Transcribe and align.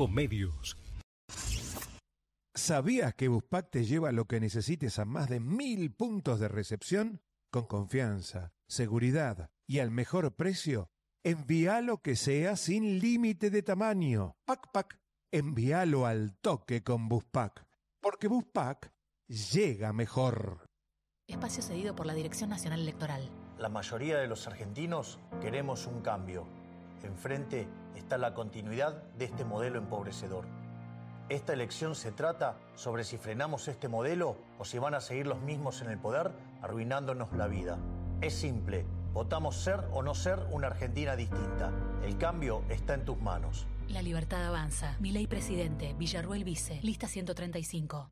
Ecomedios. 0.00 0.78
¿Sabías 2.54 3.14
que 3.14 3.28
Buspack 3.28 3.68
te 3.68 3.84
lleva 3.84 4.12
lo 4.12 4.24
que 4.24 4.40
necesites 4.40 4.98
a 4.98 5.04
más 5.04 5.28
de 5.28 5.40
mil 5.40 5.92
puntos 5.92 6.40
de 6.40 6.48
recepción? 6.48 7.20
Con 7.52 7.66
confianza, 7.66 8.54
seguridad 8.66 9.50
y 9.66 9.80
al 9.80 9.90
mejor 9.90 10.34
precio. 10.36 10.88
Envía 11.22 11.82
lo 11.82 12.00
que 12.00 12.16
sea 12.16 12.56
sin 12.56 12.98
límite 12.98 13.50
de 13.50 13.62
tamaño. 13.62 14.36
Pac 14.46 14.72
Pac. 14.72 14.98
Envíalo 15.30 16.06
al 16.06 16.34
toque 16.38 16.82
con 16.82 17.06
Buspack. 17.10 17.66
Porque 18.00 18.26
Buspack 18.26 18.94
llega 19.28 19.92
mejor. 19.92 20.64
Espacio 21.28 21.62
cedido 21.62 21.94
por 21.94 22.06
la 22.06 22.14
Dirección 22.14 22.48
Nacional 22.48 22.80
Electoral. 22.80 23.28
La 23.58 23.68
mayoría 23.68 24.16
de 24.16 24.28
los 24.28 24.46
argentinos 24.46 25.18
queremos 25.42 25.86
un 25.86 26.00
cambio. 26.00 26.46
Enfrente 27.02 27.68
está 27.96 28.18
la 28.18 28.34
continuidad 28.34 29.02
de 29.18 29.26
este 29.26 29.44
modelo 29.44 29.78
empobrecedor. 29.78 30.46
Esta 31.28 31.52
elección 31.52 31.94
se 31.94 32.10
trata 32.10 32.56
sobre 32.74 33.04
si 33.04 33.16
frenamos 33.16 33.68
este 33.68 33.88
modelo 33.88 34.36
o 34.58 34.64
si 34.64 34.78
van 34.78 34.94
a 34.94 35.00
seguir 35.00 35.28
los 35.28 35.40
mismos 35.40 35.80
en 35.80 35.90
el 35.90 35.98
poder 35.98 36.32
arruinándonos 36.60 37.32
la 37.34 37.46
vida. 37.46 37.78
Es 38.20 38.34
simple, 38.34 38.84
votamos 39.12 39.56
ser 39.56 39.80
o 39.92 40.02
no 40.02 40.14
ser 40.14 40.40
una 40.50 40.66
Argentina 40.66 41.14
distinta. 41.14 41.72
El 42.04 42.18
cambio 42.18 42.64
está 42.68 42.94
en 42.94 43.04
tus 43.04 43.20
manos. 43.20 43.66
La 43.88 44.02
libertad 44.02 44.44
avanza. 44.44 44.96
Mi 44.98 45.12
ley 45.12 45.26
presidente, 45.26 45.94
Villarruel 45.94 46.42
Vice, 46.42 46.80
lista 46.82 47.06
135. 47.06 48.10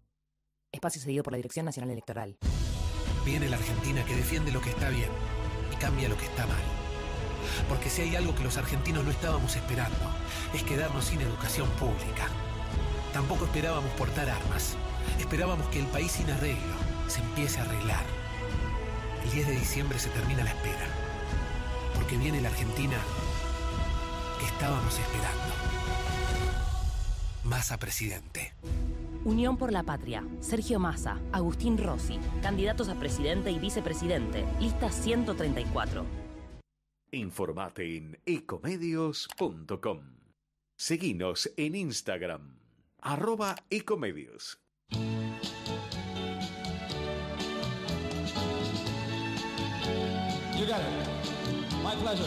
Espacio 0.70 1.00
cedido 1.00 1.24
por 1.24 1.32
la 1.32 1.38
Dirección 1.38 1.66
Nacional 1.66 1.90
Electoral. 1.90 2.36
Viene 3.24 3.48
la 3.48 3.56
Argentina 3.56 4.04
que 4.04 4.14
defiende 4.14 4.52
lo 4.52 4.60
que 4.60 4.70
está 4.70 4.90
bien 4.90 5.10
y 5.72 5.76
cambia 5.76 6.08
lo 6.08 6.16
que 6.16 6.24
está 6.24 6.46
mal. 6.46 6.77
Porque 7.68 7.90
si 7.90 8.02
hay 8.02 8.16
algo 8.16 8.34
que 8.34 8.44
los 8.44 8.56
argentinos 8.56 9.04
no 9.04 9.10
estábamos 9.10 9.56
esperando, 9.56 9.96
es 10.54 10.62
quedarnos 10.62 11.04
sin 11.04 11.20
educación 11.20 11.68
pública. 11.70 12.28
Tampoco 13.12 13.44
esperábamos 13.46 13.90
portar 13.92 14.28
armas. 14.28 14.76
Esperábamos 15.18 15.66
que 15.68 15.80
el 15.80 15.86
país 15.86 16.12
sin 16.12 16.30
arreglo 16.30 16.74
se 17.08 17.20
empiece 17.20 17.58
a 17.58 17.62
arreglar. 17.62 18.04
El 19.24 19.30
10 19.32 19.48
de 19.48 19.56
diciembre 19.58 19.98
se 19.98 20.10
termina 20.10 20.44
la 20.44 20.50
espera. 20.50 20.86
Porque 21.94 22.16
viene 22.16 22.40
la 22.40 22.48
Argentina 22.48 22.96
que 24.38 24.46
estábamos 24.46 24.98
esperando. 24.98 25.54
Massa 27.44 27.78
presidente. 27.78 28.52
Unión 29.24 29.56
por 29.56 29.72
la 29.72 29.82
Patria. 29.82 30.24
Sergio 30.40 30.78
Massa, 30.78 31.18
Agustín 31.32 31.76
Rossi, 31.76 32.18
candidatos 32.42 32.88
a 32.88 32.94
presidente 32.94 33.50
y 33.50 33.58
vicepresidente. 33.58 34.44
Lista 34.60 34.90
134. 34.90 36.27
Informate 37.10 37.96
en 37.96 38.20
ecomedios.com. 38.26 40.00
Seguinos 40.76 41.50
en 41.56 41.74
Instagram, 41.74 42.58
arroba 43.00 43.56
ecomedios. 43.70 44.60
You 44.90 44.98
got 50.66 50.80
it. 50.80 50.86
My 51.82 51.94
pleasure. 51.96 52.24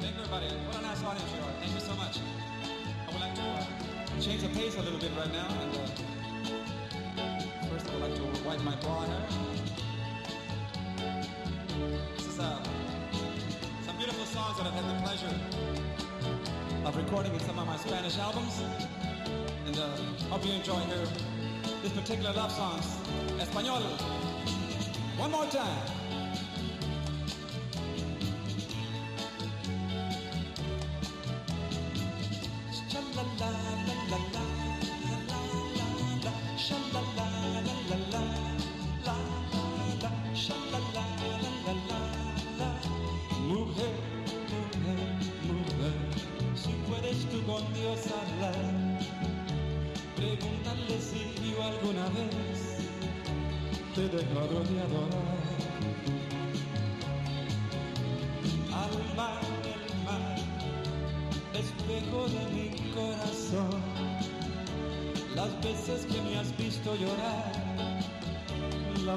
Thank 0.00 0.14
everybody. 0.16 0.46
What 0.66 0.76
a 0.76 0.82
nice 0.82 1.02
audience 1.02 1.32
you 1.34 1.42
are. 1.42 1.52
Thank 1.60 1.74
you 1.74 1.80
so 1.80 1.94
much. 1.96 2.18
I 3.08 3.10
would 3.10 3.20
like 3.20 3.34
to 3.34 3.42
uh, 3.42 3.64
change 4.20 4.42
the 4.42 4.48
pace 4.50 4.76
a 4.76 4.82
little 4.82 5.00
bit 5.00 5.10
right 5.18 5.32
now. 5.32 5.48
And 5.48 5.74
uh, 5.74 6.05
first, 7.78 7.90
I 7.90 7.94
would 7.94 8.02
like 8.02 8.14
to 8.16 8.48
wipe 8.48 8.62
my 8.62 8.74
hair. 9.06 9.28
This 12.16 12.26
is 12.26 12.38
uh, 12.38 12.62
some 13.84 13.96
beautiful 13.96 14.24
songs 14.24 14.56
that 14.58 14.66
I've 14.66 14.72
had 14.72 14.84
the 14.84 15.02
pleasure 15.02 15.34
of 16.84 16.96
recording 16.96 17.34
in 17.34 17.40
some 17.40 17.58
of 17.58 17.66
my 17.66 17.76
Spanish 17.76 18.18
albums. 18.18 18.62
And 19.66 19.78
uh, 19.78 19.88
hope 20.30 20.46
you 20.46 20.52
enjoy 20.52 20.80
here 20.92 21.06
this 21.82 21.92
particular 21.92 22.32
love 22.32 22.52
songs. 22.52 22.86
Espanol. 23.40 23.82
One 25.18 25.30
more 25.32 25.46
time. 25.46 26.05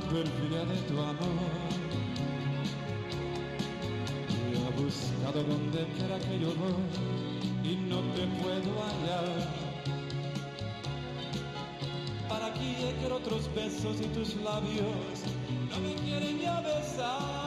La 0.09 0.23
perfidia 0.23 0.65
de 0.65 0.75
tu 0.87 0.99
amor. 0.99 1.49
Y 4.49 4.55
he 4.55 4.83
buscado 4.83 5.43
donde 5.43 5.85
quiera 5.97 6.19
que 6.19 6.39
yo 6.39 6.53
voy 6.55 7.71
y 7.71 7.75
no 7.75 7.99
te 8.13 8.25
puedo 8.41 8.81
hallar. 8.83 9.47
¿Para 12.27 12.53
qué 12.53 12.95
quiero 12.99 13.17
otros 13.17 13.53
besos 13.53 14.01
y 14.01 14.05
tus 14.07 14.35
labios 14.37 15.25
no 15.69 15.79
me 15.79 15.93
quieren 15.95 16.39
ya 16.39 16.61
besar? 16.61 17.38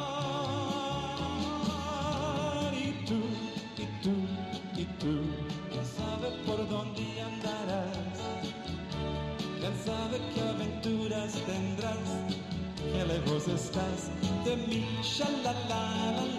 Mí, 15.24 15.42
shalala, 15.42 15.82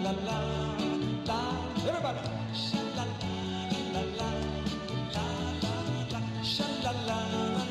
la 0.02 0.12
la 0.12 0.12
la 0.26 0.38
la, 1.26 1.40
everybody, 1.88 2.24
shalala, 2.54 3.06
la 3.94 4.02
la 4.18 4.30
la, 5.14 5.26
la 6.12 6.20
la 6.84 6.92
la, 7.08 7.18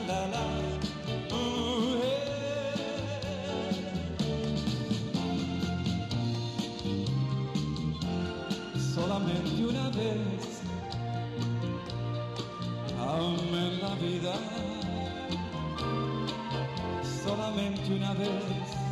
la 0.08 0.28
la. 0.34 0.44
Solamente 8.96 9.66
una 9.66 9.90
vez 9.90 10.62
amé 13.00 13.78
la 13.82 13.96
vida, 13.96 14.34
solamente 17.24 17.94
una 17.94 18.14
vez 18.14 18.83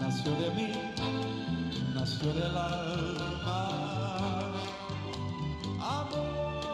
nació 0.00 0.32
de 0.36 0.50
mí, 0.56 0.68
nació 1.94 2.32
del 2.32 2.56
alma. 2.56 3.60
Amor, 5.80 6.72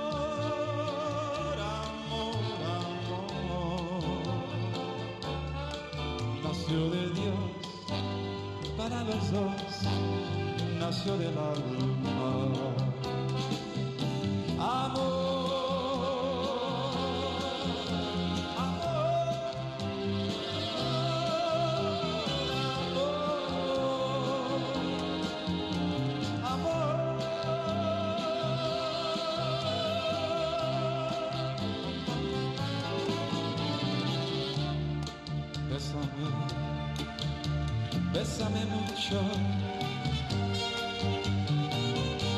amor, 1.58 2.60
amor. 2.76 4.02
Nació 6.44 6.90
de 6.90 7.02
Dios 7.10 7.40
para 8.76 8.98
los 9.04 9.30
dos, 9.32 9.82
nació 10.78 11.16
del 11.18 11.36
alma. 11.38 11.87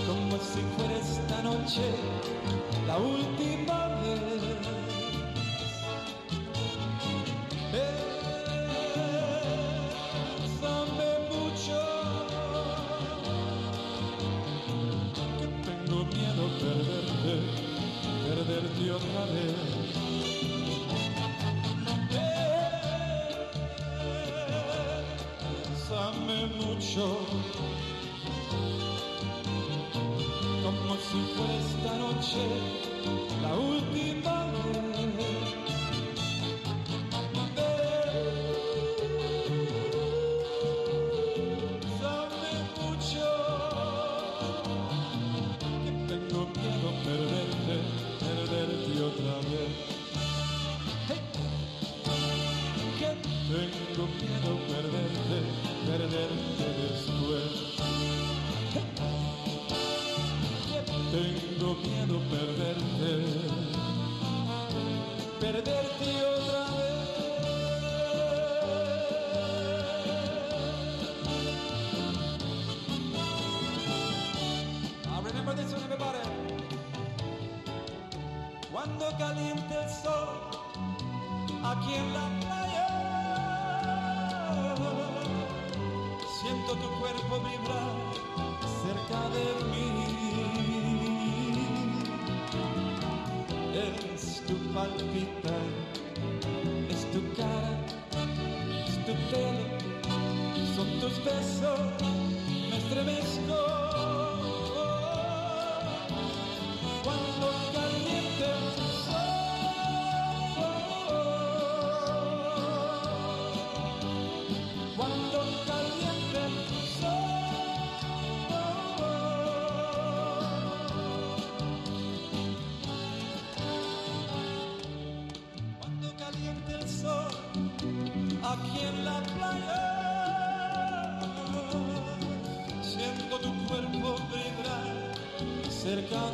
Como 0.07 0.37
si 0.39 0.61
fuera 0.77 0.97
esta 0.97 1.43
noche 1.43 2.10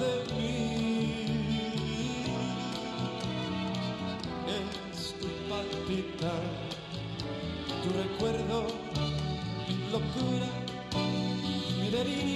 de 0.03 0.13
mí. 0.37 0.65
Es 4.57 5.15
tu 5.21 5.29
palpitar, 5.49 6.45
tu 7.83 7.89
recuerdo, 8.03 8.59
mi 9.69 9.77
locura, 9.91 10.51
mi 11.79 11.89
delirio, 11.91 12.36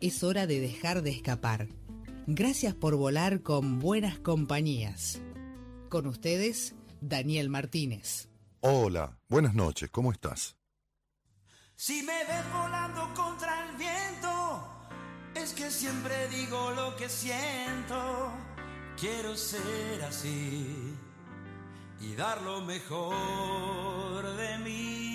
Es 0.00 0.22
hora 0.22 0.46
de 0.46 0.60
dejar 0.60 1.02
de 1.02 1.10
escapar. 1.10 1.68
Gracias 2.26 2.74
por 2.74 2.96
volar 2.96 3.42
con 3.42 3.80
buenas 3.80 4.18
compañías. 4.18 5.20
Con 5.90 6.06
ustedes, 6.06 6.74
Daniel 7.02 7.50
Martínez. 7.50 8.30
Hola, 8.60 9.18
buenas 9.28 9.54
noches, 9.54 9.90
¿cómo 9.90 10.10
estás? 10.10 10.56
Si 11.76 12.02
me 12.02 12.24
ves 12.24 12.50
volando 12.50 13.12
contra 13.14 13.68
el 13.68 13.76
viento, 13.76 14.88
es 15.34 15.52
que 15.52 15.70
siempre 15.70 16.28
digo 16.28 16.70
lo 16.70 16.96
que 16.96 17.10
siento. 17.10 18.32
Quiero 18.98 19.36
ser 19.36 20.02
así 20.08 20.94
y 22.00 22.14
dar 22.14 22.40
lo 22.40 22.62
mejor 22.62 24.36
de 24.36 24.58
mí. 24.58 25.09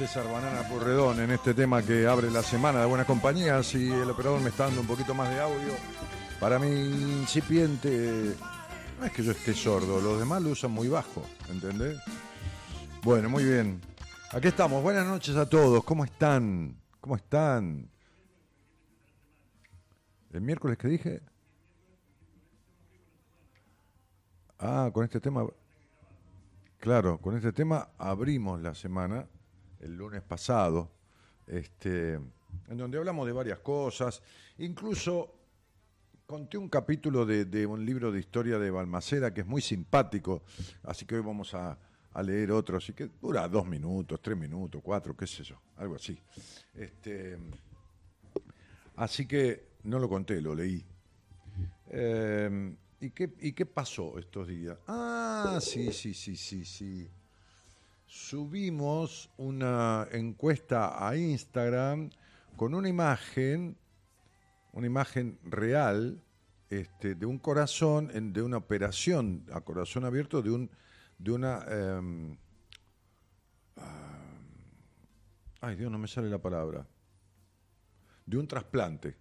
César 0.00 0.32
Banana 0.32 0.66
Porredón 0.66 1.20
en 1.20 1.30
este 1.30 1.52
tema 1.52 1.82
que 1.82 2.06
abre 2.06 2.30
la 2.30 2.42
semana 2.42 2.80
de 2.80 2.86
Buenas 2.86 3.06
Compañías 3.06 3.74
y 3.74 3.90
el 3.90 4.08
operador 4.08 4.40
me 4.40 4.48
está 4.48 4.64
dando 4.64 4.80
un 4.80 4.86
poquito 4.86 5.14
más 5.14 5.28
de 5.28 5.38
audio. 5.38 5.74
Para 6.40 6.58
mi 6.58 6.68
incipiente, 6.68 8.34
no 8.98 9.04
es 9.04 9.12
que 9.12 9.22
yo 9.22 9.32
esté 9.32 9.52
sordo, 9.52 10.00
los 10.00 10.18
demás 10.18 10.40
lo 10.40 10.52
usan 10.52 10.70
muy 10.70 10.88
bajo, 10.88 11.22
¿entendés? 11.50 11.98
Bueno, 13.02 13.28
muy 13.28 13.44
bien. 13.44 13.78
Aquí 14.32 14.48
estamos, 14.48 14.82
buenas 14.82 15.06
noches 15.06 15.36
a 15.36 15.46
todos, 15.46 15.84
¿cómo 15.84 16.06
están? 16.06 16.80
¿Cómo 16.98 17.16
están? 17.16 17.90
¿El 20.32 20.40
miércoles 20.40 20.78
que 20.78 20.88
dije? 20.88 21.20
Ah, 24.58 24.88
con 24.94 25.04
este 25.04 25.20
tema 25.20 25.44
Claro, 26.78 27.18
con 27.18 27.36
este 27.36 27.52
tema 27.52 27.90
abrimos 27.98 28.62
la 28.62 28.74
semana, 28.74 29.26
el 29.80 29.96
lunes 29.96 30.22
pasado, 30.22 30.90
este, 31.46 32.14
en 32.14 32.76
donde 32.76 32.98
hablamos 32.98 33.26
de 33.26 33.32
varias 33.32 33.58
cosas, 33.60 34.22
incluso 34.58 35.34
conté 36.26 36.58
un 36.58 36.68
capítulo 36.68 37.26
de, 37.26 37.44
de 37.44 37.66
un 37.66 37.84
libro 37.84 38.12
de 38.12 38.20
historia 38.20 38.58
de 38.58 38.70
Balmaceda 38.70 39.34
que 39.34 39.40
es 39.40 39.46
muy 39.46 39.62
simpático, 39.62 40.42
así 40.84 41.04
que 41.04 41.16
hoy 41.16 41.22
vamos 41.22 41.54
a, 41.54 41.76
a 42.12 42.22
leer 42.22 42.52
otro, 42.52 42.76
así 42.76 42.92
que 42.92 43.10
dura 43.20 43.48
dos 43.48 43.66
minutos, 43.66 44.20
tres 44.22 44.36
minutos, 44.36 44.80
cuatro, 44.84 45.16
qué 45.16 45.26
sé 45.26 45.42
yo, 45.42 45.60
algo 45.76 45.96
así. 45.96 46.18
Este, 46.74 47.36
así 48.96 49.26
que 49.26 49.70
no 49.84 49.98
lo 49.98 50.08
conté, 50.08 50.40
lo 50.40 50.54
leí. 50.54 50.84
Eh, 51.88 52.76
¿y, 53.00 53.10
qué, 53.10 53.32
¿Y 53.40 53.52
qué 53.52 53.66
pasó 53.66 54.18
estos 54.18 54.46
días? 54.46 54.78
Ah, 54.86 55.58
sí, 55.60 55.92
sí, 55.92 56.14
sí, 56.14 56.36
sí, 56.36 56.64
sí. 56.64 57.10
Subimos 58.12 59.30
una 59.36 60.08
encuesta 60.10 61.06
a 61.08 61.16
Instagram 61.16 62.10
con 62.56 62.74
una 62.74 62.88
imagen, 62.88 63.76
una 64.72 64.86
imagen 64.88 65.38
real 65.44 66.20
este, 66.70 67.14
de 67.14 67.24
un 67.24 67.38
corazón, 67.38 68.10
de 68.32 68.42
una 68.42 68.56
operación 68.56 69.46
a 69.52 69.60
corazón 69.60 70.04
abierto, 70.04 70.42
de, 70.42 70.50
un, 70.50 70.70
de 71.18 71.30
una... 71.30 71.64
em, 71.68 72.36
ah, 73.76 74.40
ay, 75.60 75.76
Dios, 75.76 75.92
no 75.92 75.98
me 75.98 76.08
sale 76.08 76.28
la 76.28 76.38
palabra. 76.38 76.84
De 78.26 78.38
un 78.38 78.48
trasplante 78.48 79.16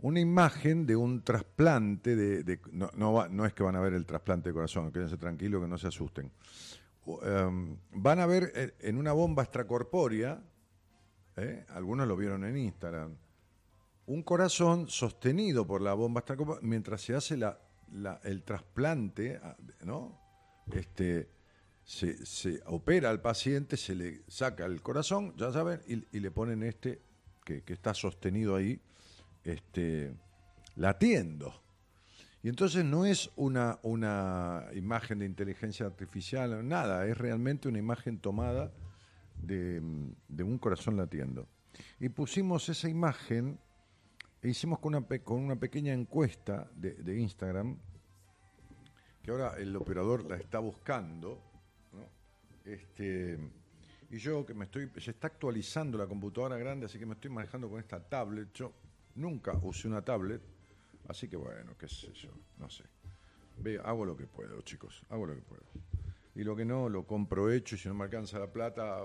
una 0.00 0.20
imagen 0.20 0.86
de 0.86 0.94
un 0.94 1.24
trasplante 1.24 2.14
de, 2.14 2.60
no, 2.70 3.26
no 3.28 3.46
es 3.46 3.52
que 3.52 3.64
van 3.64 3.74
a 3.74 3.80
ver 3.80 3.94
el 3.94 4.06
trasplante 4.06 4.50
de 4.50 4.54
corazón, 4.54 4.92
quédense 4.92 5.16
tranquilos 5.16 5.60
que 5.60 5.66
no 5.66 5.76
se 5.76 5.88
asusten. 5.88 6.30
Em, 7.22 7.76
van 7.92 8.20
a 8.20 8.26
ver 8.26 8.52
eh, 8.54 8.74
en 8.80 8.98
una 8.98 9.12
bomba 9.12 9.42
extracorpórea, 9.42 10.42
¿eh? 11.36 11.64
algunos 11.70 12.06
lo 12.06 12.16
vieron 12.16 12.44
en 12.44 12.56
Instagram, 12.58 13.16
un 14.06 14.22
corazón 14.22 14.88
sostenido 14.88 15.66
por 15.66 15.80
la 15.80 15.94
bomba 15.94 16.20
extracorpórea 16.20 16.60
mientras 16.62 17.00
se 17.02 17.14
hace 17.14 17.36
la- 17.36 17.58
el 18.24 18.42
trasplante, 18.42 19.40
ah, 19.42 19.56
¿no? 19.84 20.18
Este, 20.72 21.30
se, 21.84 22.26
se 22.26 22.60
opera 22.66 23.08
al 23.08 23.22
paciente, 23.22 23.78
se 23.78 23.94
le 23.94 24.22
saca 24.28 24.66
el 24.66 24.82
corazón, 24.82 25.34
ya 25.38 25.50
saben, 25.50 25.80
y, 25.88 26.04
y 26.14 26.20
le 26.20 26.30
ponen 26.30 26.62
este 26.62 27.00
que, 27.44 27.62
que 27.62 27.72
está 27.72 27.94
sostenido 27.94 28.54
ahí, 28.56 28.78
este, 29.44 30.12
latiendo. 30.76 31.62
Y 32.48 32.50
entonces 32.50 32.82
no 32.82 33.04
es 33.04 33.30
una, 33.36 33.78
una 33.82 34.68
imagen 34.72 35.18
de 35.18 35.26
inteligencia 35.26 35.84
artificial, 35.84 36.66
nada, 36.66 37.06
es 37.06 37.18
realmente 37.18 37.68
una 37.68 37.78
imagen 37.78 38.20
tomada 38.20 38.72
de, 39.34 39.82
de 40.28 40.42
un 40.44 40.56
corazón 40.56 40.96
latiendo. 40.96 41.46
Y 42.00 42.08
pusimos 42.08 42.66
esa 42.70 42.88
imagen 42.88 43.58
e 44.40 44.48
hicimos 44.48 44.78
con 44.78 44.94
una, 44.94 45.06
con 45.18 45.40
una 45.42 45.56
pequeña 45.56 45.92
encuesta 45.92 46.70
de, 46.74 46.94
de 46.94 47.20
Instagram, 47.20 47.76
que 49.22 49.30
ahora 49.30 49.58
el 49.58 49.76
operador 49.76 50.24
la 50.24 50.36
está 50.36 50.58
buscando, 50.58 51.42
¿no? 51.92 52.08
Este, 52.64 53.38
y 54.08 54.16
yo 54.16 54.46
que 54.46 54.54
me 54.54 54.64
estoy, 54.64 54.90
se 54.96 55.10
está 55.10 55.26
actualizando 55.26 55.98
la 55.98 56.06
computadora 56.06 56.56
grande, 56.56 56.86
así 56.86 56.98
que 56.98 57.04
me 57.04 57.12
estoy 57.12 57.30
manejando 57.30 57.68
con 57.68 57.78
esta 57.78 58.00
tablet. 58.00 58.54
Yo 58.54 58.72
nunca 59.16 59.52
usé 59.60 59.86
una 59.86 60.00
tablet, 60.00 60.40
así 61.08 61.28
que 61.28 61.36
bueno, 61.36 61.76
qué 61.78 61.88
sé 61.88 62.12
yo, 62.12 62.30
no 62.58 62.70
sé. 62.70 62.84
Ve, 63.56 63.80
hago 63.82 64.04
lo 64.04 64.16
que 64.16 64.26
puedo, 64.26 64.60
chicos, 64.62 65.02
hago 65.08 65.26
lo 65.26 65.34
que 65.34 65.42
puedo. 65.42 65.64
Y 66.34 66.44
lo 66.44 66.54
que 66.54 66.64
no, 66.64 66.88
lo 66.88 67.04
compro 67.04 67.50
hecho 67.50 67.74
y 67.74 67.78
si 67.78 67.88
no 67.88 67.94
me 67.94 68.04
alcanza 68.04 68.38
la 68.38 68.52
plata, 68.52 69.00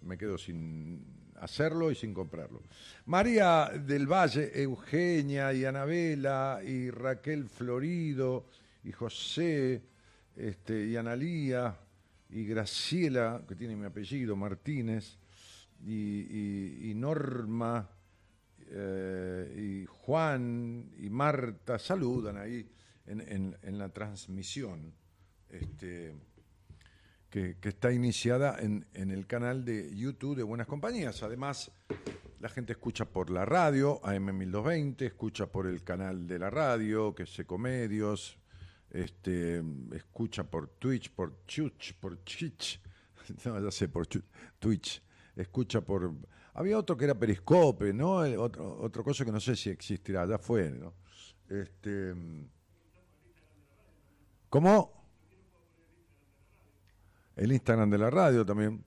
me 0.00 0.16
quedo 0.16 0.38
sin 0.38 1.04
hacerlo 1.40 1.90
y 1.90 1.94
sin 1.94 2.14
comprarlo. 2.14 2.62
María 3.04 3.70
del 3.84 4.06
Valle, 4.06 4.50
Eugenia 4.62 5.52
y 5.52 5.66
Anabela 5.66 6.60
y 6.64 6.90
Raquel 6.90 7.48
Florido 7.48 8.46
y 8.82 8.92
José 8.92 9.82
este, 10.36 10.86
y 10.86 10.96
Analía 10.96 11.76
y 12.30 12.46
Graciela, 12.46 13.42
que 13.46 13.56
tiene 13.56 13.76
mi 13.76 13.84
apellido, 13.84 14.36
Martínez, 14.36 15.18
y 15.84 16.92
Norma, 16.94 17.88
eh, 18.72 19.52
y 19.56 19.86
Juan 19.86 20.92
y 20.98 21.10
Marta 21.10 21.78
saludan 21.78 22.38
ahí 22.38 22.70
en, 23.06 23.78
la 23.78 23.88
transmisión 23.88 24.94
este, 25.48 26.14
que, 27.28 27.56
está 27.62 27.92
iniciada 27.92 28.58
en, 28.60 28.86
el 28.94 29.26
canal 29.26 29.64
de 29.64 29.94
YouTube 29.96 30.36
de 30.36 30.44
Buenas 30.44 30.68
Compañías. 30.68 31.22
Además, 31.24 31.72
la 32.38 32.48
gente 32.48 32.72
escucha 32.72 33.06
por 33.06 33.30
la 33.30 33.44
radio, 33.44 34.00
AM1220, 34.02 35.02
escucha 35.02 35.46
por 35.46 35.66
el 35.66 35.82
canal 35.82 36.28
de 36.28 36.38
la 36.38 36.50
radio, 36.50 37.12
que 37.14 37.24
es 37.24 37.38
Ecomedios, 37.38 38.38
este, 38.90 39.62
escucha 39.92 40.44
por 40.44 40.68
Twitch, 40.68 41.10
por 41.10 41.44
Chuch, 41.46 41.94
por 41.94 42.22
Chich, 42.24 42.80
no, 43.44 43.60
ya 43.60 43.70
sé, 43.70 43.88
por 43.88 44.06
Twitch, 44.06 45.02
escucha 45.34 45.80
por... 45.80 46.14
Había 46.54 46.78
otro 46.78 46.96
que 46.96 47.04
era 47.04 47.14
Periscope, 47.14 47.92
¿no? 47.92 48.24
El 48.24 48.38
Otro, 48.38 48.80
otro 48.80 49.04
cosa 49.04 49.24
que 49.24 49.32
no 49.32 49.40
sé 49.40 49.56
si 49.56 49.70
existirá, 49.70 50.26
ya 50.26 50.38
fue, 50.38 50.70
¿no? 50.70 50.94
Este, 51.48 52.14
¿Cómo? 54.48 54.92
El 57.36 57.52
Instagram 57.52 57.88
de 57.88 57.98
la 57.98 58.10
radio 58.10 58.44
también 58.44 58.84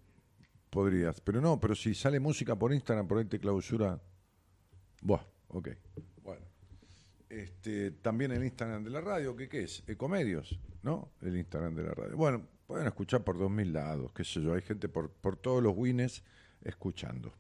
podrías, 0.69 1.21
pero 1.21 1.39
no, 1.39 1.59
pero 1.59 1.73
si 1.73 1.95
sale 1.95 2.19
música 2.19 2.55
por 2.55 2.73
Instagram, 2.73 3.07
por 3.07 3.17
ahí 3.17 3.25
te 3.25 3.39
clausura. 3.39 3.99
Buah, 5.01 5.23
ok. 5.47 5.69
Bueno. 6.21 6.45
Este, 7.29 7.91
también 7.91 8.31
el 8.31 8.43
Instagram 8.43 8.83
de 8.83 8.89
la 8.89 9.01
radio, 9.01 9.35
¿qué, 9.35 9.47
qué 9.47 9.63
es? 9.63 9.83
Ecomedios, 9.87 10.59
¿no? 10.83 11.13
El 11.21 11.37
Instagram 11.37 11.75
de 11.75 11.83
la 11.83 11.93
radio. 11.93 12.17
Bueno, 12.17 12.45
pueden 12.67 12.85
escuchar 12.87 13.23
por 13.23 13.37
dos 13.37 13.49
mil 13.49 13.71
lados, 13.71 14.11
qué 14.13 14.23
sé 14.23 14.41
yo, 14.41 14.53
hay 14.53 14.61
gente 14.61 14.89
por, 14.89 15.09
por 15.09 15.37
todos 15.37 15.63
los 15.63 15.73
wines 15.75 16.23
escuchando. 16.61 17.33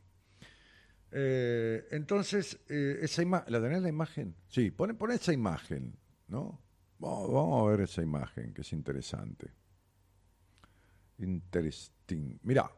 Eh, 1.15 1.87
entonces, 1.91 2.59
eh, 2.69 2.97
esa 3.01 3.21
ima- 3.21 3.43
¿la 3.47 3.61
tenés 3.61 3.81
la 3.83 3.89
imagen? 3.89 4.35
Sí, 4.47 4.71
pon, 4.71 4.95
pon 4.97 5.11
esa 5.11 5.31
imagen, 5.31 5.95
¿no? 6.27 6.59
Vamos, 6.97 7.31
vamos 7.31 7.67
a 7.67 7.71
ver 7.71 7.81
esa 7.81 8.01
imagen, 8.01 8.53
que 8.53 8.61
es 8.61 8.73
interesante. 8.73 9.51
Interesting. 11.19 12.39
Mirá. 12.43 12.69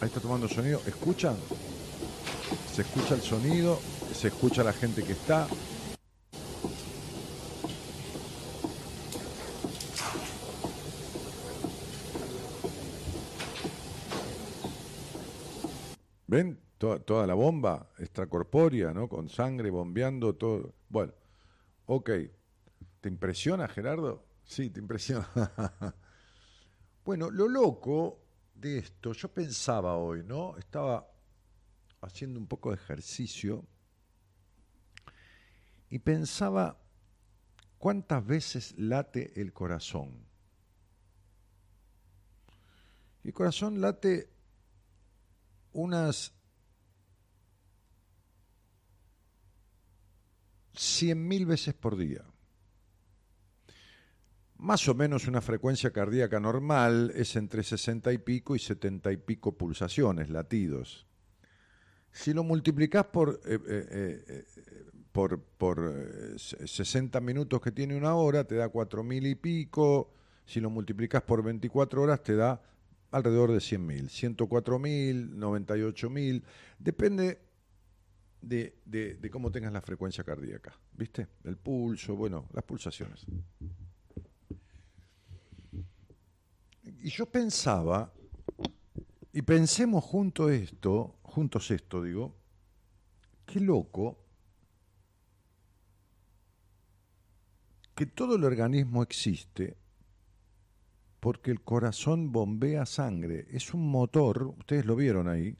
Ahí 0.00 0.06
está 0.08 0.20
tomando 0.20 0.48
sonido. 0.48 0.80
¿Escuchan? 0.86 1.36
Se 2.72 2.82
escucha 2.82 3.14
el 3.14 3.20
sonido, 3.20 3.78
se 4.14 4.28
escucha 4.28 4.62
la 4.62 4.72
gente 4.72 5.02
que 5.02 5.12
está. 5.12 5.46
¿Ven? 16.30 16.60
Toda, 16.78 17.26
la 17.26 17.34
bomba 17.34 17.90
extracorpórea, 17.98 18.94
¿no? 18.94 19.08
Con 19.08 19.28
sangre 19.28 19.68
bombeando 19.68 20.36
todo. 20.36 20.74
Bueno, 20.88 21.12
ok. 21.86 22.10
¿Te 23.00 23.08
impresiona, 23.08 23.66
Gerardo? 23.66 24.24
Sí, 24.44 24.70
te 24.70 24.78
impresiona. 24.78 25.28
bueno, 27.04 27.32
lo 27.32 27.48
loco 27.48 28.22
de 28.54 28.78
esto, 28.78 29.12
yo 29.12 29.28
pensaba 29.34 29.96
hoy, 29.96 30.22
¿no? 30.22 30.56
Estaba 30.56 31.04
haciendo 32.00 32.38
un 32.38 32.46
poco 32.46 32.70
de 32.70 32.76
ejercicio 32.76 33.66
y 35.90 35.98
pensaba 35.98 36.78
cuántas 37.76 38.24
veces 38.24 38.78
late 38.78 39.32
el 39.40 39.52
corazón. 39.52 40.24
El 43.24 43.32
corazón 43.32 43.80
late 43.80 44.39
unas 45.72 46.32
100.000 50.74 51.46
veces 51.46 51.74
por 51.74 51.96
día. 51.96 52.24
Más 54.56 54.86
o 54.88 54.94
menos 54.94 55.26
una 55.26 55.40
frecuencia 55.40 55.90
cardíaca 55.90 56.38
normal 56.38 57.12
es 57.14 57.34
entre 57.36 57.62
60 57.62 58.12
y 58.12 58.18
pico 58.18 58.54
y 58.54 58.58
70 58.58 59.12
y 59.12 59.16
pico 59.16 59.56
pulsaciones, 59.56 60.28
latidos. 60.28 61.06
Si 62.12 62.34
lo 62.34 62.44
multiplicás 62.44 63.06
por, 63.06 63.40
eh, 63.46 63.58
eh, 63.66 64.24
eh, 64.28 64.44
por, 65.12 65.40
por 65.40 65.94
60 66.36 67.20
minutos 67.20 67.60
que 67.60 67.72
tiene 67.72 67.96
una 67.96 68.14
hora, 68.14 68.44
te 68.44 68.56
da 68.56 68.70
4.000 68.70 69.30
y 69.30 69.34
pico. 69.34 70.12
Si 70.44 70.60
lo 70.60 70.68
multiplicas 70.68 71.22
por 71.22 71.42
24 71.42 72.02
horas, 72.02 72.22
te 72.22 72.36
da 72.36 72.60
alrededor 73.10 73.52
de 73.52 73.58
100.000, 73.58 74.36
104.000, 74.36 75.34
98.000, 75.34 76.42
depende 76.78 77.40
de, 78.40 78.78
de, 78.84 79.14
de, 79.16 79.30
cómo 79.30 79.50
tengas 79.50 79.72
la 79.72 79.80
frecuencia 79.80 80.24
cardíaca, 80.24 80.72
¿viste? 80.96 81.26
El 81.44 81.56
pulso, 81.56 82.16
bueno, 82.16 82.46
las 82.52 82.64
pulsaciones. 82.64 83.26
Y 86.82 87.10
yo 87.10 87.26
pensaba, 87.26 88.12
y 89.32 89.42
pensemos 89.42 90.04
junto 90.04 90.48
esto, 90.48 91.16
juntos 91.22 91.70
esto, 91.70 92.02
digo, 92.02 92.34
qué 93.46 93.60
loco 93.60 94.18
que 97.94 98.06
todo 98.06 98.36
el 98.36 98.44
organismo 98.44 99.02
existe 99.02 99.76
porque 101.20 101.50
el 101.50 101.60
corazón 101.60 102.32
bombea 102.32 102.86
sangre. 102.86 103.46
Es 103.50 103.74
un 103.74 103.88
motor, 103.90 104.54
ustedes 104.58 104.86
lo 104.86 104.96
vieron 104.96 105.28
ahí, 105.28 105.56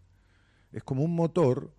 es 0.72 0.82
como 0.82 1.04
un 1.04 1.14
motor 1.14 1.72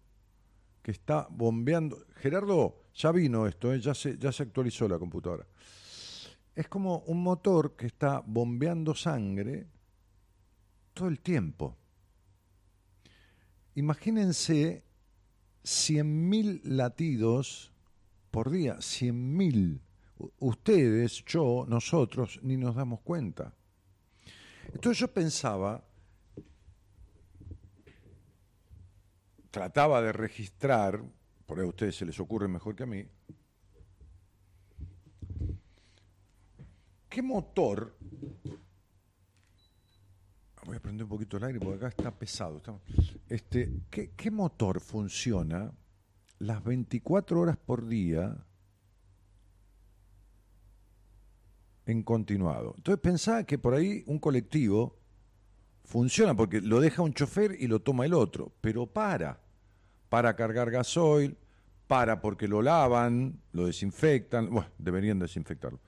que 0.81 0.91
está 0.91 1.27
bombeando. 1.29 2.05
Gerardo, 2.15 2.83
ya 2.93 3.11
vino 3.11 3.47
esto, 3.47 3.73
¿eh? 3.73 3.79
ya, 3.79 3.93
se, 3.93 4.17
ya 4.17 4.31
se 4.31 4.43
actualizó 4.43 4.87
la 4.87 4.99
computadora. 4.99 5.47
Es 6.53 6.67
como 6.67 6.99
un 7.07 7.23
motor 7.23 7.75
que 7.75 7.87
está 7.87 8.21
bombeando 8.25 8.93
sangre 8.93 9.67
todo 10.93 11.07
el 11.07 11.19
tiempo. 11.19 11.77
Imagínense 13.75 14.83
100.000 15.63 16.61
latidos 16.63 17.71
por 18.29 18.51
día, 18.51 18.77
100.000. 18.77 19.79
Ustedes, 20.39 21.23
yo, 21.25 21.65
nosotros, 21.67 22.39
ni 22.43 22.57
nos 22.57 22.75
damos 22.75 22.99
cuenta. 22.99 23.55
Entonces 24.73 24.99
yo 24.99 25.07
pensaba, 25.13 25.83
trataba 29.51 30.01
de 30.01 30.11
registrar, 30.11 31.03
por 31.45 31.59
ahí 31.59 31.65
a 31.65 31.69
ustedes 31.69 31.95
se 31.95 32.05
les 32.05 32.19
ocurre 32.19 32.47
mejor 32.47 32.75
que 32.75 32.83
a 32.83 32.87
mí, 32.87 33.05
¿qué 37.09 37.21
motor? 37.21 37.97
Voy 40.65 40.77
a 40.77 40.79
prender 40.79 41.03
un 41.03 41.09
poquito 41.09 41.37
el 41.37 41.43
aire 41.43 41.59
porque 41.59 41.77
acá 41.77 41.87
está 41.89 42.11
pesado. 42.11 42.61
este, 43.27 43.81
¿qué, 43.89 44.11
¿Qué 44.11 44.31
motor 44.31 44.79
funciona 44.79 45.73
las 46.39 46.63
24 46.63 47.39
horas 47.39 47.57
por 47.57 47.87
día 47.87 48.45
en 51.91 52.03
continuado? 52.03 52.73
Entonces 52.77 53.01
pensaba 53.01 53.43
que 53.43 53.57
por 53.57 53.73
ahí 53.73 54.03
un 54.07 54.19
colectivo 54.19 54.97
funciona 55.83 56.35
porque 56.35 56.61
lo 56.61 56.79
deja 56.79 57.01
un 57.01 57.13
chofer 57.13 57.55
y 57.59 57.67
lo 57.67 57.81
toma 57.81 58.05
el 58.05 58.13
otro, 58.13 58.51
pero 58.61 58.87
para, 58.87 59.39
para 60.09 60.35
cargar 60.35 60.71
gasoil, 60.71 61.37
para 61.87 62.21
porque 62.21 62.47
lo 62.47 62.61
lavan, 62.61 63.41
lo 63.51 63.65
desinfectan, 63.65 64.49
bueno, 64.49 64.69
deberían 64.77 65.19
desinfectarlo. 65.19 65.79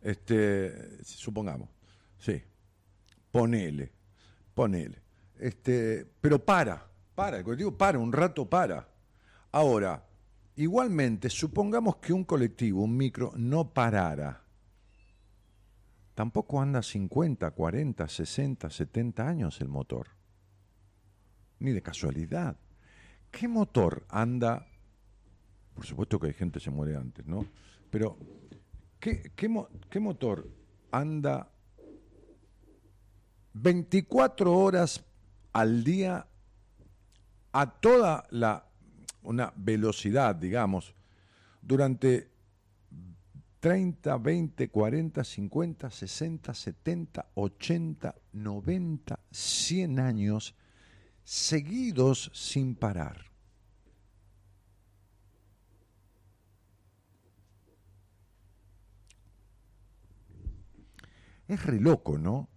Este, 0.00 1.04
supongamos, 1.04 1.68
sí, 2.18 2.42
ponele, 3.30 3.92
ponele. 4.54 5.02
Este, 5.38 6.06
pero 6.20 6.42
para, 6.44 6.86
para, 7.14 7.38
el 7.38 7.44
colectivo 7.44 7.76
para, 7.76 7.98
un 7.98 8.12
rato 8.12 8.48
para. 8.48 8.88
Ahora, 9.52 10.06
igualmente, 10.56 11.28
supongamos 11.28 11.96
que 11.96 12.12
un 12.12 12.24
colectivo, 12.24 12.82
un 12.82 12.96
micro, 12.96 13.32
no 13.36 13.72
parara 13.72 14.42
tampoco 16.14 16.60
anda 16.60 16.82
50, 16.82 17.50
40, 17.50 18.08
60, 18.08 18.70
70 18.70 19.28
años 19.28 19.60
el 19.60 19.68
motor. 19.68 20.08
Ni 21.58 21.72
de 21.72 21.82
casualidad. 21.82 22.56
¿Qué 23.30 23.48
motor 23.48 24.06
anda? 24.08 24.66
Por 25.74 25.86
supuesto 25.86 26.18
que 26.18 26.28
hay 26.28 26.32
gente 26.32 26.58
que 26.58 26.64
se 26.64 26.70
muere 26.70 26.96
antes, 26.96 27.26
¿no? 27.26 27.46
Pero, 27.90 28.16
¿qué, 28.98 29.32
qué 29.36 30.00
motor 30.00 30.50
anda 30.90 31.50
24 33.52 34.56
horas 34.56 35.04
al 35.52 35.84
día 35.84 36.26
a 37.52 37.70
toda 37.80 38.26
la 38.30 38.66
una 39.22 39.52
velocidad, 39.56 40.34
digamos, 40.34 40.94
durante 41.60 42.30
30, 43.60 44.16
20, 44.16 44.68
40, 44.70 45.22
50, 45.22 45.90
60, 45.90 46.54
70, 46.54 47.30
80, 47.34 48.14
90, 48.32 49.20
100 49.30 50.00
años 50.00 50.54
seguidos 51.22 52.30
sin 52.32 52.74
parar. 52.74 53.30
Es 61.46 61.66
re 61.66 61.80
loco, 61.80 62.16
¿no? 62.16 62.48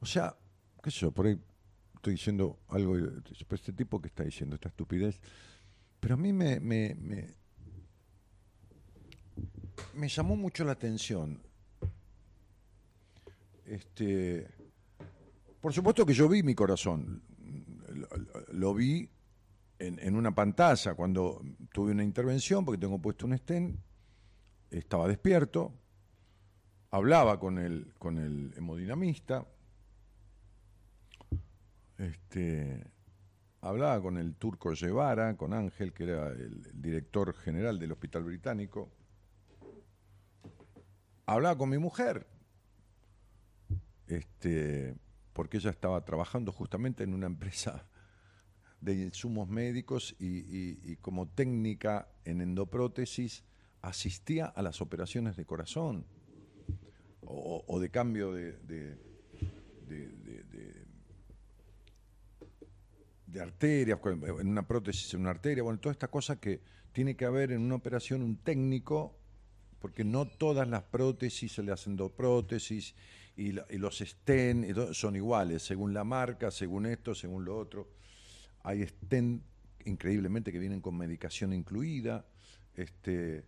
O 0.00 0.06
sea, 0.06 0.34
qué 0.82 0.90
sé 0.90 1.00
yo, 1.00 1.12
por 1.12 1.26
ahí 1.26 1.38
estoy 1.96 2.14
diciendo 2.14 2.60
algo, 2.68 2.96
este 3.50 3.72
tipo 3.74 4.00
que 4.00 4.08
está 4.08 4.24
diciendo 4.24 4.54
esta 4.54 4.68
estupidez, 4.68 5.20
pero 5.98 6.14
a 6.14 6.16
mí 6.16 6.32
me, 6.32 6.58
me, 6.60 6.94
me 6.94 7.39
me 10.00 10.08
llamó 10.08 10.34
mucho 10.34 10.64
la 10.64 10.72
atención. 10.72 11.42
Este, 13.66 14.48
por 15.60 15.74
supuesto 15.74 16.06
que 16.06 16.14
yo 16.14 16.26
vi 16.26 16.42
mi 16.42 16.54
corazón, 16.54 17.22
lo, 18.52 18.72
vi 18.72 19.10
en, 19.78 20.16
una 20.16 20.34
pantalla 20.34 20.94
cuando 20.94 21.42
tuve 21.70 21.92
una 21.92 22.02
intervención, 22.02 22.64
porque 22.64 22.80
tengo 22.80 22.98
puesto 22.98 23.26
un 23.26 23.36
stent, 23.36 23.78
estaba 24.70 25.06
despierto, 25.06 25.70
hablaba 26.90 27.38
con 27.38 27.58
el, 27.58 27.92
con 27.98 28.16
el 28.16 28.54
hemodinamista, 28.56 29.46
este, 31.98 32.86
hablaba 33.60 34.00
con 34.00 34.16
el 34.16 34.34
turco 34.36 34.72
Guevara, 34.74 35.36
con 35.36 35.52
Ángel, 35.52 35.92
que 35.92 36.04
era 36.04 36.28
el 36.28 36.62
director 36.72 37.34
general 37.34 37.78
del 37.78 37.92
Hospital 37.92 38.24
Británico, 38.24 38.90
hablaba 41.34 41.56
con 41.56 41.68
mi 41.70 41.78
mujer, 41.78 42.26
este, 44.06 44.96
porque 45.32 45.58
ella 45.58 45.70
estaba 45.70 46.04
trabajando 46.04 46.50
justamente 46.52 47.04
en 47.04 47.14
una 47.14 47.26
empresa 47.26 47.86
de 48.80 48.94
insumos 48.94 49.48
médicos 49.48 50.16
y, 50.18 50.96
como 50.96 51.28
técnica 51.28 52.08
en 52.24 52.40
endoprótesis 52.40 53.44
asistía 53.82 54.46
a 54.46 54.62
las 54.62 54.80
operaciones 54.80 55.36
de 55.36 55.44
corazón 55.46 56.04
o, 57.22 57.78
de 57.80 57.90
cambio 57.90 58.32
de- 58.32 58.58
de- 58.66 58.98
de 63.26 63.40
arterias, 63.40 64.00
en 64.04 64.48
una 64.48 64.66
prótesis 64.66 65.14
en 65.14 65.20
una 65.20 65.30
arteria, 65.30 65.62
bueno, 65.62 65.78
toda 65.78 65.92
esta 65.92 66.08
cosa 66.08 66.40
que 66.40 66.60
tiene 66.92 67.14
que 67.16 67.24
haber 67.24 67.52
en 67.52 67.60
una 67.62 67.76
operación 67.76 68.22
un 68.22 68.36
técnico, 68.36 69.16
porque 69.80 70.04
no 70.04 70.26
todas 70.26 70.68
las 70.68 70.82
prótesis 70.84 71.52
se 71.52 71.62
le 71.62 71.72
hacen 71.72 71.96
dos 71.96 72.12
prótesis 72.12 72.94
y, 73.36 73.52
la- 73.52 73.66
y 73.70 73.78
los 73.78 73.98
stent 73.98 74.92
son 74.92 75.16
iguales, 75.16 75.62
según 75.62 75.94
la 75.94 76.04
marca, 76.04 76.50
según 76.50 76.86
esto, 76.86 77.14
según 77.14 77.44
lo 77.44 77.56
otro. 77.58 77.88
Hay 78.62 78.86
stent 78.86 79.42
increíblemente 79.86 80.52
que 80.52 80.58
vienen 80.58 80.80
con 80.80 80.96
medicación 80.96 81.52
incluida, 81.52 82.26
este, 82.74 83.44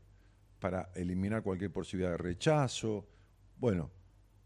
para 0.58 0.90
eliminar 0.94 1.42
cualquier 1.42 1.70
posibilidad 1.72 2.12
de 2.12 2.16
rechazo. 2.18 3.06
Bueno, 3.58 3.90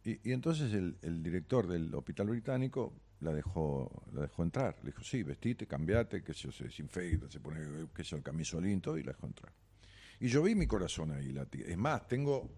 y, 0.05 0.33
entonces 0.33 0.73
el, 0.73 0.97
el 1.03 1.23
director 1.23 1.67
del 1.69 1.95
hospital 1.95 2.29
británico 2.29 2.93
la 3.21 3.33
dejó, 3.33 4.05
la 4.13 4.23
dejó 4.23 4.43
entrar. 4.43 4.77
Le 4.83 4.91
dijo, 4.91 5.03
sí, 5.05 5.23
vestite, 5.23 5.67
cambiate, 5.67 6.23
que 6.23 6.35
se, 6.35 6.51
se 6.51 6.65
desinfecta, 6.65 7.31
se 7.31 7.41
pone 7.41 7.61
que 7.95 8.03
se 8.05 8.17
el 8.17 8.23
camisolín, 8.23 8.81
todo, 8.81 8.99
y 8.99 9.03
la 9.05 9.13
dejó 9.13 9.27
entrar. 9.27 9.53
Y 10.21 10.29
yo 10.29 10.43
vi 10.43 10.55
mi 10.55 10.67
corazón 10.67 11.11
ahí. 11.13 11.35
Es 11.67 11.77
más, 11.77 12.07
tengo. 12.09 12.49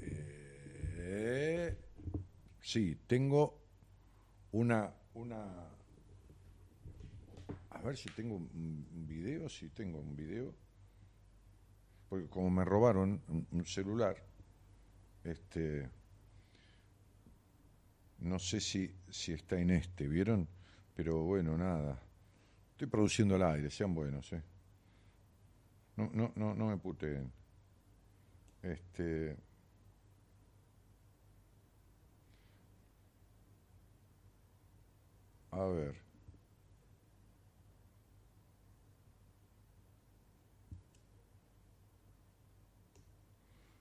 eh, 0.00 1.76
sí, 2.60 2.96
tengo 3.06 3.60
una, 4.52 4.92
una. 5.14 5.68
A 7.70 7.82
ver 7.82 7.96
si 7.96 8.10
tengo 8.10 8.36
un 8.36 9.06
video, 9.06 9.48
si 9.48 9.68
tengo 9.68 10.00
un 10.00 10.16
video. 10.16 10.54
Porque 12.08 12.28
como 12.28 12.50
me 12.50 12.64
robaron 12.64 13.22
un 13.28 13.64
celular, 13.64 14.16
este. 15.22 15.88
No 18.18 18.38
sé 18.38 18.60
si, 18.60 18.92
si 19.08 19.32
está 19.32 19.58
en 19.58 19.70
este, 19.70 20.06
¿vieron? 20.06 20.46
Pero 20.94 21.22
bueno, 21.22 21.56
nada. 21.56 21.98
Estoy 22.72 22.88
produciendo 22.88 23.36
al 23.36 23.44
aire, 23.44 23.70
sean 23.70 23.94
buenos, 23.94 24.32
¿eh? 24.32 24.42
No, 26.00 26.08
no, 26.14 26.32
no, 26.34 26.54
no 26.54 26.66
me 26.68 26.78
puteen. 26.78 27.30
Este. 28.62 29.36
A 35.52 35.64
ver. 35.66 35.94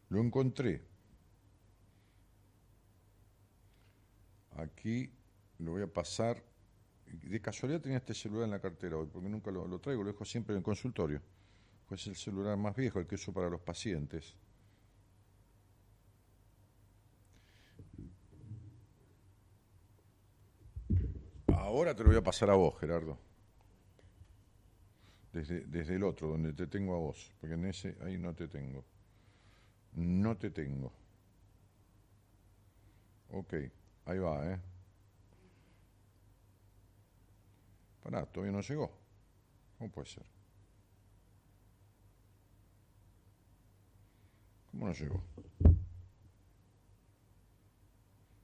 Lo 0.09 0.19
encontré. 0.19 0.81
Aquí 4.57 5.11
lo 5.59 5.71
voy 5.71 5.81
a 5.83 5.87
pasar. 5.87 6.43
De 7.05 7.41
casualidad 7.41 7.81
tenía 7.81 7.97
este 7.97 8.13
celular 8.13 8.45
en 8.45 8.51
la 8.51 8.59
cartera 8.61 8.97
hoy, 8.97 9.07
porque 9.11 9.29
nunca 9.29 9.51
lo, 9.51 9.67
lo 9.67 9.79
traigo, 9.79 10.03
lo 10.03 10.11
dejo 10.11 10.25
siempre 10.25 10.53
en 10.53 10.57
el 10.59 10.63
consultorio. 10.63 11.21
Pues 11.89 12.05
el 12.05 12.15
celular 12.15 12.55
más 12.55 12.75
viejo, 12.75 12.99
el 12.99 13.07
que 13.07 13.15
uso 13.15 13.33
para 13.33 13.49
los 13.49 13.61
pacientes. 13.61 14.35
Ahora 21.47 21.95
te 21.95 22.03
lo 22.03 22.09
voy 22.09 22.17
a 22.19 22.23
pasar 22.23 22.51
a 22.51 22.53
vos, 22.53 22.79
Gerardo. 22.79 23.17
Desde, 25.33 25.61
desde 25.61 25.95
el 25.95 26.03
otro, 26.03 26.27
donde 26.27 26.53
te 26.53 26.67
tengo 26.67 26.95
a 26.95 26.99
vos, 26.99 27.31
porque 27.41 27.55
en 27.55 27.65
ese 27.65 27.97
ahí 28.01 28.19
no 28.19 28.35
te 28.35 28.47
tengo. 28.47 28.85
No 29.93 30.37
te 30.37 30.51
tengo. 30.51 30.93
Ok, 33.31 33.53
ahí 34.05 34.19
va, 34.19 34.53
¿eh? 34.53 34.59
Pará, 38.03 38.27
todavía 38.27 38.51
no 38.51 38.61
llegó. 38.61 38.91
¿Cómo 39.79 39.91
puede 39.91 40.07
ser? 40.07 40.38
¿Cómo 44.71 44.87
no 44.87 44.93
llegó? 44.93 45.21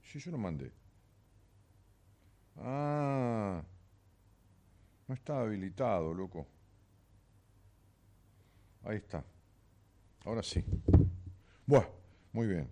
Sí, 0.02 0.18
yo 0.18 0.30
lo 0.30 0.38
mandé. 0.38 0.72
Ah, 2.56 3.62
no 5.08 5.14
está 5.14 5.40
habilitado, 5.40 6.14
loco. 6.14 6.46
Ahí 8.82 8.96
está. 8.96 9.24
Ahora 10.24 10.42
sí. 10.42 10.64
Buah, 11.66 11.86
muy 12.32 12.46
bien. 12.46 12.70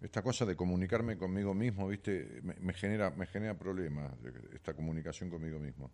Esta 0.00 0.22
cosa 0.22 0.46
de 0.46 0.56
comunicarme 0.56 1.18
conmigo 1.18 1.52
mismo, 1.52 1.88
viste, 1.88 2.40
me, 2.42 2.54
me 2.54 2.72
genera, 2.72 3.10
me 3.10 3.26
genera 3.26 3.58
problemas, 3.58 4.12
esta 4.54 4.74
comunicación 4.74 5.28
conmigo 5.28 5.58
mismo. 5.58 5.90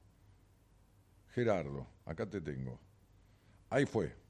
Gerardo, 1.35 1.87
acá 2.04 2.28
te 2.28 2.40
tengo. 2.40 2.78
Ahí 3.68 3.85
fue. 3.85 4.25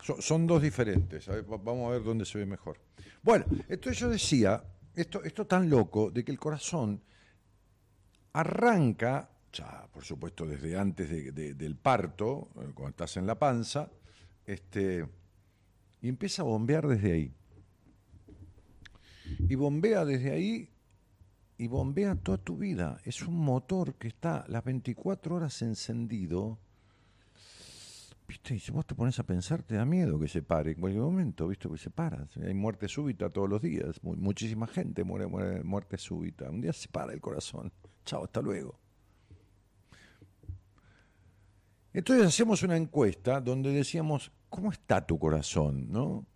So- 0.00 0.20
son 0.22 0.46
dos 0.46 0.62
diferentes. 0.62 1.28
a 1.28 1.32
ver, 1.32 1.50
va- 1.52 1.56
vamos 1.58 1.88
a 1.88 1.92
ver 1.92 2.02
dónde 2.04 2.24
se 2.24 2.38
ve 2.38 2.46
mejor. 2.46 2.78
Bueno, 3.22 3.44
esto 3.68 3.90
yo 3.92 4.08
decía, 4.08 4.62
esto, 4.94 5.22
esto 5.24 5.46
tan 5.46 5.68
loco 5.68 6.10
de 6.10 6.24
que 6.24 6.32
el 6.32 6.38
corazón 6.38 7.02
arranca, 8.32 9.30
ya 9.52 9.88
por 9.92 10.04
supuesto 10.04 10.46
desde 10.46 10.76
antes 10.78 11.08
de- 11.10 11.32
de- 11.32 11.54
del 11.54 11.76
parto, 11.76 12.48
eh, 12.56 12.70
cuando 12.74 12.90
estás 12.90 13.16
en 13.16 13.26
la 13.26 13.38
panza, 13.38 13.90
este, 14.46 15.06
y 16.00 16.08
empieza 16.08 16.42
a 16.42 16.44
bombear 16.44 16.86
desde 16.86 17.12
ahí. 17.12 17.34
Y 19.48 19.54
bombea 19.56 20.04
desde 20.04 20.30
ahí 20.30 20.70
y 21.58 21.66
bombea 21.66 22.14
toda 22.14 22.38
tu 22.38 22.56
vida. 22.56 22.98
Es 23.04 23.22
un 23.22 23.36
motor 23.36 23.94
que 23.96 24.08
está 24.08 24.44
las 24.48 24.64
24 24.64 25.34
horas 25.36 25.60
encendido. 25.62 26.58
¿Viste? 28.28 28.54
Y 28.54 28.58
si 28.58 28.70
vos 28.70 28.84
te 28.86 28.94
pones 28.94 29.18
a 29.18 29.22
pensar, 29.24 29.62
te 29.62 29.74
da 29.76 29.86
miedo 29.86 30.20
que 30.20 30.28
se 30.28 30.42
pare 30.42 30.72
en 30.72 30.80
cualquier 30.80 31.02
momento, 31.02 31.48
¿viste? 31.48 31.66
Que 31.68 31.78
se 31.78 31.88
para. 31.88 32.28
Hay 32.44 32.52
muerte 32.52 32.86
súbita 32.86 33.30
todos 33.30 33.48
los 33.48 33.62
días. 33.62 34.02
Mu- 34.02 34.16
muchísima 34.16 34.66
gente 34.66 35.02
muere, 35.02 35.26
muerte 35.64 35.96
súbita. 35.96 36.50
Un 36.50 36.60
día 36.60 36.74
se 36.74 36.88
para 36.88 37.14
el 37.14 37.20
corazón. 37.22 37.72
Chao, 38.04 38.24
hasta 38.24 38.42
luego. 38.42 38.78
Entonces 41.94 42.26
hacemos 42.26 42.62
una 42.62 42.76
encuesta 42.76 43.40
donde 43.40 43.72
decíamos, 43.72 44.30
¿cómo 44.50 44.70
está 44.72 45.06
tu 45.06 45.18
corazón? 45.18 45.90
¿No? 45.90 46.26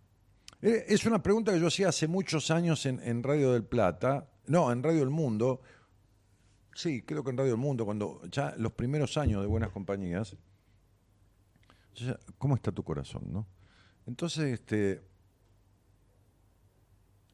Eh, 0.61 0.85
Es 0.87 1.05
una 1.05 1.21
pregunta 1.21 1.53
que 1.53 1.59
yo 1.59 1.67
hacía 1.67 1.89
hace 1.89 2.07
muchos 2.07 2.49
años 2.51 2.85
en, 2.87 2.99
en 3.03 3.21
Radio 3.21 3.53
del 3.53 3.63
Plata, 3.65 4.29
no, 4.47 4.71
en 4.71 4.81
Radio 4.81 5.01
del 5.01 5.09
Mundo. 5.11 5.61
Sí, 6.73 7.03
creo 7.03 7.23
que 7.23 7.29
en 7.29 7.37
Radio 7.37 7.51
del 7.51 7.61
Mundo, 7.61 7.85
cuando 7.85 8.19
ya 8.31 8.55
los 8.57 8.71
primeros 8.73 9.15
años 9.17 9.41
de 9.41 9.47
Buenas 9.47 9.69
Compañías. 9.69 10.35
¿Cómo 12.37 12.55
está 12.55 12.71
tu 12.71 12.83
corazón? 12.83 13.23
¿no? 13.27 13.47
Entonces, 14.05 14.53
este, 14.53 15.01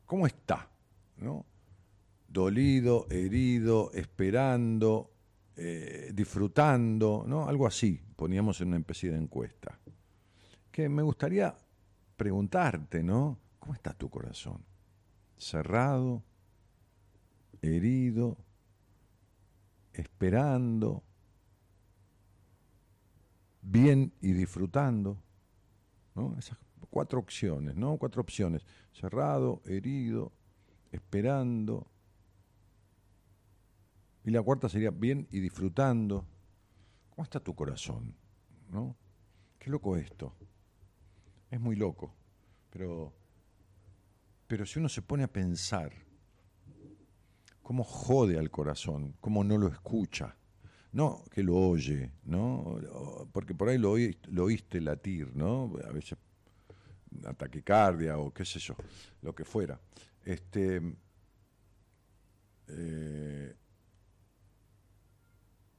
¿cómo 0.06 0.28
está? 0.28 0.70
¿no? 1.18 1.46
Dolido, 2.28 3.08
herido, 3.10 3.92
esperando, 3.94 5.12
eh, 5.56 6.12
disfrutando, 6.14 7.26
¿no? 7.28 7.48
Algo 7.48 7.68
así, 7.68 8.00
poníamos 8.16 8.62
en 8.62 8.70
una 8.70 8.78
especie 8.78 9.12
de 9.12 9.18
encuesta. 9.18 9.80
Que 10.72 10.88
me 10.88 11.02
gustaría 11.02 11.56
preguntarte, 12.16 13.04
¿no? 13.04 13.40
¿Cómo 13.60 13.74
está 13.74 13.94
tu 13.94 14.10
corazón? 14.10 14.64
Cerrado, 15.38 16.24
herido, 17.62 18.38
esperando, 19.92 21.04
bien 23.62 24.14
y 24.22 24.34
disfrutando. 24.34 25.22
Esas 26.38 26.58
cuatro 26.90 27.20
opciones, 27.20 27.76
¿no? 27.76 27.98
Cuatro 27.98 28.22
opciones. 28.22 28.66
Cerrado, 28.92 29.62
herido, 29.66 30.34
esperando. 30.92 31.90
Y 34.26 34.32
la 34.32 34.42
cuarta 34.42 34.68
sería 34.68 34.92
bien 34.92 35.28
y 35.32 35.40
disfrutando. 35.40 36.26
¿Cómo 37.10 37.24
está 37.24 37.40
tu 37.40 37.56
corazón? 37.56 38.16
¿No? 38.70 38.96
Qué 39.58 39.70
loco 39.70 39.96
esto. 39.98 40.36
Es 41.50 41.60
muy 41.60 41.76
loco. 41.76 42.14
Pero, 42.70 43.14
pero 44.48 44.66
si 44.66 44.80
uno 44.80 44.90
se 44.90 45.02
pone 45.02 45.24
a 45.24 45.32
pensar 45.32 45.92
cómo 47.62 47.84
jode 47.84 48.38
al 48.38 48.52
corazón, 48.52 49.16
cómo 49.22 49.44
no 49.44 49.58
lo 49.58 49.68
escucha, 49.68 50.36
no 50.92 51.24
que 51.32 51.44
lo 51.44 51.56
oye, 51.56 52.12
¿no? 52.26 52.80
Porque 53.32 53.54
por 53.54 53.70
ahí 53.70 53.78
lo, 53.78 53.92
oí- 53.92 54.18
lo 54.30 54.46
oíste 54.46 54.82
latir, 54.82 55.36
¿no? 55.36 55.72
A 55.88 55.92
veces 55.92 56.18
una 57.12 57.34
taquicardia 57.34 58.18
o 58.18 58.34
qué 58.34 58.46
sé 58.46 58.60
yo, 58.60 58.76
lo 59.22 59.34
que 59.34 59.44
fuera. 59.46 59.80
Este, 60.26 60.82
eh, 62.68 63.56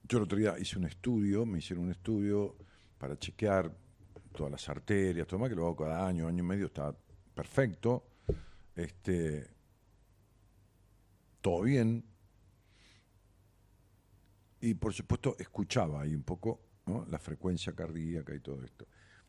yo 0.04 0.18
el 0.18 0.24
otro 0.24 0.38
día 0.38 0.58
hice 0.58 0.78
un 0.78 0.84
estudio, 0.86 1.46
me 1.46 1.58
hicieron 1.58 1.84
un 1.84 1.90
estudio 1.92 2.56
para 2.98 3.16
chequear 3.18 3.72
todas 4.34 4.50
las 4.50 4.68
arterias, 4.68 5.26
todo 5.26 5.38
más 5.40 5.48
que 5.48 5.54
lo 5.56 5.66
hago 5.66 5.76
cada 5.76 6.06
año, 6.06 6.26
año 6.26 6.42
y 6.42 6.46
medio, 6.46 6.66
está 6.66 6.94
perfecto. 7.34 8.04
Este, 8.74 9.48
todo 11.40 11.62
bien. 11.62 12.04
Y 14.60 14.74
por 14.74 14.92
supuesto 14.92 15.36
escuchaba 15.38 16.02
ahí 16.02 16.14
un 16.14 16.22
poco 16.22 16.60
¿no? 16.86 17.06
la 17.08 17.18
frecuencia 17.18 17.72
cardíaca 17.74 18.34
y 18.34 18.40
todo 18.40 18.62
esto. 18.62 18.86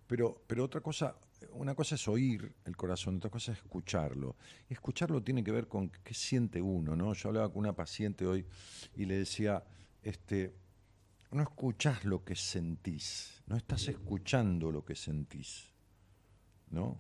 Pero, 0.08 0.44
pero 0.46 0.66
otra 0.66 0.82
cosa, 0.82 1.16
una 1.54 1.74
cosa 1.74 1.96
es 1.96 2.08
oír 2.08 2.54
el 2.66 2.76
corazón, 2.76 3.16
otra 3.18 3.30
cosa 3.30 3.54
es 3.54 3.60
escucharlo. 3.60 4.36
Y 4.70 4.74
escucharlo 4.74 5.24
tiene 5.24 5.44
que 5.44 5.52
ver 5.52 5.68
con 5.68 5.90
qué 5.90 6.14
siente 6.14 6.62
uno, 6.62 6.96
¿no? 6.96 7.14
Yo 7.14 7.30
hablaba 7.30 7.50
con 7.50 7.60
una 7.60 7.74
paciente 7.74 8.26
hoy 8.26 8.46
y 8.96 9.06
le 9.06 9.18
decía, 9.18 9.64
este, 10.04 10.54
no 11.32 11.44
escuchás 11.44 12.04
lo 12.04 12.24
que 12.24 12.36
sentís, 12.36 13.42
no 13.48 13.56
estás 13.56 13.88
escuchando 13.88 14.72
lo 14.72 14.84
que 14.84 14.96
sentís, 14.96 15.72
¿no? 16.70 16.98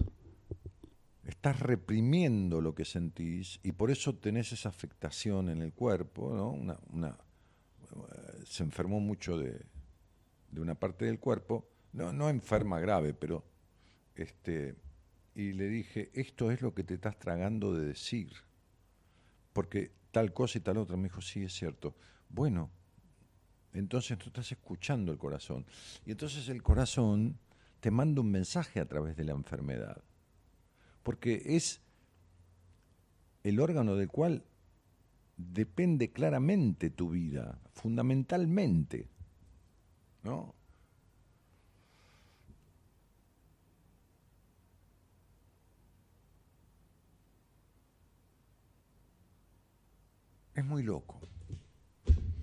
Estás 1.26 1.60
reprimiendo 1.60 2.62
lo 2.62 2.74
que 2.74 2.86
sentís 2.86 3.60
y 3.62 3.74
por 3.74 3.91
eso 3.91 4.15
tenés 4.15 4.54
esa 4.54 4.70
afectación 4.70 5.50
en 5.50 5.62
el 5.62 5.74
cuerpo, 5.74 6.34
¿no? 6.34 6.52
Una, 6.52 6.80
una, 6.91 7.17
se 8.45 8.63
enfermó 8.63 8.99
mucho 8.99 9.38
de, 9.38 9.65
de 10.51 10.62
una 10.62 10.75
parte 10.75 11.06
del 11.06 11.19
cuerpo, 11.19 11.67
no, 11.93 12.13
no 12.13 12.30
enferma 12.30 12.80
grave, 12.80 13.13
pero 13.13 13.43
este, 14.15 14.75
y 15.36 15.54
le 15.54 15.67
dije, 15.67 16.12
esto 16.13 16.51
es 16.51 16.62
lo 16.62 16.73
que 16.73 16.84
te 16.84 16.95
estás 16.95 17.17
tragando 17.17 17.73
de 17.73 17.86
decir, 17.86 18.32
porque 19.54 19.91
tal 20.12 20.34
cosa 20.34 20.58
y 20.58 20.62
tal 20.62 20.77
otra, 20.77 20.97
me 20.97 21.04
dijo, 21.04 21.21
sí, 21.21 21.43
es 21.43 21.54
cierto. 21.54 21.95
Bueno, 22.30 22.69
entonces 23.73 24.17
tú 24.17 24.27
estás 24.27 24.51
escuchando 24.51 25.12
el 25.12 25.17
corazón. 25.17 25.65
Y 26.06 26.12
entonces 26.12 26.49
el 26.49 26.62
corazón 26.62 27.38
te 27.80 27.91
manda 27.91 28.21
un 28.21 28.32
mensaje 28.32 28.80
a 28.80 28.86
través 28.86 29.15
de 29.15 29.23
la 29.23 29.32
enfermedad. 29.32 30.04
Porque 31.04 31.41
es 31.45 31.82
el 33.43 33.60
órgano 33.60 33.95
del 33.95 34.10
cual 34.10 34.43
depende 35.49 36.12
claramente 36.12 36.89
tu 36.89 37.10
vida, 37.12 37.60
fundamentalmente. 37.73 39.10
¿No? 40.23 40.54
Es 50.54 50.65
muy 50.65 50.84
loco. 50.84 51.19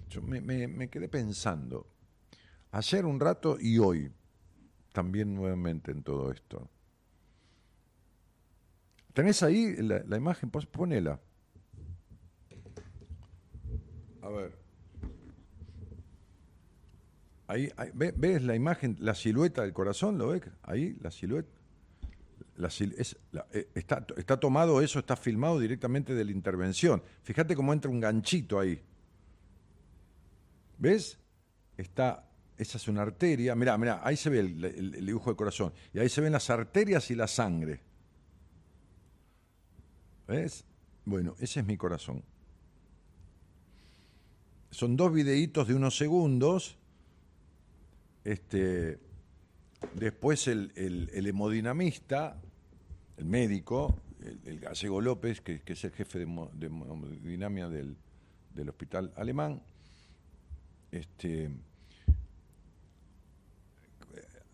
Yo 0.09 0.23
me, 0.23 0.89
quedé 0.89 1.09
pensando, 1.09 1.87
ayer 2.73 3.05
un 3.05 3.21
rato 3.21 3.59
y 3.61 3.79
hoy, 3.79 4.11
también 4.93 5.35
nuevamente 5.35 5.93
en 5.93 6.03
todo 6.03 6.33
esto. 6.33 6.71
¿Tenés 9.13 9.43
ahí 9.43 9.77
la, 9.77 10.03
la 10.07 10.17
imagen? 10.17 10.51
Ponela. 10.51 11.21
A 14.29 14.31
ver. 14.31 14.53
Ahí, 17.47 17.73
¿ves 17.95 18.43
la 18.43 18.55
imagen, 18.55 18.97
la 19.01 19.15
silueta 19.15 19.63
del 19.63 19.73
corazón? 19.73 20.19
¿Lo 20.19 20.29
ves? 20.29 20.43
Ahí, 20.63 20.99
la 21.01 21.11
silueta. 21.11 21.49
La, 22.57 22.69
está, 23.75 24.39
tomado 24.39 24.83
eso, 24.83 24.99
está 24.99 25.17
filmado 25.17 25.59
directamente 25.59 26.15
de 26.15 26.25
la 26.27 26.33
intervención. 26.33 27.03
Fíjate 27.23 27.57
cómo 27.57 27.73
entra 27.73 27.91
un 27.91 28.01
ganchito 28.01 28.61
ahí. 28.61 28.83
¿Ves? 30.77 31.19
Está, 31.79 32.29
esa 32.59 32.77
es 32.77 32.87
una 32.87 33.03
arteria. 33.03 33.55
Mirá, 33.55 33.79
mirá, 33.79 34.03
ahí 34.05 34.17
se 34.17 34.29
ve 34.29 34.41
el, 34.41 34.63
el, 34.63 34.95
el, 34.95 35.07
dibujo 35.07 35.31
del 35.31 35.37
corazón. 35.37 35.73
Y 35.95 36.01
ahí 36.01 36.11
se 36.11 36.21
ven 36.21 36.33
las 36.33 36.51
arterias 36.51 37.11
y 37.11 37.15
la 37.15 37.29
sangre. 37.29 37.81
¿Ves? 40.27 40.67
Bueno, 41.07 41.35
ese 41.39 41.61
es 41.61 41.67
mi 41.67 41.79
corazón. 41.79 42.23
Son 44.71 44.97
dos 44.97 45.13
videitos 45.13 45.69
de 45.69 45.75
unos 45.75 45.97
segundos. 45.97 46.77
Este, 48.25 48.99
después 49.95 50.49
el, 50.49 50.73
hemodinamista, 51.15 52.41
el 53.17 53.25
médico, 53.25 53.99
el, 54.45 54.61
gallego 54.61 55.01
López, 55.01 55.41
que, 55.41 55.63
es 55.65 55.85
el 55.85 55.93
jefe 55.93 56.19
de, 56.19 56.25
hemodinamia 56.25 57.69
del, 57.69 57.97
del 58.55 58.69
hospital 58.69 59.13
alemán, 59.17 59.63
este, 60.91 61.51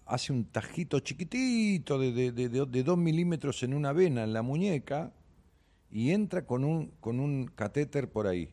hace 0.07 0.33
un 0.33 0.45
tajito 0.45 1.01
chiquitito 1.01 1.99
de, 1.99 2.13
de, 2.13 2.33
de, 2.33 2.49
de, 2.49 2.83
dos 2.83 2.99
milímetros 2.99 3.63
en 3.63 3.75
una 3.75 3.93
vena 3.93 4.25
en 4.25 4.33
la 4.33 4.43
muñeca 4.43 5.13
y 5.91 6.11
entra 6.11 6.45
con 6.47 6.65
un, 6.65 6.89
con 7.01 7.21
un 7.21 7.47
catéter 7.47 8.11
por 8.11 8.27
ahí. 8.27 8.51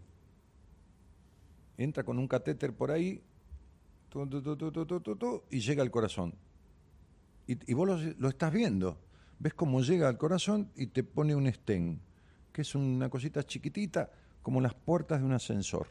Entra 1.83 2.03
con 2.03 2.17
un 2.19 2.27
catéter 2.27 2.73
por 2.73 2.91
ahí 2.91 3.21
y 5.49 5.59
llega 5.59 5.83
al 5.83 5.91
corazón. 5.91 6.33
Y, 7.47 7.73
vos 7.73 8.01
lo, 8.17 8.29
estás 8.29 8.53
viendo. 8.53 8.97
Ves 9.39 9.53
cómo 9.53 9.81
llega 9.81 10.07
al 10.07 10.17
corazón 10.17 10.69
y 10.75 10.87
te 10.87 11.03
pone 11.03 11.35
un 11.35 11.51
stent, 11.51 11.99
que 12.53 12.61
es 12.61 12.75
una 12.75 13.09
cosita 13.09 13.43
chiquitita 13.43 14.11
como 14.41 14.61
las 14.61 14.73
puertas 14.73 15.19
de 15.19 15.25
un 15.25 15.33
ascensor 15.33 15.87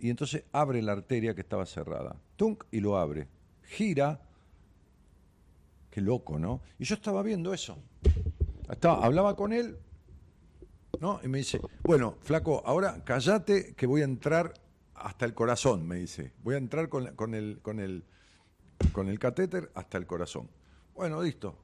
y 0.00 0.10
entonces 0.10 0.44
abre 0.52 0.80
la 0.82 0.92
arteria 0.92 1.34
que 1.34 1.40
estaba 1.40 1.66
cerrada. 1.66 2.16
Tunk 2.36 2.64
y 2.70 2.80
lo 2.80 2.96
abre. 2.96 3.28
Gira. 3.64 4.20
Qué 5.90 6.00
loco, 6.00 6.38
¿no? 6.38 6.60
Y 6.78 6.84
yo 6.84 6.94
estaba 6.94 7.22
viendo 7.22 7.52
eso. 7.52 7.76
Estaba, 8.70 9.04
hablaba 9.04 9.34
con 9.34 9.52
él, 9.52 9.76
¿no? 11.00 11.20
Y 11.22 11.28
me 11.28 11.38
dice, 11.38 11.60
bueno, 11.82 12.16
flaco, 12.20 12.62
ahora 12.64 13.02
cállate 13.04 13.74
que 13.74 13.86
voy 13.86 14.02
a 14.02 14.04
entrar 14.04 14.54
hasta 14.94 15.24
el 15.24 15.34
corazón, 15.34 15.86
me 15.86 15.96
dice. 15.96 16.32
Voy 16.42 16.54
a 16.54 16.58
entrar 16.58 16.88
con, 16.88 17.14
con, 17.14 17.34
el, 17.34 17.60
con, 17.62 17.80
el, 17.80 18.04
con 18.92 19.08
el 19.08 19.18
catéter 19.18 19.70
hasta 19.74 19.98
el 19.98 20.06
corazón. 20.06 20.48
Bueno, 20.94 21.22
listo. 21.22 21.58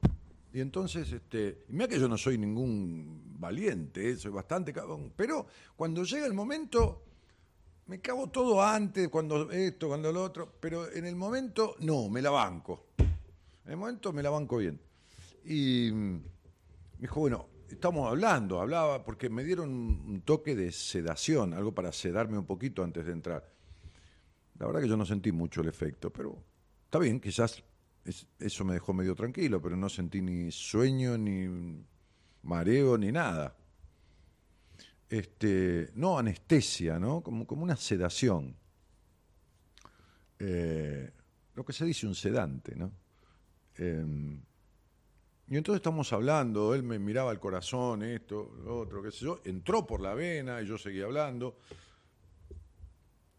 Y 0.53 0.61
entonces, 0.61 1.11
este, 1.11 1.65
mira 1.67 1.87
que 1.87 1.99
yo 1.99 2.07
no 2.07 2.17
soy 2.17 2.37
ningún 2.37 3.35
valiente, 3.37 4.11
¿eh? 4.11 4.15
soy 4.15 4.31
bastante 4.31 4.71
cabrón, 4.71 5.11
pero 5.13 5.45
cuando 5.75 6.05
llega 6.05 6.25
el 6.25 6.33
momento, 6.33 7.03
me 7.87 7.99
cago 7.99 8.27
todo 8.27 8.63
antes, 8.63 9.09
cuando 9.09 9.51
esto, 9.51 9.89
cuando 9.89 10.13
lo 10.13 10.23
otro, 10.23 10.53
pero 10.61 10.89
en 10.89 11.05
el 11.05 11.15
momento 11.17 11.75
no, 11.79 12.07
me 12.07 12.21
la 12.21 12.29
banco. 12.29 12.85
En 12.97 13.71
el 13.71 13.77
momento 13.77 14.13
me 14.13 14.23
la 14.23 14.29
banco 14.29 14.57
bien. 14.57 14.79
Y 15.43 15.91
me 15.91 16.21
dijo, 16.99 17.19
bueno, 17.19 17.47
estamos 17.69 18.09
hablando, 18.09 18.61
hablaba, 18.61 19.03
porque 19.03 19.29
me 19.29 19.43
dieron 19.43 19.69
un 19.69 20.21
toque 20.21 20.55
de 20.55 20.71
sedación, 20.71 21.53
algo 21.53 21.73
para 21.73 21.91
sedarme 21.91 22.37
un 22.37 22.45
poquito 22.45 22.83
antes 22.83 23.05
de 23.05 23.11
entrar. 23.11 23.51
La 24.59 24.67
verdad 24.67 24.81
que 24.81 24.87
yo 24.87 24.97
no 24.97 25.05
sentí 25.05 25.31
mucho 25.31 25.61
el 25.61 25.67
efecto, 25.67 26.11
pero 26.11 26.41
está 26.85 26.99
bien, 26.99 27.19
quizás 27.19 27.63
es, 28.03 28.27
eso 28.39 28.63
me 28.65 28.73
dejó 28.73 28.93
medio 28.93 29.15
tranquilo, 29.15 29.61
pero 29.61 29.75
no 29.75 29.89
sentí 29.89 30.21
ni 30.21 30.51
sueño, 30.51 31.17
ni 31.17 31.83
mareo, 32.43 32.97
ni 32.97 33.11
nada 33.11 33.55
este, 35.09 35.91
no 35.95 36.17
anestesia, 36.17 36.99
¿no? 36.99 37.21
Como, 37.21 37.45
como 37.45 37.63
una 37.63 37.75
sedación. 37.75 38.55
Eh, 40.39 41.11
lo 41.53 41.63
que 41.65 41.73
se 41.73 41.85
dice 41.85 42.07
un 42.07 42.15
sedante, 42.15 42.75
¿no? 42.75 42.91
Eh, 43.77 44.05
y 45.47 45.57
entonces 45.57 45.79
estamos 45.79 46.11
hablando, 46.11 46.73
él 46.73 46.81
me 46.81 46.97
miraba 46.97 47.31
el 47.31 47.39
corazón, 47.39 48.01
esto, 48.01 48.51
lo 48.63 48.79
otro, 48.79 49.03
qué 49.03 49.11
sé 49.11 49.25
yo, 49.25 49.41
entró 49.45 49.85
por 49.85 50.01
la 50.01 50.15
vena 50.15 50.59
y 50.61 50.65
yo 50.65 50.77
seguía 50.77 51.05
hablando. 51.05 51.57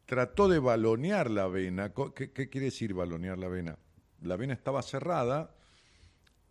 Trató 0.04 0.46
de 0.46 0.60
balonear 0.60 1.28
la 1.28 1.48
vena. 1.48 1.92
¿Qué, 2.14 2.30
quiere 2.30 2.66
decir 2.66 2.94
balonear 2.94 3.38
la 3.38 3.48
vena? 3.48 3.76
La 4.22 4.36
vena 4.36 4.54
estaba 4.54 4.82
cerrada 4.82 5.52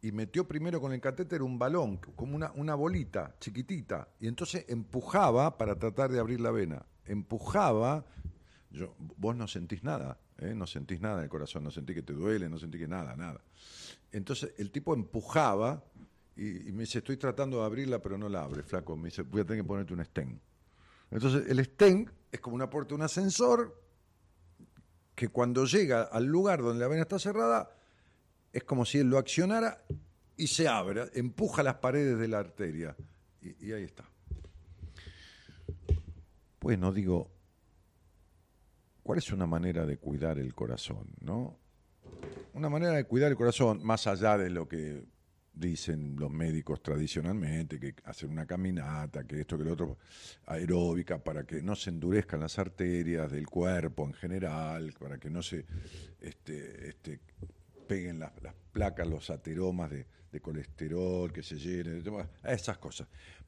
y 0.01 0.11
metió 0.11 0.45
primero 0.45 0.81
con 0.81 0.91
el 0.91 0.99
catéter 0.99 1.41
un 1.41 1.57
balón, 1.57 1.97
como 1.97 2.35
una, 2.35 2.51
una 2.55 2.75
bolita 2.75 3.37
chiquitita, 3.39 4.09
y 4.19 4.27
entonces 4.27 4.65
empujaba 4.67 5.57
para 5.57 5.79
tratar 5.79 6.11
de 6.11 6.19
abrir 6.19 6.41
la 6.41 6.51
vena. 6.51 6.85
Empujaba, 7.05 8.05
yo, 8.71 8.93
vos 8.97 9.37
no 9.37 9.47
sentís 9.47 9.85
nada, 9.85 10.19
¿eh? 10.37 10.53
no 10.53 10.67
sentís 10.67 10.99
nada 10.99 11.19
en 11.19 11.23
el 11.23 11.29
corazón, 11.29 11.63
no 11.63 11.71
sentí 11.71 11.93
que 11.93 12.03
te 12.03 12.13
duele, 12.13 12.49
no 12.49 12.59
sentí 12.59 12.77
que 12.77 12.89
nada, 12.89 13.15
nada. 13.15 13.39
Entonces 14.15 14.53
el 14.57 14.71
tipo 14.71 14.93
empujaba 14.93 15.83
y, 16.37 16.71
me 16.71 16.83
dice, 16.83 16.99
estoy 16.99 17.17
tratando 17.17 17.59
de 17.59 17.65
abrirla, 17.65 18.01
pero 18.01 18.17
no 18.17 18.29
la 18.29 18.43
abre, 18.43 18.63
flaco. 18.63 18.95
Me 18.95 19.09
dice, 19.09 19.23
voy 19.23 19.41
a 19.41 19.45
tener 19.45 19.61
que 19.61 19.67
ponerte 19.67 19.93
un 19.93 20.05
stent. 20.05 20.41
Entonces 21.11 21.49
el 21.49 21.63
stent 21.65 22.09
es 22.31 22.39
como 22.39 22.55
una 22.55 22.69
puerta 22.69 22.95
un 22.95 23.01
ascensor 23.01 23.77
que 25.15 25.27
cuando 25.27 25.65
llega 25.65 26.03
al 26.03 26.25
lugar 26.25 26.61
donde 26.61 26.79
la 26.79 26.87
vena 26.87 27.01
está 27.01 27.19
cerrada, 27.19 27.75
es 28.53 28.63
como 28.63 28.85
si 28.85 28.99
él 28.99 29.09
lo 29.09 29.17
accionara 29.17 29.83
y 30.37 30.47
se 30.47 30.69
abre, 30.69 31.09
empuja 31.13 31.61
las 31.61 31.75
paredes 31.75 32.17
de 32.17 32.27
la 32.29 32.39
arteria. 32.39 32.95
Y, 33.41 33.67
y 33.67 33.73
ahí 33.73 33.83
está. 33.83 34.05
Bueno, 36.61 36.93
digo, 36.93 37.29
¿cuál 39.03 39.17
es 39.17 39.29
una 39.33 39.45
manera 39.45 39.85
de 39.85 39.97
cuidar 39.97 40.39
el 40.39 40.55
corazón? 40.55 41.05
¿no? 41.19 41.64
Una 42.53 42.69
manera 42.69 42.93
de 42.93 43.03
cuidar 43.05 43.31
el 43.31 43.37
corazón, 43.37 43.81
más 43.83 44.07
allá 44.07 44.37
de 44.37 44.49
lo 44.49 44.67
que 44.67 45.03
dicen 45.55 46.15
los 46.17 46.31
médicos 46.31 46.81
tradicionalmente, 46.83 47.79
que 47.79 47.95
hacer 48.03 48.29
una 48.29 48.45
caminata, 48.45 49.25
que 49.25 49.41
esto, 49.41 49.57
que 49.57 49.63
lo 49.63 49.73
otro, 49.73 49.97
aeróbica, 50.45 51.23
para 51.23 51.45
que 51.45 51.61
no 51.61 51.75
se 51.75 51.89
endurezcan 51.89 52.41
las 52.41 52.59
arterias 52.59 53.31
del 53.31 53.47
cuerpo 53.47 54.05
en 54.05 54.13
general, 54.13 54.93
para 54.99 55.17
que 55.17 55.29
no 55.29 55.41
se 55.41 55.65
este, 56.19 56.89
este, 56.89 57.19
peguen 57.87 58.19
las, 58.19 58.31
las 58.41 58.53
placas, 58.71 59.07
los 59.07 59.29
ateromas 59.29 59.89
de, 59.89 60.05
de 60.31 60.41
colesterol, 60.41 61.31
que 61.31 61.41
se 61.41 61.57
llenen, 61.57 62.03
esas 62.43 62.77
cosas. 62.77 63.07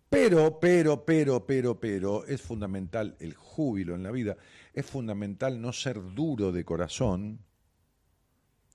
Pero, 0.09 0.57
pero, 0.59 1.03
pero, 1.03 1.45
pero, 1.45 1.77
pero, 1.77 2.25
es 2.25 2.41
fundamental 2.41 3.17
el 3.19 3.33
júbilo 3.33 3.93
en 3.93 4.03
la 4.03 4.11
vida, 4.11 4.37
es 4.73 4.85
fundamental 4.85 5.59
no 5.59 5.73
ser 5.73 6.01
duro 6.13 6.53
de 6.53 6.63
corazón, 6.63 7.39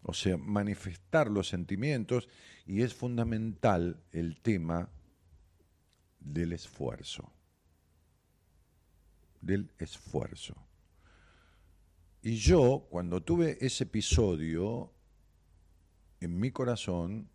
o 0.02 0.12
sea, 0.12 0.36
manifestar 0.36 1.30
los 1.30 1.48
sentimientos, 1.48 2.28
y 2.66 2.82
es 2.82 2.94
fundamental 2.94 4.02
el 4.10 4.40
tema 4.40 4.90
del 6.20 6.52
esfuerzo, 6.52 7.32
del 9.40 9.70
esfuerzo. 9.78 10.54
Y 12.22 12.36
yo, 12.36 12.86
cuando 12.88 13.22
tuve 13.22 13.58
ese 13.60 13.84
episodio, 13.84 14.92
en 16.20 16.38
mi 16.38 16.52
corazón, 16.52 17.28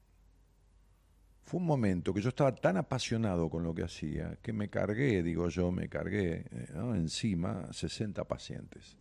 fue 1.44 1.60
un 1.60 1.66
momento 1.66 2.14
que 2.14 2.22
yo 2.22 2.30
estaba 2.30 2.56
tan 2.56 2.78
apasionado 2.78 3.50
con 3.50 3.64
lo 3.64 3.74
que 3.74 3.84
hacía 3.84 4.38
que 4.42 4.54
me 4.54 4.70
cargué, 4.70 5.24
digo 5.24 5.50
yo, 5.50 5.72
me 5.72 5.90
cargué 5.90 6.46
eh, 6.52 6.68
encima 6.74 7.72
60 7.72 8.26
pacientes. 8.26 8.98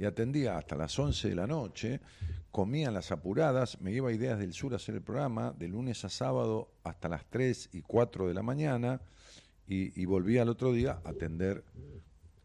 Y 0.00 0.06
atendía 0.06 0.56
hasta 0.56 0.76
las 0.76 0.98
11 0.98 1.28
de 1.28 1.34
la 1.34 1.46
noche, 1.46 2.00
comía 2.50 2.90
las 2.90 3.12
apuradas, 3.12 3.78
me 3.82 3.92
iba 3.92 4.08
a 4.08 4.12
Ideas 4.14 4.38
del 4.38 4.54
Sur 4.54 4.72
a 4.72 4.76
hacer 4.76 4.94
el 4.94 5.02
programa 5.02 5.52
de 5.52 5.68
lunes 5.68 6.06
a 6.06 6.08
sábado 6.08 6.70
hasta 6.84 7.10
las 7.10 7.26
3 7.28 7.68
y 7.74 7.82
4 7.82 8.26
de 8.26 8.32
la 8.32 8.42
mañana 8.42 9.02
y, 9.66 10.00
y 10.00 10.06
volvía 10.06 10.40
al 10.40 10.48
otro 10.48 10.72
día 10.72 11.02
a 11.04 11.10
atender 11.10 11.64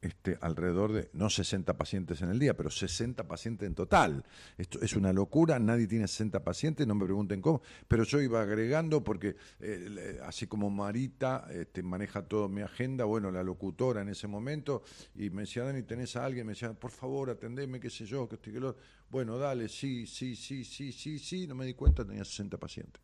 este, 0.05 0.37
alrededor 0.39 0.93
de, 0.93 1.09
no 1.13 1.31
60 1.31 1.77
pacientes 1.77 2.21
en 2.21 2.29
el 2.29 2.37
día, 2.37 2.55
pero 2.55 2.69
60 2.69 3.27
pacientes 3.27 3.67
en 3.67 3.73
total. 3.73 4.23
Esto 4.55 4.79
es 4.81 4.95
una 4.95 5.11
locura, 5.11 5.57
nadie 5.57 5.87
tiene 5.87 6.07
60 6.07 6.43
pacientes, 6.43 6.85
no 6.85 6.93
me 6.93 7.05
pregunten 7.05 7.41
cómo, 7.41 7.63
pero 7.87 8.03
yo 8.03 8.21
iba 8.21 8.39
agregando 8.39 9.03
porque 9.03 9.35
eh, 9.59 10.19
así 10.23 10.45
como 10.45 10.69
Marita 10.69 11.47
este, 11.49 11.81
maneja 11.81 12.21
toda 12.21 12.47
mi 12.47 12.61
agenda, 12.61 13.05
bueno, 13.05 13.31
la 13.31 13.41
locutora 13.41 14.01
en 14.01 14.09
ese 14.09 14.27
momento, 14.27 14.83
y 15.15 15.31
me 15.31 15.41
decía, 15.41 15.63
Dani, 15.63 15.81
¿tenés 15.81 16.15
a 16.15 16.23
alguien? 16.23 16.45
Me 16.45 16.53
decía, 16.53 16.71
por 16.73 16.91
favor, 16.91 17.31
atendeme, 17.31 17.79
qué 17.79 17.89
sé 17.89 18.05
yo, 18.05 18.29
que 18.29 18.35
estoy 18.35 18.53
que 18.53 18.59
lo... 18.59 18.77
Bueno, 19.09 19.39
dale, 19.39 19.67
sí, 19.69 20.05
sí, 20.05 20.35
sí, 20.35 20.63
sí, 20.63 20.91
sí, 20.91 21.17
sí, 21.17 21.47
no 21.47 21.55
me 21.55 21.65
di 21.65 21.73
cuenta, 21.73 22.05
tenía 22.05 22.23
60 22.23 22.59
pacientes. 22.59 23.01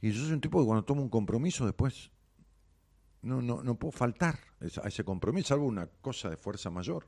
Y 0.00 0.12
yo 0.12 0.22
soy 0.22 0.34
un 0.34 0.40
tipo 0.40 0.60
que 0.60 0.66
cuando 0.66 0.84
tomo 0.84 1.02
un 1.02 1.08
compromiso 1.08 1.64
después 1.64 2.12
no, 3.24 3.40
no, 3.40 3.62
no 3.62 3.74
puedo 3.76 3.92
faltar 3.92 4.38
a 4.60 4.88
ese 4.88 5.04
compromiso, 5.04 5.48
salvo 5.48 5.66
una 5.66 5.86
cosa 5.86 6.30
de 6.30 6.36
fuerza 6.36 6.70
mayor. 6.70 7.06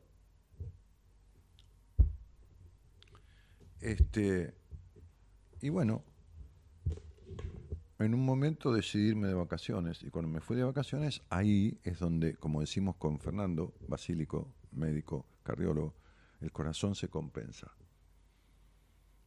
Este, 3.80 4.54
y 5.60 5.68
bueno, 5.68 6.02
en 7.98 8.14
un 8.14 8.24
momento 8.24 8.72
decidí 8.72 9.08
irme 9.08 9.28
de 9.28 9.34
vacaciones 9.34 10.02
y 10.02 10.10
cuando 10.10 10.28
me 10.28 10.40
fui 10.40 10.56
de 10.56 10.64
vacaciones, 10.64 11.22
ahí 11.30 11.78
es 11.84 11.98
donde, 11.98 12.34
como 12.34 12.60
decimos 12.60 12.96
con 12.96 13.20
Fernando 13.20 13.74
Basílico, 13.86 14.52
médico, 14.72 15.26
cardiólogo, 15.42 15.94
el 16.40 16.50
corazón 16.52 16.94
se 16.94 17.08
compensa. 17.08 17.70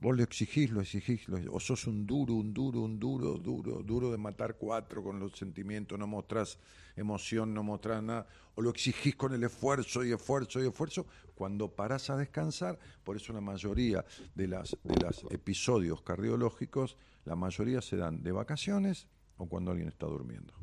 Vos 0.02 0.16
lo 0.16 0.24
exigís, 0.24 0.72
lo 0.72 0.80
exigís, 0.80 1.28
o 1.28 1.60
sos 1.60 1.86
un 1.86 2.08
duro, 2.08 2.34
un 2.36 2.54
duro, 2.54 2.80
un 2.82 2.98
duro, 2.98 3.38
duro, 3.38 3.84
duro 3.84 4.12
de 4.12 4.18
matar 4.18 4.56
cuatro 4.56 5.04
con 5.04 5.20
los 5.20 5.34
sentimientos, 5.38 6.00
no 6.00 6.08
mostrás 6.08 6.58
emoción, 6.96 7.54
no 7.54 7.64
mostrás 7.64 8.02
nada, 8.02 8.26
o 8.56 8.62
lo 8.62 8.70
exigís 8.70 9.18
con 9.18 9.34
el 9.34 9.44
esfuerzo 9.44 10.06
y 10.06 10.14
esfuerzo 10.14 10.64
y 10.64 10.68
esfuerzo, 10.68 11.06
cuando 11.36 11.76
parás 11.76 12.10
a 12.10 12.16
descansar, 12.16 12.80
por 13.04 13.18
eso 13.18 13.34
la 13.34 13.42
mayoría 13.42 14.06
de 14.36 14.48
los 14.48 14.78
de 14.84 14.96
las 15.02 15.26
episodios 15.32 16.02
cardiológicos, 16.02 16.96
la 17.26 17.36
mayoría 17.36 17.82
se 17.82 17.98
dan 17.98 18.24
de 18.24 18.32
vacaciones 18.32 19.08
o 19.36 19.48
cuando 19.48 19.72
alguien 19.72 19.90
está 19.90 20.06
durmiendo. 20.06 20.54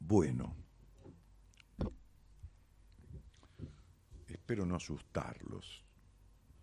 Bueno. 0.00 0.63
Espero 4.44 4.66
no 4.66 4.76
asustarlos, 4.76 5.82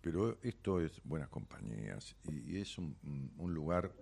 pero 0.00 0.38
esto 0.40 0.80
es 0.80 1.00
buenas 1.02 1.28
compañías 1.28 2.14
y, 2.30 2.56
es 2.56 2.78
un, 2.78 2.94
lugar 3.40 3.92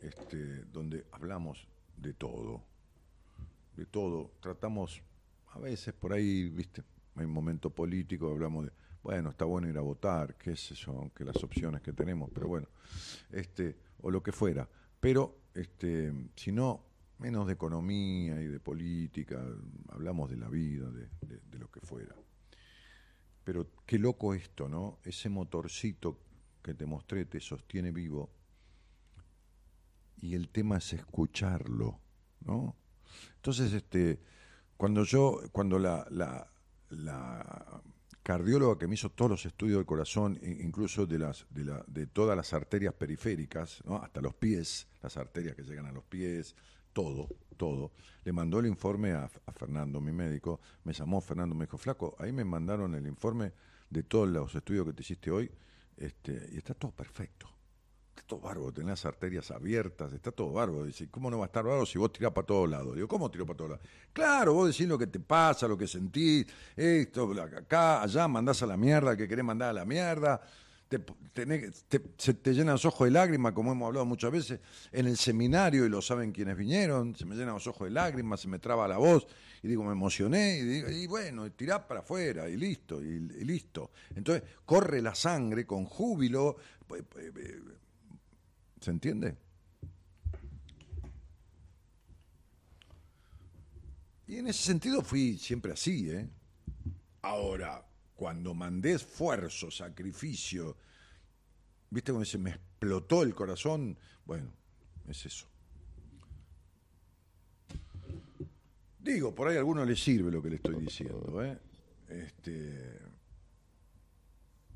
este, 0.00 0.64
donde 0.64 1.06
hablamos 1.12 1.68
de 1.96 2.12
todo, 2.14 2.60
de 3.76 3.86
todo. 3.86 4.32
Tratamos, 4.40 5.00
a 5.52 5.60
veces 5.60 5.94
por 5.94 6.12
ahí, 6.12 6.48
viste, 6.48 6.82
hay 7.14 7.24
un 7.24 7.30
momento 7.30 7.70
político, 7.70 8.32
hablamos 8.32 8.64
de, 8.64 8.72
bueno, 9.04 9.30
está 9.30 9.44
bueno 9.44 9.68
ir 9.68 9.78
a 9.78 9.82
votar, 9.82 10.34
qué 10.34 10.50
es 10.50 10.72
eso, 10.72 10.90
aunque 10.90 11.24
las 11.24 11.40
opciones 11.44 11.82
que 11.82 11.92
tenemos, 11.92 12.28
pero 12.34 12.48
bueno, 12.48 12.66
este, 13.30 13.76
o 14.00 14.10
lo 14.10 14.24
que 14.24 14.32
fuera. 14.32 14.68
Pero, 14.98 15.36
este, 15.54 16.12
si 16.34 16.50
no, 16.50 16.82
menos 17.18 17.46
de 17.46 17.52
economía 17.52 18.42
y 18.42 18.48
de 18.48 18.58
política, 18.58 19.40
hablamos 19.90 20.28
de 20.30 20.36
la 20.36 20.48
vida, 20.48 20.90
de 20.90 21.58
lo 21.60 21.70
que 21.70 21.80
fuera. 21.80 22.16
Pero 23.48 23.66
qué 23.86 23.98
loco 23.98 24.34
esto, 24.34 24.68
¿no? 24.68 24.98
Ese 25.04 25.30
motorcito 25.30 26.18
que 26.62 26.74
te 26.74 26.84
mostré 26.84 27.24
te 27.24 27.40
sostiene 27.40 27.92
vivo 27.92 28.28
y 30.18 30.34
el 30.34 30.50
tema 30.50 30.76
es 30.76 30.92
escucharlo, 30.92 31.98
¿no? 32.44 32.76
Entonces, 33.36 33.72
este, 33.72 34.20
cuando 34.76 35.02
yo, 35.02 35.40
cuando 35.50 35.78
la, 35.78 36.06
la, 36.10 36.46
cardióloga 38.22 38.78
que 38.78 38.86
me 38.86 38.96
hizo 38.96 39.08
todos 39.08 39.30
los 39.30 39.46
estudios 39.46 39.78
del 39.78 39.86
corazón, 39.86 40.38
incluso 40.42 41.06
de 41.06 41.18
las, 41.18 41.46
de, 41.48 41.64
la, 41.64 41.82
de 41.86 42.06
todas 42.06 42.36
las 42.36 42.52
arterias 42.52 42.92
periféricas, 42.92 43.82
hasta 44.02 44.20
los 44.20 44.34
pies, 44.34 44.88
las 45.00 45.16
arterias 45.16 45.56
que 45.56 45.62
llegan 45.62 45.86
a 45.86 45.92
los 45.92 46.04
pies, 46.04 46.54
todo, 46.92 47.30
todo. 47.58 47.92
Le 48.24 48.32
mandó 48.32 48.60
el 48.60 48.66
informe 48.66 49.12
a, 49.12 49.28
Fernando, 49.52 50.00
mi 50.00 50.12
médico. 50.12 50.60
Me 50.84 50.94
llamó 50.94 51.20
Fernando, 51.20 51.54
me 51.54 51.66
dijo, 51.66 51.76
flaco, 51.76 52.16
ahí 52.18 52.32
me 52.32 52.44
mandaron 52.44 52.94
el 52.94 53.06
informe 53.06 53.52
de 53.90 54.02
todos 54.04 54.28
los 54.28 54.54
estudios 54.54 54.86
que 54.86 54.92
te 54.94 55.02
hiciste 55.02 55.30
hoy 55.30 55.50
este, 55.96 56.48
y 56.52 56.56
está 56.56 56.72
todo 56.72 56.92
perfecto. 56.92 57.46
Está 58.08 58.26
todo 58.26 58.40
bárbaro, 58.40 58.72
tenés 58.72 58.90
las 58.90 59.06
arterias 59.06 59.50
abiertas, 59.50 60.12
está 60.12 60.32
todo 60.32 60.52
bárbaro. 60.52 60.84
Dice, 60.84 61.10
¿cómo 61.10 61.30
no 61.30 61.38
va 61.38 61.44
a 61.44 61.48
estar 61.48 61.64
bárbaro 61.64 61.84
si 61.84 61.98
vos 61.98 62.12
tirás 62.12 62.32
para 62.32 62.46
todos 62.46 62.70
lados? 62.70 62.94
Digo, 62.94 63.08
¿cómo 63.08 63.30
tiró 63.30 63.44
para 63.44 63.56
todos 63.58 63.70
lados? 63.72 63.86
Claro, 64.12 64.54
vos 64.54 64.68
decís 64.68 64.88
lo 64.88 64.96
que 64.96 65.08
te 65.08 65.20
pasa, 65.20 65.68
lo 65.68 65.76
que 65.76 65.86
sentís, 65.86 66.46
esto, 66.74 67.30
acá, 67.42 68.02
allá, 68.02 68.26
mandás 68.26 68.62
a 68.62 68.66
la 68.66 68.76
mierda, 68.76 69.16
que 69.16 69.28
querés 69.28 69.44
mandar 69.44 69.70
a 69.70 69.72
la 69.72 69.84
mierda 69.84 70.40
te, 70.88 71.02
se 72.16 72.34
te 72.34 72.54
llenan 72.54 72.74
los 72.74 72.84
ojos 72.84 73.06
de 73.06 73.10
lágrimas, 73.10 73.52
como 73.52 73.72
hemos 73.72 73.86
hablado 73.86 74.06
muchas 74.06 74.30
veces 74.30 74.60
en 74.90 75.06
el 75.06 75.16
seminario, 75.16 75.84
y 75.84 75.88
lo 75.88 76.00
saben 76.00 76.32
quienes 76.32 76.56
vinieron, 76.56 77.14
se 77.14 77.26
me 77.26 77.36
llenan 77.36 77.54
los 77.54 77.66
ojos 77.66 77.86
de 77.86 77.92
lágrimas, 77.92 78.40
se 78.40 78.48
me 78.48 78.58
traba 78.58 78.88
la 78.88 78.96
voz, 78.96 79.26
y 79.62 79.68
digo, 79.68 79.84
me 79.84 79.92
emocioné, 79.92 80.58
y 80.58 80.62
digo, 80.62 80.90
y 80.90 81.06
bueno, 81.06 81.50
tirá 81.52 81.86
para 81.86 82.00
afuera, 82.00 82.48
y 82.48 82.56
listo, 82.56 83.02
y, 83.02 83.18
listo. 83.44 83.90
Entonces, 84.14 84.48
corre 84.64 85.02
la 85.02 85.14
sangre 85.14 85.66
con 85.66 85.84
júbilo, 85.84 86.56
¿se 88.80 88.90
entiende? 88.90 89.36
Y 94.26 94.36
en 94.36 94.46
ese 94.46 94.62
sentido 94.62 95.02
fui 95.02 95.38
siempre 95.38 95.72
así, 95.72 96.10
¿eh? 96.10 96.28
Ahora, 97.22 97.87
cuando 98.18 98.52
mandé 98.52 98.94
esfuerzo, 98.94 99.70
sacrificio, 99.70 100.76
¿viste 101.88 102.10
cómo 102.10 102.24
se 102.24 102.36
me 102.36 102.50
explotó 102.50 103.22
el 103.22 103.32
corazón? 103.32 103.96
Bueno, 104.24 104.50
es 105.06 105.24
eso. 105.24 105.46
Digo, 108.98 109.32
por 109.32 109.46
ahí 109.46 109.54
a 109.54 109.60
alguno 109.60 109.84
le 109.84 109.94
sirve 109.94 110.32
lo 110.32 110.42
que 110.42 110.50
le 110.50 110.56
estoy 110.56 110.74
diciendo. 110.80 111.44
¿eh? 111.44 111.58
Este... 112.08 112.98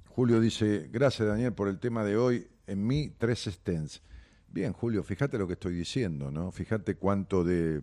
Julio 0.06 0.40
dice, 0.40 0.88
gracias 0.92 1.26
Daniel 1.26 1.52
por 1.52 1.66
el 1.66 1.80
tema 1.80 2.04
de 2.04 2.16
hoy, 2.16 2.46
en 2.68 2.86
mí 2.86 3.12
tres 3.18 3.40
stents. 3.40 4.02
Bien, 4.46 4.72
Julio, 4.72 5.02
fíjate 5.02 5.36
lo 5.36 5.48
que 5.48 5.54
estoy 5.54 5.74
diciendo, 5.74 6.30
¿no? 6.30 6.52
Fíjate 6.52 6.94
cuánto 6.94 7.42
de, 7.42 7.82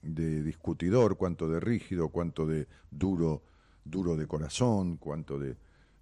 de 0.00 0.42
discutidor, 0.42 1.18
cuánto 1.18 1.50
de 1.50 1.60
rígido, 1.60 2.08
cuánto 2.08 2.46
de 2.46 2.66
duro 2.90 3.42
duro 3.90 4.16
de 4.16 4.26
corazón, 4.26 4.96
cuanto 4.96 5.38
de... 5.38 5.56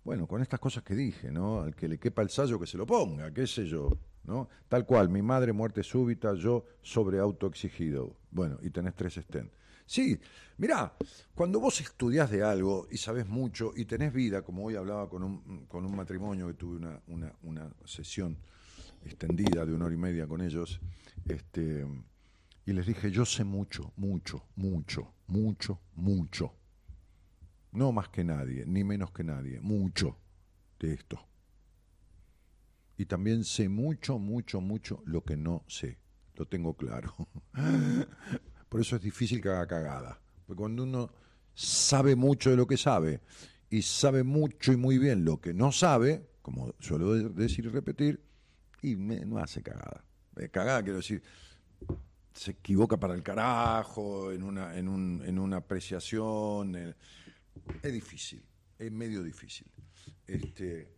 Bueno, 0.04 0.26
con 0.26 0.42
estas 0.42 0.60
cosas 0.60 0.82
que 0.82 0.94
dije, 0.94 1.30
¿no? 1.30 1.62
Al 1.62 1.74
que 1.74 1.88
le 1.88 1.98
quepa 1.98 2.22
el 2.22 2.28
sallo 2.28 2.60
que 2.60 2.66
se 2.66 2.76
lo 2.76 2.86
ponga, 2.86 3.32
qué 3.32 3.46
sé 3.46 3.64
yo, 3.66 3.90
¿no? 4.24 4.48
Tal 4.68 4.84
cual, 4.84 5.08
mi 5.08 5.22
madre 5.22 5.52
muerte 5.52 5.82
súbita, 5.82 6.34
yo 6.34 6.64
sobre 6.82 7.18
autoexigido. 7.18 8.16
Bueno, 8.30 8.58
y 8.62 8.70
tenés 8.70 8.94
tres 8.94 9.16
estén. 9.16 9.50
Sí, 9.86 10.18
mirá, 10.56 10.94
cuando 11.34 11.60
vos 11.60 11.80
estudias 11.80 12.30
de 12.30 12.42
algo 12.42 12.86
y 12.90 12.96
sabes 12.96 13.26
mucho 13.26 13.72
y 13.76 13.84
tenés 13.84 14.12
vida, 14.12 14.42
como 14.42 14.64
hoy 14.64 14.76
hablaba 14.76 15.08
con 15.08 15.22
un, 15.22 15.66
con 15.66 15.84
un 15.84 15.94
matrimonio 15.94 16.46
que 16.48 16.54
tuve 16.54 16.76
una, 16.76 17.00
una, 17.08 17.32
una 17.42 17.70
sesión 17.84 18.38
extendida 19.04 19.66
de 19.66 19.74
una 19.74 19.86
hora 19.86 19.94
y 19.94 19.98
media 19.98 20.26
con 20.26 20.40
ellos, 20.40 20.80
este, 21.28 21.86
y 22.66 22.72
les 22.72 22.86
dije, 22.86 23.10
yo 23.10 23.26
sé 23.26 23.44
mucho, 23.44 23.92
mucho, 23.96 24.42
mucho, 24.56 25.12
mucho, 25.26 25.80
mucho. 25.94 26.54
No 27.74 27.92
más 27.92 28.08
que 28.08 28.24
nadie, 28.24 28.64
ni 28.66 28.84
menos 28.84 29.10
que 29.10 29.24
nadie, 29.24 29.60
mucho 29.60 30.16
de 30.78 30.94
esto. 30.94 31.18
Y 32.96 33.06
también 33.06 33.44
sé 33.44 33.68
mucho, 33.68 34.18
mucho, 34.18 34.60
mucho 34.60 35.02
lo 35.04 35.24
que 35.24 35.36
no 35.36 35.64
sé. 35.66 35.98
Lo 36.36 36.46
tengo 36.46 36.74
claro. 36.76 37.14
Por 38.68 38.80
eso 38.80 38.96
es 38.96 39.02
difícil 39.02 39.40
que 39.40 39.48
haga 39.48 39.66
cagada. 39.66 40.20
Porque 40.46 40.60
cuando 40.60 40.84
uno 40.84 41.10
sabe 41.52 42.14
mucho 42.16 42.50
de 42.50 42.56
lo 42.56 42.66
que 42.66 42.76
sabe 42.76 43.20
y 43.70 43.82
sabe 43.82 44.22
mucho 44.22 44.72
y 44.72 44.76
muy 44.76 44.98
bien 44.98 45.24
lo 45.24 45.40
que 45.40 45.52
no 45.52 45.72
sabe, 45.72 46.28
como 46.42 46.74
suelo 46.78 47.14
de- 47.14 47.28
decir 47.30 47.64
y 47.64 47.68
repetir, 47.68 48.22
y 48.82 48.94
me- 48.96 49.24
no 49.24 49.38
hace 49.38 49.62
cagada. 49.62 50.04
Cagada 50.52 50.82
quiero 50.82 50.98
decir, 50.98 51.22
se 52.32 52.52
equivoca 52.52 52.96
para 52.98 53.14
el 53.14 53.22
carajo, 53.22 54.32
en 54.32 54.42
una, 54.42 54.76
en 54.76 54.88
un- 54.88 55.22
en 55.24 55.38
una 55.38 55.56
apreciación. 55.58 56.76
eh, 56.76 56.94
es 57.82 57.92
difícil, 57.92 58.42
es 58.78 58.92
medio 58.92 59.22
difícil. 59.22 59.66
Este, 60.26 60.94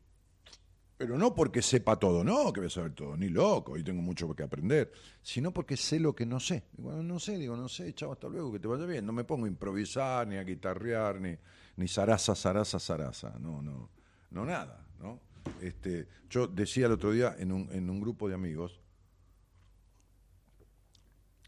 pero 0.97 1.19
no 1.19 1.35
porque 1.35 1.61
sepa 1.61 1.99
todo, 1.99 2.25
no, 2.25 2.53
que 2.53 2.61
voy 2.61 2.69
a 2.69 2.71
saber 2.71 2.93
todo, 2.95 3.17
ni 3.17 3.29
loco, 3.29 3.77
y 3.77 3.85
tengo 3.85 4.01
mucho 4.01 4.35
que 4.35 4.43
aprender, 4.43 4.91
sino 5.23 5.53
porque 5.53 5.77
sé 5.77 6.01
lo 6.01 6.15
que 6.15 6.25
no 6.25 6.41
sé. 6.41 6.65
Cuando 6.81 7.03
no 7.03 7.19
sé, 7.19 7.37
digo, 7.37 7.55
no 7.57 7.69
sé, 7.69 7.93
chavo, 7.95 8.15
hasta 8.15 8.29
luego, 8.29 8.51
que 8.53 8.61
te 8.61 8.67
vaya 8.67 8.87
bien. 8.87 9.05
No 9.05 9.13
me 9.13 9.25
pongo 9.25 9.45
a 9.45 9.49
improvisar, 9.49 10.27
ni 10.27 10.37
a 10.37 10.45
guitarrear, 10.45 11.21
ni, 11.21 11.37
ni 11.77 11.87
zaraza, 11.87 12.35
zaraza, 12.35 12.79
zaraza. 12.79 13.39
No, 13.39 13.61
no, 13.61 13.91
no 14.31 14.47
nada, 14.47 14.87
¿no? 14.99 15.21
Este, 15.61 16.09
yo 16.31 16.47
decía 16.47 16.87
el 16.87 16.93
otro 16.93 17.13
día 17.13 17.37
en 17.39 17.53
un, 17.53 17.69
en 17.73 17.91
un 17.91 18.01
grupo 18.01 18.29
de 18.29 18.35
amigos, 18.35 18.81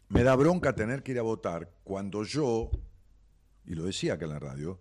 me 0.09 0.23
da 0.23 0.35
bronca 0.35 0.73
tener 0.73 1.01
que 1.01 1.13
ir 1.13 1.19
a 1.19 1.23
votar 1.23 1.71
cuando 1.83 2.23
yo, 2.23 2.69
y 3.65 3.73
lo 3.73 3.83
decía 3.83 4.13
acá 4.13 4.25
en 4.25 4.31
la 4.31 4.39
radio, 4.39 4.79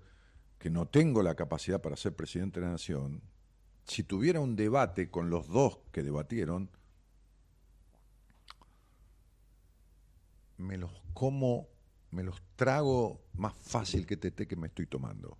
que 0.59 0.71
no 0.71 0.87
tengo 0.87 1.23
la 1.23 1.35
capacidad 1.35 1.81
para 1.81 1.97
ser 1.97 2.15
presidente 2.15 2.61
de 2.61 2.67
la 2.67 2.73
nación, 2.73 3.23
si 3.85 4.03
tuviera 4.03 4.41
un 4.41 4.57
debate 4.57 5.11
con 5.11 5.31
los 5.31 5.49
dos 5.49 5.79
que 5.93 6.03
debatieron, 6.03 6.71
me 10.59 10.77
los 10.77 10.91
como, 11.15 11.69
me 12.11 12.23
los 12.23 12.43
trago 12.57 13.23
más 13.35 13.55
fácil 13.55 14.07
que 14.07 14.17
té 14.17 14.33
que 14.33 14.57
me 14.57 14.67
estoy 14.67 14.87
tomando. 14.87 15.39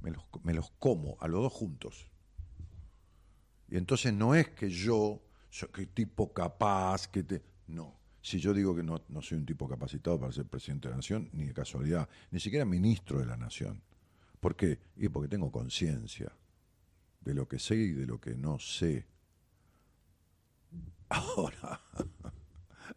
Me 0.00 0.10
los, 0.10 0.24
me 0.42 0.54
los 0.54 0.70
como 0.78 1.16
a 1.20 1.28
los 1.28 1.42
dos 1.42 1.52
juntos. 1.52 2.10
Y 3.68 3.76
entonces 3.76 4.12
no 4.12 4.34
es 4.34 4.48
que 4.50 4.68
yo, 4.68 5.22
soy 5.50 5.68
que 5.70 5.86
tipo 5.86 6.32
capaz, 6.32 7.08
que 7.08 7.22
te... 7.22 7.42
No. 7.66 7.98
Si 8.20 8.38
yo 8.40 8.52
digo 8.52 8.74
que 8.74 8.82
no, 8.82 9.00
no 9.08 9.22
soy 9.22 9.38
un 9.38 9.46
tipo 9.46 9.68
capacitado 9.68 10.18
para 10.18 10.32
ser 10.32 10.46
presidente 10.46 10.88
de 10.88 10.92
la 10.92 10.96
nación, 10.96 11.30
ni 11.32 11.46
de 11.46 11.54
casualidad, 11.54 12.08
ni 12.30 12.40
siquiera 12.40 12.64
ministro 12.64 13.20
de 13.20 13.26
la 13.26 13.36
nación. 13.36 13.82
¿Por 14.40 14.56
qué? 14.56 14.78
Y 14.96 15.08
porque 15.08 15.28
tengo 15.28 15.50
conciencia 15.50 16.32
de 17.20 17.34
lo 17.34 17.48
que 17.48 17.58
sé 17.58 17.76
y 17.76 17.92
de 17.92 18.06
lo 18.06 18.20
que 18.20 18.34
no 18.34 18.58
sé. 18.58 19.06
Ahora, 21.08 21.80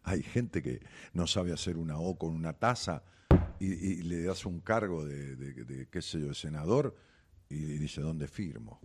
hay 0.04 0.22
gente 0.24 0.62
que 0.62 0.82
no 1.14 1.28
sabe 1.28 1.54
hacer 1.54 1.78
una 1.78 1.98
O 1.98 2.18
con 2.18 2.36
una 2.36 2.54
taza 2.54 3.04
y, 3.60 4.02
le 4.04 4.24
das 4.24 4.46
un 4.46 4.60
cargo 4.60 5.06
de, 5.06 5.88
qué 5.92 6.02
sé 6.02 6.20
yo, 6.20 6.30
de 6.30 6.36
senador 6.36 6.96
y 7.48 7.56
dice, 7.56 8.02
¿dónde 8.02 8.28
firmo? 8.28 8.80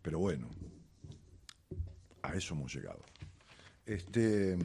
Pero 0.00 0.20
bueno, 0.20 0.48
a 2.22 2.34
eso 2.34 2.54
hemos 2.54 2.72
llegado. 2.72 3.02
Este. 3.84 4.56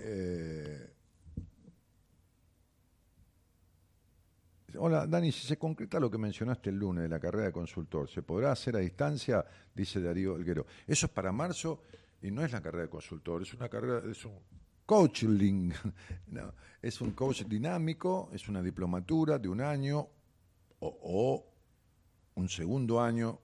eh, 0.00 0.90
Hola, 4.76 5.06
Dani, 5.06 5.32
si 5.32 5.46
se 5.46 5.58
concreta 5.58 5.98
lo 5.98 6.10
que 6.10 6.18
mencionaste 6.18 6.70
el 6.70 6.76
lunes 6.76 7.02
de 7.02 7.08
la 7.08 7.18
carrera 7.18 7.46
de 7.46 7.52
consultor, 7.52 8.08
¿se 8.08 8.22
podrá 8.22 8.52
hacer 8.52 8.76
a 8.76 8.78
distancia? 8.78 9.44
Dice 9.74 10.00
Darío 10.00 10.36
Elguero. 10.36 10.66
Eso 10.86 11.06
es 11.06 11.12
para 11.12 11.32
marzo 11.32 11.82
y 12.22 12.30
no 12.30 12.44
es 12.44 12.52
la 12.52 12.60
carrera 12.60 12.84
de 12.84 12.90
consultor, 12.90 13.42
es 13.42 13.52
una 13.54 13.68
carrera, 13.68 14.02
es 14.08 14.24
un 14.24 14.38
coaching, 14.86 15.70
es 16.82 17.00
un 17.00 17.12
coach 17.12 17.44
dinámico, 17.44 18.30
es 18.32 18.48
una 18.48 18.62
diplomatura 18.62 19.38
de 19.38 19.48
un 19.48 19.60
año 19.60 20.08
o, 20.80 21.46
un 22.34 22.48
segundo 22.48 23.00
año, 23.00 23.40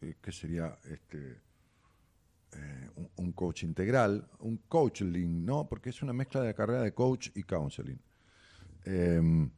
eh, 0.00 0.16
que 0.20 0.32
sería 0.32 0.78
este, 0.84 1.40
eh, 2.52 2.90
un, 3.16 3.32
coach 3.32 3.62
integral, 3.62 4.28
un 4.40 4.58
coaching, 4.68 5.44
¿no? 5.44 5.68
Porque 5.68 5.90
es 5.90 6.02
una 6.02 6.12
mezcla 6.12 6.40
de 6.40 6.48
la 6.48 6.54
carrera 6.54 6.82
de 6.82 6.92
coach 6.92 7.30
y 7.34 7.42
counseling. 7.42 7.98
Em, 8.84 9.50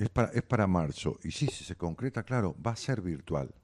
es 0.00 0.08
para, 0.08 0.30
es 0.30 0.42
para 0.42 0.66
marzo. 0.66 1.18
Y 1.22 1.30
sí, 1.30 1.46
si 1.46 1.62
se 1.62 1.76
concreta, 1.76 2.22
claro, 2.22 2.56
va 2.64 2.72
a 2.72 2.76
ser 2.76 3.02
virtual. 3.02 3.54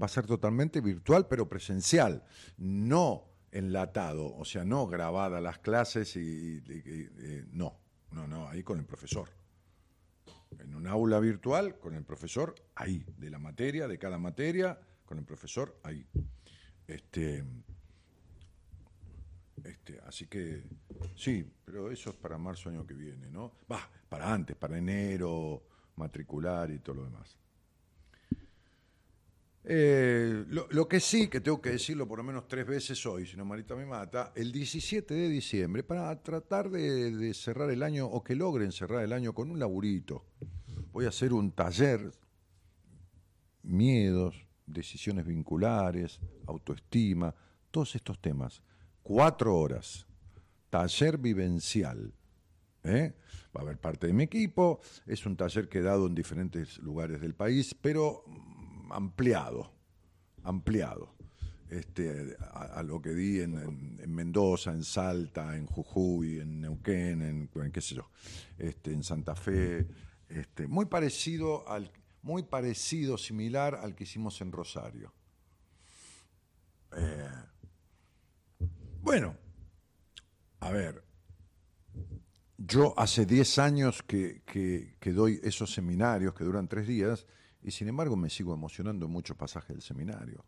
Va 0.00 0.06
a 0.06 0.08
ser 0.08 0.26
totalmente 0.26 0.82
virtual, 0.82 1.26
pero 1.28 1.48
presencial. 1.48 2.22
No 2.58 3.24
enlatado, 3.50 4.34
o 4.34 4.44
sea, 4.44 4.64
no 4.64 4.86
grabada 4.86 5.40
las 5.40 5.58
clases 5.58 6.14
y, 6.16 6.62
eh, 6.68 7.46
no, 7.52 7.78
no, 8.10 8.26
no, 8.26 8.48
ahí 8.48 8.62
con 8.62 8.78
el 8.78 8.84
profesor. 8.84 9.28
En 10.58 10.74
un 10.74 10.86
aula 10.86 11.20
virtual, 11.20 11.78
con 11.78 11.94
el 11.94 12.04
profesor 12.04 12.54
ahí, 12.74 13.04
de 13.16 13.30
la 13.30 13.38
materia, 13.38 13.88
de 13.88 13.98
cada 13.98 14.18
materia, 14.18 14.78
con 15.06 15.18
el 15.18 15.24
profesor 15.24 15.78
ahí. 15.84 16.06
Este, 16.86 17.44
este, 19.64 20.00
así 20.06 20.26
que 20.26 20.64
sí, 21.16 21.44
pero 21.64 21.90
eso 21.90 22.10
es 22.10 22.16
para 22.16 22.38
marzo 22.38 22.68
año 22.68 22.86
que 22.86 22.94
viene, 22.94 23.30
¿no? 23.30 23.52
Va, 23.70 23.88
para 24.08 24.32
antes, 24.32 24.56
para 24.56 24.78
enero, 24.78 25.62
matricular 25.96 26.70
y 26.70 26.78
todo 26.78 26.96
lo 26.96 27.04
demás. 27.04 27.38
Eh, 29.64 30.44
lo, 30.48 30.88
que 30.88 30.98
sí, 30.98 31.28
que 31.28 31.40
tengo 31.40 31.60
que 31.60 31.70
decirlo 31.70 32.08
por 32.08 32.18
lo 32.18 32.24
menos 32.24 32.48
tres 32.48 32.66
veces 32.66 33.06
hoy, 33.06 33.26
si 33.26 33.36
no 33.36 33.44
Marita 33.44 33.76
me 33.76 33.86
mata, 33.86 34.32
el 34.34 34.50
17 34.50 35.14
de 35.14 35.28
diciembre, 35.28 35.84
para 35.84 36.20
tratar 36.20 36.68
de, 36.68 37.14
de 37.14 37.32
cerrar 37.32 37.70
el 37.70 37.82
año, 37.84 38.06
o 38.06 38.24
que 38.24 38.34
logren 38.34 38.72
cerrar 38.72 39.04
el 39.04 39.12
año 39.12 39.32
con 39.32 39.50
un 39.50 39.60
laburito, 39.60 40.24
voy 40.90 41.04
a 41.04 41.10
hacer 41.10 41.32
un 41.32 41.52
taller, 41.52 42.10
miedos, 43.62 44.46
decisiones 44.66 45.26
vinculares, 45.26 46.18
autoestima, 46.46 47.34
todos 47.70 47.94
estos 47.94 48.20
temas. 48.20 48.62
Cuatro 49.02 49.56
horas, 49.56 50.06
taller 50.70 51.18
vivencial. 51.18 52.12
¿eh? 52.84 53.14
Va 53.56 53.60
a 53.60 53.64
haber 53.64 53.78
parte 53.78 54.06
de 54.06 54.12
mi 54.12 54.24
equipo, 54.24 54.80
es 55.06 55.26
un 55.26 55.36
taller 55.36 55.68
que 55.68 55.78
he 55.78 55.82
dado 55.82 56.06
en 56.06 56.14
diferentes 56.14 56.78
lugares 56.78 57.20
del 57.20 57.34
país, 57.34 57.74
pero 57.80 58.24
mm, 58.26 58.92
ampliado, 58.92 59.72
ampliado. 60.44 61.14
Este, 61.68 62.36
a, 62.50 62.82
lo 62.82 63.00
que 63.00 63.14
di 63.14 63.40
en, 63.40 63.54
en- 63.58 63.98
en 64.02 64.14
Mendoza, 64.14 64.72
en 64.72 64.84
Salta, 64.84 65.56
en 65.56 65.64
Jujuy, 65.66 66.38
en 66.40 66.60
Neuquén, 66.60 67.22
en, 67.22 67.50
en 67.54 67.72
qué 67.72 67.80
sé 67.80 67.94
yo, 67.94 68.10
este, 68.58 68.92
en 68.92 69.02
Santa 69.02 69.34
Fe, 69.34 69.86
este, 70.28 70.66
muy 70.66 70.84
parecido 70.84 71.66
al, 71.66 71.90
muy 72.20 72.42
parecido, 72.42 73.16
similar 73.16 73.74
al 73.76 73.94
que 73.94 74.04
hicimos 74.04 74.38
en 74.42 74.52
Rosario. 74.52 75.14
Eh, 76.94 77.30
bueno, 79.02 79.36
a 80.60 80.70
ver, 80.70 81.04
yo 82.56 82.94
hace 82.96 83.26
10 83.26 83.58
años 83.58 84.02
que, 84.02 84.42
doy 85.04 85.40
esos 85.42 85.72
seminarios 85.74 86.34
que 86.34 86.44
duran 86.44 86.68
tres 86.68 86.86
días 86.86 87.26
y 87.62 87.72
sin 87.72 87.88
embargo 87.88 88.16
me 88.16 88.30
sigo 88.30 88.54
emocionando 88.54 89.06
en 89.06 89.12
muchos 89.12 89.36
pasajes 89.36 89.70
del 89.70 89.82
seminario. 89.82 90.44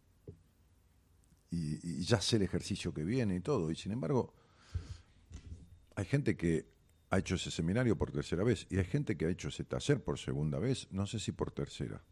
Y, 1.51 2.01
y 2.01 2.05
ya 2.05 2.21
sé 2.21 2.37
el 2.37 2.43
ejercicio 2.43 2.95
que 2.95 3.05
viene 3.05 3.37
y 3.37 3.41
todo. 3.41 3.71
Y 3.71 3.77
sin 3.77 3.93
embargo, 3.93 4.35
hay 5.97 6.05
gente 6.05 6.37
que 6.37 6.73
ha 7.11 7.19
hecho 7.19 7.35
ese 7.37 7.51
seminario 7.51 7.97
por 7.97 8.11
tercera 8.11 8.43
vez 8.45 8.67
y 8.71 8.79
hay 8.79 8.85
gente 8.85 9.17
que 9.17 9.27
ha 9.27 9.31
hecho 9.31 9.49
ese 9.49 9.65
taller 9.65 10.03
por 10.03 10.19
segunda 10.19 10.59
vez, 10.59 10.89
no 10.91 11.07
sé 11.07 11.19
si 11.19 11.33
por 11.33 11.51
tercera. 11.51 12.03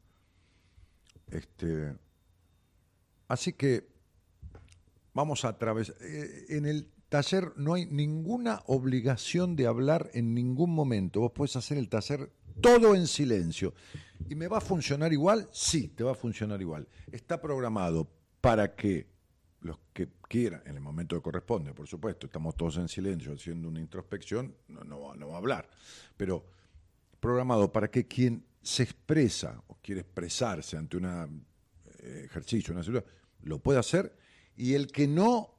Este, 1.28 1.97
así 3.28 3.53
que 3.55 3.91
vamos 5.14 5.44
a 5.44 5.56
través. 5.58 5.92
eh, 6.00 6.46
en 6.50 6.66
el 6.66 6.88
taller 7.08 7.52
no 7.56 7.74
hay 7.74 7.86
ninguna 7.86 8.62
obligación 8.66 9.54
de 9.56 9.66
hablar 9.66 10.10
en 10.14 10.34
ningún 10.34 10.70
momento. 10.74 11.20
Vos 11.20 11.32
puedes 11.34 11.56
hacer 11.56 11.78
el 11.78 11.88
taller 11.88 12.30
todo 12.60 12.94
en 12.94 13.06
silencio. 13.06 13.74
¿Y 14.28 14.34
me 14.34 14.48
va 14.48 14.58
a 14.58 14.60
funcionar 14.60 15.12
igual? 15.12 15.48
Sí, 15.52 15.88
te 15.88 16.04
va 16.04 16.12
a 16.12 16.14
funcionar 16.14 16.60
igual. 16.60 16.86
Está 17.10 17.40
programado 17.40 18.08
para 18.40 18.74
que 18.74 19.10
los 19.60 19.78
que 19.92 20.08
quieran, 20.28 20.62
en 20.66 20.74
el 20.76 20.80
momento 20.80 21.14
que 21.16 21.22
corresponde, 21.22 21.72
por 21.74 21.86
supuesto, 21.86 22.26
estamos 22.26 22.56
todos 22.56 22.78
en 22.78 22.88
silencio 22.88 23.32
haciendo 23.32 23.68
una 23.68 23.80
introspección, 23.80 24.54
no, 24.68 25.00
va- 25.00 25.34
a 25.34 25.38
hablar, 25.38 25.68
pero 26.16 26.44
programado 27.20 27.70
para 27.72 27.88
que 27.90 28.06
quien 28.08 28.44
se 28.62 28.82
expresa 28.82 29.62
o 29.68 29.76
quiere 29.80 30.00
expresarse 30.00 30.76
ante 30.76 30.96
un 30.96 31.44
ejercicio, 32.24 32.74
una 32.74 32.82
situación, 32.82 33.04
lo 33.42 33.58
pueda 33.60 33.80
hacer, 33.80 34.16
y 34.57 34.74
el 34.74 34.88
que 34.88 35.07
no 35.09 35.53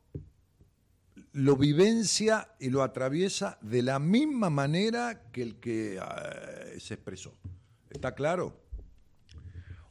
lo 1.34 1.56
vivencia 1.58 2.50
y 2.60 2.70
lo 2.70 2.84
atraviesa 2.84 3.58
de 3.62 3.82
la 3.82 4.00
misma 4.00 4.50
manera 4.50 5.32
que 5.32 5.42
el 5.42 5.56
que 5.60 5.98
eh, 5.98 6.80
se 6.80 6.94
expresó. 6.94 7.34
¿Está 7.90 8.14
claro? 8.14 8.62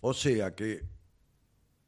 O 0.01 0.15
sea 0.15 0.55
que 0.55 0.85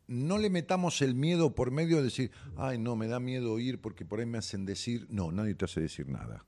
no 0.06 0.38
le 0.38 0.50
metamos 0.50 1.02
el 1.02 1.14
miedo 1.14 1.54
por 1.54 1.70
medio 1.70 1.98
de 1.98 2.04
decir, 2.04 2.30
ay, 2.56 2.78
no, 2.78 2.96
me 2.96 3.08
da 3.08 3.20
miedo 3.20 3.58
ir 3.58 3.80
porque 3.80 4.04
por 4.04 4.20
ahí 4.20 4.26
me 4.26 4.38
hacen 4.38 4.66
decir. 4.66 5.06
No, 5.08 5.32
nadie 5.32 5.54
te 5.54 5.64
hace 5.64 5.80
decir 5.80 6.08
nada. 6.08 6.44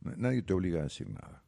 Nadie 0.00 0.42
te 0.42 0.52
obliga 0.52 0.80
a 0.80 0.84
decir 0.84 1.08
nada. 1.08 1.42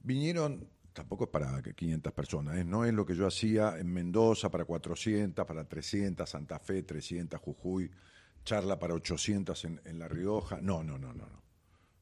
Vinieron, 0.00 0.68
tampoco 0.92 1.24
es 1.24 1.30
para 1.30 1.62
que 1.62 1.74
500 1.74 2.12
personas, 2.12 2.64
no 2.66 2.84
es 2.84 2.92
lo 2.92 3.06
que 3.06 3.14
yo 3.14 3.26
hacía 3.26 3.78
en 3.78 3.92
Mendoza 3.92 4.50
para 4.50 4.64
400, 4.64 5.46
para 5.46 5.64
300, 5.64 6.28
Santa 6.28 6.58
Fe 6.58 6.82
300, 6.82 7.40
Jujuy, 7.40 7.90
charla 8.44 8.78
para 8.78 8.94
800 8.94 9.64
en, 9.64 9.80
en 9.84 9.98
La 9.98 10.08
Rioja. 10.08 10.60
No, 10.60 10.82
no, 10.82 10.98
no, 10.98 11.12
no, 11.12 11.26
no. 11.26 11.42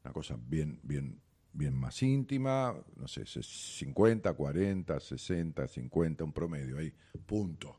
Una 0.05 0.13
cosa 0.13 0.37
bien, 0.39 0.81
bien, 0.83 1.21
bien 1.53 1.75
más 1.75 2.03
íntima, 2.03 2.75
no 2.97 3.09
sé, 3.09 3.25
50, 3.27 4.33
40, 4.33 5.01
60, 5.01 5.69
50, 5.69 6.25
un 6.25 6.33
promedio 6.33 6.79
ahí, 6.79 6.93
punto. 7.27 7.79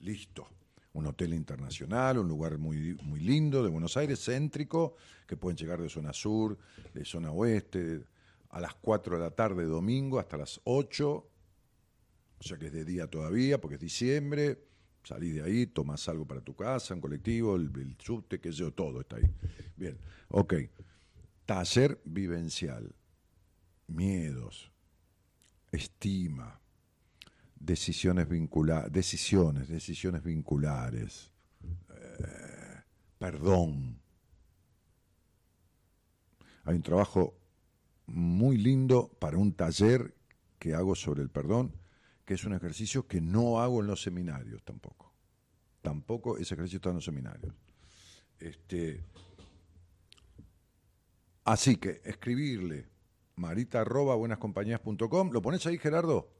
Listo. 0.00 0.48
Un 0.94 1.06
hotel 1.06 1.32
internacional, 1.32 2.18
un 2.18 2.28
lugar 2.28 2.58
muy, 2.58 2.94
muy 3.02 3.20
lindo 3.20 3.64
de 3.64 3.70
Buenos 3.70 3.96
Aires, 3.96 4.22
céntrico, 4.22 4.94
que 5.26 5.38
pueden 5.38 5.56
llegar 5.56 5.80
de 5.80 5.88
zona 5.88 6.12
sur, 6.12 6.58
de 6.92 7.04
zona 7.06 7.32
oeste, 7.32 8.04
a 8.52 8.60
las 8.60 8.74
4 8.74 9.16
de 9.16 9.22
la 9.22 9.30
tarde 9.30 9.64
domingo 9.64 10.18
hasta 10.18 10.36
las 10.36 10.60
8, 10.64 11.08
o 11.10 12.42
sea 12.42 12.58
que 12.58 12.66
es 12.66 12.72
de 12.72 12.84
día 12.84 13.06
todavía, 13.08 13.60
porque 13.60 13.76
es 13.76 13.80
diciembre, 13.80 14.62
salís 15.02 15.34
de 15.34 15.42
ahí, 15.42 15.66
tomás 15.66 16.06
algo 16.08 16.26
para 16.26 16.42
tu 16.42 16.54
casa, 16.54 16.94
un 16.94 17.00
colectivo, 17.00 17.56
el, 17.56 17.70
el 17.74 17.96
subte, 17.98 18.40
qué 18.40 18.52
sé 18.52 18.58
yo, 18.58 18.72
todo 18.72 19.00
está 19.00 19.16
ahí. 19.16 19.30
Bien, 19.76 19.98
ok. 20.28 20.54
Taller 21.46 22.00
vivencial, 22.04 22.94
miedos, 23.86 24.70
estima, 25.72 26.60
decisiones 27.58 28.28
vinculares, 28.28 28.92
decisiones, 28.92 29.68
decisiones 29.68 30.22
vinculares, 30.22 31.32
eh, 31.90 32.82
perdón. 33.18 33.98
Hay 36.64 36.76
un 36.76 36.82
trabajo 36.82 37.41
muy 38.06 38.56
lindo 38.56 39.10
para 39.18 39.38
un 39.38 39.52
taller 39.54 40.14
que 40.58 40.74
hago 40.74 40.94
sobre 40.94 41.22
el 41.22 41.30
perdón, 41.30 41.74
que 42.24 42.34
es 42.34 42.44
un 42.44 42.54
ejercicio 42.54 43.06
que 43.06 43.20
no 43.20 43.60
hago 43.60 43.80
en 43.80 43.86
los 43.86 44.02
seminarios 44.02 44.62
tampoco. 44.62 45.12
Tampoco 45.80 46.38
ese 46.38 46.54
ejercicio 46.54 46.76
está 46.76 46.90
en 46.90 46.96
los 46.96 47.04
seminarios. 47.04 47.54
Este, 48.38 49.04
así 51.44 51.76
que 51.76 52.00
escribirle 52.04 52.88
marita 53.36 53.80
arroba 53.80 54.14
buenascompañías.com. 54.14 55.30
¿Lo 55.32 55.42
pones 55.42 55.66
ahí, 55.66 55.78
Gerardo? 55.78 56.30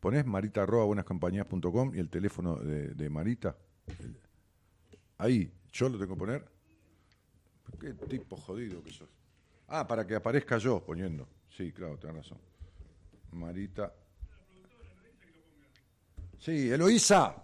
Pones 0.00 0.24
marita 0.24 0.62
arroba 0.62 0.84
buenascompañías.com 0.84 1.94
y 1.94 1.98
el 1.98 2.08
teléfono 2.08 2.56
de, 2.56 2.94
de 2.94 3.10
Marita. 3.10 3.56
Ahí, 5.18 5.52
yo 5.72 5.88
lo 5.88 5.98
tengo 5.98 6.14
que 6.14 6.18
poner. 6.18 6.58
Qué 7.80 7.92
tipo 7.92 8.36
jodido 8.36 8.82
que 8.82 8.92
sos. 8.92 9.17
Ah, 9.68 9.86
para 9.86 10.06
que 10.06 10.14
aparezca 10.14 10.58
yo 10.58 10.84
poniendo. 10.84 11.28
Sí, 11.56 11.72
claro, 11.72 11.98
tenés 11.98 12.16
razón. 12.16 12.38
Marita. 13.32 13.92
Sí, 16.38 16.70
Eloísa. 16.70 17.36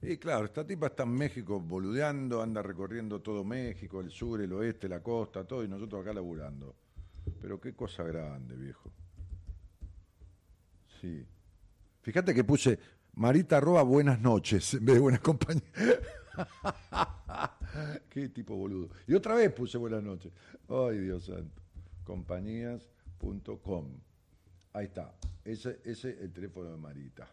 Y 0.00 0.16
claro, 0.16 0.46
esta 0.46 0.66
tipa 0.66 0.86
está 0.86 1.04
en 1.04 1.10
México 1.10 1.60
boludeando, 1.60 2.42
anda 2.42 2.62
recorriendo 2.62 3.20
todo 3.20 3.44
México, 3.44 4.00
el 4.00 4.10
sur, 4.10 4.40
el 4.40 4.52
oeste, 4.52 4.88
la 4.88 5.00
costa, 5.00 5.44
todo, 5.44 5.62
y 5.62 5.68
nosotros 5.68 6.02
acá 6.02 6.12
laburando. 6.12 6.74
Pero 7.40 7.60
qué 7.60 7.74
cosa 7.74 8.02
grande, 8.02 8.56
viejo. 8.56 8.90
Sí. 11.00 11.24
Fíjate 12.00 12.34
que 12.34 12.42
puse 12.42 12.78
Marita 13.14 13.58
arroba 13.58 13.82
buenas 13.82 14.20
noches 14.20 14.74
en 14.74 14.84
vez 14.86 14.96
de 14.96 15.00
buenas 15.00 15.20
compañías. 15.20 15.64
Qué 18.08 18.28
tipo 18.28 18.56
boludo. 18.56 18.90
Y 19.06 19.14
otra 19.14 19.34
vez 19.34 19.52
puse 19.52 19.78
buenas 19.78 20.02
noches. 20.02 20.32
Ay, 20.68 20.98
Dios 20.98 21.24
santo. 21.24 21.62
Compañías.com. 22.04 23.88
Ahí 24.72 24.86
está. 24.86 25.14
Ese 25.44 25.80
es 25.84 26.04
el 26.04 26.32
teléfono 26.32 26.70
de 26.70 26.76
Marita. 26.76 27.28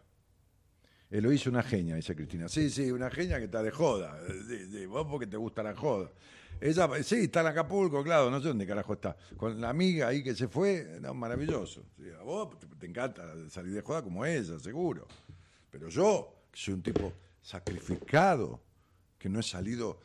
Eh, 1.10 1.20
lo 1.20 1.32
hizo 1.32 1.50
una 1.50 1.62
genia, 1.62 1.96
dice 1.96 2.14
Cristina. 2.14 2.48
Sí, 2.48 2.70
sí, 2.70 2.90
una 2.90 3.10
genia 3.10 3.38
que 3.38 3.46
está 3.46 3.62
de 3.62 3.70
joda. 3.70 4.16
Sí, 4.48 4.70
sí, 4.70 4.86
vos 4.86 5.06
porque 5.10 5.26
te 5.26 5.36
gusta 5.36 5.62
la 5.62 5.74
joda. 5.74 6.10
Ella, 6.60 6.88
sí, 7.02 7.16
está 7.24 7.40
en 7.40 7.46
Acapulco, 7.48 8.04
claro, 8.04 8.30
no 8.30 8.40
sé 8.40 8.48
dónde 8.48 8.66
carajo 8.66 8.92
está. 8.92 9.16
Con 9.36 9.60
la 9.60 9.70
amiga 9.70 10.08
ahí 10.08 10.22
que 10.22 10.34
se 10.34 10.46
fue, 10.46 10.98
no, 11.00 11.14
maravilloso. 11.14 11.84
A 12.18 12.22
vos 12.22 12.56
te 12.78 12.86
encanta 12.86 13.48
salir 13.48 13.72
de 13.72 13.80
joda 13.80 14.02
como 14.02 14.24
ella, 14.24 14.58
seguro. 14.58 15.06
Pero 15.70 15.88
yo, 15.88 16.44
que 16.52 16.60
soy 16.60 16.74
un 16.74 16.82
tipo 16.82 17.12
sacrificado, 17.40 18.60
que 19.18 19.28
no 19.28 19.40
he 19.40 19.42
salido 19.42 20.00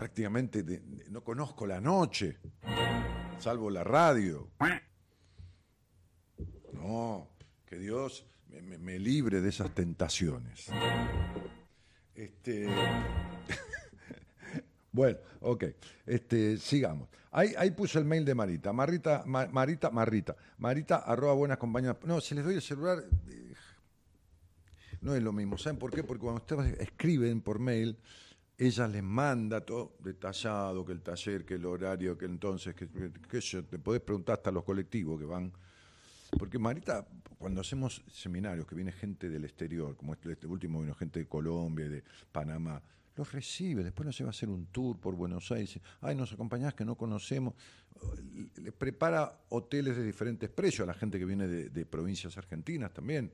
prácticamente, 0.00 0.64
no 1.10 1.22
conozco 1.22 1.66
la 1.66 1.78
noche, 1.78 2.38
salvo 3.38 3.68
la 3.68 3.84
radio. 3.84 4.48
No, 6.72 7.28
que 7.66 7.76
Dios 7.78 8.24
me, 8.78 8.98
libre 8.98 9.42
de 9.42 9.50
esas 9.50 9.74
tentaciones. 9.74 10.68
Este. 12.14 12.66
bueno, 14.92 15.18
ok. 15.42 15.64
Este, 16.06 16.56
sigamos. 16.56 17.10
Ahí, 17.30 17.70
puse 17.72 17.98
el 17.98 18.06
mail 18.06 18.24
de 18.24 18.34
Marita. 18.34 18.72
Marita, 18.72 19.22
Ma- 19.26 19.48
Marita, 19.52 19.90
Marita. 19.90 20.34
Marita, 20.56 20.96
arroba 20.96 21.34
buenas 21.34 21.58
compañías. 21.58 21.98
No, 22.04 22.22
si 22.22 22.34
les 22.34 22.42
doy 22.42 22.54
el 22.54 22.62
celular, 22.62 23.04
eh, 23.28 23.52
no 25.02 25.14
es 25.14 25.22
lo 25.22 25.34
mismo. 25.34 25.58
¿Saben 25.58 25.78
por 25.78 25.90
qué? 25.90 26.02
Porque 26.02 26.22
cuando 26.22 26.40
ustedes 26.40 26.80
escriben 26.80 27.42
por 27.42 27.58
mail, 27.58 27.98
ella 28.60 28.86
les 28.86 29.02
manda 29.02 29.64
todo 29.64 29.96
detallado, 30.00 30.84
que 30.84 30.92
el 30.92 31.00
taller, 31.00 31.46
que 31.46 31.54
el 31.54 31.64
horario, 31.64 32.18
que 32.18 32.26
entonces, 32.26 32.74
que, 32.74 32.90
que, 32.90 33.62
te 33.62 33.78
podés 33.78 34.02
preguntar 34.02 34.34
hasta 34.34 34.50
los 34.50 34.64
colectivos 34.64 35.18
que 35.18 35.24
van. 35.24 35.50
Porque 36.38 36.58
Marita, 36.58 37.06
cuando 37.38 37.62
hacemos 37.62 38.04
seminarios, 38.12 38.66
que 38.66 38.74
viene 38.74 38.92
gente 38.92 39.30
del 39.30 39.44
exterior, 39.44 39.96
como 39.96 40.12
este, 40.12 40.32
este 40.32 40.46
último 40.46 40.82
vino 40.82 40.94
gente 40.94 41.20
de 41.20 41.26
Colombia, 41.26 41.88
de 41.88 42.04
Panamá, 42.30 42.82
los 43.16 43.32
recibe, 43.32 43.82
después 43.82 44.04
nos 44.04 44.18
lleva 44.18 44.28
a 44.28 44.32
hacer 44.32 44.50
un 44.50 44.66
tour 44.66 45.00
por 45.00 45.14
Buenos 45.14 45.50
Aires, 45.50 45.80
ay, 46.02 46.14
nos 46.14 46.30
acompañás 46.30 46.74
que 46.74 46.84
no 46.84 46.96
conocemos, 46.96 47.54
le 48.56 48.72
prepara 48.72 49.40
hoteles 49.48 49.96
de 49.96 50.04
diferentes 50.04 50.50
precios 50.50 50.86
a 50.86 50.92
la 50.92 50.94
gente 50.94 51.18
que 51.18 51.24
viene 51.24 51.48
de, 51.48 51.86
provincias 51.86 52.36
argentinas 52.36 52.92
también, 52.92 53.32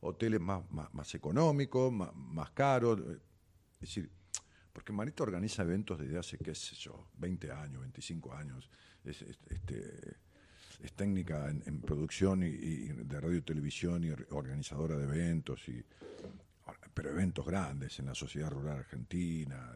hoteles 0.00 0.40
más, 0.40 0.62
más, 0.70 1.14
económicos, 1.14 1.90
más, 1.90 2.14
más 2.14 2.50
caros, 2.50 3.00
es 3.00 3.80
decir, 3.80 4.10
porque 4.76 4.92
Marita 4.92 5.22
organiza 5.22 5.62
eventos 5.62 5.98
desde 5.98 6.18
hace, 6.18 6.36
qué 6.36 6.54
sé 6.54 6.74
yo, 6.76 7.08
20 7.16 7.50
años, 7.50 7.80
25 7.80 8.34
años, 8.34 8.68
es, 9.04 9.22
es- 9.22 9.38
este, 9.48 10.16
es 10.82 10.92
técnica 10.92 11.48
en, 11.48 11.80
producción 11.80 12.42
y, 12.42 12.48
de 12.50 13.18
radio 13.18 13.38
y 13.38 13.40
televisión 13.40 14.04
y 14.04 14.10
or- 14.10 14.26
organizadora 14.32 14.98
de 14.98 15.04
eventos, 15.04 15.66
y, 15.70 15.82
pero 16.92 17.08
eventos 17.08 17.46
grandes 17.46 17.98
en 18.00 18.04
la 18.06 18.14
sociedad 18.14 18.50
rural 18.50 18.80
argentina, 18.80 19.72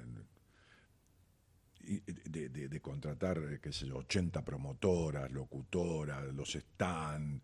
de, 1.80 2.80
contratar, 2.82 3.58
qué 3.58 3.72
sé 3.72 3.86
yo, 3.86 3.96
80 3.96 4.44
promotoras, 4.44 5.32
locutoras, 5.32 6.26
los 6.34 6.54
están 6.56 7.40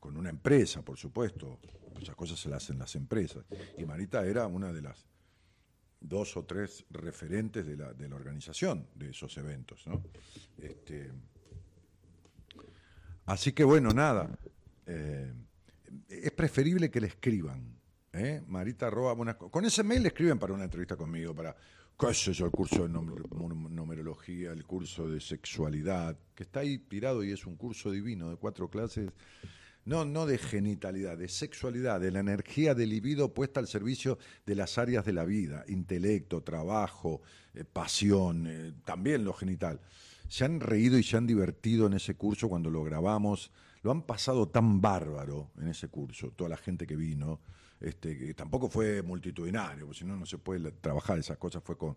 con 0.00 0.16
una 0.16 0.30
empresa, 0.30 0.80
por 0.82 0.96
supuesto. 0.96 1.60
Esas 2.00 2.16
cosas 2.16 2.38
se 2.40 2.48
las 2.48 2.64
hacen 2.64 2.78
las 2.78 2.96
empresas. 2.96 3.44
Y 3.76 3.84
Marita 3.84 4.24
era 4.26 4.46
una 4.46 4.72
de 4.72 4.80
las 4.80 5.04
dos 6.06 6.36
o 6.36 6.44
tres 6.44 6.84
referentes 6.90 7.64
de 7.66 7.76
la, 7.76 7.92
de 7.94 8.08
la 8.08 8.16
organización 8.16 8.86
de 8.94 9.10
esos 9.10 9.36
eventos, 9.38 9.86
¿no? 9.86 10.02
Este, 10.58 11.10
así 13.26 13.52
que 13.52 13.64
bueno, 13.64 13.90
nada. 13.90 14.38
eh, 14.86 15.32
es 16.08 16.30
preferible 16.32 16.90
que 16.90 17.00
le 17.00 17.06
escriban. 17.08 17.78
¿eh? 18.12 18.42
Marita 18.46 18.86
arroba 18.88 19.12
buenas 19.14 19.36
co- 19.36 19.50
Con 19.50 19.64
ese 19.64 19.82
mail 19.82 20.02
le 20.02 20.08
escriben 20.08 20.38
para 20.38 20.52
una 20.52 20.64
entrevista 20.64 20.96
conmigo, 20.96 21.34
para, 21.34 21.56
qué 21.98 22.12
sé 22.12 22.32
yo, 22.32 22.46
el 22.46 22.52
curso 22.52 22.82
de 22.86 22.90
numer- 22.92 23.28
num- 23.30 23.70
numerología, 23.70 24.52
el 24.52 24.64
curso 24.64 25.08
de 25.08 25.20
sexualidad, 25.20 26.18
que 26.34 26.42
está 26.42 26.60
ahí 26.60 26.78
tirado 26.78 27.24
y 27.24 27.32
es 27.32 27.46
un 27.46 27.56
curso 27.56 27.90
divino 27.90 28.28
de 28.30 28.36
cuatro 28.36 28.68
clases 28.68 29.10
no, 29.84 30.04
no 30.04 30.26
de 30.26 30.38
genitalidad, 30.38 31.18
de 31.18 31.28
sexualidad, 31.28 32.00
de 32.00 32.10
la 32.10 32.20
energía 32.20 32.74
del 32.74 32.90
libido 32.90 33.34
puesta 33.34 33.60
al 33.60 33.68
servicio 33.68 34.18
de 34.46 34.54
las 34.54 34.78
áreas 34.78 35.04
de 35.04 35.12
la 35.12 35.24
vida, 35.24 35.64
intelecto, 35.68 36.42
trabajo, 36.42 37.20
eh, 37.54 37.64
pasión, 37.64 38.46
eh, 38.46 38.72
también 38.84 39.24
lo 39.24 39.34
genital. 39.34 39.80
Se 40.28 40.44
han 40.44 40.60
reído 40.60 40.98
y 40.98 41.02
se 41.02 41.16
han 41.16 41.26
divertido 41.26 41.86
en 41.86 41.94
ese 41.94 42.14
curso 42.14 42.48
cuando 42.48 42.70
lo 42.70 42.82
grabamos, 42.82 43.50
lo 43.82 43.90
han 43.90 44.02
pasado 44.02 44.48
tan 44.48 44.80
bárbaro 44.80 45.50
en 45.58 45.68
ese 45.68 45.88
curso, 45.88 46.30
toda 46.30 46.48
la 46.48 46.56
gente 46.56 46.86
que 46.86 46.96
vino, 46.96 47.40
este, 47.80 48.16
que 48.16 48.32
tampoco 48.32 48.70
fue 48.70 49.02
multitudinario, 49.02 49.84
porque 49.84 49.98
si 49.98 50.04
no, 50.06 50.16
no 50.16 50.24
se 50.24 50.38
puede 50.38 50.72
trabajar 50.72 51.18
esas 51.18 51.36
cosas, 51.36 51.62
fue 51.62 51.76
con 51.76 51.94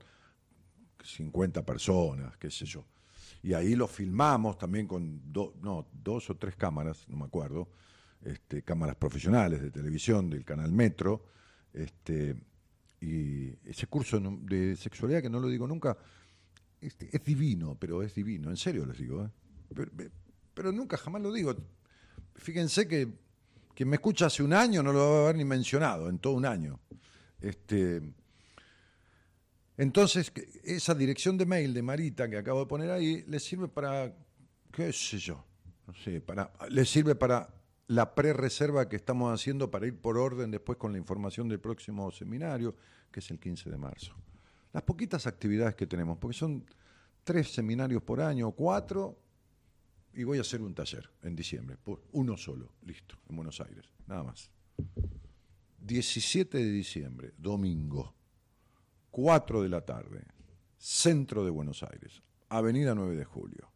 50 1.01 1.65
personas, 1.65 2.35
qué 2.37 2.51
sé 2.51 2.65
yo. 2.65 2.83
Y 3.43 3.53
ahí 3.53 3.75
lo 3.75 3.87
filmamos 3.87 4.57
también 4.57 4.87
con 4.87 5.21
no, 5.31 5.87
dos 5.91 6.29
o 6.29 6.35
tres 6.35 6.55
cámaras, 6.55 7.07
no 7.07 7.17
me 7.17 7.25
acuerdo, 7.25 7.69
este, 8.23 8.63
cámaras 8.63 8.95
profesionales 8.95 9.61
de 9.61 9.71
televisión 9.71 10.29
del 10.29 10.43
canal 10.43 10.71
Metro. 10.71 11.25
Este, 11.73 12.35
y 12.99 13.49
ese 13.69 13.87
curso 13.87 14.19
de 14.19 14.75
sexualidad, 14.75 15.21
que 15.21 15.29
no 15.29 15.39
lo 15.39 15.47
digo 15.47 15.67
nunca, 15.67 15.97
este, 16.81 17.09
es 17.11 17.23
divino, 17.23 17.77
pero 17.79 18.03
es 18.03 18.15
divino, 18.15 18.49
en 18.49 18.57
serio 18.57 18.85
les 18.85 18.97
digo. 18.97 19.25
¿eh? 19.25 20.09
Pero, 20.53 20.71
nunca 20.71 20.97
jamás 20.97 21.21
lo 21.21 21.31
digo. 21.31 21.55
Fíjense 22.35 22.87
que 22.87 23.07
quien 23.73 23.89
me 23.89 23.95
escucha 23.97 24.27
hace 24.27 24.43
un 24.43 24.53
año 24.53 24.81
no 24.81 24.91
lo 24.91 24.99
va 24.99 25.17
a 25.17 25.23
haber 25.25 25.35
ni 25.35 25.45
mencionado 25.45 26.09
en 26.09 26.19
todo 26.19 26.33
un 26.33 26.45
año. 26.45 26.79
Este, 27.39 28.01
entonces, 29.77 30.31
esa 30.63 30.95
dirección 30.95 31.37
de 31.37 31.45
mail 31.45 31.73
de 31.73 31.83
Marita 31.83 32.27
que 32.27 32.37
acabo 32.37 32.61
de 32.61 32.65
poner 32.65 32.89
ahí, 32.89 33.23
le 33.27 33.39
sirve 33.39 33.67
para, 33.67 34.11
qué 34.71 34.91
sé 34.91 35.19
yo, 35.19 35.45
no 35.85 35.93
sé, 35.93 36.19
para, 36.19 36.51
le 36.69 36.83
sirve 36.83 37.13
para 37.13 37.53
la 37.87 38.15
pre-reserva 38.15 38.89
que 38.89 38.95
estamos 38.95 39.31
haciendo 39.31 39.69
para 39.69 39.85
ir 39.85 39.95
por 39.95 40.17
orden 40.17 40.49
después 40.49 40.77
con 40.77 40.91
la 40.91 40.97
información 40.97 41.47
del 41.47 41.59
próximo 41.59 42.11
seminario, 42.11 42.75
que 43.11 43.19
es 43.19 43.31
el 43.31 43.39
15 43.39 43.69
de 43.69 43.77
marzo. 43.77 44.15
Las 44.73 44.83
poquitas 44.83 45.27
actividades 45.27 45.75
que 45.75 45.85
tenemos, 45.85 46.17
porque 46.17 46.37
son 46.37 46.65
tres 47.23 47.53
seminarios 47.53 48.01
por 48.01 48.19
año, 48.19 48.51
cuatro, 48.51 49.17
y 50.13 50.23
voy 50.23 50.39
a 50.39 50.41
hacer 50.41 50.61
un 50.61 50.73
taller 50.73 51.07
en 51.21 51.35
diciembre, 51.35 51.77
uno 52.13 52.35
solo, 52.35 52.73
listo, 52.81 53.15
en 53.29 53.35
Buenos 53.35 53.61
Aires, 53.61 53.85
nada 54.07 54.23
más. 54.23 54.49
17 55.79 56.57
de 56.57 56.71
diciembre, 56.71 57.33
domingo, 57.37 58.15
4 59.17 59.63
de 59.63 59.69
la 59.69 59.81
tarde, 59.81 60.23
centro 60.77 61.43
de 61.43 61.49
Buenos 61.49 61.81
Aires, 61.81 62.21
Avenida 62.49 62.93
9 62.93 63.15
de 63.15 63.25
Julio, 63.25 63.73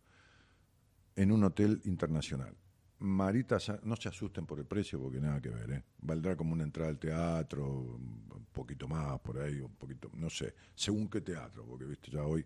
en 1.15 1.31
un 1.31 1.43
hotel 1.43 1.81
internacional. 1.85 2.55
Marita, 2.99 3.57
no 3.81 3.95
se 3.95 4.09
asusten 4.09 4.45
por 4.45 4.59
el 4.59 4.65
precio 4.65 5.01
porque 5.01 5.19
nada 5.19 5.41
que 5.41 5.49
ver, 5.49 5.71
¿eh? 5.71 5.83
valdrá 5.97 6.35
como 6.35 6.53
una 6.53 6.63
entrada 6.63 6.91
al 6.91 6.99
teatro, 6.99 7.67
un 7.67 8.49
poquito 8.51 8.87
más 8.87 9.19
por 9.21 9.39
ahí, 9.39 9.59
un 9.61 9.73
poquito, 9.73 10.11
no 10.13 10.29
sé, 10.29 10.53
según 10.75 11.09
qué 11.09 11.21
teatro, 11.21 11.65
porque 11.65 11.85
viste 11.85 12.11
ya 12.11 12.23
hoy. 12.23 12.45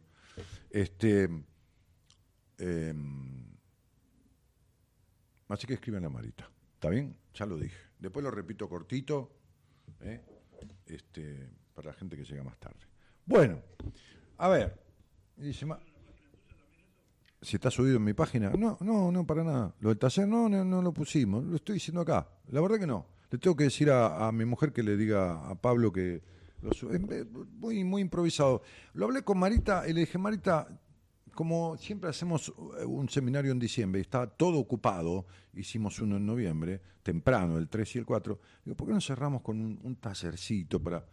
Este, 0.69 1.23
em, 2.57 3.45
así 5.49 5.67
que 5.67 5.73
escriban 5.73 6.05
a 6.05 6.09
Marita, 6.09 6.49
¿está 6.75 6.89
bien? 6.89 7.17
Ya 7.33 7.45
lo 7.45 7.57
dije. 7.57 7.75
Después 7.99 8.23
lo 8.23 8.31
repito 8.31 8.69
cortito, 8.69 9.35
¿eh? 9.99 10.23
este, 10.85 11.64
para 11.75 11.89
la 11.89 11.93
gente 11.93 12.15
que 12.15 12.23
llega 12.23 12.43
más 12.43 12.57
tarde. 12.57 12.79
Bueno, 13.25 13.59
a 14.37 14.47
ver, 14.47 14.81
dice, 15.35 15.67
si 17.41 17.57
está 17.57 17.69
subido 17.69 17.97
en 17.97 18.03
mi 18.03 18.13
página, 18.13 18.49
no, 18.51 18.77
no, 18.81 19.11
no, 19.11 19.27
para 19.27 19.43
nada. 19.43 19.75
Lo 19.79 19.89
del 19.89 19.99
taller 19.99 20.27
no, 20.27 20.49
no, 20.49 20.81
lo 20.81 20.93
pusimos, 20.93 21.43
lo 21.43 21.57
estoy 21.57 21.75
diciendo 21.75 22.01
acá. 22.01 22.27
La 22.47 22.61
verdad 22.61 22.79
que 22.79 22.87
no. 22.87 23.05
Le 23.29 23.37
tengo 23.37 23.55
que 23.55 23.65
decir 23.65 23.91
a, 23.91 24.31
mi 24.31 24.45
mujer 24.45 24.71
que 24.71 24.81
le 24.81 24.95
diga 24.95 25.49
a 25.49 25.55
Pablo 25.55 25.91
que 25.91 26.23
lo 26.61 26.71
sube. 26.73 26.99
Muy, 26.99 27.83
muy 27.83 28.01
improvisado. 28.01 28.61
Lo 28.93 29.05
hablé 29.05 29.23
con 29.23 29.37
Marita 29.37 29.87
y 29.87 29.93
le 29.93 30.01
dije, 30.01 30.17
Marita, 30.17 30.67
como 31.35 31.75
siempre 31.77 32.09
hacemos 32.09 32.53
eh, 32.79 32.85
un 32.85 33.09
seminario 33.09 33.51
en 33.51 33.59
diciembre 33.59 33.99
y 33.99 34.03
está 34.03 34.25
todo 34.25 34.57
ocupado, 34.57 35.25
hicimos 35.55 35.99
uno 35.99 36.17
en 36.17 36.25
noviembre, 36.25 36.81
temprano, 37.01 37.57
el 37.57 37.67
3 37.67 37.95
y 37.95 37.99
el 37.99 38.05
4, 38.05 38.39
digo, 38.63 38.77
¿por 38.77 38.87
qué 38.87 38.93
no 38.93 39.01
cerramos 39.01 39.41
con 39.41 39.59
un, 39.59 39.79
un 39.83 39.95
tallercito 39.97 40.81
para 40.81 41.05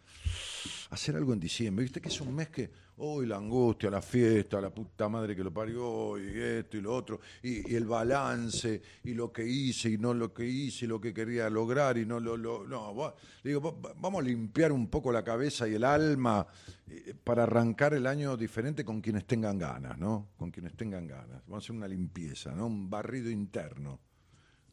hacer 0.89 1.15
algo 1.15 1.33
en 1.33 1.39
diciembre? 1.39 1.83
Viste 1.83 2.01
que 2.01 2.09
es 2.09 2.21
un 2.21 2.33
mes 2.33 2.49
que 2.49 2.71
hoy 2.97 3.25
la 3.25 3.37
angustia, 3.37 3.89
la 3.89 4.01
fiesta, 4.01 4.61
la 4.61 4.69
puta 4.69 5.09
madre 5.09 5.35
que 5.35 5.43
lo 5.43 5.51
parió, 5.51 6.17
y 6.19 6.39
esto 6.39 6.77
y 6.77 6.81
lo 6.81 6.93
otro, 6.93 7.19
y, 7.41 7.73
el 7.73 7.85
balance, 7.85 8.81
y 9.03 9.13
lo 9.13 9.31
que 9.31 9.45
hice 9.45 9.89
y 9.89 9.97
no 9.97 10.13
lo 10.13 10.33
que 10.33 10.45
hice, 10.45 10.85
y 10.85 10.87
lo 10.87 11.01
que 11.01 11.13
quería 11.13 11.49
lograr 11.49 11.97
y 11.97 12.05
no 12.05 12.19
lo... 12.19 12.37
lo 12.37 12.67
no, 12.67 13.15
digo, 13.43 13.79
vamos 13.99 14.21
a 14.21 14.25
limpiar 14.25 14.71
un 14.71 14.87
poco 14.87 15.11
la 15.11 15.23
cabeza 15.23 15.67
y 15.67 15.75
el 15.75 15.83
alma 15.83 16.45
eh, 16.87 17.15
para 17.23 17.43
arrancar 17.43 17.93
el 17.93 18.05
año 18.05 18.37
diferente 18.37 18.85
con 18.85 19.01
quienes 19.01 19.25
tengan 19.25 19.57
ganas, 19.57 19.97
¿no? 19.97 20.29
Con 20.37 20.51
quienes 20.51 20.75
tengan 20.75 21.07
ganas. 21.07 21.41
Vamos 21.47 21.63
a 21.63 21.65
hacer 21.65 21.75
una 21.75 21.87
limpieza, 21.87 22.53
¿no? 22.53 22.67
Un 22.67 22.89
barrido 22.89 23.29
interno. 23.29 23.99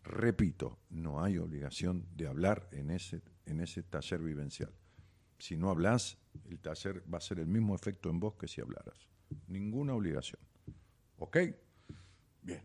Repito, 0.03 0.79
no 0.91 1.23
hay 1.23 1.39
obligación 1.39 2.07
de 2.17 2.27
hablar 2.27 2.69
en 2.73 2.91
ese, 2.91 3.23
en 3.47 3.61
ese 3.61 3.83
taller 3.83 4.21
vivencial. 4.21 4.73
Si 5.39 5.57
no 5.57 5.71
hablas, 5.71 6.19
el 6.49 6.59
taller 6.59 7.03
va 7.13 7.19
a 7.19 7.21
ser 7.21 7.39
el 7.39 7.47
mismo 7.47 7.75
efecto 7.75 8.11
en 8.11 8.21
vos 8.21 8.35
que 8.35 8.49
si 8.49 8.61
hablaras. 8.61 9.09
Ninguna 9.49 9.95
obligación. 9.95 10.41
¿Ok? 11.19 11.37
Bien. 12.43 12.61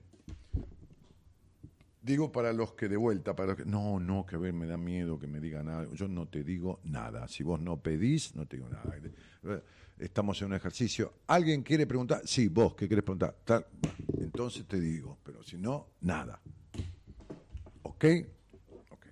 Digo 2.02 2.32
para 2.32 2.54
los 2.54 2.74
que 2.74 2.88
de 2.88 2.98
vuelta, 2.98 3.36
para 3.36 3.50
los 3.50 3.58
que, 3.58 3.66
no, 3.66 4.00
no, 4.00 4.26
que 4.26 4.38
ver, 4.38 4.54
me 4.54 4.68
da 4.68 4.78
miedo 4.78 5.18
que 5.18 5.28
me 5.28 5.40
digan 5.40 5.70
algo. 5.70 5.94
Yo 5.96 6.08
no 6.08 6.28
te 6.28 6.44
digo 6.44 6.80
nada. 6.84 7.28
Si 7.28 7.44
vos 7.44 7.60
no 7.60 7.82
pedís, 7.82 8.36
no 8.36 8.46
te 8.46 8.58
digo 8.58 8.70
nada. 8.70 8.96
Estamos 9.98 10.42
en 10.42 10.50
un 10.50 10.54
ejercicio. 10.54 11.14
¿Alguien 11.28 11.64
quiere 11.64 11.88
preguntar? 11.88 12.22
Sí, 12.26 12.48
vos, 12.48 12.76
¿qué 12.76 12.88
querés 12.88 13.04
preguntar? 13.04 13.38
Entonces 14.20 14.66
te 14.68 14.80
digo, 14.80 15.18
pero 15.24 15.42
si 15.42 15.58
no, 15.58 15.88
nada. 16.02 16.40
¿Ok? 18.06 18.28
Ok. 18.92 19.06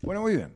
Bueno, 0.00 0.22
muy 0.22 0.36
bien. 0.36 0.54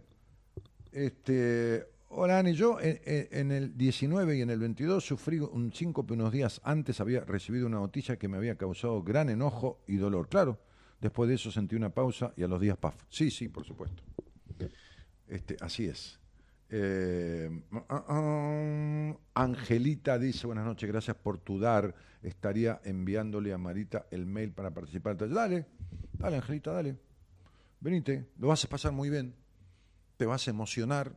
Este, 0.92 1.84
hola 2.09 2.38
Ani, 2.38 2.53
yo 2.53 2.78
en, 2.80 3.50
el 3.50 3.76
19 3.76 4.36
y 4.36 4.42
en 4.42 4.50
el 4.50 4.61
22 4.61 5.05
sufrí 5.05 5.40
un 5.40 5.72
síncope 5.72 6.12
unos 6.12 6.30
días 6.30 6.61
antes, 6.62 7.00
había 7.00 7.24
recibido 7.24 7.66
una 7.66 7.78
noticia 7.78 8.18
que 8.18 8.28
me 8.28 8.36
había 8.36 8.57
causado 8.57 9.03
gran 9.03 9.30
enojo 9.30 9.82
y 9.88 9.96
dolor. 9.96 10.28
Claro, 10.28 10.61
después 11.00 11.28
de 11.28 11.34
eso 11.34 11.50
sentí 11.50 11.74
una 11.74 11.90
pausa 11.90 12.34
y 12.36 12.44
a 12.44 12.46
los 12.46 12.61
días, 12.61 12.76
paf. 12.76 12.94
Sí, 13.09 13.32
sí, 13.32 13.48
por 13.48 13.64
supuesto. 13.64 14.05
Este, 15.26 15.57
así 15.61 15.86
es. 15.86 16.22
Eh, 16.75 17.51
ah, 17.91 18.05
ah, 18.09 19.16
Angelita 19.35 20.18
dice, 20.18 20.47
buenas 20.47 20.64
noches, 20.64 20.89
gracias 20.89 21.16
por 21.16 21.39
tu 21.39 21.59
dar. 21.59 21.95
Estaría 22.23 22.81
enviándole 22.85 23.53
a 23.53 23.59
Marita 23.59 24.07
el 24.11 24.25
mail 24.27 24.53
para 24.53 24.70
participar. 24.70 25.16
Dale, 25.16 25.66
dale 26.18 26.37
Angelita, 26.37 26.73
dale. 26.73 26.97
Venite, 27.81 28.27
lo 28.39 28.49
vas 28.49 28.64
a 28.64 28.68
pasar 28.68 28.93
muy 28.93 29.11
bien 29.11 29.35
te 30.23 30.27
vas 30.27 30.47
a 30.47 30.53
emocionar. 30.53 31.16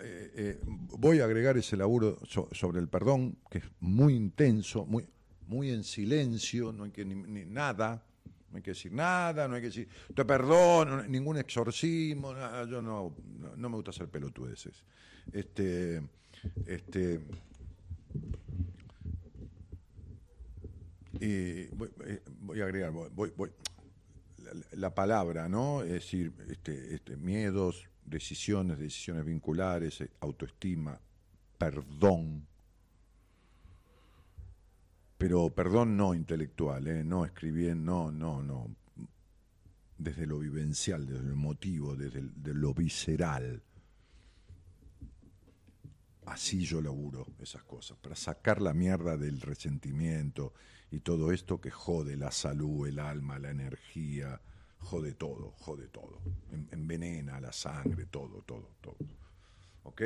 Eh, 0.00 0.30
eh, 0.36 0.60
voy 0.64 1.18
a 1.18 1.24
agregar 1.24 1.56
ese 1.56 1.76
laburo 1.76 2.16
sobre 2.24 2.78
el 2.78 2.88
perdón, 2.88 3.38
que 3.50 3.58
es 3.58 3.64
muy 3.80 4.14
intenso, 4.14 4.86
muy, 4.86 5.04
muy 5.48 5.70
en 5.70 5.82
silencio, 5.82 6.72
no 6.72 6.84
hay 6.84 6.92
que 6.92 7.04
ni, 7.04 7.44
nada, 7.44 8.04
no 8.50 8.56
hay 8.56 8.62
que 8.62 8.70
decir 8.70 8.92
nada, 8.92 9.46
no 9.46 9.54
hay 9.54 9.60
que 9.60 9.68
decir, 9.68 9.88
te 10.14 10.24
perdono, 10.24 11.02
ningún 11.04 11.36
exorcismo, 11.36 12.34
yo 12.66 12.80
no, 12.80 13.14
no, 13.56 13.68
me 13.68 13.76
gusta 13.76 13.90
hacer 13.90 14.08
pelotudeces. 14.08 14.84
Este, 15.32 16.02
este, 16.66 17.20
y 21.20 21.66
voy, 21.74 21.90
eh, 22.06 22.22
voy 22.40 22.60
a 22.60 22.64
agregar, 22.64 22.92
voy, 22.92 23.32
voy, 23.36 23.50
la, 24.72 24.94
palabra, 24.94 25.48
¿no? 25.48 25.82
Es 25.82 25.90
decir, 25.90 26.32
este, 26.48 26.94
este, 26.94 27.16
miedos, 27.16 27.88
decisiones, 28.04 28.78
decisiones 28.78 29.24
vinculares, 29.24 30.00
eh, 30.00 30.10
autoestima, 30.20 30.98
perdón. 31.58 32.46
Pero 35.18 35.50
perdón 35.50 35.96
no 35.96 36.14
intelectual, 36.14 36.86
¿eh? 36.86 37.02
no 37.02 37.24
escribiendo, 37.24 38.12
no, 38.12 38.12
no, 38.12 38.42
no. 38.42 38.76
Desde 39.98 40.26
lo 40.26 40.38
vivencial, 40.38 41.06
desde 41.06 41.24
lo 41.24 41.32
emotivo, 41.32 41.96
desde 41.96 42.22
lo 42.54 42.72
visceral. 42.72 43.60
Así 46.26 46.64
yo 46.64 46.80
laburo 46.80 47.26
esas 47.40 47.64
cosas, 47.64 47.98
para 47.98 48.14
sacar 48.14 48.62
la 48.62 48.72
mierda 48.74 49.16
del 49.16 49.40
resentimiento 49.40 50.54
y 50.92 51.00
todo 51.00 51.32
esto 51.32 51.60
que 51.60 51.72
jode 51.72 52.16
la 52.16 52.30
salud, 52.30 52.86
el 52.86 53.00
alma, 53.00 53.40
la 53.40 53.50
energía, 53.50 54.40
jode 54.78 55.14
todo, 55.14 55.50
jode 55.58 55.88
todo. 55.88 56.20
Envenena 56.70 57.40
la 57.40 57.52
sangre, 57.52 58.06
todo, 58.06 58.42
todo, 58.42 58.70
todo. 58.80 58.98
¿Ok? 59.82 60.02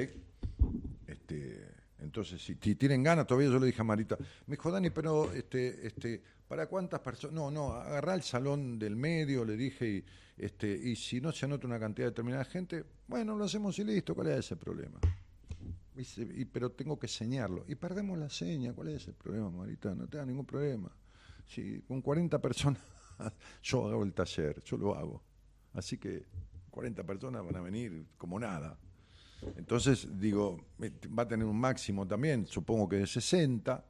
Este, 1.07 1.82
entonces, 2.03 2.43
si, 2.43 2.57
tienen 2.57 3.03
ganas, 3.03 3.27
todavía 3.27 3.51
yo 3.51 3.59
le 3.59 3.67
dije 3.67 3.81
a 3.81 3.85
Marita, 3.85 4.17
me 4.47 4.57
dijo 4.57 4.71
Dani, 4.71 4.91
pero 4.91 5.33
este, 5.33 5.87
este, 5.87 6.23
¿Para 6.53 6.67
cuántas 6.67 7.01
personas? 7.01 7.35
No, 7.35 7.51
no, 7.51 7.73
agarrá 7.73 8.13
el 8.13 8.23
salón 8.23 8.79
del 8.79 8.95
medio, 8.95 9.43
le 9.43 9.57
dije, 9.57 9.89
y, 9.89 10.05
este, 10.37 10.71
y 10.71 10.97
si 10.97 11.19
no 11.19 11.33
se 11.33 11.47
anota 11.47 11.67
una 11.67 11.81
cantidad 11.81 12.09
determinada 12.09 12.45
de 12.45 12.51
gente, 12.51 12.85
bueno, 13.09 13.35
lo 13.35 13.47
hacemos 13.47 13.79
y 13.79 13.85
listo, 13.85 14.15
¿cuál 14.15 14.27
es 14.27 14.41
ese 14.41 14.57
problema? 14.57 15.01
Y 15.97 16.03
y- 16.43 16.45
pero 16.45 16.71
tengo 16.73 16.99
que 16.99 17.09
señarlo. 17.09 17.65
Y 17.69 17.75
perdemos 17.75 18.19
la 18.19 18.29
seña, 18.29 18.75
¿cuál 18.75 18.89
es 18.89 19.09
el 19.09 19.15
problema, 19.15 19.49
Marita? 19.49 19.95
No 19.95 20.07
te 20.07 20.19
da 20.19 20.27
ningún 20.27 20.45
problema. 20.45 20.95
Si 21.47 21.81
con 21.89 22.03
40 22.03 22.39
personas 22.39 22.83
yo 23.63 23.89
hago 23.89 24.05
el 24.05 24.13
taller, 24.13 24.63
yo 24.63 24.77
lo 24.77 24.95
hago. 24.95 25.23
Así 25.73 25.97
que 25.97 26.27
40 26.71 27.03
personas 27.03 27.47
van 27.47 27.57
a 27.57 27.63
venir 27.63 28.09
como 28.19 28.39
nada. 28.39 28.79
Entonces, 29.57 30.09
digo, 30.19 30.65
va 31.19 31.25
a 31.25 31.29
tener 31.29 31.47
un 31.47 31.59
máximo 31.59 32.07
también, 32.07 32.47
supongo 32.47 32.89
que 32.89 32.97
de 32.97 33.07
60, 33.07 33.85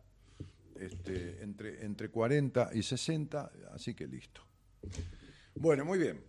este, 0.77 1.43
entre, 1.43 1.85
entre 1.85 2.09
40 2.09 2.71
y 2.75 2.83
60, 2.83 3.53
así 3.73 3.95
que 3.95 4.07
listo. 4.07 4.43
Bueno, 5.55 5.85
muy 5.85 5.99
bien. 5.99 6.21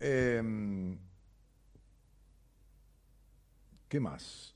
Em, 0.00 0.98
¿Qué 3.88 4.00
más? 4.00 4.54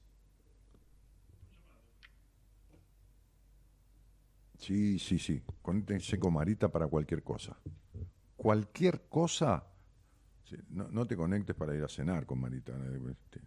Sí, 4.59 4.99
sí, 4.99 5.19
sí. 5.19 5.43
Conéctense 5.63 6.19
con 6.19 6.35
Marita 6.35 6.69
para 6.71 6.87
cualquier 6.87 7.23
cosa. 7.23 7.57
Cualquier 8.37 9.09
cosa. 9.09 9.65
No, 10.71 10.89
no 10.91 11.07
te 11.07 11.17
conectes 11.17 11.55
para 11.55 11.75
ir 11.75 11.83
a 11.83 11.89
cenar 11.89 12.27
con 12.27 12.41
Marita. 12.41 12.73
eh, 12.73 13.01
este, 13.11 13.41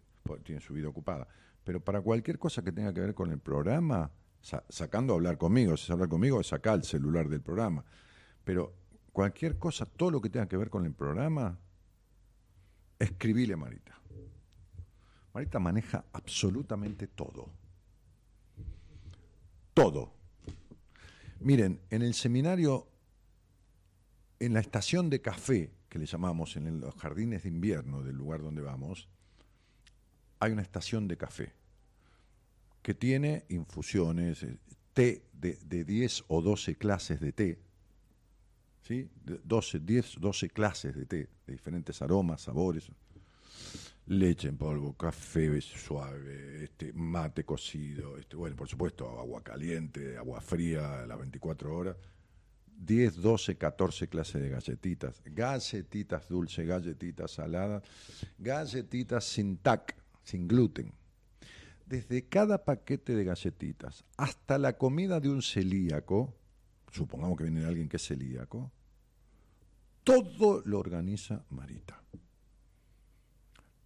Tiene 0.43 0.61
su 0.61 0.73
vida 0.73 0.87
ocupada. 0.87 1.27
Pero 1.63 1.83
para 1.83 2.01
cualquier 2.01 2.39
cosa 2.39 2.63
que 2.63 2.71
tenga 2.71 2.93
que 2.93 3.01
ver 3.01 3.13
con 3.13 3.31
el 3.31 3.39
programa, 3.39 4.11
sa- 4.41 4.63
sacando 4.69 5.13
a 5.13 5.15
hablar 5.17 5.37
conmigo, 5.37 5.77
si 5.77 5.83
es 5.85 5.89
hablar 5.91 6.09
conmigo, 6.09 6.41
saca 6.43 6.73
el 6.73 6.83
celular 6.83 7.27
del 7.29 7.41
programa. 7.41 7.83
Pero 8.43 8.73
cualquier 9.11 9.57
cosa, 9.57 9.85
todo 9.85 10.11
lo 10.11 10.21
que 10.21 10.29
tenga 10.29 10.47
que 10.47 10.57
ver 10.57 10.69
con 10.69 10.85
el 10.85 10.93
programa, 10.93 11.59
escribile 12.97 13.53
a 13.53 13.57
Marita. 13.57 13.99
Marita 15.33 15.59
maneja 15.59 16.03
absolutamente 16.13 17.07
todo. 17.07 17.49
Todo. 19.73 20.13
Miren, 21.39 21.79
en 21.89 22.01
el 22.01 22.13
seminario, 22.13 22.87
en 24.39 24.53
la 24.53 24.59
estación 24.59 25.09
de 25.09 25.21
café, 25.21 25.71
que 25.89 25.99
le 25.99 26.05
llamamos 26.05 26.55
en 26.57 26.79
los 26.79 26.95
jardines 26.95 27.43
de 27.43 27.49
invierno 27.49 28.01
del 28.03 28.15
lugar 28.15 28.41
donde 28.41 28.61
vamos, 28.61 29.09
hay 30.41 30.51
una 30.51 30.63
estación 30.63 31.07
de 31.07 31.17
café 31.17 31.53
que 32.81 32.95
tiene 32.95 33.45
infusiones, 33.49 34.41
eh, 34.41 34.57
té 34.91 35.23
de, 35.31 35.57
de 35.63 35.85
10 35.85 36.25
o 36.27 36.41
12 36.41 36.75
clases 36.75 37.19
de 37.19 37.31
té, 37.31 37.59
¿sí? 38.81 39.07
De 39.23 39.39
12, 39.43 39.79
10, 39.79 40.15
12 40.19 40.49
clases 40.49 40.95
de 40.95 41.05
té, 41.05 41.29
de 41.45 41.53
diferentes 41.53 42.01
aromas, 42.01 42.41
sabores, 42.41 42.89
leche 44.07 44.47
en 44.47 44.57
polvo, 44.57 44.93
café 44.97 45.61
suave, 45.61 46.63
este, 46.63 46.91
mate 46.93 47.45
cocido, 47.45 48.17
este, 48.17 48.35
bueno, 48.35 48.55
por 48.55 48.67
supuesto, 48.67 49.07
agua 49.19 49.43
caliente, 49.43 50.17
agua 50.17 50.41
fría 50.41 51.03
a 51.03 51.05
las 51.05 51.19
24 51.19 51.77
horas, 51.77 51.97
10, 52.65 53.21
12, 53.21 53.57
14 53.57 54.07
clases 54.07 54.41
de 54.41 54.49
galletitas, 54.49 55.21
galletitas 55.23 56.27
dulces, 56.27 56.67
galletitas 56.67 57.29
saladas, 57.29 57.83
galletitas 58.39 59.23
sin 59.23 59.57
tac, 59.57 60.00
sin 60.23 60.47
gluten. 60.47 60.93
Desde 61.85 62.27
cada 62.27 62.63
paquete 62.63 63.15
de 63.15 63.23
galletitas 63.23 64.05
hasta 64.17 64.57
la 64.57 64.77
comida 64.77 65.19
de 65.19 65.29
un 65.29 65.41
celíaco, 65.41 66.33
supongamos 66.91 67.37
que 67.37 67.45
viene 67.45 67.65
alguien 67.65 67.89
que 67.89 67.97
es 67.97 68.07
celíaco, 68.07 68.71
todo 70.03 70.61
lo 70.65 70.79
organiza 70.79 71.45
Marita 71.49 72.01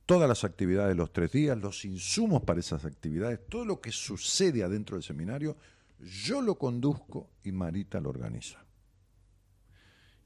todas 0.06 0.30
las 0.30 0.44
actividades 0.44 0.90
de 0.90 0.96
los 0.96 1.12
tres 1.12 1.32
días, 1.32 1.58
los 1.58 1.84
insumos 1.86 2.44
para 2.44 2.60
esas 2.60 2.86
actividades, 2.86 3.40
todo 3.48 3.66
lo 3.66 3.82
que 3.82 3.92
sucede 3.92 4.64
adentro 4.64 4.96
del 4.96 5.04
seminario, 5.04 5.58
yo 6.00 6.42
lo 6.42 6.56
conduzco 6.56 7.32
y 7.44 7.52
Marita 7.52 8.00
lo 8.00 8.10
organiza. 8.10 8.64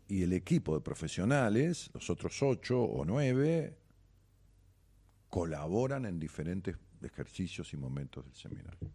Y 0.07 0.23
el 0.23 0.33
equipo 0.33 0.73
de 0.73 0.81
profesionales, 0.81 1.91
los 1.93 2.09
otros 2.09 2.41
ocho 2.41 2.81
o 2.81 3.05
nueve, 3.05 3.77
colaboran 5.29 6.05
en 6.05 6.19
diferentes 6.19 6.75
ejercicios 7.01 7.73
y 7.73 7.77
momentos 7.77 8.25
del 8.25 8.35
seminario. 8.35 8.91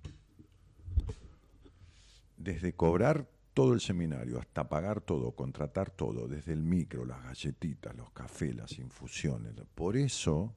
Desde 2.37 2.75
cobrar 2.75 3.29
todo 3.55 3.73
el 3.73 3.81
seminario 3.81 4.41
hasta 4.41 4.69
pagar 4.69 5.01
todo, 5.01 5.33
contratar 5.33 5.91
todo, 5.91 6.27
desde 6.27 6.53
el 6.53 6.63
micro, 6.63 7.05
las 7.05 7.23
galletitas, 7.23 7.95
los 7.97 8.11
cafés, 8.11 8.55
las 8.55 8.79
infusiones. 8.79 9.55
Por 9.75 9.97
eso 9.97 10.55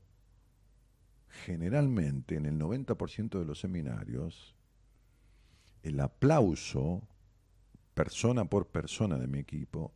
generalmente 1.45 2.35
en 2.35 2.45
el 2.45 2.59
90% 2.59 3.39
de 3.39 3.45
los 3.45 3.59
seminarios, 3.59 4.55
el 5.83 5.99
aplauso, 5.99 7.07
persona 7.93 8.45
por 8.45 8.67
persona 8.67 9.17
de 9.17 9.27
mi 9.27 9.39
equipo, 9.39 9.93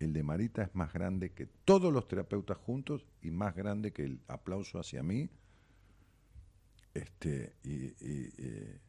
el 0.00 0.14
de 0.14 0.22
Marita 0.22 0.62
es 0.62 0.74
más 0.74 0.92
grande 0.92 1.30
que 1.30 1.46
todos 1.46 1.92
los 1.92 2.08
terapeutas 2.08 2.56
juntos 2.56 3.06
y 3.22 3.30
más 3.30 3.54
grande 3.54 3.92
que 3.92 4.04
el 4.04 4.20
aplauso 4.28 4.80
hacia 4.80 5.02
mí, 5.02 5.28
este, 6.94 7.54
y, 7.62 7.84
y, 8.00 8.32
eh, 8.38 8.80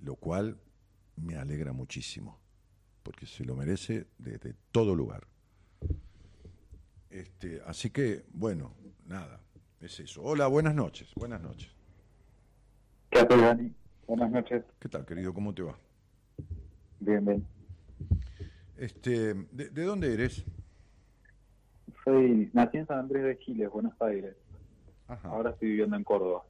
lo 0.00 0.16
cual 0.16 0.58
me 1.16 1.36
alegra 1.36 1.72
muchísimo, 1.72 2.38
porque 3.02 3.26
se 3.26 3.44
lo 3.44 3.54
merece 3.54 4.08
desde 4.18 4.54
todo 4.72 4.94
lugar. 4.94 5.26
Este, 7.10 7.62
así 7.64 7.90
que, 7.90 8.24
bueno, 8.34 8.74
nada, 9.06 9.40
es 9.80 10.00
eso. 10.00 10.22
Hola, 10.22 10.48
buenas 10.48 10.74
noches, 10.74 11.14
buenas 11.14 11.40
noches. 11.40 11.70
¿Qué 13.10 13.24
tal, 13.24 13.40
Dani? 13.40 13.72
Buenas 14.08 14.30
noches. 14.30 14.64
¿Qué 14.80 14.88
tal, 14.88 15.06
querido? 15.06 15.32
¿Cómo 15.32 15.54
te 15.54 15.62
va? 15.62 15.78
Bien, 16.98 17.24
bien. 17.24 17.55
Este, 18.76 19.34
¿de, 19.34 19.70
de 19.70 19.84
dónde 19.84 20.12
eres? 20.12 20.44
Soy, 22.04 22.50
nací 22.52 22.78
en 22.78 22.86
San 22.86 22.98
Andrés 23.00 23.24
de 23.24 23.36
Giles, 23.36 23.70
Buenos 23.70 23.94
Aires. 24.00 24.36
Ajá. 25.08 25.28
Ahora 25.28 25.50
estoy 25.50 25.68
viviendo 25.70 25.96
en 25.96 26.04
Córdoba, 26.04 26.42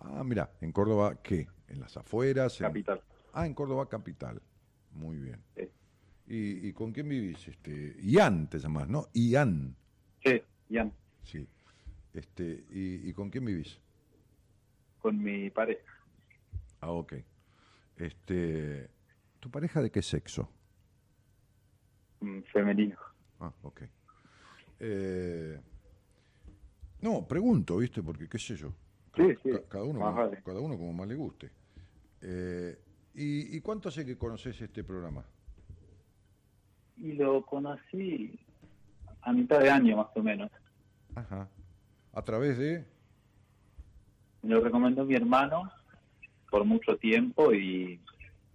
Ah, 0.00 0.22
mira, 0.24 0.48
¿en 0.60 0.70
Córdoba 0.70 1.20
qué? 1.22 1.48
¿En 1.66 1.80
las 1.80 1.96
afueras? 1.96 2.60
En- 2.60 2.68
capital. 2.68 3.02
Ah, 3.32 3.46
en 3.46 3.54
Córdoba 3.54 3.88
capital. 3.88 4.40
Muy 4.92 5.18
bien. 5.18 5.42
Sí. 5.56 5.68
¿Y, 6.28 6.68
y 6.68 6.72
con 6.72 6.92
quién 6.92 7.08
vivís? 7.08 7.48
Este, 7.48 7.96
Ian 8.00 8.48
te 8.48 8.58
llamás, 8.60 8.88
¿no? 8.88 9.08
Ian. 9.12 9.74
Sí, 10.24 10.40
Ian, 10.68 10.92
Sí. 11.24 11.46
Este, 12.14 12.64
¿y, 12.70 13.08
y 13.08 13.12
con 13.12 13.28
quién 13.30 13.44
vivís? 13.44 13.80
con 15.00 15.22
mi 15.22 15.48
pareja, 15.50 15.80
Ah, 16.80 16.90
ok. 16.90 17.14
Este, 17.96 18.88
¿Tu 19.40 19.50
pareja 19.50 19.80
de 19.82 19.90
qué 19.90 20.02
sexo? 20.02 20.48
Mm, 22.20 22.40
femenino. 22.52 22.96
Ah, 23.40 23.52
ok. 23.62 23.82
Eh, 24.80 25.60
no, 27.00 27.26
pregunto, 27.26 27.76
¿viste? 27.78 28.02
Porque 28.02 28.28
qué 28.28 28.38
sé 28.38 28.56
yo. 28.56 28.72
Sí, 29.16 29.34
sí, 29.42 29.50
Ca- 29.50 29.62
cada, 29.68 29.84
uno, 29.84 30.00
más 30.00 30.10
como- 30.14 30.26
vale. 30.28 30.42
cada 30.44 30.60
uno 30.60 30.76
como 30.76 30.92
más 30.92 31.08
le 31.08 31.14
guste. 31.14 31.50
Eh, 32.20 32.78
¿y, 33.14 33.56
¿Y 33.56 33.60
cuánto 33.60 33.88
hace 33.88 34.04
que 34.04 34.16
conoces 34.18 34.60
este 34.60 34.84
programa? 34.84 35.24
Y 36.96 37.12
lo 37.12 37.44
conocí 37.46 38.38
a 39.22 39.32
mitad 39.32 39.60
de 39.60 39.70
año 39.70 39.96
más 39.96 40.08
o 40.16 40.22
menos. 40.22 40.50
Ajá. 41.14 41.48
¿A 42.12 42.22
través 42.22 42.58
de...? 42.58 42.84
Me 44.42 44.50
lo 44.54 44.60
recomendó 44.60 45.04
mi 45.04 45.14
hermano 45.14 45.70
por 46.50 46.64
mucho 46.64 46.96
tiempo 46.96 47.52
y 47.52 48.00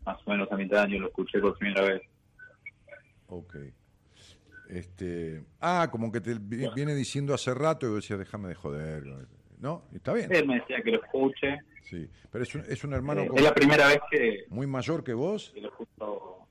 más 0.05 0.17
o 0.25 0.31
menos 0.31 0.51
a 0.51 0.55
mitad 0.57 0.77
de 0.77 0.83
año 0.93 0.99
lo 1.01 1.07
escuché 1.07 1.39
por 1.39 1.57
primera 1.57 1.81
vez. 1.83 2.01
Ok. 3.27 3.55
Este, 4.69 5.43
ah, 5.59 5.87
como 5.91 6.11
que 6.11 6.21
te 6.21 6.35
vi- 6.35 6.67
viene 6.73 6.95
diciendo 6.95 7.33
hace 7.33 7.53
rato 7.53 7.85
y 7.85 7.89
vos 7.89 7.97
decías, 8.01 8.19
déjame 8.19 8.49
de 8.49 8.55
joder. 8.55 9.03
¿No? 9.59 9.83
Está 9.93 10.13
bien. 10.13 10.33
Él 10.33 10.47
me 10.47 10.55
decía 10.59 10.81
que 10.83 10.91
lo 10.91 11.03
escuche. 11.03 11.59
Sí. 11.83 12.09
Pero 12.31 12.43
es 12.43 12.55
un, 12.55 12.61
es 12.67 12.83
un 12.83 12.93
hermano 12.93 13.21
Eh, 13.21 13.27
como- 13.27 13.37
es 13.39 13.43
la 13.45 13.53
primera 13.53 13.87
vez 13.87 13.99
que, 14.09 14.45
muy 14.49 14.67
mayor 14.67 15.03
que 15.03 15.13
vos. 15.13 15.51
que 15.53 15.61
lo 15.61 15.69
escucho 15.69 16.47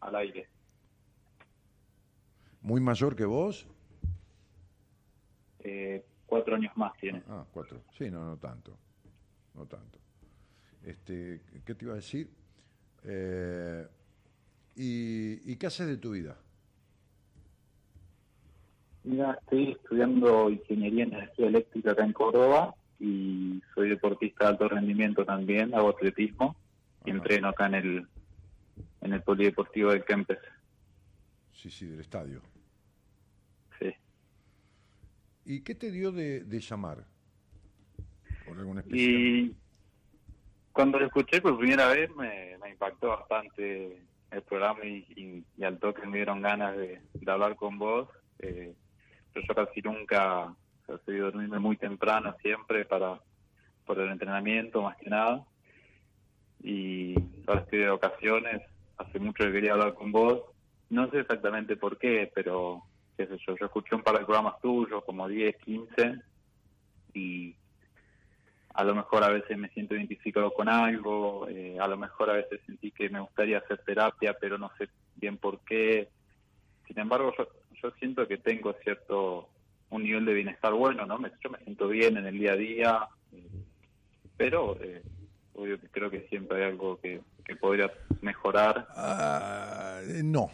al 0.00 0.14
aire. 0.16 0.48
Muy 2.62 2.80
mayor 2.80 3.16
que 3.16 3.24
vos. 3.24 3.66
Eh, 5.60 6.04
cuatro 6.26 6.56
años 6.56 6.72
más 6.76 6.92
tiene. 6.98 7.22
Ah, 7.28 7.44
cuatro. 7.52 7.82
Sí, 7.96 8.10
no, 8.10 8.24
no 8.24 8.36
tanto. 8.36 8.76
No 9.54 9.66
tanto. 9.66 9.98
Este, 10.84 11.40
¿Qué 11.64 11.74
te 11.74 11.84
iba 11.84 11.94
a 11.94 11.96
decir? 11.96 12.30
Eh, 13.04 13.86
¿y, 14.82 15.52
¿Y 15.52 15.56
qué 15.56 15.66
haces 15.66 15.86
de 15.86 15.96
tu 15.98 16.12
vida? 16.12 16.38
Mira, 19.02 19.38
estoy 19.40 19.72
estudiando 19.72 20.50
ingeniería 20.50 21.04
en 21.04 21.14
energía 21.14 21.46
eléctrica 21.48 21.92
acá 21.92 22.04
en 22.04 22.12
Córdoba 22.12 22.74
y 22.98 23.62
soy 23.74 23.88
deportista 23.90 24.44
de 24.44 24.50
alto 24.50 24.68
rendimiento 24.68 25.24
también, 25.24 25.74
hago 25.74 25.90
atletismo 25.90 26.56
y 27.04 27.10
entreno 27.10 27.48
acá 27.48 27.66
en 27.66 27.74
el 27.74 28.08
en 29.02 29.12
el 29.14 29.22
polideportivo 29.22 29.92
de 29.92 30.04
Kempes. 30.04 30.38
sí, 31.52 31.70
sí, 31.70 31.86
del 31.86 32.00
estadio. 32.00 32.42
Sí. 33.78 33.92
¿Y 35.44 35.62
qué 35.62 35.74
te 35.74 35.90
dio 35.90 36.12
de, 36.12 36.44
de 36.44 36.60
llamar? 36.60 37.06
¿Por 38.44 38.58
alguna 38.58 38.80
especial? 38.80 39.24
Y 39.24 39.56
cuando 40.72 40.98
lo 40.98 41.06
escuché 41.06 41.40
por 41.40 41.58
primera 41.58 41.88
vez 41.88 42.10
me, 42.16 42.56
me 42.58 42.70
impactó 42.70 43.08
bastante 43.08 44.06
el 44.30 44.42
programa 44.42 44.84
y, 44.84 45.44
y- 45.56 45.64
al 45.64 45.78
toque 45.78 46.06
me 46.06 46.18
dieron 46.18 46.40
ganas 46.40 46.76
de, 46.76 47.00
hablar 47.26 47.56
con 47.56 47.78
vos. 47.78 48.08
Eh, 48.38 48.74
yo 49.34 49.54
casi 49.54 49.80
nunca, 49.82 50.44
o 50.46 50.56
sea, 50.86 50.98
soy 51.04 51.18
dormirme 51.18 51.58
muy 51.58 51.76
temprano 51.76 52.34
siempre 52.42 52.84
para 52.84 53.20
por 53.84 53.98
el 54.00 54.10
entrenamiento 54.10 54.82
más 54.82 54.96
que 54.98 55.10
nada. 55.10 55.44
Y 56.62 57.14
ahora 57.46 57.62
estoy 57.62 57.80
de 57.80 57.90
ocasiones, 57.90 58.62
hace 58.96 59.18
mucho 59.18 59.44
que 59.44 59.52
quería 59.52 59.72
hablar 59.72 59.94
con 59.94 60.12
vos. 60.12 60.42
No 60.90 61.10
sé 61.10 61.20
exactamente 61.20 61.76
por 61.76 61.98
qué, 61.98 62.30
pero 62.34 62.84
qué 63.16 63.26
sé 63.26 63.36
yo, 63.46 63.56
yo 63.58 63.66
escuché 63.66 63.94
un 63.94 64.02
par 64.02 64.18
de 64.18 64.24
programas 64.24 64.60
tuyos, 64.60 65.04
como 65.04 65.26
10, 65.28 65.56
15, 65.58 66.14
y 67.14 67.56
a 68.74 68.84
lo 68.84 68.94
mejor 68.94 69.24
a 69.24 69.28
veces 69.28 69.58
me 69.58 69.68
siento 69.70 69.94
identificado 69.94 70.52
con 70.52 70.68
algo, 70.68 71.48
eh, 71.48 71.78
a 71.80 71.88
lo 71.88 71.96
mejor 71.96 72.30
a 72.30 72.34
veces 72.34 72.60
sentí 72.66 72.90
que 72.92 73.08
me 73.08 73.20
gustaría 73.20 73.58
hacer 73.58 73.78
terapia, 73.78 74.36
pero 74.40 74.58
no 74.58 74.70
sé 74.78 74.88
bien 75.16 75.36
por 75.36 75.60
qué. 75.60 76.08
Sin 76.86 76.98
embargo, 76.98 77.32
yo, 77.82 77.90
siento 77.98 78.26
que 78.28 78.38
tengo 78.38 78.72
cierto, 78.84 79.48
un 79.90 80.02
nivel 80.02 80.24
de 80.24 80.34
bienestar 80.34 80.72
bueno, 80.72 81.06
¿no? 81.06 81.18
Yo 81.42 81.50
me 81.50 81.58
siento 81.64 81.88
bien 81.88 82.16
en 82.16 82.26
el 82.26 82.38
día 82.38 82.52
a 82.52 82.56
día, 82.56 83.08
eh, 83.32 83.48
pero 84.36 84.76
eh, 84.80 85.02
obvio 85.54 85.80
que 85.80 85.88
creo 85.88 86.10
que 86.10 86.26
siempre 86.28 86.58
hay 86.58 86.70
algo 86.70 87.00
que, 87.00 87.20
que 87.44 87.56
podría 87.56 87.90
mejorar. 88.20 88.86
Eh, 90.06 90.22
no. 90.22 90.50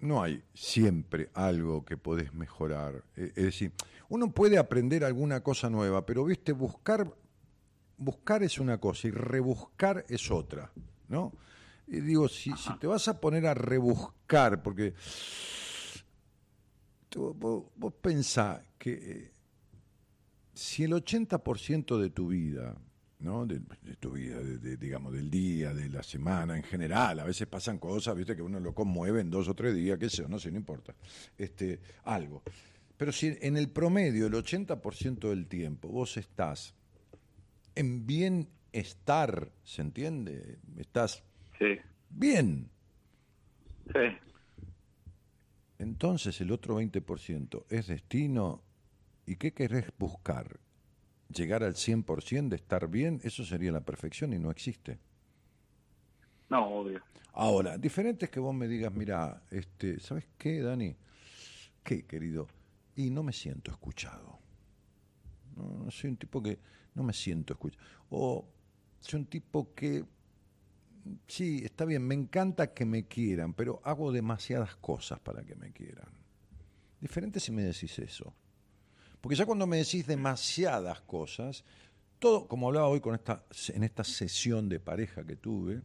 No 0.00 0.22
hay 0.22 0.42
siempre 0.54 1.28
algo 1.34 1.84
que 1.84 1.96
podés 1.96 2.32
mejorar. 2.32 3.02
Es 3.16 3.34
decir, 3.34 3.72
uno 4.08 4.32
puede 4.32 4.58
aprender 4.58 5.04
alguna 5.04 5.42
cosa 5.42 5.68
nueva, 5.70 6.06
pero 6.06 6.24
viste, 6.24 6.52
buscar, 6.52 7.14
buscar 7.96 8.42
es 8.42 8.58
una 8.58 8.78
cosa 8.78 9.08
y 9.08 9.10
rebuscar 9.10 10.04
es 10.08 10.30
otra, 10.30 10.70
¿no? 11.08 11.32
Y 11.86 12.00
digo, 12.00 12.28
si, 12.28 12.52
si 12.56 12.76
te 12.78 12.86
vas 12.86 13.08
a 13.08 13.20
poner 13.20 13.46
a 13.46 13.54
rebuscar, 13.54 14.62
porque 14.62 14.94
tú- 17.08 17.34
vos, 17.34 17.64
vos 17.76 17.92
pensás 18.00 18.60
que 18.78 18.92
eh, 18.92 19.30
si 20.54 20.84
el 20.84 20.92
80% 20.92 21.98
de 21.98 22.10
tu 22.10 22.28
vida, 22.28 22.76
¿no? 23.20 23.46
De, 23.46 23.60
de 23.82 23.96
tu 23.96 24.12
vida, 24.12 24.38
de- 24.38 24.58
de- 24.58 24.76
digamos, 24.76 25.12
del 25.12 25.30
día, 25.30 25.72
de 25.74 25.88
la 25.88 26.02
semana 26.02 26.56
en 26.56 26.62
general, 26.62 27.18
a 27.20 27.24
veces 27.24 27.46
pasan 27.46 27.78
cosas, 27.78 28.14
viste, 28.16 28.36
que 28.36 28.42
uno 28.42 28.60
lo 28.60 28.74
conmueve 28.74 29.20
en 29.20 29.30
dos 29.30 29.48
o 29.48 29.54
tres 29.54 29.74
días, 29.74 29.98
qué 29.98 30.08
sé 30.10 30.18
yo, 30.18 30.28
no 30.28 30.38
sé, 30.38 30.50
no 30.50 30.58
importa, 30.58 30.94
este, 31.36 31.80
algo. 32.04 32.42
Pero 32.98 33.12
si 33.12 33.38
en 33.40 33.56
el 33.56 33.70
promedio, 33.70 34.26
el 34.26 34.34
80% 34.34 35.30
del 35.30 35.46
tiempo, 35.46 35.88
vos 35.88 36.16
estás 36.16 36.74
en 37.76 38.04
bienestar, 38.06 39.52
¿se 39.62 39.82
entiende? 39.82 40.58
Estás 40.76 41.22
bien. 42.10 42.68
Sí. 43.86 44.18
Entonces 45.78 46.40
el 46.40 46.50
otro 46.50 46.80
20% 46.80 47.66
es 47.70 47.86
destino. 47.86 48.64
¿Y 49.26 49.36
qué 49.36 49.52
querés 49.52 49.92
buscar? 49.96 50.58
¿Llegar 51.32 51.62
al 51.62 51.74
100% 51.74 52.48
de 52.48 52.56
estar 52.56 52.88
bien? 52.88 53.20
Eso 53.22 53.44
sería 53.44 53.70
la 53.70 53.82
perfección 53.82 54.32
y 54.32 54.40
no 54.40 54.50
existe. 54.50 54.98
No, 56.48 56.66
obvio. 56.66 57.00
Ahora, 57.34 57.78
diferente 57.78 58.24
es 58.24 58.30
que 58.32 58.40
vos 58.40 58.54
me 58.54 58.66
digas, 58.66 58.92
mira, 58.92 59.42
este, 59.52 60.00
¿sabes 60.00 60.26
qué, 60.36 60.62
Dani? 60.62 60.96
¿Qué, 61.84 62.04
querido? 62.04 62.48
Y 62.98 63.10
no 63.10 63.22
me 63.22 63.32
siento 63.32 63.70
escuchado. 63.70 64.40
Soy 65.88 66.10
un 66.10 66.16
tipo 66.16 66.42
que 66.42 66.58
no 66.94 67.04
me 67.04 67.12
siento 67.12 67.52
escuchado. 67.52 67.86
O 68.10 68.44
soy 68.98 69.20
un 69.20 69.26
tipo 69.26 69.72
que, 69.72 70.04
sí, 71.28 71.62
está 71.64 71.84
bien, 71.84 72.02
me 72.02 72.16
encanta 72.16 72.74
que 72.74 72.84
me 72.84 73.06
quieran, 73.06 73.54
pero 73.54 73.80
hago 73.84 74.10
demasiadas 74.10 74.74
cosas 74.74 75.20
para 75.20 75.44
que 75.44 75.54
me 75.54 75.70
quieran. 75.70 76.08
Diferente 77.00 77.38
si 77.38 77.52
me 77.52 77.62
decís 77.62 77.96
eso. 78.00 78.34
Porque 79.20 79.36
ya 79.36 79.46
cuando 79.46 79.68
me 79.68 79.76
decís 79.76 80.04
demasiadas 80.04 81.00
cosas, 81.02 81.62
todo, 82.18 82.48
como 82.48 82.66
hablaba 82.66 82.88
hoy 82.88 83.00
con 83.00 83.14
esta, 83.14 83.44
en 83.68 83.84
esta 83.84 84.02
sesión 84.02 84.68
de 84.68 84.80
pareja 84.80 85.24
que 85.24 85.36
tuve, 85.36 85.82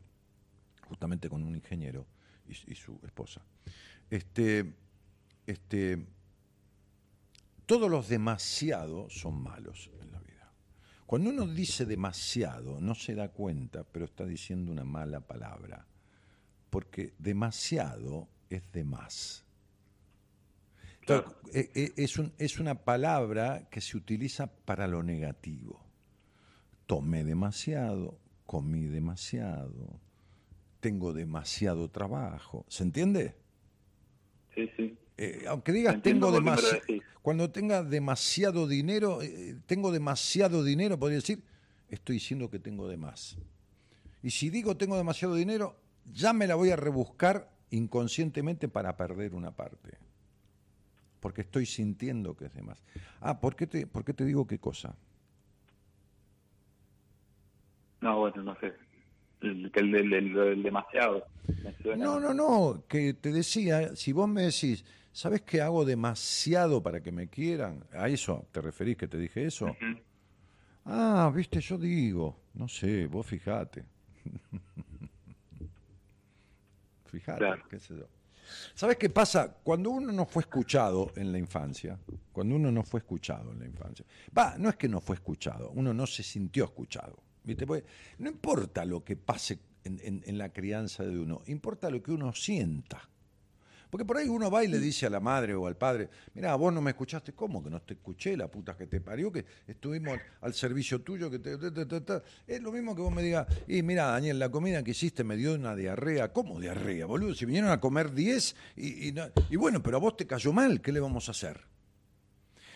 justamente 0.88 1.30
con 1.30 1.44
un 1.44 1.56
ingeniero 1.56 2.08
y, 2.48 2.72
y 2.72 2.74
su 2.74 3.00
esposa, 3.04 3.46
este, 4.10 4.74
este, 5.46 6.08
todos 7.66 7.90
los 7.90 8.08
demasiados 8.10 9.14
son 9.20 9.42
malos 9.42 9.90
en 10.02 10.12
la 10.12 10.20
vida. 10.20 10.52
Cuando 11.06 11.30
uno 11.30 11.48
dice 11.48 11.86
demasiado, 11.86 12.80
no 12.82 12.96
se 12.96 13.16
da 13.16 13.30
cuenta, 13.30 13.84
pero 13.84 14.06
está 14.06 14.26
diciendo 14.26 14.72
una 14.72 14.84
mala 14.84 15.22
palabra. 15.22 15.86
Porque 16.70 17.14
demasiado 17.20 18.28
es 18.50 18.72
de 18.72 18.84
más. 18.84 19.46
Entonces, 21.02 21.32
eh, 21.54 21.72
eh, 21.76 21.94
es, 21.98 22.18
un- 22.18 22.34
es 22.38 22.60
una 22.60 22.76
palabra 22.84 23.68
que 23.70 23.82
se 23.82 23.98
utiliza 23.98 24.48
para 24.48 24.88
lo 24.88 25.04
negativo. 25.04 25.84
Tomé 26.88 27.24
demasiado, 27.24 28.18
comí 28.46 28.86
demasiado, 28.86 30.00
tengo 30.80 31.14
demasiado 31.14 31.90
trabajo. 31.90 32.66
¿Se 32.70 32.84
entiende? 32.84 33.36
Sí, 34.56 34.70
sí. 34.78 34.98
Eh, 35.18 35.46
aunque 35.48 35.72
digas 35.72 35.96
Entiendo 35.96 36.28
tengo 36.28 36.40
demasiado, 36.40 36.82
cuando 37.22 37.52
tenga 37.52 37.84
demasiado 37.84 38.68
dinero, 38.68 39.22
eh, 39.22 39.56
tengo 39.66 39.92
demasiado 39.92 40.64
dinero, 40.64 40.98
podría 40.98 41.18
decir, 41.20 41.44
estoy 41.90 42.16
diciendo 42.16 42.50
que 42.50 42.60
tengo 42.60 42.88
de 42.88 42.98
más. 42.98 43.38
Y 44.24 44.32
si 44.32 44.50
digo 44.50 44.76
tengo 44.78 44.98
demasiado 44.98 45.36
dinero, 45.36 45.76
ya 46.12 46.34
me 46.34 46.48
la 46.48 46.56
voy 46.56 46.72
a 46.72 46.76
rebuscar 46.76 47.50
inconscientemente 47.70 48.68
para 48.68 48.98
perder 48.98 49.36
una 49.36 49.52
parte. 49.52 49.98
Porque 51.20 51.42
estoy 51.42 51.66
sintiendo 51.66 52.36
que 52.36 52.46
es 52.46 52.54
de 52.54 52.62
más. 52.64 52.82
Ah, 53.22 53.40
¿por 53.40 53.56
qué 53.56 53.68
te, 53.68 53.88
por 53.88 54.04
qué 54.04 54.14
te 54.14 54.26
digo 54.26 54.46
qué 54.48 54.60
cosa? 54.60 54.96
No, 58.02 58.20
bueno, 58.20 58.44
no 58.44 58.56
sé. 58.60 58.74
El, 59.42 59.72
el, 59.74 59.96
el- 59.96 60.14
el- 60.14 60.38
el 60.38 60.64
demasiado. 60.64 61.26
No, 61.98 62.20
no, 62.20 62.34
no, 62.34 62.84
que 62.88 63.14
te 63.14 63.32
decía, 63.32 63.96
si 63.96 64.12
vos 64.12 64.28
me 64.28 64.44
decís, 64.44 64.84
¿sabes 65.14 65.42
que 65.44 65.62
hago 65.62 65.86
demasiado 65.86 66.84
para 66.84 67.02
que 67.02 67.14
me 67.14 67.30
quieran? 67.30 67.86
¿A 67.94 68.10
eso 68.10 68.46
te 68.52 68.60
referís 68.60 68.98
que 68.98 69.08
te 69.08 69.18
dije 69.18 69.46
eso? 69.46 69.78
Ah, 70.86 71.32
viste, 71.34 71.62
yo 71.62 71.78
digo, 71.78 72.38
no 72.56 72.68
sé, 72.68 73.08
vos 73.08 73.26
fijate. 73.26 73.86
fijate, 77.06 77.40
Claro. 77.40 77.64
qué 77.70 77.80
sé 77.80 77.96
yo. 77.96 78.08
¿Sabes 78.76 78.98
qué 78.98 79.10
pasa? 79.10 79.56
Cuando 79.64 79.90
uno 79.92 80.12
no 80.12 80.26
fue 80.26 80.42
escuchado 80.42 81.12
en 81.16 81.32
la 81.32 81.38
infancia, 81.40 81.98
cuando 82.34 82.56
uno 82.56 82.72
no 82.72 82.84
fue 82.84 83.00
escuchado 83.00 83.52
en 83.54 83.60
la 83.60 83.66
infancia, 83.66 84.06
va, 84.38 84.58
no 84.58 84.70
es 84.70 84.76
que 84.76 84.90
no 84.90 85.00
fue 85.00 85.16
escuchado, 85.16 85.72
uno 85.72 85.94
no 85.94 86.06
se 86.06 86.24
sintió 86.24 86.66
escuchado, 86.66 87.18
¿viste? 87.44 87.66
Porque 87.66 87.86
no 88.18 88.30
importa 88.30 88.84
lo 88.84 89.04
que 89.04 89.16
pase 89.16 89.60
en, 89.86 90.00
en- 90.04 90.22
en 90.26 90.38
la 90.38 90.50
crianza 90.52 91.04
de 91.06 91.18
uno, 91.18 91.42
importa 91.48 91.90
lo 91.90 92.04
que 92.04 92.12
uno 92.12 92.34
sienta. 92.34 93.10
Porque 93.94 94.06
por 94.06 94.18
ahí 94.18 94.28
uno 94.28 94.50
va 94.50 94.64
y 94.64 94.68
le 94.68 94.80
dice 94.80 95.06
a 95.06 95.10
la 95.12 95.20
madre 95.20 95.54
o 95.54 95.68
al 95.68 95.78
padre, 95.78 96.10
mira, 96.34 96.56
vos 96.56 96.74
no 96.74 96.82
me 96.82 96.90
escuchaste, 96.90 97.34
¿cómo 97.34 97.64
que 97.64 97.70
no 97.70 97.80
te 97.80 97.94
escuché? 97.94 98.36
La 98.36 98.48
puta 98.48 98.76
que 98.76 98.88
te 98.88 99.00
parió, 99.00 99.32
que 99.32 99.46
estuvimos 99.68 100.18
al 100.42 100.56
servicio 100.56 101.02
tuyo, 101.02 101.30
que 101.30 101.38
te... 101.38 101.60
ta, 101.60 101.72
ta, 101.72 101.88
ta, 101.88 102.04
ta". 102.04 102.24
Es 102.48 102.60
lo 102.60 102.72
mismo 102.72 102.96
que 102.96 103.04
vos 103.04 103.14
me 103.14 103.22
digas, 103.22 103.46
y 103.68 103.84
mira, 103.84 104.06
Daniel, 104.08 104.40
la 104.40 104.50
comida 104.50 104.84
que 104.84 104.90
hiciste 104.90 105.24
me 105.24 105.36
dio 105.36 105.54
una 105.54 105.76
diarrea. 105.76 106.34
¿Cómo 106.34 106.60
diarrea, 106.60 107.06
boludo? 107.06 107.36
Si 107.36 107.46
vinieron 107.46 107.70
a 107.70 107.80
comer 107.80 108.12
10 108.16 108.56
y, 108.76 109.10
y, 109.10 109.12
no- 109.12 109.28
y 109.52 109.58
bueno, 109.58 109.84
pero 109.84 109.98
a 109.98 110.00
vos 110.00 110.18
te 110.18 110.26
cayó 110.26 110.52
mal, 110.52 110.82
¿qué 110.82 110.92
le 110.92 111.00
vamos 111.00 111.28
a 111.28 111.32
hacer? 111.34 111.62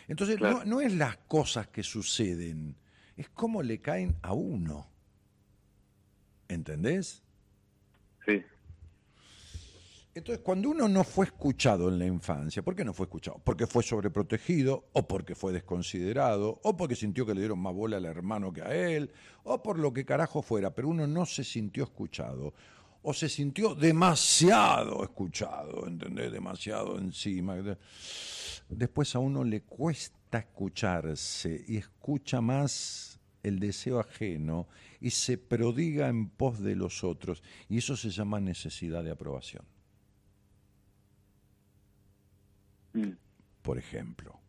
Entonces, 0.08 0.40
no, 0.40 0.66
no 0.66 0.82
es 0.82 0.94
las 0.94 1.18
cosas 1.18 1.66
que 1.70 1.82
suceden, 1.82 2.76
es 3.16 3.28
cómo 3.30 3.64
le 3.64 3.80
caen 3.82 4.16
a 4.22 4.34
uno. 4.34 4.88
¿Entendés? 6.48 7.24
Sí. 8.24 8.44
Entonces, 10.18 10.44
cuando 10.44 10.72
uno 10.72 10.88
no 10.88 11.04
fue 11.04 11.28
escuchado 11.28 11.90
en 11.90 12.00
la 12.00 12.08
infancia, 12.08 12.64
¿por 12.64 12.76
qué 12.76 12.84
no 12.84 12.92
fue 12.92 13.06
escuchado? 13.06 13.40
Porque 13.44 13.68
fue 13.68 13.84
sobreprotegido, 13.84 14.86
o 14.94 15.08
porque 15.08 15.36
fue 15.36 15.54
desconsiderado, 15.54 16.60
o 16.64 16.76
porque 16.76 16.96
sintió 16.96 17.24
que 17.24 17.36
le 17.36 17.42
dieron 17.42 17.60
más 17.60 17.76
bola 17.76 17.98
al 17.98 18.06
hermano 18.06 18.52
que 18.52 18.64
a 18.64 18.74
él, 18.74 19.12
o 19.44 19.62
por 19.62 19.78
lo 19.78 19.94
que 19.94 20.06
carajo 20.06 20.42
fuera, 20.42 20.74
pero 20.74 20.88
uno 20.88 21.06
no 21.06 21.28
se 21.28 21.44
sintió 21.44 21.84
escuchado, 21.84 22.56
o 23.04 23.14
se 23.14 23.30
sintió 23.30 23.76
demasiado 23.76 25.04
escuchado, 25.04 25.88
¿entendés? 25.88 26.32
Demasiado 26.32 26.98
encima. 26.98 27.56
Después 28.70 29.16
a 29.16 29.20
uno 29.20 29.44
le 29.44 29.62
cuesta 29.62 30.40
escucharse 30.40 31.64
y 31.68 31.78
escucha 31.78 32.42
más 32.42 33.20
el 33.44 33.60
deseo 33.60 34.00
ajeno 34.00 34.68
y 35.00 35.12
se 35.12 35.38
prodiga 35.38 36.10
en 36.10 36.28
pos 36.28 36.60
de 36.60 36.76
los 36.76 37.04
otros, 37.04 37.44
y 37.70 37.78
eso 37.78 37.96
se 37.96 38.10
llama 38.10 38.40
necesidad 38.40 39.04
de 39.04 39.12
aprobación. 39.12 39.77
Mm. 42.98 43.18
por 43.62 43.78
ejemplo. 43.78 44.40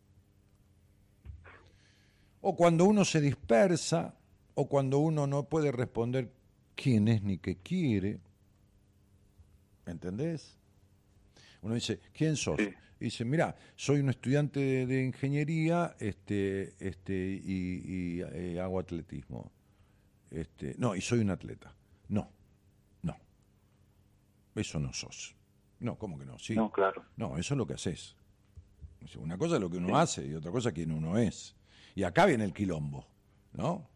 O 2.40 2.56
cuando 2.56 2.84
uno 2.84 3.04
se 3.04 3.20
dispersa, 3.20 4.14
o 4.54 4.68
cuando 4.68 4.98
uno 4.98 5.26
no 5.26 5.44
puede 5.48 5.72
responder 5.72 6.32
quién 6.74 7.08
es 7.08 7.22
ni 7.22 7.38
qué 7.38 7.56
quiere. 7.56 8.20
¿Entendés? 9.86 10.56
Uno 11.62 11.74
dice, 11.74 12.00
¿quién 12.12 12.36
sos? 12.36 12.58
Y 13.00 13.04
dice, 13.04 13.24
mira, 13.24 13.56
soy 13.76 14.00
un 14.00 14.10
estudiante 14.10 14.60
de, 14.60 14.86
de 14.86 15.04
ingeniería 15.04 15.96
este, 15.98 16.74
este, 16.78 17.14
y, 17.14 17.82
y, 17.84 18.20
eh, 18.22 18.60
hago 18.60 18.78
atletismo. 18.78 19.50
Este, 20.30 20.74
no, 20.78 20.94
y 20.94 21.00
soy 21.00 21.20
un 21.20 21.30
atleta. 21.30 21.74
No, 22.08 22.30
no. 23.02 23.16
Eso 24.54 24.78
no 24.78 24.92
sos. 24.92 25.34
No, 25.80 25.96
¿cómo 25.96 26.18
que 26.18 26.26
no? 26.26 26.38
Sí. 26.38 26.54
No, 26.54 26.70
claro. 26.70 27.04
No, 27.16 27.38
eso 27.38 27.54
es 27.54 27.58
lo 27.58 27.66
que 27.66 27.74
haces. 27.74 28.16
Una 29.18 29.38
cosa 29.38 29.54
es 29.56 29.60
lo 29.60 29.70
que 29.70 29.78
uno 29.78 29.96
hace 29.96 30.26
y 30.26 30.34
otra 30.34 30.50
cosa 30.50 30.68
es 30.70 30.74
quién 30.74 30.92
uno 30.92 31.16
es. 31.18 31.54
Y 31.94 32.02
acá 32.02 32.26
viene 32.26 32.44
el 32.44 32.52
quilombo, 32.52 33.06
¿no? 33.54 33.88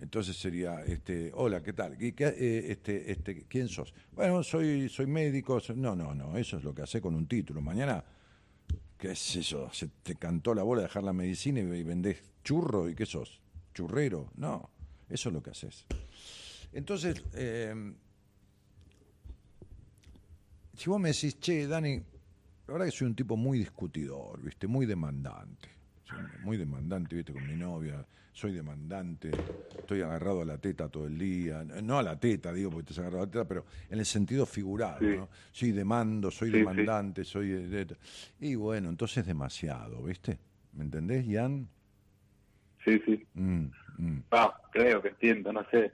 Entonces 0.00 0.36
sería, 0.36 0.82
este, 0.84 1.30
hola, 1.34 1.62
¿qué 1.62 1.72
tal? 1.72 1.96
¿Qué- 1.96 2.14
qué, 2.14 2.26
eh, 2.26 2.66
este, 2.72 3.10
este, 3.10 3.44
¿Quién 3.46 3.68
sos? 3.68 3.92
Bueno, 4.12 4.42
soy, 4.42 4.88
soy 4.88 5.06
médico. 5.06 5.60
soy- 5.60 5.76
No, 5.76 5.94
no, 5.96 6.14
no, 6.14 6.36
eso 6.36 6.58
es 6.58 6.64
lo 6.64 6.74
que 6.74 6.82
hace 6.82 7.00
con 7.00 7.14
un 7.14 7.26
título. 7.26 7.60
Mañana, 7.60 8.04
¿qué 8.98 9.12
es 9.12 9.36
eso? 9.36 9.70
Se 9.72 9.88
te 10.02 10.16
cantó 10.16 10.54
la 10.54 10.62
bola 10.62 10.82
de 10.82 10.88
dejar 10.88 11.04
la 11.04 11.12
medicina 11.12 11.60
y, 11.60 11.62
y 11.64 11.82
vendés 11.82 12.22
churro 12.42 12.88
y 12.88 12.94
qué 12.94 13.06
sos? 13.06 13.40
¿Churrero? 13.72 14.30
No, 14.36 14.68
eso 15.08 15.28
es 15.30 15.32
lo 15.32 15.42
que 15.42 15.50
haces. 15.50 15.86
Entonces, 16.72 17.22
eh, 17.34 17.74
si 20.76 20.90
vos 20.90 21.00
me 21.00 21.10
decís, 21.12 21.38
che, 21.40 21.66
Dani, 21.66 22.02
la 22.66 22.72
verdad 22.74 22.86
que 22.86 22.92
soy 22.92 23.06
un 23.08 23.14
tipo 23.14 23.36
muy 23.36 23.58
discutidor, 23.58 24.40
¿viste? 24.42 24.66
Muy 24.66 24.86
demandante. 24.86 25.68
Soy 26.04 26.18
muy 26.40 26.56
demandante, 26.56 27.16
¿viste? 27.16 27.32
Con 27.32 27.46
mi 27.46 27.56
novia. 27.56 28.06
Soy 28.32 28.52
demandante. 28.52 29.40
Estoy 29.80 30.00
agarrado 30.02 30.42
a 30.42 30.44
la 30.46 30.58
teta 30.58 30.88
todo 30.88 31.06
el 31.06 31.18
día. 31.18 31.62
No 31.82 31.98
a 31.98 32.02
la 32.02 32.18
teta, 32.18 32.52
digo, 32.52 32.70
porque 32.70 32.86
te 32.86 32.92
has 32.94 32.98
agarrado 33.00 33.22
a 33.22 33.26
la 33.26 33.30
teta, 33.32 33.46
pero 33.46 33.66
en 33.90 33.98
el 33.98 34.06
sentido 34.06 34.46
figurado, 34.46 34.98
Sí. 35.00 35.16
¿no? 35.16 35.28
Sí, 35.52 35.72
demando, 35.72 36.30
soy 36.30 36.48
Sí, 36.48 36.52
sí. 36.54 36.58
demandante, 36.60 37.24
soy... 37.24 37.86
Y 38.40 38.54
bueno, 38.54 38.88
entonces 38.88 39.18
es 39.18 39.26
demasiado, 39.26 40.02
¿viste? 40.04 40.38
¿Me 40.72 40.84
entendés, 40.84 41.26
Ian? 41.26 41.68
Sí, 42.84 43.00
sí. 43.06 43.26
Mm, 43.34 43.66
mm. 43.98 44.22
Ah, 44.30 44.54
creo 44.72 45.00
que 45.02 45.08
entiendo, 45.08 45.52
no 45.52 45.64
sé. 45.70 45.92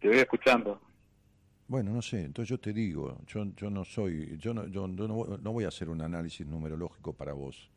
Te 0.00 0.08
voy 0.08 0.18
escuchando. 0.18 0.80
Bueno, 1.70 1.92
no 1.92 2.02
sé, 2.02 2.24
entonces 2.24 2.48
yo 2.50 2.58
te 2.58 2.72
digo, 2.72 3.16
yo, 3.28 3.44
yo 3.56 3.70
no 3.70 3.84
soy, 3.84 4.36
yo 4.38 4.52
no, 4.52 4.66
yo 4.66 4.88
no, 4.88 5.14
voy- 5.14 5.38
no 5.40 5.52
voy 5.52 5.64
a 5.64 5.68
hacer 5.68 5.88
un 5.88 6.00
análisis 6.02 6.44
numerológico 6.44 7.12
para 7.12 7.32
vos. 7.32 7.70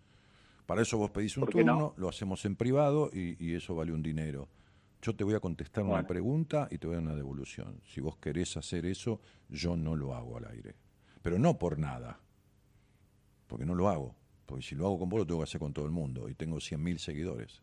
Para 0.66 0.82
eso 0.82 0.98
vos 0.98 1.12
pedís 1.12 1.38
un 1.38 1.44
turno, 1.76 1.94
lo 1.98 2.10
hacemos 2.10 2.44
en 2.46 2.56
privado 2.56 3.12
y, 3.14 3.36
y 3.46 3.54
eso 3.54 3.76
vale 3.76 3.92
un 3.94 4.02
dinero. 4.02 4.48
Yo 5.00 5.16
te 5.16 5.24
voy 5.24 5.36
a 5.36 5.40
contestar 5.40 5.84
una 5.84 5.98
pregunta 6.08 6.68
y 6.72 6.80
te 6.80 6.88
voy 6.88 6.96
a 6.96 6.98
dar 7.02 7.06
una 7.08 7.16
devolución. 7.16 7.82
Si 7.86 8.02
vos 8.02 8.18
querés 8.18 8.58
hacer 8.58 8.88
eso, 8.88 9.22
yo 9.50 9.76
no 9.78 9.96
lo 9.96 10.16
hago 10.16 10.38
al 10.38 10.46
aire. 10.48 10.74
Pero 11.22 11.38
no 11.38 11.60
por 11.60 11.78
nada, 11.78 12.20
porque 13.48 13.66
no 13.66 13.76
lo 13.76 13.90
hago. 13.90 14.16
Porque 14.48 14.64
si 14.64 14.76
lo 14.76 14.88
hago 14.88 15.00
con 15.00 15.10
vos, 15.10 15.20
lo 15.20 15.26
tengo 15.28 15.40
que 15.42 15.44
hacer 15.44 15.60
con 15.60 15.72
todo 15.74 15.86
el 15.86 15.92
mundo 15.92 16.28
y 16.30 16.34
tengo 16.34 16.60
100.000 16.60 16.98
seguidores. 17.00 17.62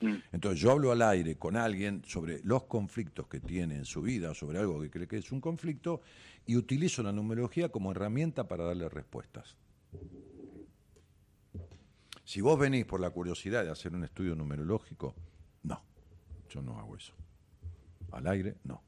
Mm. 0.00 0.14
Entonces 0.32 0.60
yo 0.60 0.72
hablo 0.72 0.92
al 0.92 1.02
aire 1.02 1.36
con 1.36 1.56
alguien 1.56 2.02
sobre 2.04 2.40
los 2.42 2.64
conflictos 2.64 3.26
que 3.28 3.40
tiene 3.40 3.76
en 3.76 3.84
su 3.84 4.02
vida, 4.02 4.34
sobre 4.34 4.58
algo 4.58 4.80
que 4.80 4.90
cree 4.90 5.08
que 5.08 5.18
es 5.18 5.32
un 5.32 5.40
conflicto, 5.40 6.00
y 6.46 6.56
utilizo 6.56 7.02
la 7.02 7.12
numerología 7.12 7.70
como 7.70 7.92
herramienta 7.92 8.46
para 8.46 8.64
darle 8.64 8.88
respuestas. 8.88 9.56
Si 12.24 12.40
vos 12.40 12.58
venís 12.58 12.86
por 12.86 13.00
la 13.00 13.10
curiosidad 13.10 13.64
de 13.64 13.70
hacer 13.70 13.94
un 13.94 14.04
estudio 14.04 14.34
numerológico, 14.34 15.14
no, 15.62 15.82
yo 16.48 16.62
no 16.62 16.78
hago 16.78 16.96
eso. 16.96 17.14
Al 18.12 18.26
aire, 18.26 18.56
no. 18.64 18.82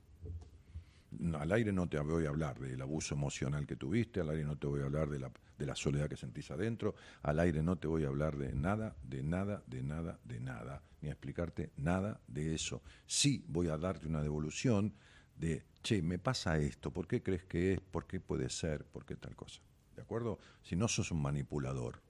Al 1.38 1.52
aire 1.52 1.72
no 1.72 1.88
te 1.88 1.98
voy 1.98 2.26
a 2.26 2.28
hablar 2.28 2.58
del 2.58 2.80
abuso 2.80 3.14
emocional 3.14 3.66
que 3.66 3.76
tuviste, 3.76 4.20
al 4.20 4.30
aire 4.30 4.44
no 4.44 4.56
te 4.56 4.66
voy 4.66 4.80
a 4.80 4.84
hablar 4.84 5.08
de 5.08 5.18
la, 5.18 5.30
de 5.58 5.66
la 5.66 5.74
soledad 5.74 6.08
que 6.08 6.16
sentís 6.16 6.50
adentro, 6.50 6.94
al 7.22 7.38
aire 7.40 7.62
no 7.62 7.76
te 7.76 7.86
voy 7.86 8.04
a 8.04 8.08
hablar 8.08 8.36
de 8.36 8.54
nada, 8.54 8.96
de 9.02 9.22
nada, 9.22 9.62
de 9.66 9.82
nada, 9.82 10.18
de 10.24 10.40
nada, 10.40 10.82
ni 11.06 11.10
a 11.10 11.12
explicarte 11.12 11.70
nada 11.76 12.20
de 12.26 12.52
eso. 12.56 12.82
Sí 13.06 13.44
voy 13.46 13.68
a 13.68 13.78
darte 13.78 14.08
una 14.08 14.22
devolución 14.22 14.92
de, 15.36 15.64
che, 15.84 16.02
me 16.02 16.18
pasa 16.18 16.58
esto, 16.58 16.90
¿por 16.92 17.06
qué 17.06 17.22
crees 17.22 17.44
que 17.44 17.74
es? 17.74 17.80
¿Por 17.80 18.06
qué 18.08 18.18
puede 18.18 18.50
ser? 18.50 18.84
¿Por 18.86 19.04
qué 19.06 19.14
tal 19.14 19.36
cosa? 19.36 19.60
¿De 19.94 20.02
acuerdo? 20.02 20.40
Si 20.62 20.74
no 20.74 20.88
sos 20.88 21.12
un 21.12 21.22
manipulador, 21.22 22.02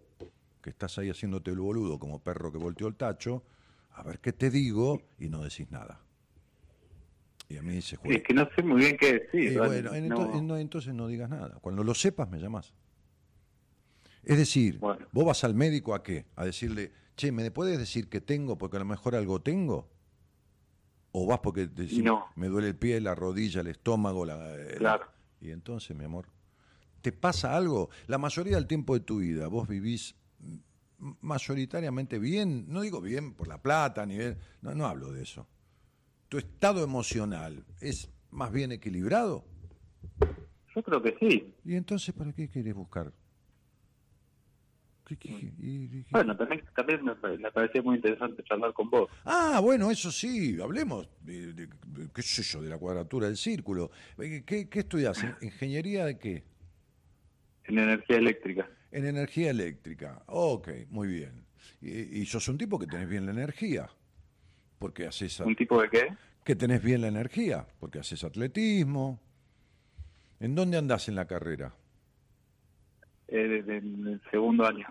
que 0.63 0.71
estás 0.71 0.97
ahí 0.99 1.11
haciéndote 1.11 1.51
el 1.51 1.59
boludo 1.59 1.99
como 1.99 2.21
perro 2.21 2.51
que 2.51 2.57
volteó 2.59 2.89
el 2.89 2.97
tacho, 2.97 3.45
a 3.93 4.03
ver 4.03 4.19
qué 4.21 4.33
te 4.33 4.49
digo 4.49 5.03
y 5.19 5.29
no 5.29 5.43
decís 5.43 5.71
nada. 5.71 6.01
Y 7.51 7.59
a 7.59 7.63
mí 7.63 7.83
se 7.83 7.97
Es 8.03 8.23
que 8.23 8.33
no 8.35 8.49
sé 8.57 8.63
muy 8.63 8.81
bien 8.81 8.97
qué 8.97 9.13
decir. 9.21 9.59
bueno, 9.59 9.95
en 9.95 10.09
no. 10.09 10.17
ento- 10.17 10.43
no, 10.43 10.57
entonces 10.57 10.95
no 10.95 11.07
digas 11.07 11.29
nada. 11.29 11.59
Cuando 11.61 11.85
lo 11.85 11.95
sepas, 11.95 12.31
me 12.31 12.39
llamas. 12.41 12.73
Es 14.27 14.37
decir, 14.37 14.79
vos 14.81 15.25
vas 15.25 15.45
al 15.45 15.55
médico 15.55 15.95
a 15.95 16.03
qué? 16.03 16.27
A 16.35 16.45
decirle, 16.45 16.93
che, 17.17 17.31
¿me 17.31 17.49
puedes 17.53 17.79
decir 17.79 18.09
que 18.09 18.21
tengo 18.21 18.59
porque 18.59 18.77
a 18.77 18.81
lo 18.81 18.85
mejor 18.85 19.15
algo 19.15 19.41
tengo? 19.41 19.89
¿O 21.13 21.27
vas 21.27 21.39
porque 21.39 21.69
decís, 21.69 22.03
No. 22.03 22.27
me 22.35 22.49
duele 22.49 22.69
el 22.69 22.77
pie, 22.77 23.01
la 23.01 23.15
rodilla, 23.15 23.61
el 23.61 23.69
estómago? 23.69 24.27
La, 24.27 24.55
eh, 24.57 24.75
Claro. 24.79 25.07
Y 25.41 25.51
entonces, 25.53 25.97
mi 25.97 26.05
amor, 26.05 26.27
¿te 27.03 27.13
pasa 27.13 27.57
algo? 27.57 27.89
La 28.09 28.19
mayoría 28.19 28.57
del 28.57 28.67
tiempo 28.67 28.95
de 28.95 29.01
tu 29.01 29.19
vida, 29.19 29.47
vos 29.47 29.69
vivís 29.69 30.17
mayoritariamente 31.21 32.19
bien, 32.19 32.67
no 32.69 32.81
digo 32.81 33.01
bien 33.01 33.33
por 33.33 33.47
la 33.47 33.63
plata, 33.63 34.05
ni 34.07 34.17
bien, 34.19 34.39
no, 34.61 34.75
no 34.75 34.87
hablo 34.87 35.13
de 35.13 35.23
eso. 35.23 35.47
¿Tu 36.29 36.39
estado 36.39 36.83
emocional 36.83 37.65
es 37.81 38.11
más 38.33 38.51
bien 38.51 38.73
equilibrado? 38.73 39.45
Yo 40.75 40.83
creo 40.83 41.01
que 41.01 41.17
sí. 41.21 41.55
¿Y 41.65 41.77
entonces 41.77 42.13
para 42.13 42.33
qué 42.33 42.49
querés 42.49 42.75
buscar? 42.75 43.13
¿Qué- 43.13 43.13
qué- 43.13 43.13
qué- 43.13 43.15
y- 43.21 44.95
y- 44.95 44.96
Bueno, 46.11 46.37
también, 46.37 46.65
también 46.75 47.05
me, 47.05 47.15
pa- 47.15 47.29
me 47.37 47.51
parecía 47.53 47.83
muy 47.83 47.97
interesante 47.97 48.43
charlar 48.45 48.73
con 48.73 48.91
vos. 48.91 49.09
Ah, 49.25 49.61
bueno, 49.63 49.91
eso 49.91 50.11
sí, 50.11 50.59
hablemos, 50.61 51.09
de, 51.21 51.53
de- 51.53 51.67
de- 51.67 52.09
qué 52.13 52.23
sé 52.23 52.43
yo, 52.43 52.61
de 52.63 52.69
la 52.69 52.79
cuadratura 52.79 53.27
del 53.27 53.37
círculo. 53.37 53.91
Eh, 54.19 54.43
¿Qué, 54.45 54.69
qué 54.69 54.81
estudias? 54.81 55.25
¿Ingeniería 55.41 56.05
de 56.07 56.19
qué? 56.19 56.45
En 57.65 57.79
energía 57.79 58.17
eléctrica. 58.19 58.69
En 58.93 59.05
energía 59.07 59.51
eléctrica. 59.51 60.23
Ok, 60.27 60.69
muy 60.91 61.09
bien. 61.09 61.45
Y, 61.81 62.21
y 62.21 62.27
sos 62.27 62.49
un 62.49 62.59
tipo 62.59 62.79
que 62.79 62.87
tenés 62.87 63.09
bien 63.09 63.27
la 63.27 63.33
energía. 63.33 63.89
Porque 64.79 65.07
haces... 65.07 65.41
¿Un 65.41 65.57
tipo 65.57 65.81
de 65.83 65.89
qué? 65.89 66.09
Que 66.45 66.55
tenés 66.55 66.83
bien 66.83 67.01
la 67.01 67.09
energía, 67.09 67.67
porque 67.81 67.99
haces 67.99 68.23
atletismo. 68.25 69.21
¿En 70.39 70.55
dónde 70.55 70.77
andás 70.77 71.09
en 71.09 71.15
la 71.17 71.27
carrera? 71.27 71.75
Eh, 73.29 73.37
desde 73.49 73.79
el 73.79 74.21
segundo 74.31 74.67
año. 74.67 74.87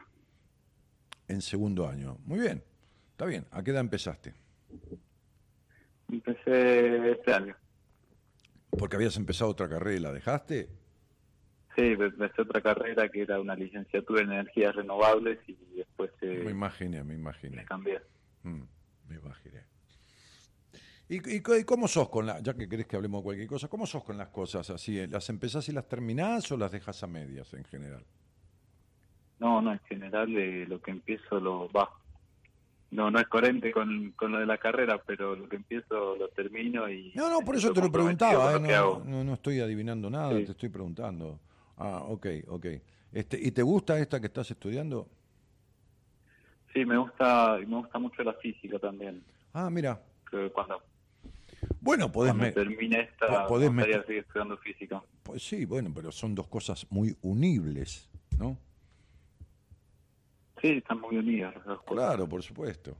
En 1.27 1.41
segundo 1.41 1.87
año. 1.87 2.17
Muy 2.25 2.39
bien. 2.39 2.63
Está 3.11 3.25
bien. 3.25 3.45
¿A 3.51 3.63
qué 3.63 3.71
edad 3.71 3.81
empezaste? 3.81 4.33
Empecé 6.11 7.11
este 7.11 7.33
año. 7.33 7.55
Porque 8.77 8.95
habías 8.95 9.15
empezado 9.17 9.49
otra 9.51 9.69
carrera 9.69 9.95
y 9.97 9.99
la 9.99 10.11
dejaste. 10.11 10.69
Sí, 11.75 11.81
empecé 11.81 12.41
otra 12.41 12.61
carrera 12.61 13.09
que 13.09 13.21
era 13.21 13.39
una 13.39 13.55
licenciatura 13.55 14.21
en 14.21 14.31
energías 14.31 14.75
renovables 14.75 15.39
y 15.47 15.55
después 15.75 16.11
eh, 16.21 16.41
Me 16.45 16.51
imaginé, 16.51 17.03
me 17.03 17.15
imaginé. 17.15 17.65
cambié. 17.65 17.99
Mm, 18.43 18.61
me 19.09 19.15
imaginé. 19.15 19.63
¿Y, 21.07 21.17
y 21.37 21.41
cómo 21.65 21.87
sos 21.87 22.09
con 22.09 22.25
la, 22.25 22.39
ya 22.39 22.53
que 22.55 22.67
querés 22.67 22.87
que 22.87 22.95
hablemos 22.95 23.21
de 23.21 23.23
cualquier 23.25 23.47
cosa, 23.47 23.67
cómo 23.67 23.85
sos 23.85 24.03
con 24.03 24.17
las 24.17 24.29
cosas 24.29 24.69
así? 24.69 24.99
eh? 24.99 25.07
¿Las 25.07 25.29
empezás 25.29 25.67
y 25.69 25.71
las 25.71 25.87
terminás 25.87 26.51
o 26.51 26.57
las 26.57 26.71
dejas 26.71 27.03
a 27.03 27.07
medias 27.07 27.53
en 27.53 27.63
general? 27.65 28.03
No, 29.45 29.61
no, 29.61 29.71
en 29.73 29.79
general 29.87 30.35
eh, 30.35 30.65
lo 30.67 30.81
que 30.81 30.89
empiezo 30.89 31.39
lo 31.39 31.69
va. 31.71 31.87
No, 32.89 33.11
no 33.11 33.19
es 33.19 33.27
coherente 33.27 33.71
con, 33.71 34.11
con 34.13 34.31
lo 34.31 34.39
de 34.39 34.47
la 34.47 34.57
carrera, 34.57 34.99
pero 35.05 35.35
lo 35.35 35.47
que 35.47 35.57
empiezo 35.57 36.15
lo 36.15 36.29
termino 36.29 36.89
y... 36.89 37.11
No, 37.13 37.29
no, 37.29 37.41
por 37.41 37.55
eso 37.55 37.71
te 37.71 37.79
lo 37.79 37.91
preguntaba, 37.91 38.55
eh, 38.55 38.59
no, 38.59 39.03
no, 39.05 39.23
no 39.23 39.33
estoy 39.35 39.59
adivinando 39.59 40.09
nada, 40.09 40.35
Sí. 40.39 40.45
te 40.45 40.51
estoy 40.53 40.69
preguntando. 40.69 41.39
Ah, 41.77 42.01
ok, 42.07 42.25
ok. 42.47 42.65
Este, 43.11 43.39
¿Y 43.39 43.51
te 43.51 43.61
gusta 43.61 43.99
esta 43.99 44.19
que 44.19 44.25
estás 44.27 44.49
estudiando? 44.49 45.07
Sí, 46.73 46.83
me 46.83 46.97
gusta, 46.97 47.57
me 47.67 47.75
gusta 47.77 47.99
mucho 47.99 48.23
la 48.23 48.33
física 48.33 48.79
también. 48.79 49.23
Ah, 49.53 49.69
mira. 49.69 50.01
Que 50.31 50.49
cuando, 50.51 50.81
Bueno, 51.81 52.11
podés... 52.11 52.31
cuando 52.33 52.45
me- 52.47 52.51
termine 52.51 53.01
esta, 53.01 53.43
po- 53.43 53.47
podés 53.49 53.71
me 53.71 53.83
seguir 53.83 54.17
estudiando 54.17 54.57
física. 54.57 55.03
Pues 55.21 55.43
sí, 55.47 55.65
bueno, 55.65 55.91
pero 55.93 56.11
son 56.11 56.33
dos 56.33 56.47
cosas 56.47 56.87
muy 56.89 57.15
unibles, 57.21 58.09
¿no? 58.39 58.57
Sí, 60.61 60.69
están 60.69 61.01
muy 61.01 61.17
unidas 61.17 61.55
las 61.55 61.65
dos 61.65 61.81
cosas. 61.83 62.05
Claro, 62.05 62.27
por 62.29 62.41
supuesto. 62.43 62.97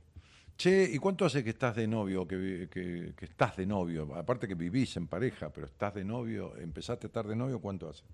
Che, 0.56 0.88
¿y 0.90 0.98
cuánto 0.98 1.24
hace 1.24 1.44
que 1.44 1.50
estás 1.50 1.76
de 1.76 1.86
novio, 1.86 2.26
que, 2.26 2.36
vi- 2.36 2.66
que, 2.68 3.12
que 3.16 3.24
estás 3.26 3.56
de 3.56 3.66
novio? 3.66 4.14
Aparte 4.14 4.48
que 4.48 4.54
vivís 4.54 4.96
en 4.96 5.06
pareja, 5.06 5.50
pero 5.52 5.66
estás 5.66 5.94
de 5.94 6.04
novio, 6.04 6.56
¿empezaste 6.56 7.06
a 7.06 7.08
estar 7.08 7.26
de 7.26 7.36
novio 7.36 7.60
cuánto 7.60 7.88
hace? 7.88 8.04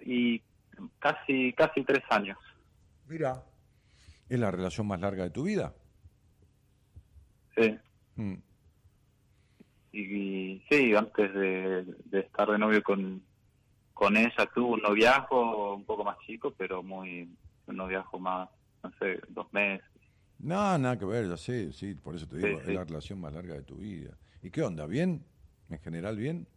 Y 0.00 0.42
casi, 0.98 1.52
casi 1.52 1.84
tres 1.84 2.02
años. 2.10 2.38
Mira. 3.06 3.44
¿Es 4.28 4.38
la 4.38 4.50
relación 4.50 4.86
más 4.86 5.00
larga 5.00 5.24
de 5.24 5.30
tu 5.30 5.44
vida? 5.44 5.74
Sí. 7.56 7.78
Mm. 8.16 8.34
Y, 9.92 10.00
y 10.00 10.64
sí, 10.68 10.94
antes 10.94 11.32
de, 11.32 11.84
de 12.04 12.20
estar 12.20 12.50
de 12.50 12.58
novio 12.58 12.82
con, 12.82 13.22
con 13.94 14.18
ella 14.18 14.50
tuve 14.54 14.74
un 14.74 14.82
noviazgo 14.82 15.76
un 15.76 15.84
poco 15.86 16.04
más 16.04 16.18
chico, 16.26 16.52
pero 16.58 16.82
muy 16.82 17.26
un 17.68 17.76
noviazgo 17.76 18.18
más, 18.18 18.48
no 18.82 18.90
sé, 19.00 19.20
dos 19.28 19.52
meses. 19.52 19.84
No, 20.38 20.78
nada 20.78 20.98
que 20.98 21.04
ver, 21.04 21.28
ya 21.28 21.36
sé, 21.36 21.72
sí, 21.72 21.94
por 21.94 22.14
eso 22.14 22.26
te 22.28 22.36
Sí, 22.40 22.46
digo, 22.46 22.60
es 22.60 22.70
la 22.70 22.84
relación 22.84 23.20
más 23.20 23.32
larga 23.32 23.54
de 23.54 23.62
tu 23.62 23.76
vida. 23.78 24.18
¿Y 24.42 24.50
qué 24.50 24.62
onda? 24.62 24.86
¿Bien? 24.86 25.24
¿En 25.68 25.78
general 25.80 26.16
bien? 26.16 26.48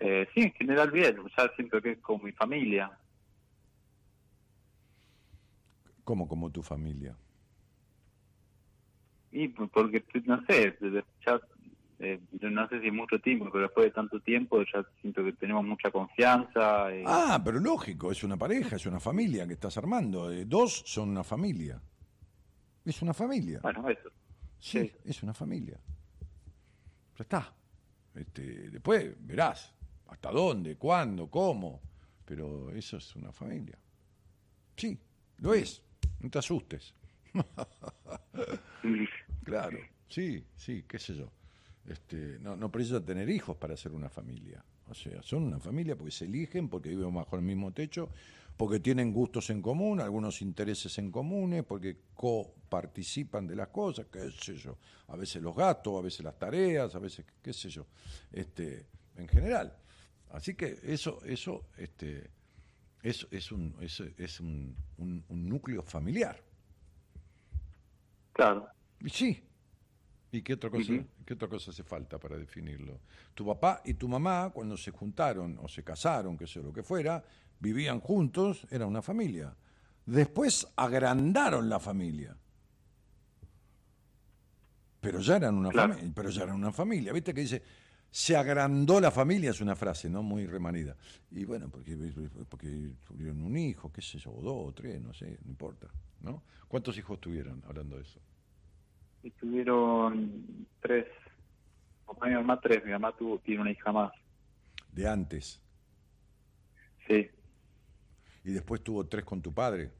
Eh, 0.00 0.26
sí, 0.34 0.42
en 0.42 0.52
general 0.54 0.90
bien, 0.90 1.16
ya 1.36 1.48
siento 1.54 1.80
que 1.80 1.92
es 1.92 2.00
como 2.00 2.24
mi 2.24 2.32
familia. 2.32 2.90
¿Cómo 6.04 6.28
como 6.28 6.50
tu 6.50 6.62
familia? 6.62 7.16
Y 9.30 9.48
pues, 9.48 9.70
porque, 9.72 10.04
no 10.24 10.44
sé, 10.48 10.76
ya, 11.26 11.40
eh, 12.00 12.20
no 12.40 12.68
sé 12.68 12.80
si 12.80 12.90
mucho 12.90 13.18
tiempo, 13.20 13.48
pero 13.52 13.64
después 13.64 13.86
de 13.86 13.90
tanto 13.92 14.20
tiempo 14.20 14.60
ya 14.62 14.84
siento 15.00 15.22
que 15.22 15.32
tenemos 15.34 15.64
mucha 15.64 15.90
confianza. 15.90 16.92
eh, 16.92 17.04
Ah, 17.06 17.40
pero 17.44 17.60
lógico, 17.60 18.10
es 18.10 18.24
una 18.24 18.36
pareja, 18.36 18.76
es 18.76 18.86
una 18.86 19.00
familia 19.00 19.46
que 19.46 19.54
estás 19.54 19.76
armando. 19.76 20.30
eh, 20.32 20.44
dos 20.46 20.82
son 20.86 21.10
una 21.10 21.24
familia. 21.24 21.80
Es 22.84 23.02
una 23.02 23.14
familia. 23.14 23.60
Bueno, 23.62 23.88
eso. 23.88 24.08
Sí, 24.58 24.90
es 25.04 25.22
una 25.22 25.34
familia. 25.34 25.78
Ya 27.18 27.22
está. 27.22 27.54
Este, 28.14 28.70
después 28.70 29.14
verás 29.20 29.74
hasta 30.08 30.30
dónde, 30.30 30.76
cuándo, 30.76 31.28
cómo. 31.30 31.80
Pero 32.24 32.70
eso 32.70 32.96
es 32.96 33.14
una 33.16 33.32
familia. 33.32 33.78
Sí, 34.76 34.98
lo 35.38 35.52
es. 35.54 35.82
No 36.20 36.30
te 36.30 36.38
asustes. 36.38 36.94
claro, 39.44 39.78
sí, 40.08 40.44
sí, 40.56 40.84
qué 40.88 40.98
sé 40.98 41.14
yo. 41.14 41.30
Este, 41.86 42.38
no, 42.40 42.56
no 42.56 42.70
precisa 42.70 43.04
tener 43.04 43.28
hijos 43.30 43.56
para 43.56 43.76
ser 43.76 43.92
una 43.92 44.08
familia. 44.08 44.62
O 44.88 44.94
sea, 44.94 45.22
son 45.22 45.44
una 45.44 45.58
familia 45.58 45.96
porque 45.96 46.10
se 46.12 46.24
eligen, 46.26 46.68
porque 46.68 46.90
viven 46.90 47.14
bajo 47.14 47.36
el 47.36 47.42
mismo 47.42 47.72
techo, 47.72 48.08
porque 48.56 48.80
tienen 48.80 49.12
gustos 49.12 49.48
en 49.50 49.62
común, 49.62 50.00
algunos 50.00 50.42
intereses 50.42 50.98
en 50.98 51.10
comunes, 51.10 51.64
porque 51.64 51.96
coparticipan 52.14 53.46
de 53.46 53.56
las 53.56 53.68
cosas, 53.68 54.06
qué 54.12 54.30
sé 54.30 54.56
yo. 54.56 54.76
A 55.08 55.16
veces 55.16 55.42
los 55.42 55.54
gastos, 55.56 55.98
a 55.98 56.02
veces 56.02 56.20
las 56.24 56.38
tareas, 56.38 56.94
a 56.94 56.98
veces 56.98 57.24
qué 57.42 57.52
sé 57.52 57.70
yo. 57.70 57.86
Este, 58.32 58.86
en 59.16 59.28
general. 59.28 59.74
Así 60.30 60.54
que 60.54 60.78
eso, 60.82 61.20
eso, 61.24 61.64
este, 61.78 62.30
es, 63.02 63.26
es 63.30 63.50
un, 63.50 63.74
es, 63.80 64.00
es 64.18 64.40
un, 64.40 64.76
un- 64.98 65.24
un 65.28 65.48
núcleo 65.48 65.82
familiar. 65.82 66.40
Claro. 68.32 68.68
Sí. 69.06 69.42
¿Y 70.32 70.42
qué 70.42 70.54
otra 70.54 70.70
cosa, 70.70 70.92
qué 71.26 71.34
otra 71.34 71.48
cosa 71.48 71.70
hace 71.72 71.82
falta 71.82 72.18
para 72.18 72.36
definirlo? 72.36 73.00
Tu 73.34 73.44
papá 73.44 73.82
y 73.84 73.94
tu 73.94 74.08
mamá, 74.08 74.50
cuando 74.54 74.76
se 74.76 74.90
juntaron 74.92 75.58
o 75.60 75.68
se 75.68 75.82
casaron, 75.82 76.36
que 76.36 76.46
sé 76.46 76.62
lo 76.62 76.72
que 76.72 76.82
fuera, 76.84 77.22
vivían 77.58 77.98
juntos, 78.00 78.66
era 78.70 78.86
una 78.86 79.02
familia. 79.02 79.54
Después 80.06 80.68
agrandaron 80.76 81.68
la 81.68 81.80
familia. 81.80 82.36
Pero 85.00 85.20
ya 85.20 85.36
eran 85.36 85.54
una 85.56 85.70
Claro. 85.70 85.94
familia, 85.94 86.12
pero 86.14 86.30
ya 86.30 86.42
eran 86.44 86.56
una 86.56 86.72
familia. 86.72 87.12
¿Viste 87.12 87.32
que 87.34 87.40
dice 87.40 87.62
se 88.12 88.36
agrandó 88.36 89.00
la 89.00 89.10
familia? 89.12 89.50
Es 89.50 89.60
una 89.60 89.76
frase, 89.76 90.10
¿no? 90.10 90.22
Muy 90.22 90.44
remanida. 90.46 90.96
Y 91.30 91.44
bueno, 91.44 91.68
porque, 91.70 91.96
porque 92.48 92.90
tuvieron 93.06 93.40
un 93.42 93.56
hijo, 93.56 93.90
qué 93.92 94.02
sé 94.02 94.18
yo, 94.18 94.32
o 94.32 94.42
dos 94.42 94.68
o 94.68 94.72
tres, 94.74 95.00
no 95.00 95.12
sé, 95.14 95.38
no 95.44 95.50
importa, 95.50 95.86
¿no? 96.20 96.42
¿Cuántos 96.66 96.98
hijos 96.98 97.20
tuvieron 97.20 97.62
hablando 97.66 97.96
de 97.96 98.02
eso? 98.02 98.20
Y 99.22 99.30
tuvieron 99.32 100.66
tres, 100.80 101.06
o 102.06 102.16
mi 102.24 102.32
mamá 102.32 102.60
tres, 102.60 102.84
mi 102.84 102.92
mamá 102.92 103.12
tuvo, 103.16 103.38
tiene 103.38 103.62
una 103.62 103.70
hija 103.70 103.92
más. 103.92 104.12
De 104.92 105.08
antes. 105.08 105.62
Sí. 107.06 107.30
Y 108.44 108.52
después 108.52 108.82
tuvo 108.82 109.06
tres 109.06 109.24
con 109.24 109.42
tu 109.42 109.52
padre. 109.52 109.90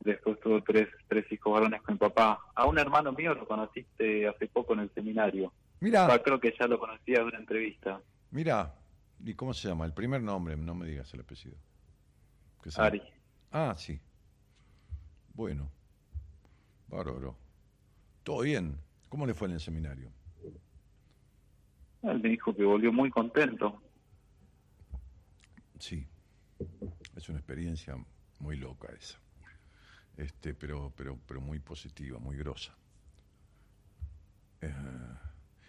Después 0.00 0.40
tuvo 0.40 0.60
tres, 0.62 0.88
tres 1.08 1.30
hijos 1.30 1.52
varones 1.52 1.80
con 1.82 1.94
mi 1.94 1.98
papá. 1.98 2.40
A 2.54 2.66
un 2.66 2.78
hermano 2.78 3.12
mío 3.12 3.34
lo 3.34 3.46
conociste 3.46 4.26
hace 4.26 4.48
poco 4.48 4.74
en 4.74 4.80
el 4.80 4.90
seminario. 4.94 5.52
Mira. 5.78 6.20
Creo 6.22 6.40
que 6.40 6.54
ya 6.58 6.66
lo 6.66 6.78
conocía 6.78 7.18
de 7.18 7.24
una 7.24 7.38
entrevista. 7.38 8.00
Mira, 8.30 8.74
¿y 9.20 9.34
cómo 9.34 9.54
se 9.54 9.68
llama? 9.68 9.84
El 9.84 9.92
primer 9.92 10.22
nombre, 10.22 10.56
no 10.56 10.74
me 10.74 10.86
digas 10.86 11.12
el 11.14 11.20
apellido. 11.20 11.56
¿Qué 12.62 12.70
Ari. 12.76 13.02
Ah, 13.52 13.74
sí. 13.76 14.00
Bueno. 15.34 15.70
Bárbaro. 16.88 17.41
Todo 18.22 18.40
bien. 18.42 18.78
¿Cómo 19.08 19.26
le 19.26 19.34
fue 19.34 19.48
en 19.48 19.54
el 19.54 19.60
seminario? 19.60 20.10
Él 22.02 22.20
me 22.20 22.30
dijo 22.30 22.54
que 22.54 22.64
volvió 22.64 22.92
muy 22.92 23.10
contento. 23.10 23.80
Sí. 25.78 26.06
Es 27.16 27.28
una 27.28 27.38
experiencia 27.38 27.96
muy 28.38 28.56
loca 28.56 28.88
esa. 28.98 29.18
Este, 30.16 30.54
pero, 30.54 30.92
pero, 30.96 31.18
pero 31.26 31.40
muy 31.40 31.58
positiva, 31.58 32.18
muy 32.18 32.36
grosa. 32.36 32.76
Eh, 34.60 34.72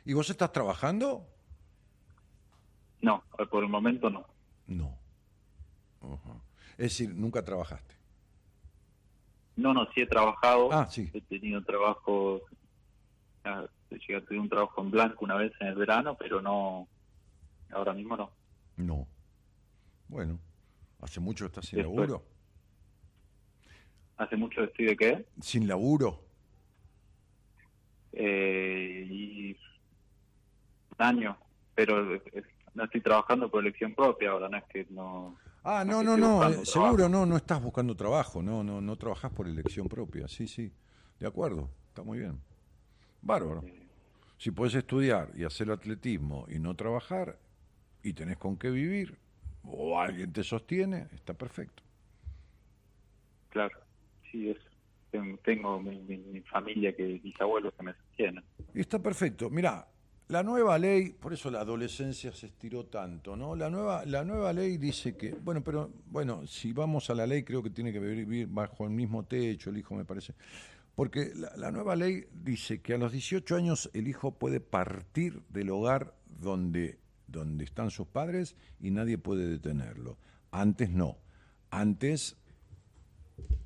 ¿Y 0.06 0.14
vos 0.14 0.30
estás 0.30 0.52
trabajando? 0.52 1.28
No, 3.02 3.24
por 3.50 3.64
el 3.64 3.70
momento 3.70 4.10
no. 4.10 4.26
No. 4.68 4.98
Es 6.72 6.78
decir, 6.78 7.14
nunca 7.16 7.44
trabajaste. 7.44 7.96
No, 9.56 9.74
no, 9.74 9.86
sí 9.94 10.02
he 10.02 10.08
trabajado. 10.08 10.72
Ah, 10.72 10.88
sí. 10.88 11.10
He 11.14 11.22
tenido 11.22 11.64
trabajo, 11.64 12.42
llegué 13.90 14.16
a 14.16 14.22
tener 14.22 14.40
un 14.40 14.50
trabajo 14.50 14.82
en 14.82 14.92
blanco 14.92 15.26
una 15.26 15.36
vez 15.36 15.52
en 15.60 15.68
el 15.68 15.76
verano, 15.76 16.16
pero 16.18 16.42
no, 16.42 16.88
ahora 17.72 17.94
mismo 17.94 18.18
no. 18.18 18.32
No. 18.78 19.08
Bueno, 20.08 20.40
¿hace 21.02 21.20
mucho 21.20 21.46
estás 21.46 21.66
sin 21.66 21.78
Después. 21.78 22.10
laburo? 22.10 22.26
¿Hace 24.18 24.36
mucho 24.36 24.64
estoy 24.64 24.86
de 24.86 24.98
qué? 24.98 25.26
¿Sin 25.42 25.68
laburo? 25.68 26.24
Eh, 28.14 29.08
y 29.10 29.52
un 29.52 31.06
año, 31.06 31.38
pero 31.74 32.14
eh, 32.16 32.22
no 32.74 32.84
estoy 32.86 33.02
trabajando 33.02 33.50
por 33.50 33.62
elección 33.62 33.94
propia 33.94 34.32
ahora, 34.32 34.50
no 34.50 34.58
es 34.58 34.64
que 34.66 34.86
no... 34.90 35.38
Ah, 35.64 35.86
no 35.86 36.04
no, 36.04 36.18
no, 36.18 36.44
eh, 36.50 36.66
seguro 36.66 37.08
no, 37.08 37.26
no 37.26 37.38
estás 37.38 37.62
buscando 37.64 37.96
trabajo, 37.96 38.44
no, 38.44 38.64
no, 38.64 38.82
no 38.82 38.98
trabajás 38.98 39.32
por 39.32 39.48
elección 39.48 39.88
propia, 39.88 40.28
sí, 40.28 40.48
sí, 40.48 40.72
de 41.20 41.28
acuerdo, 41.28 41.70
está 41.88 42.04
muy 42.04 42.20
bien. 42.20 42.40
Bárbaro. 43.22 43.64
Si 44.38 44.52
puedes 44.52 44.76
estudiar 44.76 45.30
y 45.36 45.46
hacer 45.46 45.72
atletismo 45.72 46.46
y 46.50 46.60
no 46.60 46.76
trabajar 46.76 47.40
y 48.02 48.12
tenés 48.14 48.38
con 48.38 48.58
qué 48.58 48.70
vivir 48.72 49.18
o 49.64 49.98
alguien 49.98 50.34
te 50.34 50.44
sostiene, 50.44 51.08
está 51.14 51.34
perfecto. 51.34 51.82
Claro, 53.50 53.78
sí, 54.30 54.50
eso. 54.50 54.70
Ten- 55.12 55.38
Tengo 55.46 55.80
mi, 55.80 56.02
mi- 56.02 56.18
mi 56.18 56.42
familia, 56.42 56.94
que 56.94 57.22
mis 57.24 57.40
abuelos 57.40 57.74
que 57.78 57.84
me 57.84 57.94
sostienen. 57.94 58.44
Y 58.74 58.82
Está 58.82 59.00
perfecto. 59.00 59.50
Mirá, 59.50 59.88
la 60.34 60.42
nueva 60.42 60.80
ley, 60.80 61.12
por 61.12 61.32
eso 61.32 61.52
la 61.52 61.60
adolescencia 61.60 62.34
se 62.34 62.48
estiró 62.48 62.88
tanto, 62.88 63.36
¿no? 63.36 63.56
La 63.56 63.70
nueva, 63.70 64.04
la 64.04 64.24
nueva 64.24 64.52
ley 64.52 64.78
dice 64.78 65.16
que, 65.16 65.32
bueno, 65.32 65.64
pero, 65.64 65.92
bueno, 66.08 66.48
si 66.48 66.74
vamos 66.74 67.08
a 67.12 67.14
la 67.14 67.28
ley, 67.28 67.44
creo 67.44 67.62
que 67.62 67.70
tiene 67.70 67.94
que 67.94 68.00
vivir 68.00 68.48
bajo 68.48 68.86
el 68.86 68.90
mismo 68.90 69.26
techo, 69.26 69.70
el 69.70 69.78
hijo 69.78 69.94
me 69.94 70.06
parece. 70.06 70.34
Porque 70.96 71.34
la, 71.56 71.70
nueva 71.70 71.96
ley 71.96 72.26
dice 72.34 72.82
que 72.82 72.96
a 72.96 72.98
los 72.98 73.12
18 73.12 73.56
años 73.56 73.92
el 73.94 74.08
hijo 74.08 74.32
puede 74.32 74.60
partir 74.60 75.44
del 75.50 75.70
hogar 75.70 76.16
donde, 76.26 76.98
donde 77.28 77.64
están 77.64 77.92
sus 77.92 78.08
padres 78.08 78.56
y 78.80 78.90
nadie 78.90 79.20
puede 79.20 79.46
detenerlo. 79.46 80.18
Antes 80.50 80.90
no. 80.90 81.20
Antes 81.70 82.38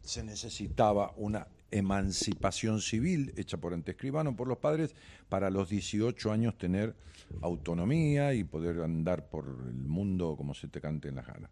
se 0.02 0.22
necesitaba 0.22 1.14
una 1.16 1.48
emancipación 1.72 2.82
civil 2.82 3.34
hecha 3.38 3.58
por 3.58 3.74
antescribano, 3.74 4.36
por 4.36 4.48
los 4.48 4.58
padres, 4.58 4.96
para 5.30 5.50
los 5.50 5.70
18 5.70 6.32
años 6.32 6.58
tener 6.58 6.96
autonomía 7.42 8.34
y 8.34 8.44
poder 8.44 8.82
andar 8.82 9.30
por 9.30 9.46
el 9.46 9.88
mundo 9.88 10.36
como 10.38 10.54
se 10.54 10.68
te 10.68 10.80
cante 10.80 11.10
en 11.10 11.16
las 11.16 11.28
ganas. 11.28 11.52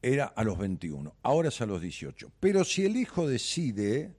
Era 0.00 0.26
a 0.26 0.44
los 0.44 0.58
21, 0.58 1.16
ahora 1.22 1.48
es 1.48 1.60
a 1.60 1.66
los 1.66 1.80
18. 1.80 2.30
Pero 2.38 2.64
si 2.64 2.84
el 2.84 2.96
hijo 2.96 3.26
decide 3.26 4.14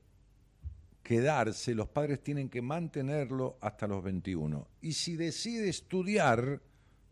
quedarse, 1.03 1.73
los 1.73 1.87
padres 1.87 2.21
tienen 2.21 2.49
que 2.49 2.61
mantenerlo 2.61 3.57
hasta 3.61 3.87
los 3.87 4.03
21. 4.03 4.67
Y 4.81 4.93
si 4.93 5.15
decide 5.15 5.69
estudiar, 5.69 6.61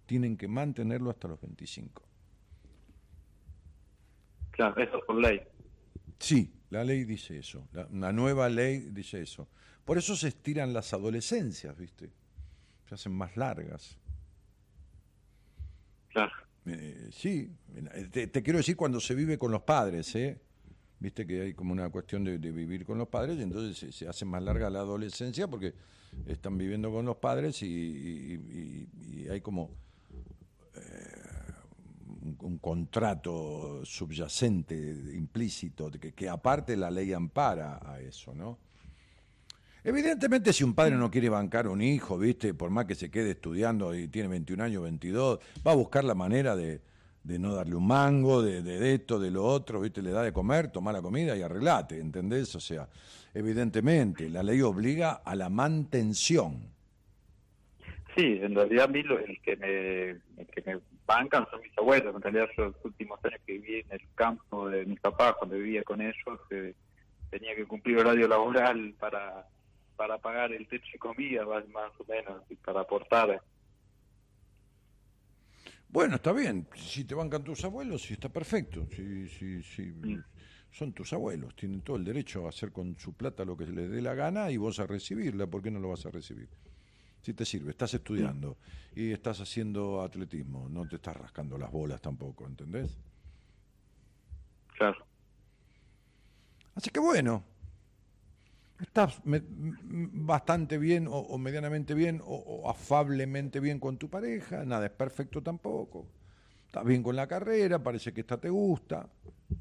tienen 0.06 0.38
que 0.38 0.48
mantenerlo 0.48 1.10
hasta 1.10 1.28
los 1.28 1.40
25. 1.42 2.04
Claro, 4.52 4.82
eso 4.82 5.00
por 5.06 5.22
ley. 5.22 5.42
Sí, 6.20 6.52
la 6.70 6.84
ley 6.84 7.04
dice 7.06 7.38
eso. 7.40 7.68
La, 7.74 7.86
una 7.88 8.12
nueva 8.12 8.50
ley 8.50 8.90
dice 8.92 9.22
eso. 9.22 9.48
Por 9.86 9.98
eso 9.98 10.16
se 10.16 10.28
estiran 10.30 10.74
las 10.74 10.94
adolescencias, 10.94 11.78
¿viste? 11.78 12.10
Se 12.88 12.96
hacen 12.96 13.14
más 13.14 13.36
largas. 13.38 13.98
Claro. 16.10 16.32
Eh, 16.66 17.10
sí, 17.14 17.50
te, 18.12 18.28
te 18.28 18.44
quiero 18.44 18.58
decir 18.58 18.76
cuando 18.76 19.00
se 19.00 19.16
vive 19.16 19.38
con 19.38 19.52
los 19.52 19.62
padres, 19.62 20.14
¿eh? 20.16 20.40
Viste 21.00 21.26
que 21.28 21.42
hay 21.42 21.54
como 21.54 21.72
una 21.74 21.90
cuestión 21.90 22.24
de, 22.24 22.40
de 22.40 22.52
vivir 22.52 22.84
con 22.86 22.98
los 22.98 23.08
padres 23.08 23.38
y 23.38 23.44
entonces 23.44 23.78
se, 23.78 23.92
se 23.92 24.08
hace 24.08 24.26
más 24.26 24.42
larga 24.44 24.70
la 24.70 24.80
adolescencia 24.80 25.48
porque 25.48 25.74
están 26.26 26.58
viviendo 26.58 26.92
con 26.92 27.06
los 27.06 27.18
padres 27.18 27.62
y, 27.62 27.68
y- 27.68 28.34
y- 28.34 29.22
y 29.24 29.30
hay 29.30 29.40
como 29.42 29.70
eh, 30.76 30.80
un, 32.42 32.58
contrato 32.60 33.82
subyacente, 33.86 34.76
implícito, 35.14 35.90
que, 35.92 36.14
que 36.14 36.30
aparte 36.30 36.76
la 36.78 36.90
ley 36.92 37.14
ampara 37.14 37.80
a 37.84 38.00
eso, 38.00 38.34
¿no? 38.34 38.58
Evidentemente, 39.84 40.52
si 40.52 40.64
un 40.66 40.74
padre 40.74 40.96
no 40.96 41.10
quiere 41.10 41.30
bancar 41.30 41.68
a 41.68 41.70
un 41.70 41.82
hijo, 41.82 42.18
¿viste? 42.18 42.54
Por 42.54 42.70
más 42.70 42.86
que 42.86 42.96
se 42.96 43.10
quede 43.10 43.32
estudiando 43.32 43.96
y 43.96 44.08
tiene 44.10 44.28
21 44.28 44.64
años, 44.64 44.84
22, 44.84 45.40
va 45.66 45.72
a 45.72 45.76
buscar 45.76 46.04
la 46.04 46.14
manera 46.14 46.58
de, 46.58 46.82
de 47.24 47.40
no 47.40 47.54
darle 47.56 47.76
un 47.76 47.88
mango, 47.88 48.42
de, 48.42 48.62
de 48.62 48.94
esto, 48.96 49.18
de 49.18 49.32
lo 49.32 49.46
otro, 49.46 49.80
¿viste? 49.80 50.02
Le 50.02 50.12
da 50.12 50.24
de 50.24 50.34
comer, 50.34 50.70
toma 50.72 50.92
la 50.92 51.02
comida 51.02 51.38
y 51.38 51.42
arreglate, 51.42 52.00
¿entendés? 52.00 52.54
O 52.56 52.60
sea, 52.60 52.90
evidentemente, 53.34 54.30
la 54.30 54.44
ley 54.44 54.62
obliga 54.62 55.14
a 55.24 55.36
la 55.36 55.48
mantención. 55.50 56.76
Sí, 58.16 58.40
en 58.42 58.56
realidad 58.56 58.86
a 58.86 58.88
mí 58.88 59.04
lo- 59.04 59.20
el 59.20 59.40
que 59.42 59.56
me, 59.56 60.10
el 60.42 60.48
que 60.54 60.64
me 60.66 60.80
bancan 61.08 61.48
son 61.50 61.62
mis 61.62 61.76
abuelos. 61.78 62.16
En 62.16 62.22
realidad 62.22 62.50
yo 62.56 62.66
los 62.66 62.86
últimos 62.86 63.20
años 63.24 63.40
que 63.46 63.54
viví 63.54 63.80
en 63.80 63.92
el 63.92 64.02
campo 64.14 64.70
de 64.70 64.86
mis 64.86 65.00
papás, 65.00 65.36
cuando 65.40 65.56
vivía 65.56 65.82
con 65.84 66.02
ellos, 66.02 66.40
eh, 66.52 66.76
tenía 67.32 67.56
que 67.56 67.66
cumplir 67.66 67.98
horario 67.98 68.28
laboral 68.28 68.94
para, 69.00 69.48
para 69.96 70.20
pagar 70.20 70.54
el 70.54 70.68
techo 70.68 70.92
y 70.94 70.98
comida, 71.00 71.46
más, 71.46 71.68
más 71.70 71.92
o 71.98 72.06
menos, 72.06 72.44
y 72.50 72.56
para 72.56 72.82
aportar. 72.82 73.42
Bueno, 75.90 76.16
está 76.18 76.34
bien. 76.34 76.68
Si 76.76 77.06
te 77.06 77.16
bancan 77.16 77.44
tus 77.44 77.64
abuelos, 77.64 78.02
sí 78.04 78.14
está 78.14 78.30
perfecto. 78.30 78.88
Sí, 78.92 79.28
sí, 79.30 79.64
sí. 79.64 79.94
Son 80.70 80.92
tus 80.92 81.14
abuelos. 81.14 81.56
Tienen 81.56 81.82
todo 81.82 81.96
el 81.96 82.04
derecho 82.04 82.46
a 82.46 82.50
hacer 82.50 82.74
con 82.74 82.98
su 83.00 83.14
plata 83.14 83.46
lo 83.46 83.56
que 83.56 83.66
les 83.66 83.90
dé 83.90 84.02
la 84.02 84.14
gana 84.14 84.52
y 84.52 84.58
vos 84.58 84.80
a 84.80 84.86
recibirla. 84.86 85.48
¿Por 85.48 85.64
qué 85.64 85.72
no 85.72 85.80
lo 85.80 85.90
vas 85.90 86.06
a 86.06 86.12
recibir? 86.12 86.50
Si 87.22 87.34
te 87.34 87.46
sirve, 87.46 87.72
estás 87.72 87.94
estudiando 87.94 88.58
y 88.96 89.12
estás 89.12 89.40
haciendo 89.42 90.02
atletismo, 90.02 90.70
no 90.70 90.88
te 90.88 90.96
estás 90.98 91.16
rascando 91.18 91.58
las 91.58 91.72
bolas 91.72 92.02
tampoco, 92.02 92.46
¿entendés? 92.48 92.98
Claro. 94.78 95.08
Así 96.76 96.90
que 96.92 97.00
bueno, 97.00 97.44
estás 98.80 99.22
me- 99.26 99.42
bastante 100.32 100.78
bien 100.78 101.08
o, 101.08 101.12
o 101.18 101.38
medianamente 101.38 101.94
bien 101.94 102.22
o, 102.24 102.36
o 102.36 102.70
afablemente 102.70 103.60
bien 103.60 103.80
con 103.80 103.98
tu 103.98 104.10
pareja, 104.10 104.66
nada 104.66 104.86
es 104.86 104.92
perfecto 104.92 105.42
tampoco. 105.42 106.08
Estás 106.66 106.86
bien 106.86 107.02
con 107.04 107.16
la 107.16 107.28
carrera, 107.28 107.82
parece 107.82 108.14
que 108.14 108.22
esta 108.22 108.40
te 108.40 108.50
gusta, 108.50 109.10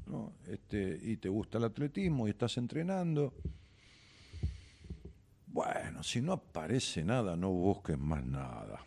¿no? 0.07 0.33
este, 0.47 0.99
y 1.01 1.17
te 1.17 1.29
gusta 1.29 1.57
el 1.57 1.65
atletismo 1.65 2.27
y 2.27 2.31
estás 2.31 2.57
entrenando. 2.57 3.33
Bueno, 5.57 6.03
si 6.03 6.21
no 6.21 6.33
aparece 6.33 7.03
nada, 7.03 7.35
no 7.35 7.49
busques 7.49 7.97
más 7.97 8.23
nada. 8.23 8.79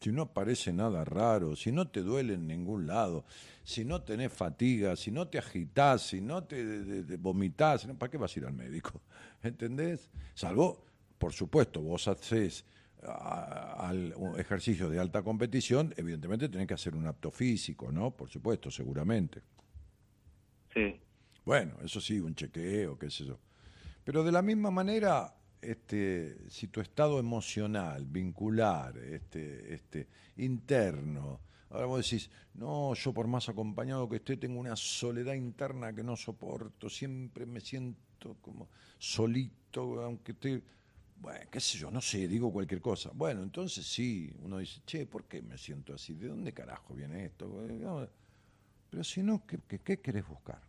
Si 0.00 0.10
no 0.10 0.22
aparece 0.22 0.72
nada 0.72 1.04
raro, 1.04 1.54
si 1.56 1.72
no 1.72 1.88
te 1.88 2.00
duele 2.00 2.32
en 2.32 2.46
ningún 2.46 2.86
lado, 2.86 3.26
si 3.64 3.84
no 3.84 4.00
tenés 4.00 4.32
fatiga, 4.32 4.96
si 4.96 5.10
no 5.10 5.28
te 5.28 5.36
agitás, 5.36 6.06
si 6.06 6.22
no 6.22 6.42
te 6.44 6.64
de- 6.64 7.02
de- 7.02 7.18
¿no? 7.18 7.98
¿para 7.98 8.10
qué 8.10 8.16
vas 8.16 8.34
a 8.34 8.38
ir 8.40 8.46
al 8.46 8.54
médico? 8.54 9.02
¿Entendés? 9.42 10.08
Salvo, 10.34 10.86
por 11.18 11.34
supuesto, 11.34 11.82
vos 11.82 12.08
haces 12.08 12.64
al 13.02 14.14
ejercicio 14.38 14.88
de 14.88 14.98
alta 14.98 15.22
competición, 15.22 15.92
evidentemente 15.98 16.48
tenés 16.48 16.66
que 16.66 16.74
hacer 16.74 16.96
un 16.96 17.06
apto 17.06 17.30
físico, 17.30 17.92
¿no? 17.92 18.10
Por 18.12 18.30
supuesto, 18.30 18.70
seguramente. 18.70 19.42
Sí. 20.72 20.98
Bueno, 21.44 21.74
eso 21.84 22.00
sí, 22.00 22.20
un 22.20 22.34
chequeo, 22.34 22.98
qué 22.98 23.10
sé 23.10 23.26
yo. 23.26 23.38
Pero 24.02 24.24
de 24.24 24.32
la 24.32 24.40
misma 24.40 24.70
manera, 24.70 25.34
este, 25.60 26.48
si 26.48 26.68
tu 26.68 26.80
estado 26.80 27.18
emocional, 27.18 28.04
vincular, 28.06 28.96
este, 28.98 29.74
este, 29.74 30.08
interno, 30.36 31.40
ahora 31.70 31.86
vos 31.86 32.04
decís, 32.04 32.30
no, 32.54 32.94
yo 32.94 33.12
por 33.12 33.26
más 33.26 33.48
acompañado 33.48 34.08
que 34.08 34.16
esté, 34.16 34.36
tengo 34.36 34.60
una 34.60 34.76
soledad 34.76 35.34
interna 35.34 35.92
que 35.92 36.02
no 36.02 36.16
soporto, 36.16 36.88
siempre 36.88 37.46
me 37.46 37.60
siento 37.60 38.36
como 38.40 38.68
solito, 38.98 40.02
aunque 40.02 40.32
esté, 40.32 40.62
bueno, 41.20 41.46
qué 41.50 41.60
sé 41.60 41.78
yo, 41.78 41.90
no 41.90 42.00
sé, 42.00 42.28
digo 42.28 42.52
cualquier 42.52 42.80
cosa. 42.80 43.10
Bueno, 43.12 43.42
entonces 43.42 43.86
sí, 43.86 44.32
uno 44.42 44.58
dice, 44.58 44.80
che, 44.86 45.06
¿por 45.06 45.24
qué 45.24 45.42
me 45.42 45.58
siento 45.58 45.94
así? 45.94 46.14
¿De 46.14 46.28
dónde 46.28 46.52
carajo 46.52 46.94
viene 46.94 47.24
esto? 47.24 47.66
Pero 48.90 49.04
si 49.04 49.22
no, 49.22 49.44
¿qué, 49.46 49.58
qué, 49.66 49.80
qué 49.80 50.00
querés 50.00 50.26
buscar? 50.26 50.62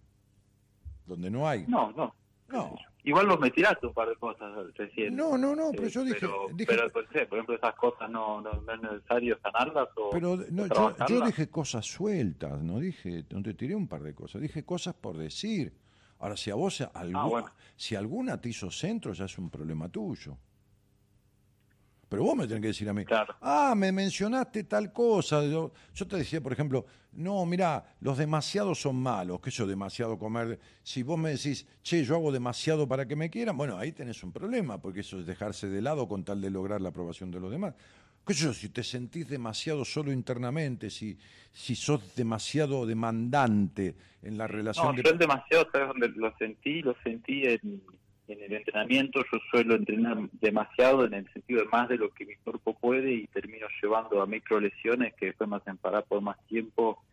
Donde 1.05 1.29
no 1.29 1.47
hay. 1.47 1.65
No, 1.67 1.91
no. 1.91 2.13
No. 2.51 2.75
Igual 3.03 3.27
vos 3.27 3.39
me 3.39 3.49
tiraste 3.51 3.87
un 3.87 3.93
par 3.93 4.09
de 4.09 4.15
cosas 4.17 4.51
recién. 4.75 5.15
No, 5.15 5.37
no, 5.37 5.55
no, 5.55 5.71
pero 5.71 5.87
Eh, 5.87 5.89
yo 5.89 6.03
dije- 6.03 6.17
Pero, 6.19 6.47
dije- 6.53 6.65
pero, 6.67 6.91
pues, 6.91 7.05
sí, 7.13 7.19
por 7.27 7.37
ejemplo, 7.37 7.55
esas 7.55 7.75
cosas 7.75 8.09
no, 8.09 8.41
no, 8.41 8.51
no 8.61 8.73
es 8.73 8.81
necesario 8.81 9.39
sanarlas 9.41 9.87
o, 9.95 10.09
Pero 10.09 10.35
no, 10.51 10.67
yo, 11.07 11.25
dije 11.25 11.49
cosas 11.49 11.85
sueltas, 11.85 12.61
no 12.61 12.79
dije, 12.79 13.23
no 13.29 13.41
te 13.41 13.53
tiré 13.53 13.73
un 13.75 13.87
par 13.87 14.01
de 14.03 14.13
cosas, 14.13 14.41
dije 14.41 14.63
cosas 14.65 14.95
por 14.95 15.17
decir. 15.17 15.73
Ahora, 16.19 16.35
si 16.35 16.51
a 16.51 16.55
vos 16.55 16.81
Ah, 16.81 17.05
bueno. 17.25 17.47
si 17.77 17.95
alguna 17.95 18.41
te 18.41 18.49
hizo 18.49 18.69
centro, 18.69 19.13
ya 19.13 19.25
es 19.25 19.37
un 19.37 19.49
problema 19.49 19.87
tuyo. 19.87 20.37
Pero 22.09 22.23
vos 22.23 22.35
me 22.35 22.47
tenés 22.47 22.61
que 22.61 22.67
decir 22.69 22.89
a 22.89 22.93
mí, 22.93 23.05
ah, 23.41 23.75
me 23.77 23.91
mencionaste 23.91 24.63
tal 24.63 24.91
cosa. 24.91 25.45
Yo, 25.45 25.71
yo 25.93 26.07
te 26.07 26.17
decía, 26.17 26.41
por 26.41 26.51
ejemplo, 26.51 26.85
no, 27.13 27.45
mira, 27.45 27.85
los 28.01 28.17
demasiados 28.17 28.81
son 28.81 28.95
malos, 28.95 29.39
que 29.39 29.51
yo 29.51 29.67
demasiado 29.67 30.17
comer. 30.17 30.59
Si 30.81 31.03
vos 31.03 31.19
me 31.19 31.29
decís, 31.29 31.67
che, 31.83 32.03
yo 32.03 32.15
hago 32.15 32.31
demasiado 32.31 32.87
para 32.87 33.07
que 33.07 33.15
me 33.15 33.29
quieran, 33.29 33.55
bueno, 33.55 33.77
ahí 33.77 33.91
tenés 33.91 34.23
un 34.23 34.31
problema, 34.31 34.81
porque 34.81 35.01
eso 35.01 35.19
es 35.19 35.27
dejarse 35.27 35.69
de 35.69 35.83
lado 35.83 36.07
con 36.07 36.23
tal 36.23 36.41
de 36.41 36.49
lograr 36.49 36.81
la 36.81 36.89
aprobación 36.89 37.29
de 37.29 37.39
los 37.39 37.51
demás. 37.51 37.75
¿Qué 38.25 38.33
sé 38.33 38.45
yo? 38.45 38.53
Si 38.53 38.69
te 38.69 38.83
sentís 38.83 39.27
demasiado 39.27 39.85
solo 39.85 40.11
internamente, 40.11 40.89
si, 40.89 41.17
si 41.51 41.75
sos 41.75 42.15
demasiado 42.15 42.87
demandante 42.87 43.95
en 44.23 44.35
la 44.37 44.47
relación 44.47 44.87
No, 44.87 44.93
de... 44.93 45.03
yo 45.03 45.11
el 45.11 45.17
demasiado, 45.19 45.67
¿sabes 45.71 45.87
dónde 45.89 46.09
lo 46.09 46.35
sentí? 46.37 46.81
Lo 46.81 46.95
sentí 47.03 47.43
en, 47.45 47.81
en 48.29 48.41
el 48.43 48.53
entrenamiento. 48.53 49.21
Yo 49.31 49.39
suelo 49.51 49.75
entrenar 49.75 50.17
demasiado 50.33 51.05
en 51.05 51.13
el 51.13 51.31
sentido 51.33 51.61
de 51.61 51.67
más 51.69 51.89
de 51.89 51.97
lo 51.97 52.09
que 52.13 52.25
mi 52.25 52.35
cuerpo 52.37 52.77
puede 52.77 53.11
y 53.13 53.27
termino 53.27 53.67
llevando 53.81 54.21
a 54.21 54.25
micro 54.25 54.59
lesiones 54.59 55.13
que 55.15 55.27
después 55.27 55.49
me 55.49 55.57
hacen 55.57 55.77
parar 55.77 56.05
por 56.07 56.21
más 56.21 56.37
tiempo. 56.47 57.03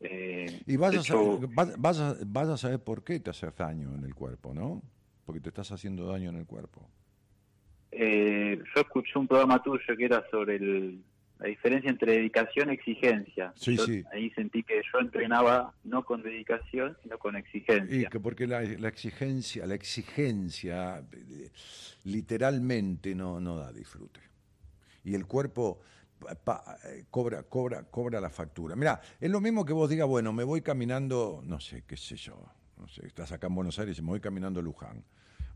Eh, 0.00 0.60
Y 0.66 0.76
vas 0.76 0.94
a, 0.94 1.02
saber, 1.02 1.46
vas, 1.48 1.80
vas 1.80 2.00
a, 2.00 2.16
vas 2.26 2.48
a 2.48 2.56
saber 2.56 2.80
por 2.80 3.02
qué 3.04 3.20
te 3.20 3.30
haces 3.30 3.54
daño 3.56 3.94
en 3.94 4.04
el 4.04 4.14
cuerpo, 4.14 4.52
¿no? 4.54 4.82
Porque 5.24 5.40
te 5.40 5.48
estás 5.48 5.72
haciendo 5.72 6.06
daño 6.06 6.30
en 6.30 6.36
el 6.36 6.46
cuerpo. 6.46 6.88
eh, 7.92 8.58
yo 8.74 8.80
escuché 8.82 9.18
un 9.18 9.26
programa 9.26 9.62
tuyo 9.62 9.96
que 9.96 10.04
era 10.04 10.22
sobre 10.30 10.56
el- 10.56 11.02
la 11.38 11.48
diferencia 11.48 11.90
entre 11.90 12.12
dedicación 12.12 12.70
y 12.70 12.74
exigencia. 12.74 13.52
Sí, 13.56 13.76
Yo 13.76 13.84
sí. 13.84 14.04
Ahí 14.12 14.30
sentí 14.30 14.62
que 14.62 14.80
yo 14.92 14.98
entrenaba 15.00 15.74
no 15.84 16.04
con 16.04 16.22
dedicación, 16.22 16.96
sino 17.02 17.18
con 17.18 17.36
exigencia. 17.36 17.98
Y 18.00 18.06
que 18.06 18.20
porque 18.20 18.46
la, 18.46 18.62
la 18.62 18.88
exigencia, 18.88 19.66
la 19.66 19.74
exigencia 19.74 21.04
eh, 21.12 21.50
literalmente 22.04 23.14
no, 23.14 23.40
no 23.40 23.56
da 23.56 23.72
disfrute. 23.72 24.20
Y 25.04 25.14
el 25.14 25.26
cuerpo 25.26 25.80
pa- 26.44 26.78
eh, 26.84 27.04
cobra, 27.10 27.42
cobra, 27.42 27.82
cobra 27.84 28.20
la 28.20 28.30
factura. 28.30 28.74
Mira, 28.74 29.00
es 29.20 29.30
lo 29.30 29.40
mismo 29.40 29.64
que 29.64 29.72
vos 29.72 29.90
digas, 29.90 30.08
bueno, 30.08 30.32
me 30.32 30.44
voy 30.44 30.62
caminando, 30.62 31.42
no 31.44 31.60
sé, 31.60 31.84
qué 31.86 31.96
sé 31.96 32.16
yo, 32.16 32.42
no 32.78 32.88
sé, 32.88 33.06
estás 33.06 33.32
acá 33.32 33.46
en 33.48 33.54
Buenos 33.54 33.78
Aires 33.78 33.98
y 33.98 34.02
me 34.02 34.08
voy 34.08 34.20
caminando 34.20 34.60
a 34.60 34.62
Luján. 34.62 35.04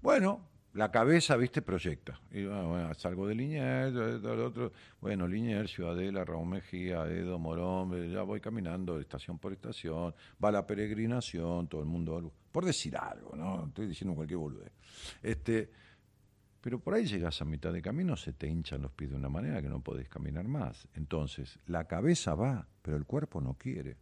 Bueno, 0.03 0.47
la 0.75 0.91
cabeza, 0.91 1.37
viste, 1.37 1.63
proyecta. 1.63 2.21
Y 2.31 2.45
bueno, 2.45 2.69
bueno, 2.69 2.95
salgo 2.95 3.27
de 3.27 3.35
Liniers, 3.35 3.93
lo 3.93 4.47
otro. 4.47 4.73
Bueno, 5.01 5.27
Liniers, 5.27 5.73
Ciudadela, 5.73 6.25
Raúl 6.25 6.47
Mejía, 6.47 7.07
Edo, 7.07 7.39
Morón, 7.39 7.93
eh, 7.95 8.11
ya 8.11 8.23
voy 8.23 8.41
caminando 8.41 8.95
de 8.97 9.03
estación 9.03 9.39
por 9.39 9.53
estación, 9.53 10.15
va 10.43 10.51
la 10.53 10.67
peregrinación, 10.67 11.67
todo 11.67 11.81
el 11.81 11.89
mundo, 11.89 12.33
por 12.53 12.65
decir 12.65 12.97
algo, 12.97 13.35
¿no? 13.35 13.67
Estoy 13.67 13.89
diciendo 13.89 14.15
cualquier 14.15 14.39
boludez. 14.39 14.73
Este, 15.23 15.71
pero 16.61 16.79
por 16.79 16.95
ahí 16.95 17.07
llegas 17.07 17.41
a 17.43 17.45
mitad 17.45 17.73
de 17.73 17.83
camino, 17.83 18.17
se 18.17 18.33
te 18.33 18.47
hinchan 18.47 18.83
los 18.83 18.93
pies 18.93 19.11
de 19.11 19.17
una 19.17 19.29
manera 19.29 19.61
que 19.63 19.69
no 19.69 19.81
podés 19.81 20.09
caminar 20.09 20.47
más. 20.47 20.87
Entonces, 20.95 21.59
la 21.67 21.85
cabeza 21.85 22.35
va, 22.35 22.69
pero 22.83 22.97
el 22.97 23.07
cuerpo 23.07 23.41
no 23.41 23.55
quiere. 23.55 23.97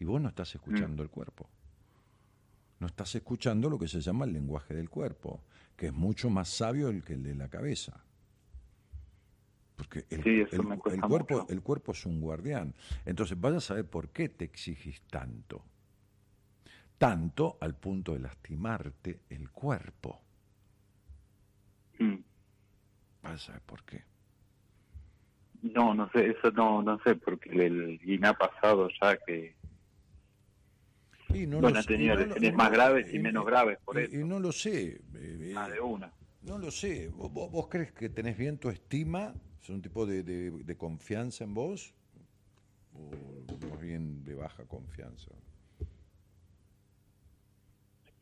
Y 0.00 0.04
vos 0.04 0.20
no 0.20 0.28
estás 0.28 0.54
escuchando 0.54 1.02
el 1.02 1.10
cuerpo. 1.10 1.48
No 2.80 2.86
estás 2.86 3.14
escuchando 3.14 3.68
lo 3.68 3.78
que 3.78 3.88
se 3.88 4.00
llama 4.00 4.24
el 4.24 4.32
lenguaje 4.32 4.74
del 4.74 4.88
cuerpo, 4.88 5.42
que 5.78 5.86
es 5.86 5.92
mucho 5.94 6.28
más 6.28 6.48
sabio 6.48 6.88
el 6.88 7.04
que 7.04 7.14
el 7.14 7.22
de 7.22 7.36
la 7.36 7.48
cabeza. 7.48 8.04
Porque 9.76 10.04
el, 10.10 10.24
Sí, 10.24 10.56
cuerpo, 11.08 11.36
mucho. 11.36 11.46
el 11.48 11.62
cuerpo 11.62 11.92
es 11.92 12.04
un 12.04 12.20
guardián. 12.20 12.74
Entonces 13.06 13.40
vas 13.40 13.54
a 13.54 13.60
saber 13.60 13.88
por 13.88 14.08
qué 14.08 14.28
te 14.28 14.44
exigís 14.44 15.00
tanto. 15.02 15.64
Tanto 16.98 17.58
al 17.60 17.76
punto 17.76 18.12
de 18.12 18.18
lastimarte 18.18 19.20
el 19.30 19.50
cuerpo. 19.52 20.20
Mm. 22.00 22.16
Vas 23.22 23.34
a 23.34 23.38
saber 23.38 23.62
por 23.62 23.84
qué. 23.84 24.02
No, 25.62 25.94
no 25.94 26.10
sé, 26.10 26.30
eso 26.30 26.50
no, 26.50 26.82
no 26.82 26.98
sé, 27.04 27.14
porque 27.14 27.50
el, 27.50 28.00
y 28.02 28.18
me 28.18 28.26
ha 28.28 28.34
pasado 28.34 28.88
ya 29.00 29.16
que 29.18 29.54
Y 31.34 31.46
no 31.46 31.60
bueno, 31.60 31.82
sé, 31.82 31.88
tenido 31.88 32.16
lesiones 32.16 32.54
más 32.54 32.70
graves 32.72 33.12
y 33.12 33.18
menos 33.18 33.44
graves 33.44 33.78
por 33.84 33.98
eso. 33.98 34.14
Y 34.16 34.24
no 34.24 34.40
lo 34.40 34.50
sé. 34.52 35.00
eh, 35.14 35.52
Más 35.54 35.70
de 35.70 35.80
una. 35.80 36.12
No 36.42 36.58
lo 36.58 36.70
sé. 36.70 37.08
¿Vos, 37.08 37.30
vos- 37.32 37.68
crees 37.68 37.92
que 37.92 38.08
tenés 38.08 38.36
bien 38.36 38.58
tu 38.58 38.70
estima? 38.70 39.34
¿Es 39.60 39.68
un 39.68 39.82
tipo 39.82 40.06
de, 40.06 40.22
de- 40.22 40.50
de 40.50 40.76
confianza 40.76 41.44
en 41.44 41.52
vos? 41.54 41.94
¿O 42.94 43.10
más 43.70 43.80
bien 43.80 44.24
de 44.24 44.34
baja 44.34 44.64
confianza? 44.64 45.30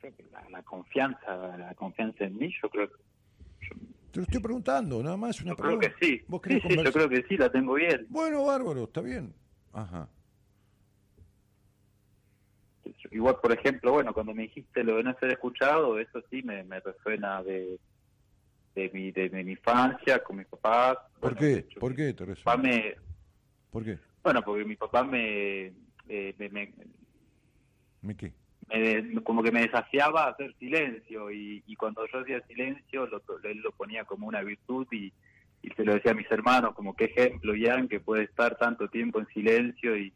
Creo 0.00 0.14
que 0.16 0.24
la, 0.32 0.48
la 0.50 0.62
confianza, 0.62 1.56
la 1.56 1.74
confianza 1.74 2.24
en 2.24 2.36
mí, 2.36 2.52
yo 2.62 2.68
creo, 2.68 2.88
Te 4.10 4.18
lo 4.20 4.22
estoy 4.22 4.40
preguntando, 4.40 5.02
nada 5.02 5.16
más 5.16 5.40
una 5.42 5.50
yo 5.52 5.56
creo 5.56 5.78
pregunta. 5.78 5.94
que 6.00 6.06
sí. 6.06 6.24
¿Vos 6.28 6.40
Sí, 6.44 6.60
sí, 6.60 6.76
yo 6.84 6.92
creo 6.92 7.08
que 7.08 7.22
sí, 7.28 7.36
la 7.36 7.50
tengo 7.50 7.74
bien. 7.74 8.06
Bueno, 8.08 8.44
bárbaro, 8.44 8.84
está 8.84 9.00
bien. 9.00 9.34
Ajá. 9.72 10.08
Igual, 13.16 13.36
por 13.42 13.50
ejemplo, 13.50 13.92
bueno, 13.92 14.12
cuando 14.12 14.34
me 14.34 14.42
dijiste 14.42 14.84
lo 14.84 14.96
de 14.96 15.04
no 15.04 15.16
ser 15.18 15.30
escuchado, 15.32 15.98
eso 15.98 16.22
sí 16.30 16.42
me, 16.42 16.62
me 16.64 16.80
resuena 16.80 17.42
de, 17.42 17.80
de, 18.74 18.90
mi, 18.90 19.10
de, 19.10 19.30
mi 19.30 19.52
infancia, 19.52 20.22
con 20.22 20.36
mis 20.36 20.46
papás. 20.46 20.98
¿Por 21.18 21.34
Bueno, 21.34 21.38
qué? 21.38 21.66
¿Por 21.80 21.96
qué, 21.96 22.12
Teresa? 22.12 22.42
papá 22.44 22.62
me, 22.62 22.94
¿Por 23.70 23.84
qué? 23.84 23.98
bueno, 24.22 24.42
porque 24.42 24.64
mi 24.66 24.76
papá 24.76 25.02
me, 25.02 25.72
eh, 26.08 26.34
me, 26.36 26.48
me- 26.50 26.74
¿Me 28.02 28.14
qué? 28.14 28.34
me- 28.68 29.22
como 29.22 29.42
que 29.42 29.50
me 29.50 29.62
desafiaba 29.62 30.24
a 30.24 30.30
hacer 30.32 30.54
silencio 30.58 31.30
y, 31.30 31.62
y 31.66 31.74
cuando 31.76 32.06
yo 32.12 32.18
hacía 32.18 32.42
silencio 32.46 33.06
lo, 33.06 33.22
él 33.44 33.58
lo 33.62 33.72
ponía 33.72 34.04
como 34.04 34.26
una 34.26 34.42
virtud 34.42 34.86
y, 34.90 35.06
y 35.62 35.70
se 35.74 35.84
lo 35.84 35.94
decía 35.94 36.12
a 36.12 36.16
mis 36.16 36.30
hermanos 36.30 36.74
como 36.74 36.94
qué 36.94 37.06
ejemplo 37.06 37.54
Ian 37.54 37.88
que 37.88 38.00
puede 38.00 38.24
estar 38.24 38.58
tanto 38.58 38.88
tiempo 38.88 39.20
en 39.20 39.26
silencio 39.28 39.96
y 39.96 40.12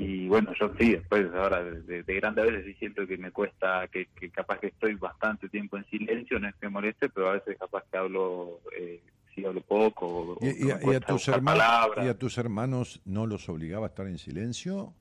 y 0.00 0.28
bueno 0.28 0.52
yo 0.58 0.70
sí 0.78 0.92
después 0.92 1.26
ahora 1.34 1.64
de, 1.64 1.80
de, 1.82 2.02
de 2.04 2.14
grande 2.14 2.42
a 2.42 2.44
veces 2.44 2.64
sí 2.66 2.74
siento 2.74 3.06
que 3.06 3.18
me 3.18 3.32
cuesta 3.32 3.88
que, 3.88 4.06
que 4.14 4.30
capaz 4.30 4.60
que 4.60 4.68
estoy 4.68 4.94
bastante 4.94 5.48
tiempo 5.48 5.76
en 5.76 5.84
silencio 5.86 6.38
no 6.38 6.48
es 6.48 6.54
que 6.54 6.66
me 6.66 6.70
moleste 6.70 7.08
pero 7.08 7.30
a 7.30 7.32
veces 7.32 7.56
capaz 7.58 7.84
que 7.90 7.98
hablo 7.98 8.60
eh, 8.76 9.00
sí 9.34 9.44
hablo 9.44 9.60
poco 9.60 10.06
o, 10.06 10.32
o 10.34 10.38
¿Y, 10.40 10.54
que 10.54 10.60
y 10.60 10.64
me 10.66 10.72
a, 10.72 10.76
y 10.76 10.78
a 10.78 10.80
cuesta 10.82 11.06
tus 11.06 11.22
usar 11.22 11.34
hermanos, 11.36 11.62
palabras. 11.62 12.06
¿Y 12.06 12.08
a 12.08 12.18
tus 12.18 12.38
hermanos 12.38 13.00
no 13.04 13.26
los 13.26 13.48
obligaba 13.48 13.86
a 13.86 13.88
estar 13.88 14.06
en 14.06 14.18
silencio? 14.18 14.94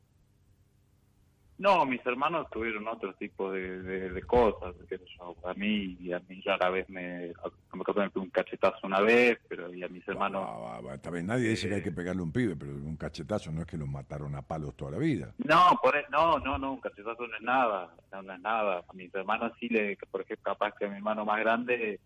No, 1.60 1.86
mis 1.88 2.06
hermanos 2.06 2.48
tuvieron 2.52 2.88
otro 2.88 3.16
tipo 3.16 3.52
de, 3.52 3.82
de, 3.82 4.10
de 4.12 4.22
cosas, 4.22 4.76
yo, 4.92 5.36
a 5.44 5.54
mí 5.56 5.98
y 6.00 6.14
a 6.14 6.20
mí 6.30 6.40
ya 6.46 6.54
a 6.54 6.58
la 6.58 6.70
vez 6.70 6.88
me, 6.88 7.34
me 7.74 8.12
un 8.14 8.30
cachetazo 8.30 8.86
una 8.86 9.02
vez, 9.02 9.40
pero 9.48 9.74
y 9.74 9.82
a 9.84 9.88
mis 9.88 10.08
hermanos... 10.08 10.44
Ah, 10.48 10.80
Está 10.94 11.10
bien, 11.10 11.26
nadie 11.26 11.50
dice 11.50 11.68
que 11.68 11.76
hay 11.76 11.82
que 11.82 11.92
pegarle 11.92 12.22
a 12.22 12.26
un 12.26 12.32
pibe, 12.32 12.56
pero 12.56 12.74
un 12.74 12.96
cachetazo 12.96 13.52
no 13.52 13.62
es 13.62 13.68
que 13.68 13.76
lo 13.78 13.88
mataron 13.88 14.36
a 14.36 14.44
palos 14.44 14.76
toda 14.76 14.92
la 14.92 14.98
vida. 15.00 15.34
No, 15.40 15.80
por, 15.82 15.96
e- 15.96 16.06
no, 16.12 16.38
no, 16.40 16.60
no, 16.60 16.74
un 16.74 16.80
cachetazo 16.80 17.26
no 17.26 17.36
es 17.36 17.42
nada, 17.42 17.92
no, 18.12 18.22
no 18.22 18.34
es 18.34 18.40
nada. 18.42 18.84
A 18.88 18.94
mis 18.94 19.14
hermanos 19.16 19.52
sí 19.60 19.68
le, 19.68 19.98
por 20.12 20.22
ejemplo, 20.22 20.54
capaz 20.54 20.74
que 20.78 20.86
a 20.86 20.90
mi 20.90 20.98
hermano 20.98 21.26
más 21.26 21.40
grande 21.40 22.00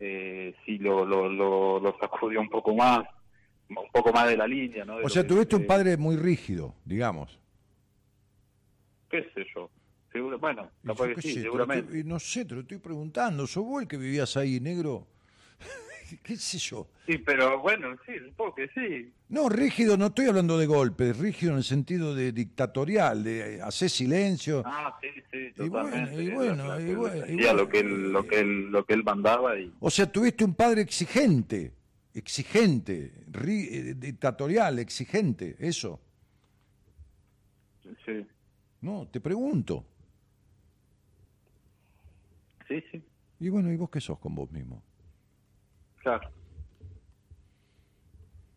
eh, 0.00 0.54
sí 0.66 0.76
lo, 0.78 1.06
lo, 1.06 1.30
lo, 1.30 1.80
lo 1.80 1.96
sacudió 1.98 2.40
un 2.40 2.50
poco 2.50 2.74
más, 2.74 3.00
un 3.68 3.76
poco 3.90 4.12
más 4.12 4.28
de 4.28 4.36
la 4.36 4.46
línea, 4.46 4.84
¿no? 4.84 4.98
De 4.98 5.04
O 5.04 5.08
sea, 5.08 5.26
tuviste 5.26 5.56
un 5.56 5.66
padre 5.66 5.96
muy 5.96 6.16
rígido, 6.16 6.74
digamos. 6.84 7.38
Qué 9.12 9.30
sé 9.34 9.46
yo, 9.54 9.70
seguro, 10.10 10.38
bueno, 10.38 10.72
capaz 10.84 11.08
que 11.14 11.22
sí, 11.22 11.34
sé, 11.34 11.42
seguramente. 11.42 12.02
no 12.02 12.18
sé, 12.18 12.44
te 12.46 12.54
lo 12.54 12.62
estoy 12.62 12.78
preguntando. 12.78 13.46
¿Sos 13.46 13.62
vos 13.64 13.82
el 13.82 13.86
que 13.88 13.98
vivías 13.98 14.36
ahí, 14.38 14.58
negro? 14.58 15.06
¿Qué 16.24 16.36
sé 16.36 16.58
yo? 16.58 16.88
Sí, 17.06 17.18
pero 17.18 17.60
bueno, 17.60 17.94
sí, 18.06 18.12
supongo 18.26 18.54
que 18.54 18.68
sí. 18.68 19.12
No, 19.28 19.48
rígido, 19.48 19.96
no 19.96 20.06
estoy 20.06 20.26
hablando 20.26 20.56
de 20.58 20.66
golpes, 20.66 21.18
rígido 21.18 21.52
en 21.52 21.58
el 21.58 21.64
sentido 21.64 22.14
de 22.14 22.32
dictatorial, 22.32 23.22
de 23.22 23.56
eh, 23.56 23.62
hacer 23.62 23.90
silencio. 23.90 24.62
Ah, 24.64 24.96
sí, 25.00 25.08
sí, 25.30 25.52
totalmente. 25.56 26.22
y 26.22 26.30
bueno, 26.30 26.80
y 26.80 26.94
bueno, 26.94 27.26
y 27.26 27.34
bueno. 27.34 27.54
lo 27.54 27.68
que 27.68 27.80
él, 27.80 28.12
lo 28.12 28.26
que 28.26 28.40
él, 28.40 28.70
lo 28.70 28.84
que 28.86 28.94
él 28.94 29.04
mandaba 29.04 29.58
y 29.58 29.72
O 29.80 29.90
sea, 29.90 30.10
tuviste 30.10 30.44
un 30.44 30.54
padre 30.54 30.80
exigente, 30.82 31.72
exigente, 32.14 33.12
ri- 33.30 33.68
eh, 33.70 33.94
dictatorial, 33.94 34.78
exigente, 34.78 35.56
eso. 35.58 36.00
sí, 38.04 38.26
No, 38.82 39.06
te 39.08 39.20
pregunto. 39.20 39.84
sí, 42.68 42.82
sí, 42.90 43.02
Y 43.40 43.48
bueno, 43.48 43.70
¿y 43.72 43.76
vos 43.76 43.90
qué 43.90 44.00
sos 44.00 44.18
con 44.18 44.34
vos 44.34 44.50
mismo? 44.50 44.82
claro. 45.96 46.28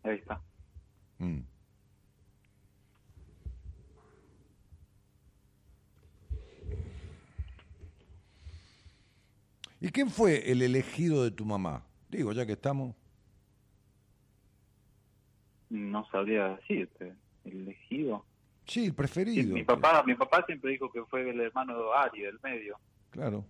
Ahí 0.04 0.16
está. 0.18 0.42
Mm. 1.20 1.42
¿Y 9.82 9.90
quién 9.90 10.10
fue 10.10 10.52
el 10.52 10.62
elegido 10.62 11.24
de 11.24 11.32
tu 11.32 11.46
mamá? 11.46 11.86
Digo, 12.10 12.32
ya 12.32 12.46
que 12.46 12.54
estamos. 12.54 12.96
No 15.70 16.06
sabría 16.10 16.56
decirte, 16.56 17.14
el 17.44 17.62
elegido. 17.62 18.26
Sí, 18.66 18.86
el 18.86 18.94
preferido. 18.94 19.54
mi 19.54 19.64
papá, 19.64 20.04
mi 20.06 20.16
papá 20.16 20.44
siempre 20.46 20.72
dijo 20.72 20.92
que 20.92 21.04
fue 21.06 21.30
el 21.30 21.40
hermano 21.40 21.94
Ari 21.94 22.22
del 22.22 22.40
medio. 22.42 22.78
Claro. 23.12 23.46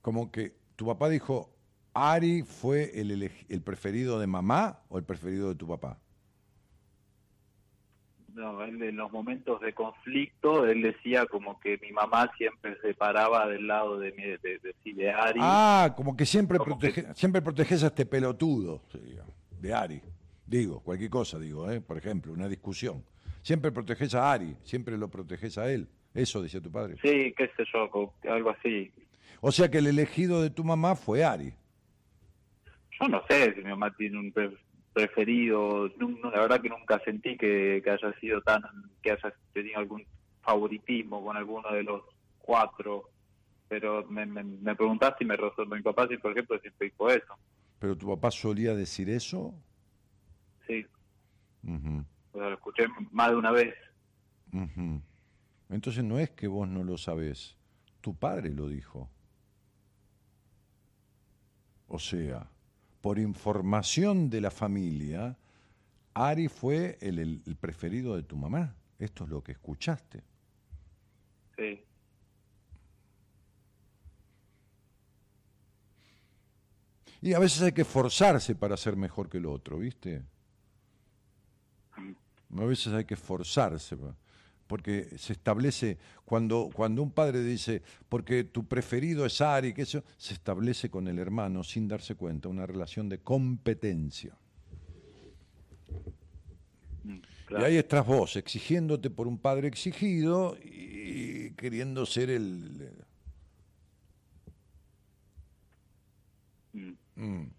Como 0.00 0.32
que 0.32 0.54
tu 0.76 0.86
papá 0.86 1.08
dijo, 1.08 1.50
Ari 1.94 2.42
fue 2.42 2.98
el, 2.98 3.30
el 3.48 3.62
preferido 3.62 4.18
de 4.18 4.26
mamá 4.26 4.80
o 4.88 4.98
el 4.98 5.04
preferido 5.04 5.50
de 5.50 5.54
tu 5.54 5.68
papá. 5.68 5.98
No, 8.34 8.62
él 8.64 8.82
en 8.82 8.96
los 8.96 9.12
momentos 9.12 9.60
de 9.60 9.74
conflicto, 9.74 10.66
él 10.66 10.80
decía 10.80 11.26
como 11.26 11.60
que 11.60 11.76
mi 11.78 11.92
mamá 11.92 12.30
siempre 12.38 12.78
se 12.80 12.94
paraba 12.94 13.46
del 13.46 13.66
lado 13.66 13.98
de 13.98 14.12
mi, 14.12 14.22
de, 14.22 14.38
de, 14.38 14.74
sí, 14.82 14.94
de 14.94 15.10
Ari. 15.10 15.40
Ah, 15.42 15.92
como 15.94 16.16
que 16.16 16.24
siempre, 16.24 16.56
Como 16.56 16.78
protege, 16.78 17.12
siempre 17.14 17.42
proteges 17.42 17.82
a 17.84 17.88
este 17.88 18.06
pelotudo, 18.06 18.82
sí, 18.90 19.00
de 19.60 19.74
Ari. 19.74 20.00
Digo, 20.46 20.80
cualquier 20.80 21.10
cosa, 21.10 21.38
digo, 21.38 21.70
¿eh? 21.70 21.80
por 21.82 21.98
ejemplo, 21.98 22.32
una 22.32 22.48
discusión. 22.48 23.04
Siempre 23.42 23.72
proteges 23.72 24.14
a 24.14 24.32
Ari, 24.32 24.56
siempre 24.62 24.96
lo 24.96 25.08
proteges 25.08 25.58
a 25.58 25.70
él. 25.70 25.88
Eso 26.14 26.42
decía 26.42 26.60
tu 26.60 26.70
padre. 26.70 26.96
Sí, 27.02 27.34
qué 27.36 27.50
sé 27.56 27.64
yo, 27.72 28.12
algo 28.30 28.50
así. 28.50 28.92
O 29.40 29.50
sea 29.50 29.70
que 29.70 29.78
el 29.78 29.86
elegido 29.86 30.42
de 30.42 30.50
tu 30.50 30.62
mamá 30.62 30.94
fue 30.94 31.24
Ari. 31.24 31.52
Yo 33.00 33.08
no 33.08 33.22
sé 33.28 33.52
si 33.54 33.60
mi 33.62 33.70
mamá 33.70 33.92
tiene 33.96 34.18
un 34.18 34.30
pre- 34.32 34.56
preferido, 34.92 35.88
la 36.32 36.40
verdad 36.40 36.60
que 36.60 36.68
nunca 36.68 37.00
sentí 37.04 37.36
que, 37.36 37.80
que 37.82 37.90
haya 37.90 38.12
sido 38.20 38.40
tan, 38.42 38.62
que 39.02 39.10
haya 39.12 39.34
tenido 39.52 39.78
algún 39.78 40.04
favoritismo 40.42 41.24
con 41.24 41.36
alguno 41.36 41.70
de 41.72 41.82
los 41.82 42.02
cuatro, 42.38 43.10
pero 43.68 44.04
me, 44.08 44.26
me, 44.26 44.44
me 44.44 44.76
preguntaste 44.76 45.24
y 45.24 45.26
me 45.26 45.36
resonó. 45.36 45.74
Mi 45.74 45.82
papá, 45.82 46.06
sí, 46.08 46.16
por 46.18 46.32
ejemplo, 46.32 46.58
siempre 46.60 46.88
dijo 46.90 47.08
eso, 47.10 47.34
Pero 47.78 47.96
tu 47.96 48.06
papá 48.06 48.30
solía 48.30 48.74
decir 48.74 49.08
eso. 49.08 49.54
sí, 50.68 50.86
o 51.64 52.02
sea, 52.38 52.48
lo 52.48 52.54
escuché 52.54 52.84
más 53.10 53.30
de 53.30 53.36
una 53.36 53.50
vez. 53.50 53.74
Entonces 55.68 56.04
no 56.04 56.18
es 56.18 56.30
que 56.30 56.46
vos 56.48 56.68
no 56.68 56.84
lo 56.84 56.98
sabés, 56.98 57.56
tu 58.00 58.14
padre 58.14 58.50
lo 58.50 58.68
dijo. 58.68 59.08
O 61.88 61.98
sea, 61.98 62.50
por 63.00 63.18
información 63.18 64.30
de 64.30 64.40
la 64.40 64.50
familia, 64.50 65.36
Ari 66.14 66.48
fue 66.48 66.98
el, 67.00 67.18
el- 67.18 67.42
el 67.46 67.56
preferido 67.56 68.16
de 68.16 68.22
tu 68.22 68.36
mamá. 68.36 68.74
Esto 68.98 69.24
es 69.24 69.30
lo 69.30 69.42
que 69.42 69.52
escuchaste. 69.52 70.22
Sí, 71.56 71.84
Y 77.20 77.34
a 77.34 77.38
veces 77.38 77.62
hay 77.62 77.72
que 77.72 77.84
forzarse 77.84 78.54
para 78.54 78.76
ser 78.76 78.96
mejor 78.96 79.28
que 79.28 79.38
el 79.38 79.46
otro, 79.46 79.78
¿viste? 79.78 80.22
A 82.56 82.64
veces 82.64 82.92
hay 82.92 83.04
que 83.04 83.16
forzarse, 83.16 83.96
pa- 83.96 84.14
porque 84.66 85.08
se 85.18 85.34
establece, 85.34 85.98
cuando, 86.24 86.70
cuando 86.72 87.02
un 87.02 87.10
padre 87.10 87.42
dice, 87.42 87.82
porque 88.08 88.44
tu 88.44 88.66
preferido 88.66 89.26
es 89.26 89.40
Ari, 89.40 89.74
que 89.74 89.82
eso, 89.82 90.02
se 90.16 90.32
establece 90.34 90.88
con 90.90 91.08
el 91.08 91.18
hermano 91.18 91.62
sin 91.62 91.88
darse 91.88 92.14
cuenta, 92.14 92.48
una 92.48 92.64
relación 92.66 93.08
de 93.08 93.18
competencia. 93.18 94.34
claro. 97.46 97.64
Y 97.64 97.66
ahí 97.72 97.76
estás 97.76 98.06
vos, 98.06 98.36
exigiéndote 98.36 99.10
por 99.10 99.26
un 99.28 99.36
padre 99.38 99.68
exigido 99.68 100.56
y 100.64 101.50
queriendo 101.52 102.06
ser 102.06 102.30
el... 102.30 102.90
Mm. 106.72 106.92
Mm. 107.16 107.50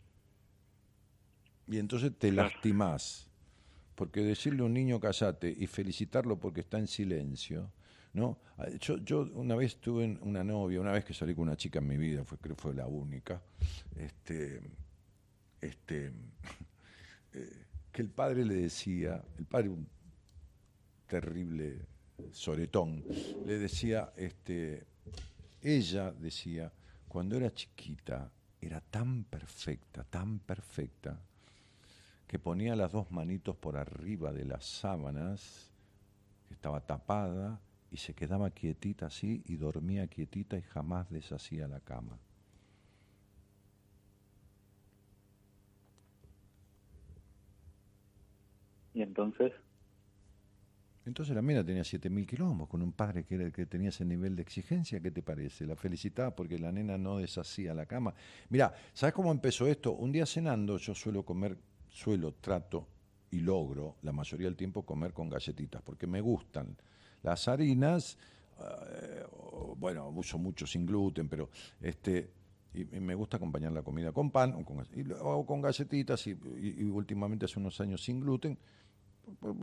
Y 1.67 1.77
entonces 1.77 2.11
te 2.17 2.31
Claro. 2.31 2.49
lastimás. 2.49 3.27
Porque 3.95 4.21
decirle 4.21 4.61
a 4.61 4.65
un 4.65 4.73
niño 4.73 4.99
casate 4.99 5.53
y 5.55 5.67
felicitarlo 5.67 6.39
porque 6.39 6.61
está 6.61 6.79
en 6.79 6.87
silencio, 6.87 7.71
¿no? 8.13 8.39
Ah, 8.57 8.67
Yo, 8.79 8.97
yo 8.97 9.29
una 9.33 9.55
vez 9.55 9.77
tuve 9.77 10.05
un- 10.05 10.19
una 10.21 10.43
novia, 10.43 10.79
una 10.81 10.91
vez 10.91 11.05
que 11.05 11.13
salí 11.13 11.33
con 11.35 11.43
una 11.43 11.55
chica 11.57 11.79
en 11.79 11.87
mi 11.87 11.97
vida, 11.97 12.23
creo 12.41 12.55
que 12.55 12.61
fue 12.61 12.73
la 12.73 12.87
única, 12.87 13.41
este, 13.95 14.61
este, 15.61 16.11
eh, 17.33 17.65
que 17.91 18.01
el 18.01 18.09
padre 18.09 18.45
le 18.45 18.55
decía, 18.55 19.23
el 19.37 19.45
padre 19.45 19.69
un 19.69 19.87
terrible 21.07 21.85
soretón, 22.31 23.03
le 23.45 23.59
decía, 23.59 24.11
este, 24.17 24.85
ella 25.61 26.11
decía, 26.11 26.71
cuando 27.07 27.37
era 27.37 27.51
chiquita 27.53 28.31
era 28.59 28.79
tan 28.81 29.25
perfecta, 29.25 30.03
tan 30.05 30.39
perfecta, 30.39 31.19
que 32.33 32.39
ponía 32.39 32.75
las 32.75 32.91
dos 32.91 33.11
manitos 33.11 33.55
por 33.55 33.77
arriba 33.77 34.33
de 34.33 34.43
las 34.43 34.65
sábanas, 34.65 35.71
que 36.47 36.55
estaba 36.55 36.81
tapada, 36.81 37.61
y 37.91 37.97
se 37.97 38.15
quedaba 38.15 38.49
quietita 38.49 39.05
así 39.05 39.43
y 39.45 39.55
dormía 39.55 40.07
quietita 40.07 40.57
y 40.57 40.63
jamás 40.63 41.11
deshacía 41.11 41.67
la 41.67 41.79
cama. 41.79 42.17
¿Y 48.95 49.03
entonces? 49.03 49.53
Entonces 51.05 51.35
la 51.35 51.43
mina 51.43 51.63
tenía 51.63 51.83
7.000 51.83 52.25
kilómetros 52.25 52.67
con 52.67 52.81
un 52.81 52.93
padre 52.93 53.25
que, 53.25 53.35
era 53.35 53.43
el 53.43 53.51
que 53.51 53.67
tenía 53.67 53.89
ese 53.89 54.05
nivel 54.05 54.35
de 54.35 54.41
exigencia. 54.41 54.99
¿Qué 55.01 55.11
te 55.11 55.21
parece? 55.21 55.67
La 55.67 55.75
felicitaba 55.75 56.35
porque 56.35 56.57
la 56.57 56.71
nena 56.71 56.97
no 56.97 57.19
deshacía 57.19 57.75
la 57.75 57.85
cama. 57.85 58.15
Mira, 58.49 58.73
¿sabes 58.93 59.13
cómo 59.13 59.31
empezó 59.31 59.67
esto? 59.67 59.91
Un 59.91 60.11
día 60.11 60.25
cenando 60.25 60.77
yo 60.77 60.95
suelo 60.95 61.23
comer, 61.23 61.57
suelo, 61.93 62.33
trato 62.33 62.87
y 63.31 63.39
logro 63.39 63.95
la 64.01 64.11
mayoría 64.11 64.47
del 64.47 64.55
tiempo 64.55 64.83
comer 64.83 65.13
con 65.13 65.29
galletitas 65.29 65.81
porque 65.83 66.07
me 66.07 66.21
gustan. 66.21 66.75
Las 67.21 67.47
harinas, 67.47 68.17
eh, 68.59 69.23
bueno, 69.77 70.09
uso 70.09 70.37
mucho 70.37 70.65
sin 70.67 70.85
gluten, 70.85 71.29
pero 71.29 71.49
este, 71.79 72.31
me 72.99 73.13
gusta 73.15 73.37
acompañar 73.37 73.71
la 73.71 73.83
comida 73.83 74.11
con 74.11 74.31
pan 74.31 74.53
o 74.55 74.65
con, 74.65 74.83
y 74.95 75.03
con 75.45 75.61
galletitas 75.61 76.25
y, 76.27 76.33
últimamente 76.91 77.45
hace 77.45 77.59
unos 77.59 77.79
años 77.79 78.03
sin 78.03 78.19
gluten 78.19 78.57
por, 79.39 79.55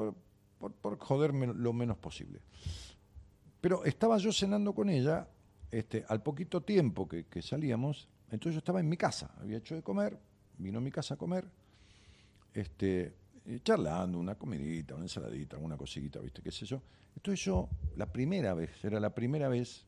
por- 0.59 0.73
por- 0.73 0.98
joderme 0.98 1.48
lo 1.48 1.73
menos 1.73 1.98
posible. 1.98 2.40
Pero 3.61 3.85
estaba 3.85 4.16
yo 4.19 4.32
cenando 4.32 4.73
con 4.73 4.89
ella, 4.89 5.28
este, 5.70 6.05
al 6.09 6.23
poquito 6.23 6.62
tiempo 6.62 7.09
que 7.09 7.43
salíamos, 7.43 8.09
entonces 8.31 8.55
yo 8.55 8.59
estaba 8.59 8.81
en 8.81 8.89
mi 8.89 8.97
casa, 8.97 9.35
había 9.39 9.59
hecho 9.59 9.74
de 9.74 9.82
comer, 9.82 10.19
vino 10.59 10.78
a 10.78 10.81
mi 10.81 10.90
casa 10.90 11.15
a 11.15 11.16
comer, 11.16 11.47
este, 12.55 13.14
y 13.47 13.60
charlando, 13.60 14.18
una 14.18 14.35
comidita, 14.36 14.94
una 14.94 15.05
ensaladita, 15.05 15.56
alguna 15.56 15.77
cosita, 15.77 16.20
¿viste? 16.20 16.43
¿Qué 16.43 16.51
sé 16.51 16.66
yo? 16.66 16.82
Entonces 17.16 17.44
yo, 17.44 17.68
la 17.97 18.06
primera 18.06 18.55
vez, 18.55 18.85
era 18.85 19.01
la 19.01 19.14
primera 19.14 19.48
vez 19.48 19.85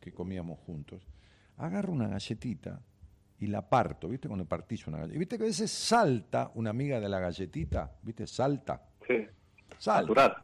que 0.00 0.12
comíamos 0.12 0.58
juntos, 0.60 1.02
agarro 1.56 1.92
una 1.92 2.08
galletita 2.08 2.80
y 3.40 3.46
la 3.48 3.68
parto, 3.68 4.08
¿viste? 4.08 4.28
Cuando 4.28 4.46
partís 4.46 4.86
una 4.86 4.98
galletita. 4.98 5.18
¿Viste 5.18 5.36
que 5.38 5.44
a 5.44 5.46
veces 5.46 5.70
salta 5.70 6.50
una 6.54 6.70
amiga 6.70 7.00
de 7.00 7.08
la 7.08 7.20
galletita? 7.20 7.92
¿Viste? 8.02 8.26
Salta. 8.26 8.82
Sí. 9.06 9.26
Salta. 9.78 10.00
Natural. 10.02 10.36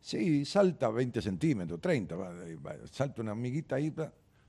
Sí, 0.00 0.44
salta 0.44 0.88
20 0.88 1.20
centímetros, 1.20 1.80
30, 1.80 2.14
va, 2.16 2.30
va, 2.64 2.76
salta 2.90 3.20
una 3.22 3.32
amiguita 3.32 3.76
ahí. 3.76 3.92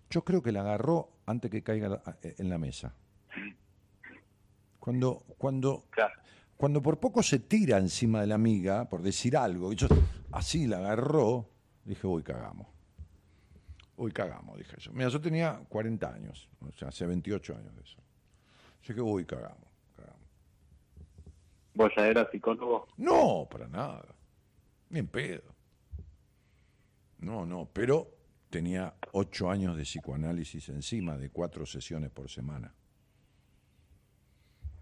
Yo 0.10 0.24
creo 0.24 0.42
que 0.42 0.52
la 0.52 0.62
agarró 0.62 1.12
antes 1.26 1.50
que 1.52 1.62
caiga 1.64 1.90
la- 1.90 2.18
en 2.22 2.50
la 2.50 2.58
mesa. 2.58 2.94
Cuando, 4.80 5.24
cuando, 5.38 5.86
cuando 6.60 6.82
por 6.82 7.00
poco 7.00 7.24
se 7.24 7.40
tira 7.40 7.78
encima 7.78 8.20
de 8.20 8.28
la 8.28 8.36
amiga, 8.36 8.90
por 8.90 9.02
decir 9.02 9.38
algo, 9.38 9.72
y 9.72 9.78
yo 9.78 9.88
así 10.34 10.68
la 10.68 10.80
agarró, 10.80 11.50
dije, 11.86 12.06
uy, 12.06 12.22
cagamos. 12.22 12.68
Uy, 13.96 14.12
cagamos, 14.12 14.58
dije 14.58 14.76
yo. 14.78 14.92
Mira, 14.92 15.08
yo 15.08 15.22
tenía 15.22 15.64
40 15.70 16.14
años, 16.14 16.50
o 16.60 16.70
sea, 16.74 16.90
hace 16.90 17.06
28 17.06 17.56
años 17.56 17.74
de 17.78 17.82
eso. 17.82 17.98
Yo 18.84 18.94
dije, 18.94 19.02
uy, 19.02 19.24
cagamos. 19.24 19.70
¿Vos 21.76 21.94
ya 21.96 22.06
eras 22.06 22.28
psicólogo? 22.30 22.90
No, 22.98 23.48
para 23.50 23.70
nada. 23.70 24.14
Ni 24.90 25.00
en 25.00 25.08
pedo. 25.08 25.56
No, 27.20 27.46
no, 27.46 27.70
pero 27.72 28.18
tenía 28.50 28.96
ocho 29.14 29.50
años 29.50 29.78
de 29.78 29.84
psicoanálisis 29.84 30.68
encima, 30.68 31.16
de 31.16 31.30
cuatro 31.30 31.66
sesiones 31.66 32.10
por 32.10 32.30
semana. 32.30 32.76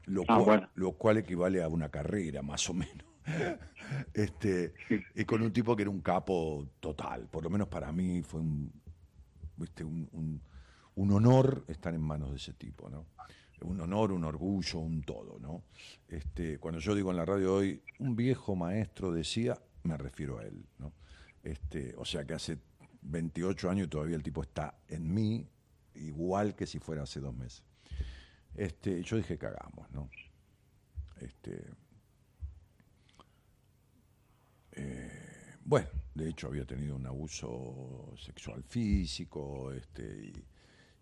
Lo, 0.08 0.24
Ah, 0.24 0.36
cual, 0.36 0.44
bueno. 0.46 0.70
lo 0.76 0.92
cual 0.94 1.18
equivale 1.18 1.62
a 1.62 1.68
una 1.68 1.90
carrera, 1.90 2.42
más 2.42 2.70
o 2.70 2.74
menos. 2.74 3.06
este, 4.14 4.74
y 5.16 5.26
con 5.26 5.42
un 5.42 5.52
tipo 5.52 5.76
que 5.76 5.84
era 5.84 5.92
un 5.92 6.02
capo 6.02 6.68
total. 6.80 7.28
Por 7.30 7.44
lo 7.44 7.50
menos 7.50 7.68
para 7.68 7.92
mí 7.92 8.22
fue 8.24 8.42
un, 8.42 8.72
¿viste? 9.56 9.84
un, 9.84 10.08
un- 10.12 10.42
un 10.96 11.12
honor 11.12 11.64
estar 11.68 11.94
en 11.94 12.02
manos 12.02 12.32
de 12.32 12.38
ese 12.38 12.54
tipo, 12.54 12.90
¿no? 12.90 13.06
Un 13.62 13.80
honor, 13.82 14.12
un 14.12 14.24
orgullo, 14.24 14.80
un 14.80 15.02
todo, 15.04 15.38
¿no? 15.40 15.64
Este, 16.08 16.58
cuando 16.58 16.80
yo 16.80 16.96
digo 16.96 17.12
en 17.12 17.18
la 17.18 17.26
radio 17.26 17.54
hoy, 17.56 17.84
un 18.00 18.16
viejo 18.16 18.56
maestro 18.56 19.12
decía, 19.12 19.60
me 19.84 19.96
refiero 19.98 20.40
a 20.40 20.44
él, 20.46 20.66
¿no? 20.80 20.94
Este, 21.44 21.94
o 21.98 22.06
sea 22.06 22.26
que 22.26 22.34
hace 22.34 22.58
28 23.04 23.70
años 23.70 23.90
todavía 23.90 24.16
el 24.16 24.24
tipo 24.24 24.42
está 24.42 24.80
en 24.88 25.14
mí, 25.14 25.48
igual 25.96 26.56
que 26.56 26.66
si 26.66 26.80
fuera 26.80 27.04
hace 27.04 27.20
dos 27.20 27.36
meses. 27.36 27.64
Este, 28.58 29.04
yo 29.04 29.18
dije, 29.18 29.38
cagamos, 29.38 29.90
¿no? 29.92 30.10
Este, 31.22 31.64
eh, 34.72 35.58
bueno, 35.64 35.88
de 36.16 36.30
hecho 36.30 36.48
había 36.48 36.66
tenido 36.66 36.96
un 36.96 37.06
abuso 37.06 38.16
sexual 38.18 38.64
físico, 38.64 39.72
este, 39.72 40.34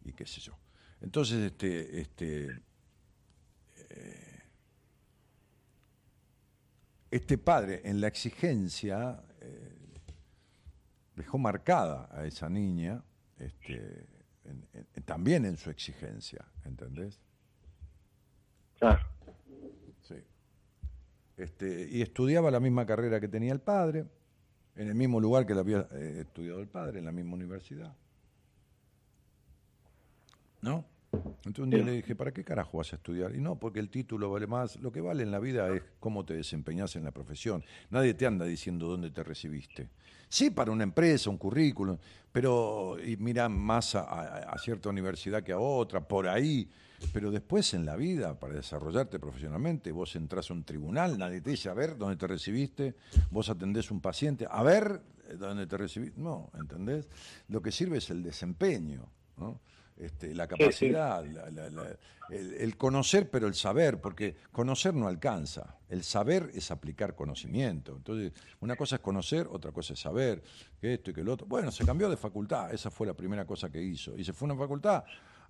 y, 0.03 0.11
qué 0.11 0.25
sé 0.25 0.41
yo. 0.41 0.57
Entonces, 0.99 1.51
este, 1.51 2.01
este, 2.01 2.61
eh, 3.89 4.43
este 7.09 7.37
padre 7.37 7.81
en 7.85 8.01
la 8.01 8.07
exigencia 8.07 9.23
eh, 9.39 9.93
dejó 11.15 11.37
marcada 11.37 12.09
a 12.11 12.25
esa 12.25 12.49
niña, 12.49 13.01
este, 13.37 14.07
también 15.05 15.45
en 15.45 15.55
su 15.55 15.69
exigencia, 15.69 16.45
¿entendés? 16.65 17.21
Claro. 18.79 18.99
Sí. 20.01 20.15
Este, 21.37 21.87
y 21.89 22.01
estudiaba 22.01 22.51
la 22.51 22.59
misma 22.59 22.85
carrera 22.85 23.19
que 23.19 23.27
tenía 23.27 23.53
el 23.53 23.61
padre, 23.61 24.05
en 24.75 24.87
el 24.87 24.95
mismo 24.95 25.19
lugar 25.19 25.45
que 25.45 25.53
la 25.53 25.61
había 25.61 25.87
eh, 25.91 26.17
estudiado 26.21 26.59
el 26.59 26.67
padre, 26.67 26.99
en 26.99 27.05
la 27.05 27.11
misma 27.11 27.33
universidad. 27.33 27.95
¿No? 30.61 30.85
Entonces 31.23 31.59
un 31.59 31.69
día 31.69 31.79
Sí. 31.79 31.85
le 31.85 31.91
dije, 31.93 32.15
¿para 32.15 32.31
qué 32.31 32.43
carajo 32.43 32.77
vas 32.79 32.91
a 32.93 32.95
estudiar? 32.95 33.35
Y 33.35 33.39
no, 33.41 33.57
porque 33.57 33.79
el 33.79 33.89
título 33.89 34.31
vale 34.31 34.47
más. 34.47 34.77
Lo 34.77 34.91
que 34.91 35.01
vale 35.01 35.23
en 35.23 35.31
la 35.31 35.39
vida 35.39 35.69
es 35.73 35.81
cómo 35.99 36.25
te 36.25 36.33
desempeñas 36.33 36.95
en 36.95 37.03
la 37.03 37.11
profesión. 37.11 37.63
Nadie 37.89 38.13
te 38.13 38.25
anda 38.25 38.45
diciendo 38.45 38.87
dónde 38.87 39.11
te 39.11 39.23
recibiste. 39.23 39.89
Sí, 40.27 40.49
para 40.49 40.71
una 40.71 40.83
empresa, 40.83 41.29
un 41.29 41.37
currículum, 41.37 41.97
pero 42.31 42.97
y 43.03 43.15
mira 43.17 43.47
más 43.47 43.95
a, 43.95 44.01
a- 44.01 44.39
a 44.51 44.57
cierta 44.57 44.89
universidad 44.89 45.43
que 45.43 45.51
a 45.53 45.59
otra, 45.59 46.07
por 46.07 46.27
ahí. 46.27 46.69
Pero 47.13 47.29
después 47.29 47.73
en 47.73 47.85
la 47.85 47.95
vida, 47.95 48.39
para 48.39 48.53
desarrollarte 48.55 49.19
profesionalmente, 49.19 49.91
vos 49.91 50.15
entras 50.15 50.49
a 50.49 50.53
un 50.53 50.63
tribunal, 50.63 51.17
nadie 51.19 51.41
te 51.41 51.51
dice, 51.51 51.69
a 51.69 51.73
ver 51.73 51.97
dónde 51.97 52.15
te 52.15 52.25
recibiste, 52.25 52.95
vos 53.29 53.49
atendés 53.49 53.91
un 53.91 54.01
paciente, 54.01 54.47
a 54.49 54.63
ver 54.63 55.01
dónde 55.37 55.67
te 55.67 55.77
recibiste. 55.77 56.19
No, 56.19 56.49
¿entendés? 56.57 57.07
Lo 57.49 57.61
que 57.61 57.71
sirve 57.71 57.97
es 57.97 58.09
el 58.09 58.23
desempeño, 58.23 59.05
¿no? 59.37 59.59
Este, 59.97 60.33
la 60.35 60.43
Sí, 60.45 60.49
sí. 60.55 60.59
capacidad, 60.59 61.25
la- 61.25 61.49
la- 61.51 61.69
la- 61.69 61.97
el, 62.29 62.53
el 62.55 62.75
conocer, 62.75 63.29
pero 63.29 63.47
el 63.47 63.53
saber, 63.53 64.01
porque 64.01 64.35
conocer 64.51 64.93
no 64.93 65.07
alcanza. 65.07 65.77
El 65.89 66.03
saber 66.03 66.49
es 66.53 66.69
aplicar 66.71 67.15
conocimiento. 67.15 67.95
Entonces, 67.95 68.33
una 68.59 68.75
cosa 68.75 68.95
es 68.95 69.01
conocer, 69.01 69.47
otra 69.49 69.71
cosa 69.71 69.93
es 69.93 69.99
saber, 69.99 70.43
que 70.81 70.95
esto 70.95 71.11
y 71.11 71.13
que 71.13 71.23
lo 71.23 71.33
otro. 71.33 71.47
Bueno, 71.47 71.71
se 71.71 71.85
cambió 71.85 72.09
de 72.09 72.17
facultad, 72.17 72.73
esa 72.73 72.89
fue 72.91 73.07
la 73.07 73.13
primera 73.13 73.45
cosa 73.45 73.69
que 73.71 73.81
hizo. 73.81 74.17
Y 74.17 74.25
se 74.25 74.33
fue 74.33 74.49
a 74.49 74.53
una 74.53 74.61
facultad 74.61 75.03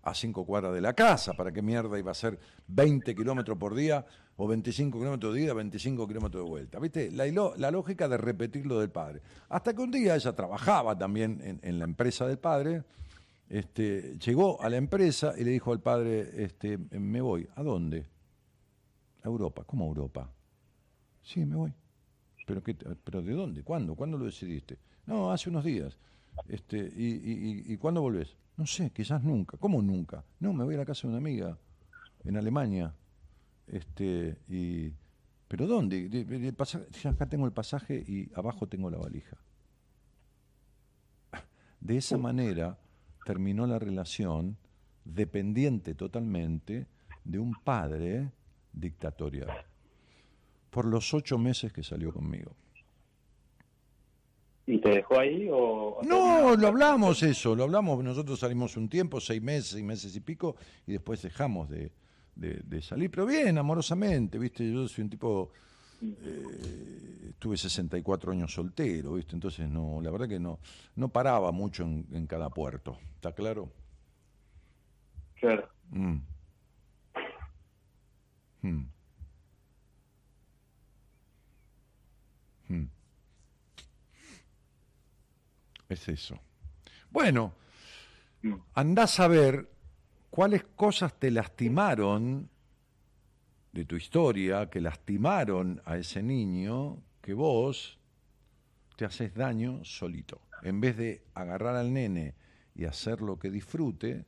a 0.04 0.14
cinco 0.14 0.46
cuadras 0.46 0.74
de 0.76 0.82
la 0.82 0.94
casa, 0.94 1.34
¿para 1.34 1.52
qué 1.52 1.64
mierda 1.64 1.98
iba 1.98 2.12
a 2.12 2.14
ser 2.14 2.38
20 2.68 3.16
kilómetros 3.16 3.58
por 3.58 3.74
día 3.74 4.06
o 4.38 4.48
25 4.48 5.00
kilómetros 5.00 5.34
de 5.34 5.42
ida, 5.42 5.54
25 5.56 6.08
kilómetros 6.08 6.44
de 6.44 6.48
vuelta? 6.50 6.78
¿Viste? 6.80 7.10
La, 7.10 7.26
la 7.58 7.72
lógica 7.72 8.08
de 8.08 8.18
repetir 8.18 8.68
lo 8.68 8.80
del 8.80 8.92
padre. 8.92 9.22
Hasta 9.50 9.74
que 9.74 9.82
un 9.82 9.90
día 9.90 10.14
ella 10.16 10.34
trabajaba 10.36 10.96
también 10.96 11.42
en, 11.44 11.60
en 11.64 11.80
la 11.80 11.86
empresa 11.86 12.28
del 12.28 12.38
padre, 12.38 12.84
este, 13.50 14.18
llegó 14.20 14.62
a 14.62 14.70
la 14.70 14.78
empresa 14.78 15.34
y 15.38 15.44
le 15.44 15.52
dijo 15.52 15.72
al 15.72 15.80
padre, 15.82 16.44
este, 16.44 16.78
me 16.78 17.22
voy. 17.22 17.48
¿A 17.56 17.64
dónde? 17.64 18.06
A 19.24 19.28
Europa. 19.28 19.64
¿Cómo 19.66 19.86
a 19.86 19.88
Europa? 19.88 20.32
Sí, 21.24 21.46
me 21.46 21.56
voy. 21.56 21.74
¿Pero, 22.46 22.62
qué, 22.64 22.74
¿Pero 22.76 23.22
de 23.22 23.34
dónde? 23.34 23.64
¿Cuándo? 23.64 23.96
¿Cuándo 23.96 24.18
lo 24.18 24.26
decidiste? 24.26 24.78
No, 25.06 25.32
hace 25.32 25.50
unos 25.50 25.64
días. 25.64 25.98
Este, 26.48 26.78
y, 26.78 27.06
y, 27.06 27.64
y- 27.70 27.74
y 27.74 27.78
cuándo 27.78 28.02
volvés? 28.02 28.36
No 28.58 28.66
sé, 28.66 28.92
quizás 28.92 29.24
nunca. 29.24 29.58
¿Cómo 29.58 29.82
nunca? 29.82 30.24
No, 30.40 30.54
me 30.54 30.64
voy 30.64 30.76
a 30.76 30.80
la 30.80 30.86
casa 30.86 31.04
de 31.04 31.10
una 31.10 31.18
amiga 31.18 31.58
en 32.24 32.38
Alemania. 32.38 32.94
Este, 33.68 34.38
y, 34.48 34.92
¿Pero 35.48 35.68
dónde? 35.68 36.10
De- 36.10 36.54
pasaje- 36.54 36.86
acá 37.08 37.28
tengo 37.28 37.46
el 37.46 37.52
pasaje 37.52 38.04
y 38.08 38.30
abajo 38.36 38.68
tengo 38.68 38.90
la 38.90 38.98
valija. 38.98 39.38
De 41.80 41.98
esa 41.98 42.18
manera 42.18 42.78
terminó 43.26 43.66
la 43.68 43.80
relación 43.80 44.56
dependiente 45.04 45.96
totalmente 45.96 46.86
de 47.26 47.40
un 47.40 47.54
padre 47.56 48.32
dictatorial. 48.72 49.50
Por 50.70 50.86
los 50.86 51.14
ocho 51.14 51.38
meses 51.38 51.74
que 51.74 51.82
salió 51.84 52.14
conmigo. 52.14 52.52
¿Y 54.68 54.80
te 54.80 54.90
dejó 54.90 55.20
ahí 55.20 55.48
o...? 55.52 56.00
No, 56.04 56.56
lo 56.56 56.68
hablamos 56.68 57.22
eso, 57.24 57.56
lo 57.56 57.64
hablamos. 57.64 58.04
Nosotros 58.04 58.40
salimos 58.40 58.78
un 58.78 58.90
tiempo, 58.90 59.20
seis 59.20 59.42
meses, 59.42 59.72
seis 59.72 59.84
meses 59.84 60.16
y 60.16 60.20
pico, 60.20 60.56
y 60.88 60.94
después 60.94 61.22
dejamos 61.22 61.68
de, 61.70 61.92
de- 62.36 62.62
de 62.64 62.82
salir. 62.82 63.10
Pero 63.10 63.26
bien, 63.26 63.58
amorosamente, 63.58 64.38
¿viste? 64.38 64.72
Yo 64.72 64.88
soy 64.88 65.04
un 65.04 65.10
tipo... 65.10 65.50
eh, 66.24 67.28
estuve 67.32 67.58
64 67.58 68.32
años 68.32 68.54
soltero, 68.54 69.14
¿viste? 69.14 69.36
Entonces, 69.36 69.70
no, 69.70 70.00
la 70.02 70.12
verdad 70.12 70.28
que 70.28 70.40
no, 70.40 70.60
no 70.96 71.10
paraba 71.10 71.52
mucho 71.52 71.84
en, 71.84 72.06
en 72.12 72.28
cada 72.28 72.50
puerto. 72.50 72.98
¿Está 73.16 73.34
claro? 73.34 73.72
Claro. 75.36 75.70
Mm. 75.90 76.18
Mm. 78.62 78.86
Mm. 82.70 82.90
Es 85.90 86.08
eso. 86.10 86.40
Bueno, 87.12 87.54
andás 88.74 89.20
a 89.20 89.28
ver 89.28 89.70
cuáles 90.30 90.64
cosas 90.76 91.14
te 91.20 91.32
lastimaron 91.32 92.50
de 93.76 93.84
tu 93.84 93.98
historia, 93.98 94.70
que 94.70 94.80
lastimaron 94.80 95.82
a 95.84 95.98
ese 95.98 96.24
niño, 96.24 97.04
que 97.22 97.34
vos 97.34 98.00
te 98.96 99.04
haces 99.04 99.36
daño 99.36 99.84
solito. 99.84 100.40
En 100.64 100.80
vez 100.80 100.96
de 100.96 101.26
agarrar 101.34 101.76
al 101.76 101.92
nene 101.92 102.36
y 102.74 102.86
hacer 102.86 103.22
lo 103.22 103.38
que 103.38 103.52
disfrute, 103.52 104.24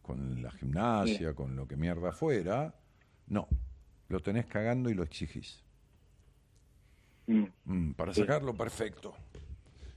con 0.00 0.40
la 0.40 0.50
gimnasia, 0.52 1.34
con 1.34 1.56
lo 1.56 1.66
que 1.66 1.76
mierda 1.76 2.12
fuera, 2.12 2.72
no, 3.26 3.48
lo 4.08 4.20
tenés 4.20 4.46
cagando 4.46 4.88
y 4.90 4.94
lo 4.94 5.02
exigís. 5.02 5.60
Mm, 7.26 7.92
para 7.92 8.14
sacarlo 8.14 8.54
perfecto. 8.54 9.12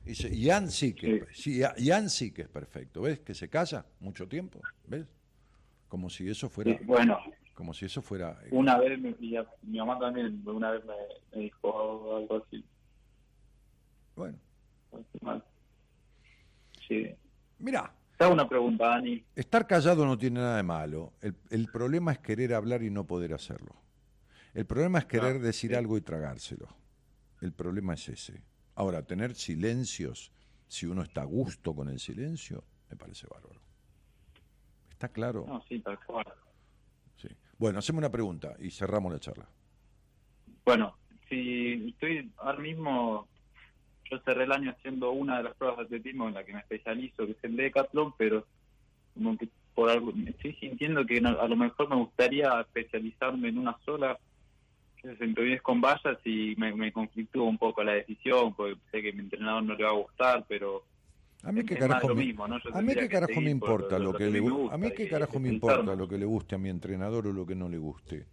Y 0.05 0.13
Ian 0.13 0.71
sí 0.71 0.93
que, 0.93 1.25
sí, 1.33 1.61
Ian 1.77 2.09
sí 2.09 2.31
que 2.31 2.43
es 2.43 2.49
perfecto, 2.49 3.03
¿ves? 3.03 3.19
Que 3.19 3.35
se 3.35 3.47
calla 3.47 3.85
mucho 3.99 4.27
tiempo, 4.27 4.59
¿ves? 4.87 5.05
Como 5.87 6.09
si 6.09 6.27
eso 6.27 6.49
fuera... 6.49 6.79
Bueno. 6.83 7.19
Como 7.55 7.73
si 7.73 7.85
eso 7.85 8.01
fuera... 8.01 8.37
eh, 8.43 8.49
Una 8.51 8.77
vez, 8.77 8.99
mi, 8.99 9.15
mi, 9.19 9.35
mi 9.63 9.77
mamá 9.79 9.97
también 9.97 10.43
una 10.45 10.71
vez 10.71 10.83
me, 10.85 10.93
me 11.33 11.43
dijo 11.43 12.17
algo 12.17 12.43
así. 12.45 12.63
Bueno. 14.15 14.37
Sí. 16.87 17.15
Mira. 17.57 17.91
Te 18.17 18.23
hago 18.23 18.33
una 18.33 18.47
pregunta, 18.47 18.87
Dani. 18.89 19.25
Estar 19.35 19.67
callado 19.67 20.05
no 20.05 20.17
tiene 20.17 20.39
nada 20.39 20.57
de 20.57 20.63
malo. 20.63 21.13
El, 21.21 21.35
el 21.49 21.67
problema 21.67 22.11
es 22.11 22.19
querer 22.19 22.53
hablar 22.53 22.83
y 22.83 22.89
no 22.89 23.05
poder 23.07 23.33
hacerlo. 23.33 23.75
El 24.53 24.65
problema 24.65 24.99
es 24.99 25.05
querer 25.05 25.39
decir 25.39 25.75
algo 25.75 25.97
y 25.97 26.01
tragárselo. 26.01 26.67
El 27.41 27.51
problema 27.51 27.93
es 27.95 28.07
ese. 28.07 28.41
Ahora, 28.75 29.03
tener 29.03 29.35
silencios, 29.35 30.31
si 30.67 30.85
uno 30.85 31.01
está 31.01 31.21
a 31.21 31.25
gusto 31.25 31.73
con 31.75 31.89
el 31.89 31.99
silencio, 31.99 32.63
me 32.89 32.95
parece 32.95 33.27
bárbaro. 33.27 33.59
¿Está 34.91 35.09
claro? 35.09 35.45
No, 35.47 35.61
sí, 35.67 35.79
tal 35.79 35.99
cual. 36.05 36.25
Bueno, 37.57 37.79
hacemos 37.79 37.99
una 37.99 38.11
pregunta 38.11 38.55
y 38.59 38.71
cerramos 38.71 39.11
la 39.11 39.19
charla. 39.19 39.45
Bueno, 40.65 40.95
si 41.29 41.89
estoy 41.89 42.31
ahora 42.37 42.59
mismo, 42.59 43.27
yo 44.09 44.19
cerré 44.19 44.43
el 44.43 44.51
año 44.51 44.71
haciendo 44.71 45.11
una 45.11 45.37
de 45.37 45.43
las 45.43 45.55
pruebas 45.55 45.77
de 45.77 45.83
atletismo 45.85 46.27
en 46.27 46.33
la 46.33 46.43
que 46.43 46.53
me 46.53 46.59
especializo, 46.59 47.25
que 47.25 47.31
es 47.31 47.43
el 47.43 47.55
decathlon, 47.55 48.13
pero 48.17 48.45
como 49.13 49.37
que 49.37 49.47
por 49.73 49.89
algo, 49.89 50.11
me 50.13 50.29
estoy 50.29 50.53
sintiendo 50.53 51.05
que 51.05 51.17
a 51.17 51.47
lo 51.47 51.55
mejor 51.55 51.89
me 51.89 51.97
gustaría 51.97 52.61
especializarme 52.61 53.49
en 53.49 53.57
una 53.57 53.77
sola, 53.85 54.17
que 54.95 55.17
es 55.53 55.61
con 55.61 55.81
vallas 55.81 56.17
y 56.23 56.55
me, 56.57 56.73
me 56.73 56.91
conflictúa 56.91 57.43
un 57.43 57.57
poco 57.57 57.83
la 57.83 57.91
decisión, 57.91 58.53
porque 58.53 58.79
sé 58.91 59.01
que 59.01 59.11
mi 59.11 59.19
entrenador 59.19 59.63
no 59.63 59.75
le 59.75 59.83
va 59.83 59.89
a 59.89 60.01
gustar, 60.01 60.45
pero 60.47 60.83
A 61.45 61.51
mí 61.51 61.63
qué 61.63 61.75
carajo 61.77 62.07
me, 62.15 62.25
mismo, 62.25 62.47
¿no? 62.47 62.57
Yo 62.63 62.75
a 62.75 62.81
mí 62.81 62.93
qué 62.95 63.07
carajo 63.07 63.39
me 63.41 63.49
importa 63.51 63.99
lo, 63.99 64.13
que, 64.13 64.29
le 64.29 64.39
gusta 64.39 64.75
a 64.75 64.77
mí 64.77 64.91
qué 64.91 65.07
carajo 65.07 65.39
me 65.39 65.49
importa 65.49 65.95
lo 65.95 66.07
que 66.07 66.17
le 66.17 66.25
guste 66.25 66.55
a 66.55 66.57
mi 66.57 66.69
entrenador 66.69 67.27
o 67.27 67.33
lo 67.33 67.45
que 67.45 67.55
no 67.55 67.69
le 67.69 67.77
guste. 67.77 68.25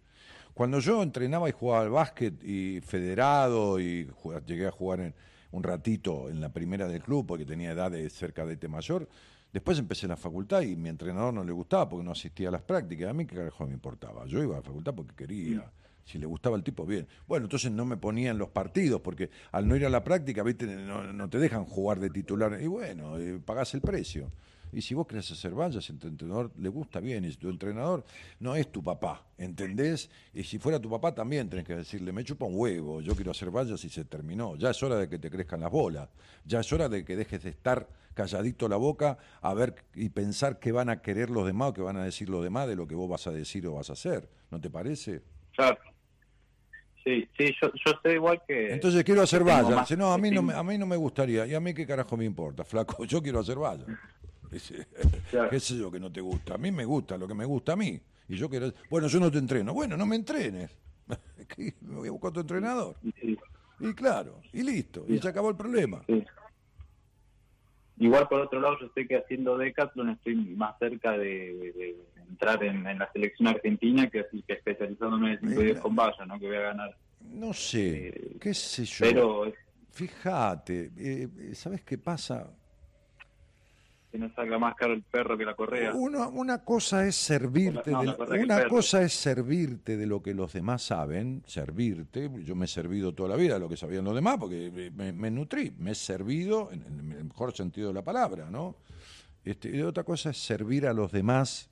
Cuando 0.53 0.79
yo 0.79 1.01
entrenaba 1.01 1.47
y 1.49 1.51
jugaba 1.51 1.83
al 1.83 1.89
básquet 1.89 2.43
y 2.43 2.81
federado 2.81 3.79
y 3.79 4.07
llegué 4.45 4.67
a 4.67 4.71
jugar 4.71 4.99
en- 5.01 5.13
un 5.51 5.61
ratito 5.63 6.29
en 6.29 6.41
la 6.41 6.49
primera 6.49 6.87
del 6.87 7.01
club 7.03 7.27
porque 7.27 7.45
tenía 7.45 7.71
edad 7.71 7.91
de 7.91 8.09
ser 8.09 8.33
cadete 8.33 8.67
mayor, 8.67 9.07
después 9.51 9.77
empecé 9.77 10.07
en 10.07 10.09
la 10.11 10.17
facultad 10.17 10.61
y 10.61 10.75
mi 10.75 10.89
entrenador 10.89 11.31
no 11.33 11.43
le 11.43 11.51
gustaba 11.51 11.87
porque 11.87 12.03
no 12.03 12.11
asistía 12.11 12.49
a 12.49 12.51
las 12.51 12.63
prácticas. 12.63 13.09
A 13.09 13.13
mí 13.13 13.25
qué 13.27 13.35
carajo 13.35 13.67
me 13.67 13.73
importaba. 13.73 14.25
Yo 14.25 14.41
iba 14.41 14.55
a 14.55 14.57
la 14.59 14.63
facultad 14.63 14.95
porque 14.95 15.13
quería. 15.15 15.71
Si 16.05 16.17
le 16.17 16.25
gustaba 16.25 16.57
el 16.57 16.63
tipo, 16.63 16.85
bien. 16.85 17.07
Bueno, 17.27 17.45
entonces 17.45 17.71
no 17.71 17.85
me 17.85 17.97
ponían 17.97 18.37
los 18.37 18.49
partidos, 18.49 19.01
porque 19.01 19.29
al 19.51 19.67
no 19.67 19.75
ir 19.75 19.85
a 19.85 19.89
la 19.89 20.03
práctica, 20.03 20.43
¿viste? 20.43 20.65
No, 20.67 21.11
no 21.13 21.29
te 21.29 21.39
dejan 21.39 21.65
jugar 21.65 21.99
de 21.99 22.09
titular. 22.09 22.59
Y 22.61 22.67
bueno, 22.67 23.17
eh, 23.17 23.39
pagás 23.43 23.73
el 23.73 23.81
precio. 23.81 24.31
Y 24.73 24.81
si 24.81 24.95
vos 24.95 25.05
querés 25.05 25.29
hacer 25.31 25.53
vallas, 25.53 25.85
si 25.85 25.93
tu 25.93 26.07
entrenador 26.07 26.51
le 26.57 26.67
gusta 26.67 26.99
bien, 26.99 27.23
y 27.25 27.31
si 27.31 27.37
tu 27.37 27.49
entrenador 27.49 28.03
no 28.39 28.55
es 28.55 28.71
tu 28.71 28.81
papá, 28.83 29.23
¿entendés? 29.37 30.09
Y 30.33 30.43
si 30.43 30.57
fuera 30.57 30.79
tu 30.79 30.89
papá 30.89 31.13
también 31.13 31.47
tenés 31.47 31.65
que 31.65 31.75
decirle, 31.75 32.11
me 32.11 32.23
chupa 32.23 32.45
un 32.45 32.55
huevo, 32.55 32.99
yo 32.99 33.15
quiero 33.15 33.31
hacer 33.31 33.51
vallas 33.51 33.85
y 33.85 33.89
se 33.89 34.03
terminó. 34.03 34.55
Ya 34.55 34.71
es 34.71 34.81
hora 34.81 34.95
de 34.95 35.07
que 35.07 35.19
te 35.19 35.29
crezcan 35.29 35.59
las 35.59 35.71
bolas. 35.71 36.09
Ya 36.45 36.59
es 36.59 36.73
hora 36.73 36.89
de 36.89 37.05
que 37.05 37.15
dejes 37.15 37.43
de 37.43 37.51
estar 37.51 37.87
calladito 38.15 38.67
la 38.67 38.77
boca 38.77 39.19
a 39.41 39.53
ver 39.53 39.75
y 39.93 40.09
pensar 40.09 40.59
qué 40.59 40.71
van 40.71 40.89
a 40.89 41.01
querer 41.01 41.29
los 41.29 41.45
demás 41.45 41.69
o 41.69 41.73
qué 41.73 41.81
van 41.81 41.97
a 41.97 42.03
decir 42.03 42.29
los 42.29 42.43
demás 42.43 42.67
de 42.67 42.75
lo 42.75 42.87
que 42.87 42.95
vos 42.95 43.07
vas 43.07 43.27
a 43.27 43.31
decir 43.31 43.67
o 43.67 43.75
vas 43.75 43.91
a 43.91 43.93
hacer. 43.93 44.27
¿No 44.49 44.59
te 44.59 44.71
parece? 44.71 45.21
Claro. 45.55 45.77
Sí, 47.03 47.27
sí, 47.37 47.53
yo, 47.61 47.71
yo 47.85 47.93
sé 48.01 48.13
igual 48.13 48.41
que... 48.47 48.73
Entonces 48.73 49.03
quiero 49.03 49.21
hacer 49.21 49.43
vallas. 49.43 49.81
Dice, 49.81 49.97
no, 49.97 50.13
a 50.13 50.17
mí 50.17 50.31
no, 50.31 50.41
me, 50.41 50.53
a 50.53 50.63
mí 50.63 50.77
no 50.77 50.85
me 50.85 50.95
gustaría. 50.95 51.45
¿Y 51.45 51.53
a 51.53 51.59
mí 51.59 51.73
qué 51.73 51.85
carajo 51.85 52.15
me 52.15 52.25
importa, 52.25 52.63
flaco? 52.65 53.03
Yo 53.05 53.21
quiero 53.21 53.39
hacer 53.39 53.57
vallas. 53.57 53.87
Dice, 54.49 54.87
¿Qué 55.49 55.59
sé 55.59 55.77
yo 55.77 55.91
que 55.91 55.99
no 55.99 56.11
te 56.11 56.21
gusta? 56.21 56.55
A 56.55 56.57
mí 56.57 56.71
me 56.71 56.85
gusta 56.85 57.17
lo 57.17 57.27
que 57.27 57.33
me 57.33 57.45
gusta 57.45 57.73
a 57.73 57.75
mí. 57.75 57.99
Y 58.29 58.35
yo 58.37 58.49
quiero... 58.49 58.71
Bueno, 58.89 59.07
yo 59.07 59.19
no 59.19 59.29
te 59.29 59.37
entreno. 59.37 59.73
Bueno, 59.73 59.97
no 59.97 60.05
me 60.05 60.15
entrenes. 60.15 60.71
Me 61.81 61.95
voy 61.95 62.07
a 62.07 62.11
buscar 62.11 62.29
otro 62.29 62.41
entrenador. 62.41 62.95
Y 63.79 63.93
claro, 63.93 64.39
y 64.53 64.63
listo. 64.63 65.05
Y 65.07 65.19
se 65.19 65.27
acabó 65.27 65.49
el 65.49 65.57
problema. 65.57 66.01
Igual 67.97 68.27
por 68.27 68.41
otro 68.41 68.59
lado, 68.59 68.77
yo 68.81 68.89
sé 68.95 69.07
que 69.07 69.17
haciendo 69.17 69.57
Decathlon 69.57 70.09
estoy 70.09 70.35
más 70.35 70.77
cerca 70.79 71.11
de, 71.17 71.95
entrar 72.29 72.63
en, 72.63 72.85
en 72.87 72.99
la 72.99 73.11
selección 73.11 73.47
argentina 73.47 74.09
que, 74.09 74.21
así 74.21 74.43
que 74.47 74.53
especializándome 74.53 75.33
en 75.33 75.39
cinturones 75.39 75.79
con 75.79 75.95
valla, 75.95 76.25
¿no? 76.25 76.39
Que 76.39 76.47
voy 76.47 76.55
a 76.55 76.61
ganar. 76.61 76.97
No 77.21 77.53
sé, 77.53 78.37
qué 78.41 78.53
sé 78.53 78.85
yo. 78.85 79.05
pero 79.05 79.53
Fíjate, 79.93 80.91
eh, 80.97 81.27
¿sabes 81.53 81.83
qué 81.83 81.99
pasa? 81.99 82.49
Que 84.13 84.19
no 84.19 84.31
salga 84.35 84.59
más 84.59 84.75
caro 84.75 84.93
el 84.93 85.01
perro 85.01 85.35
que 85.35 85.43
la 85.43 85.55
correa. 85.55 85.91
Una, 85.95 86.27
una 86.27 86.63
cosa 86.63 87.07
es 87.07 87.15
servirte, 87.15 87.89
No, 87.89 88.03
de, 88.03 88.43
una 88.43 88.67
cosa 88.67 89.01
es 89.01 89.11
servirte 89.11 89.97
de 89.97 90.05
lo 90.05 90.21
que 90.21 90.35
los 90.35 90.53
demás 90.53 90.83
saben, 90.83 91.41
servirte. 91.47 92.29
Yo 92.43 92.53
me 92.53 92.65
he 92.65 92.67
servido 92.67 93.15
toda 93.15 93.29
la 93.29 93.35
vida 93.37 93.55
de 93.55 93.59
lo 93.61 93.67
que 93.67 93.75
sabían 93.75 94.05
los 94.05 94.13
demás 94.13 94.37
porque 94.39 94.91
me, 94.93 95.11
me 95.11 95.31
nutrí, 95.31 95.73
me 95.79 95.93
he 95.93 95.95
servido 95.95 96.71
en, 96.71 96.83
en 96.83 97.11
el 97.11 97.23
mejor 97.23 97.53
sentido 97.53 97.87
de 97.87 97.95
la 97.95 98.03
palabra, 98.03 98.51
¿no? 98.51 98.75
Este, 99.43 99.75
y 99.75 99.81
otra 99.81 100.03
cosa 100.03 100.29
es 100.29 100.37
servir 100.37 100.85
a 100.85 100.93
los 100.93 101.11
demás 101.11 101.71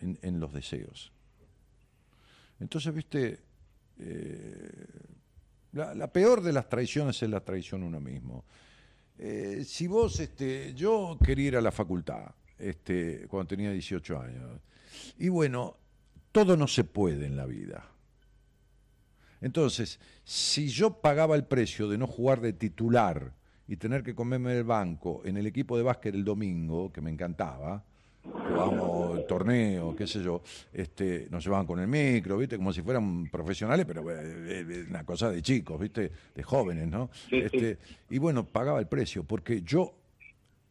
en, 0.00 0.18
en 0.20 0.40
los 0.40 0.52
deseos. 0.52 1.14
Entonces, 2.60 2.92
viste, 2.92 3.40
eh, 3.98 4.86
la, 5.72 5.94
la 5.94 6.12
peor 6.12 6.42
de 6.42 6.52
las 6.52 6.68
traiciones 6.68 7.22
es 7.22 7.30
la 7.30 7.40
traición 7.40 7.84
a 7.84 7.86
uno 7.86 8.00
mismo. 8.00 8.44
Eh, 9.18 9.64
si 9.66 9.86
vos, 9.86 10.20
este, 10.20 10.74
yo 10.74 11.18
quería 11.22 11.48
ir 11.48 11.56
a 11.56 11.60
la 11.60 11.72
facultad 11.72 12.30
este, 12.58 13.26
cuando 13.28 13.48
tenía 13.48 13.72
18 13.72 14.20
años. 14.20 14.60
Y 15.18 15.28
bueno, 15.28 15.76
todo 16.32 16.56
no 16.56 16.68
se 16.68 16.84
puede 16.84 17.26
en 17.26 17.36
la 17.36 17.46
vida. 17.46 17.88
Entonces, 19.40 20.00
si 20.24 20.68
yo 20.68 21.00
pagaba 21.00 21.36
el 21.36 21.44
precio 21.44 21.88
de 21.88 21.98
no 21.98 22.06
jugar 22.06 22.40
de 22.40 22.52
titular 22.52 23.32
y 23.66 23.76
tener 23.76 24.02
que 24.02 24.14
comerme 24.14 24.56
el 24.56 24.64
banco 24.64 25.22
en 25.24 25.36
el 25.36 25.46
equipo 25.46 25.76
de 25.76 25.84
básquet 25.84 26.14
el 26.14 26.24
domingo, 26.24 26.92
que 26.92 27.00
me 27.00 27.10
encantaba, 27.10 27.84
jugábamos 28.22 29.26
torneo, 29.26 29.94
qué 29.94 30.06
sé 30.06 30.22
yo, 30.22 30.42
este, 30.72 31.28
nos 31.30 31.44
llevaban 31.44 31.66
con 31.66 31.78
el 31.78 31.86
micro, 31.86 32.38
¿viste? 32.38 32.56
Como 32.56 32.72
si 32.72 32.82
fueran 32.82 33.26
profesionales, 33.26 33.86
pero 33.86 34.10
eh, 34.10 34.16
eh, 34.16 34.86
una 34.88 35.04
cosa 35.04 35.30
de 35.30 35.42
chicos, 35.42 35.78
¿viste? 35.80 36.10
De 36.34 36.42
jóvenes, 36.42 36.88
¿no? 36.88 37.10
Este, 37.30 37.78
Y 38.10 38.18
bueno, 38.18 38.46
pagaba 38.46 38.80
el 38.80 38.86
precio, 38.86 39.24
porque 39.24 39.62
yo 39.62 39.94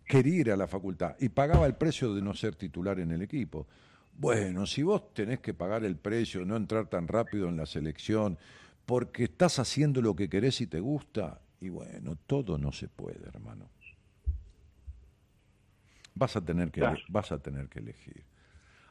quería 0.06 0.36
ir 0.36 0.52
a 0.52 0.58
la 0.58 0.68
facultad 0.68 1.16
y 1.20 1.30
pagaba 1.30 1.66
el 1.66 1.76
precio 1.76 2.14
de 2.14 2.22
no 2.22 2.34
ser 2.34 2.56
titular 2.56 3.00
en 3.00 3.12
el 3.12 3.22
equipo. 3.22 3.68
Bueno, 4.18 4.66
si 4.66 4.82
vos 4.82 5.14
tenés 5.14 5.40
que 5.40 5.54
pagar 5.54 5.86
el 5.86 5.96
precio, 5.96 6.44
no 6.44 6.56
entrar 6.56 6.88
tan 6.88 7.08
rápido 7.08 7.50
en 7.50 7.58
la 7.58 7.68
selección, 7.68 8.38
porque 8.86 9.26
estás 9.26 9.60
haciendo 9.60 10.02
lo 10.02 10.16
que 10.16 10.30
querés 10.30 10.60
y 10.62 10.68
te 10.68 10.80
gusta, 10.80 11.42
y 11.60 11.70
bueno, 11.70 12.18
todo 12.26 12.58
no 12.58 12.72
se 12.72 12.88
puede, 12.88 13.28
hermano. 13.28 13.70
Vas 16.18 16.36
a 16.36 16.42
tener 16.44 16.72
que, 16.72 16.82
Claro. 16.82 17.00
vas 17.10 17.32
a 17.32 17.38
tener 17.40 17.68
que 17.70 17.80
elegir. 17.80 18.24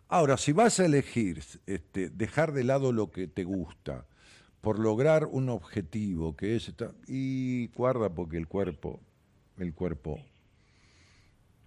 Ahora, 0.08 0.36
si 0.36 0.52
vas 0.52 0.78
a 0.78 0.84
elegir 0.84 1.42
este, 1.66 2.10
dejar 2.10 2.52
de 2.52 2.62
lado 2.62 2.92
lo 2.92 3.10
que 3.10 3.26
te 3.26 3.42
gusta 3.44 4.06
por 4.60 4.78
lograr 4.78 5.26
un 5.26 5.48
objetivo 5.48 6.36
que 6.36 6.54
es 6.56 6.68
esta- 6.68 6.92
y 7.08 7.68
guarda 7.68 8.10
porque 8.10 8.36
el 8.36 8.46
cuerpo, 8.46 9.00
el 9.58 9.74
cuerpo, 9.74 10.20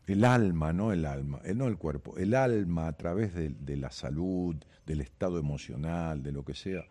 el 0.07 0.23
alma, 0.23 0.71
no 0.73 0.91
el 0.93 1.05
alma, 1.05 1.41
eh, 1.43 1.53
no 1.53 1.67
el 1.67 1.77
cuerpo, 1.77 2.17
el 2.17 2.33
alma 2.33 2.87
a 2.87 2.93
través 2.93 3.33
de, 3.33 3.49
de 3.49 3.75
la 3.77 3.91
salud, 3.91 4.55
del 4.85 5.01
estado 5.01 5.37
emocional, 5.37 6.23
de 6.23 6.31
lo 6.31 6.43
que 6.43 6.53
sea, 6.55 6.85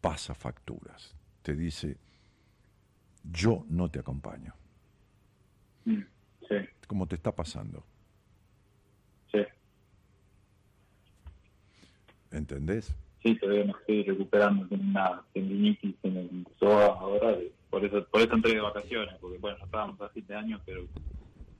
pasa 0.00 0.34
facturas. 0.34 1.14
Te 1.42 1.56
dice, 1.56 1.96
yo 3.32 3.64
no 3.68 3.90
te 3.90 3.98
acompaño. 4.00 4.54
Sí, 5.84 6.56
Como 6.86 7.06
te 7.08 7.16
está 7.16 7.32
pasando. 7.34 7.84
sí. 9.32 9.40
¿Entendés? 12.34 12.96
Sí, 13.22 13.36
todavía 13.36 13.64
me 13.64 13.72
estoy 13.72 14.02
recuperando 14.02 14.68
con 14.68 14.80
una 14.80 15.22
tendinitis 15.32 15.94
en 16.02 16.16
el 16.16 16.46
psoas 16.58 16.90
ahora, 16.98 17.38
por 17.70 17.84
eso 17.84 18.04
por 18.10 18.20
eso 18.20 18.34
entré 18.34 18.54
de 18.54 18.60
vacaciones, 18.60 19.14
porque 19.20 19.38
bueno, 19.38 19.56
ya 19.56 19.64
estábamos 19.64 20.00
a 20.00 20.08
fin 20.10 20.26
de 20.26 20.34
año, 20.34 20.60
pero 20.66 20.84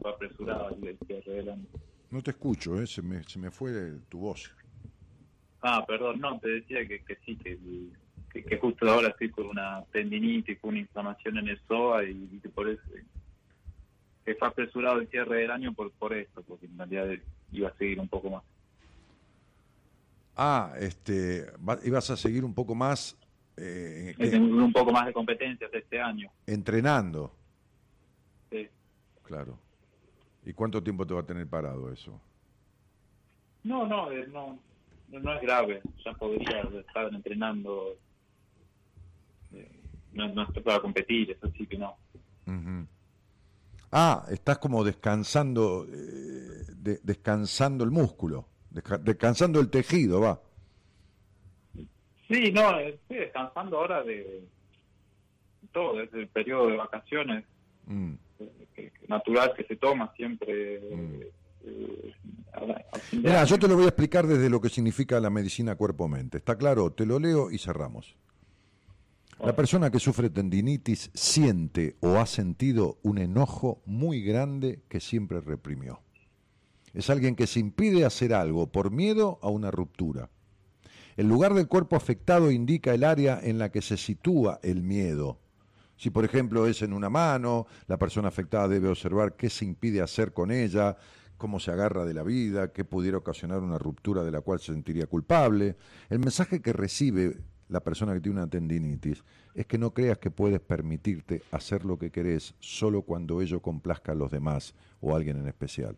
fue 0.00 0.10
apresurado 0.10 0.76
el 0.82 0.98
cierre 1.06 1.32
del 1.32 1.48
año. 1.48 1.66
No 2.10 2.22
te 2.22 2.32
escucho, 2.32 2.80
¿eh? 2.80 2.86
se, 2.86 3.02
me, 3.02 3.22
se 3.22 3.38
me 3.38 3.50
fue 3.50 3.72
tu 4.08 4.18
voz. 4.18 4.54
Ah, 5.62 5.84
perdón, 5.86 6.20
no, 6.20 6.38
te 6.40 6.48
decía 6.48 6.86
que, 6.86 7.02
que 7.02 7.16
sí, 7.24 7.36
que, 7.36 7.58
que, 8.30 8.44
que 8.44 8.58
justo 8.58 8.90
ahora 8.90 9.08
estoy 9.08 9.30
con 9.30 9.46
una 9.46 9.82
tendinitis, 9.92 10.58
con 10.58 10.70
una 10.70 10.80
inflamación 10.80 11.38
en 11.38 11.48
el 11.48 11.58
psoas 11.66 12.04
y, 12.06 12.40
que 12.40 12.48
por 12.50 12.68
eso 12.68 12.82
que 14.24 14.34
fue 14.34 14.48
apresurado 14.48 15.00
el 15.00 15.08
cierre 15.08 15.40
del 15.40 15.50
año 15.50 15.72
por, 15.72 15.92
por 15.92 16.12
esto, 16.14 16.42
porque 16.42 16.66
en 16.66 16.78
realidad 16.78 17.08
iba 17.52 17.68
a 17.68 17.76
seguir 17.76 18.00
un 18.00 18.08
poco 18.08 18.30
más. 18.30 18.42
Ah, 20.36 20.72
este, 20.78 21.46
va- 21.66 21.78
ibas 21.84 22.10
a 22.10 22.16
seguir 22.16 22.44
un 22.44 22.54
poco 22.54 22.74
más 22.74 23.16
eh, 23.56 24.14
un 24.18 24.72
poco 24.72 24.90
más 24.90 25.06
de 25.06 25.12
competencias 25.12 25.70
este 25.72 26.00
año. 26.00 26.28
entrenando, 26.46 27.32
Sí. 28.50 28.68
claro. 29.22 29.58
¿Y 30.44 30.52
cuánto 30.52 30.82
tiempo 30.82 31.06
te 31.06 31.14
va 31.14 31.20
a 31.20 31.26
tener 31.26 31.46
parado 31.48 31.92
eso? 31.92 32.20
No, 33.62 33.86
no, 33.86 34.10
eh, 34.10 34.26
no, 34.26 34.58
no, 35.08 35.34
es 35.34 35.40
grave. 35.42 35.82
Ya 36.04 36.12
podría 36.14 36.62
estar 36.80 37.12
entrenando. 37.14 37.96
eh, 39.52 39.80
No, 40.12 40.28
no 40.34 40.42
estoy 40.42 40.62
para 40.62 40.80
competir, 40.80 41.30
eso 41.30 41.48
sí 41.56 41.66
que 41.66 41.78
no. 41.78 41.96
Ah, 43.92 44.26
estás 44.30 44.58
como 44.58 44.82
descansando, 44.82 45.86
eh, 45.88 46.64
de- 46.76 46.98
descansando 47.04 47.84
el 47.84 47.90
músculo, 47.92 48.48
descansando 49.02 49.60
el 49.60 49.70
tejido, 49.70 50.20
va. 50.20 50.40
Sí, 52.28 52.50
no, 52.52 52.78
eh, 52.80 52.90
estoy 52.90 53.18
descansando 53.18 53.78
ahora 53.78 54.02
de 54.02 54.44
todo, 55.72 55.96
desde 55.98 56.20
el 56.20 56.28
periodo 56.28 56.68
de 56.68 56.76
vacaciones 56.76 57.44
Mm. 57.86 58.14
eh, 58.40 58.92
natural 59.08 59.52
que 59.56 59.64
se 59.64 59.76
toma 59.76 60.12
siempre. 60.16 60.76
eh, 60.76 61.32
fin 63.10 63.22
de 63.22 63.28
Mira, 63.28 63.44
yo 63.44 63.58
te 63.58 63.68
lo 63.68 63.74
voy 63.76 63.84
a 63.84 63.88
explicar 63.88 64.26
desde 64.26 64.48
lo 64.50 64.60
que 64.60 64.68
significa 64.68 65.18
la 65.20 65.30
medicina 65.30 65.74
cuerpo-mente. 65.76 66.38
¿Está 66.38 66.56
claro? 66.56 66.90
Te 66.92 67.04
lo 67.06 67.18
leo 67.18 67.50
y 67.50 67.58
cerramos. 67.58 68.16
La 69.44 69.54
persona 69.56 69.90
que 69.90 69.98
sufre 69.98 70.30
tendinitis 70.30 71.10
siente 71.12 71.96
o 72.00 72.16
ha 72.18 72.26
sentido 72.26 72.98
un 73.02 73.18
enojo 73.18 73.82
muy 73.84 74.22
grande 74.22 74.80
que 74.88 75.00
siempre 75.00 75.40
reprimió. 75.40 76.00
Es 76.94 77.10
alguien 77.10 77.34
que 77.34 77.46
se 77.46 77.60
impide 77.60 78.04
hacer 78.04 78.32
algo 78.32 78.70
por 78.70 78.90
miedo 78.90 79.38
a 79.42 79.50
una 79.50 79.70
ruptura. 79.70 80.30
El 81.16 81.28
lugar 81.28 81.54
del 81.54 81.68
cuerpo 81.68 81.96
afectado 81.96 82.50
indica 82.50 82.94
el 82.94 83.04
área 83.04 83.40
en 83.42 83.58
la 83.58 83.70
que 83.70 83.82
se 83.82 83.96
sitúa 83.96 84.60
el 84.62 84.82
miedo. 84.82 85.38
Si, 85.96 86.10
por 86.10 86.24
ejemplo, 86.24 86.66
es 86.66 86.82
en 86.82 86.92
una 86.92 87.10
mano, 87.10 87.66
la 87.86 87.98
persona 87.98 88.28
afectada 88.28 88.68
debe 88.68 88.88
observar 88.88 89.36
qué 89.36 89.48
se 89.50 89.64
impide 89.64 90.02
hacer 90.02 90.32
con 90.32 90.50
ella, 90.50 90.96
cómo 91.36 91.60
se 91.60 91.70
agarra 91.70 92.04
de 92.04 92.14
la 92.14 92.22
vida, 92.22 92.72
qué 92.72 92.84
pudiera 92.84 93.18
ocasionar 93.18 93.60
una 93.60 93.78
ruptura 93.78 94.24
de 94.24 94.32
la 94.32 94.40
cual 94.40 94.58
se 94.58 94.72
sentiría 94.72 95.06
culpable. 95.06 95.76
El 96.10 96.18
mensaje 96.18 96.60
que 96.60 96.72
recibe 96.72 97.38
la 97.68 97.80
persona 97.80 98.12
que 98.14 98.20
tiene 98.20 98.38
una 98.38 98.50
tendinitis 98.50 99.24
es 99.54 99.66
que 99.66 99.78
no 99.78 99.94
creas 99.94 100.18
que 100.18 100.30
puedes 100.30 100.60
permitirte 100.60 101.42
hacer 101.50 101.84
lo 101.84 101.98
que 101.98 102.10
querés 102.10 102.54
solo 102.60 103.02
cuando 103.02 103.40
ello 103.40 103.60
complazca 103.60 104.12
a 104.12 104.16
los 104.16 104.30
demás 104.30 104.74
o 105.00 105.12
a 105.12 105.16
alguien 105.16 105.38
en 105.38 105.48
especial. 105.48 105.96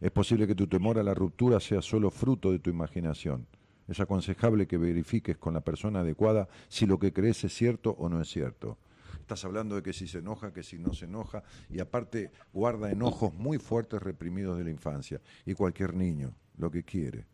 Es 0.00 0.10
posible 0.10 0.46
que 0.46 0.54
tu 0.54 0.66
temor 0.66 0.98
a 0.98 1.02
la 1.02 1.14
ruptura 1.14 1.60
sea 1.60 1.82
solo 1.82 2.10
fruto 2.10 2.52
de 2.52 2.58
tu 2.58 2.70
imaginación. 2.70 3.46
Es 3.86 4.00
aconsejable 4.00 4.66
que 4.66 4.78
verifiques 4.78 5.36
con 5.36 5.54
la 5.54 5.60
persona 5.60 6.00
adecuada 6.00 6.48
si 6.68 6.86
lo 6.86 6.98
que 6.98 7.12
crees 7.12 7.44
es 7.44 7.54
cierto 7.54 7.90
o 7.98 8.08
no 8.08 8.20
es 8.20 8.28
cierto. 8.28 8.78
Estás 9.20 9.44
hablando 9.44 9.76
de 9.76 9.82
que 9.82 9.92
si 9.92 10.06
se 10.06 10.18
enoja, 10.18 10.52
que 10.52 10.62
si 10.62 10.78
no 10.78 10.92
se 10.92 11.06
enoja, 11.06 11.42
y 11.70 11.80
aparte 11.80 12.30
guarda 12.52 12.90
enojos 12.90 13.32
muy 13.34 13.58
fuertes 13.58 14.02
reprimidos 14.02 14.58
de 14.58 14.64
la 14.64 14.70
infancia. 14.70 15.20
Y 15.46 15.54
cualquier 15.54 15.94
niño 15.94 16.34
lo 16.58 16.70
que 16.70 16.82
quiere 16.82 17.26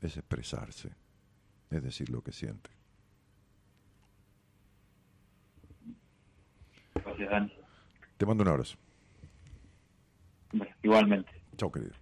es 0.00 0.16
expresarse, 0.16 0.90
es 1.70 1.82
decir, 1.82 2.10
lo 2.10 2.22
que 2.22 2.32
siente. 2.32 2.70
Gracias, 6.94 7.30
Dani. 7.30 7.52
Te 8.16 8.26
mando 8.26 8.42
un 8.42 8.48
abrazo. 8.48 8.76
Bueno, 10.52 10.74
igualmente. 10.82 11.39
Chao, 11.60 11.99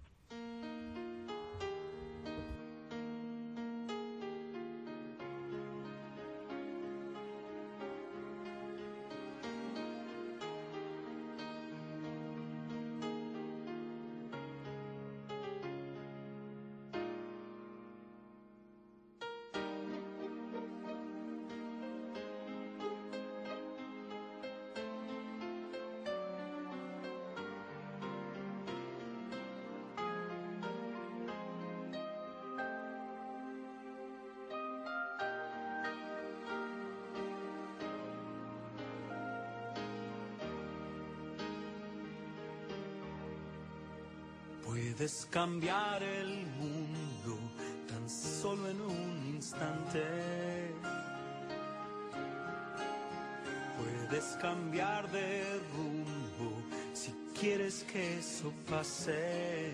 Puedes 44.79 45.27
cambiar 45.29 46.01
el 46.01 46.45
mundo 46.57 47.37
tan 47.89 48.09
solo 48.09 48.69
en 48.69 48.79
un 48.79 49.33
instante. 49.35 50.01
Puedes 53.77 54.37
cambiar 54.41 55.11
de 55.11 55.43
rumbo 55.75 56.63
si 56.93 57.13
quieres 57.37 57.83
que 57.91 58.19
eso 58.19 58.53
pase. 58.69 59.73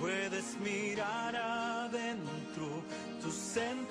Puedes 0.00 0.58
mirar 0.58 1.36
adentro 1.36 2.82
tu 3.22 3.30
sentimiento, 3.30 3.85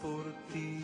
por 0.00 0.24
ti. 0.50 0.82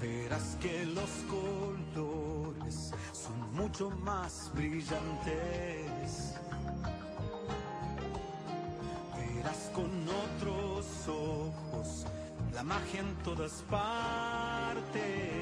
Verás 0.00 0.56
que 0.60 0.86
los 0.86 1.10
colores 1.30 2.92
son 3.12 3.54
mucho 3.54 3.90
más 3.90 4.50
brillantes. 4.54 6.34
Verás 9.16 9.70
con 9.72 9.90
otros 10.24 11.08
ojos 11.08 12.06
la 12.52 12.62
magia 12.64 13.00
en 13.00 13.14
todas 13.22 13.62
partes. 13.70 15.37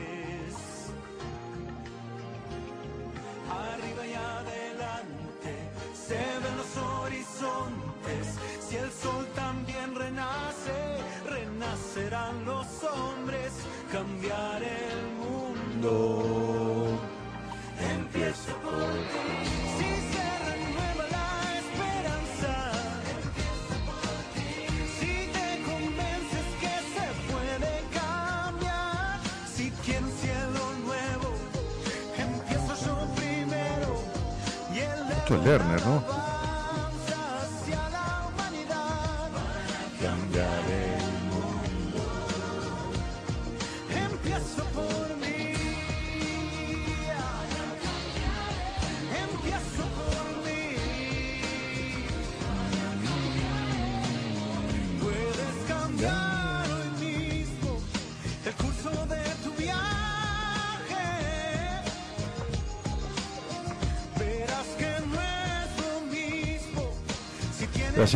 Lerner, 35.35 35.85
¿no? 35.85 36.03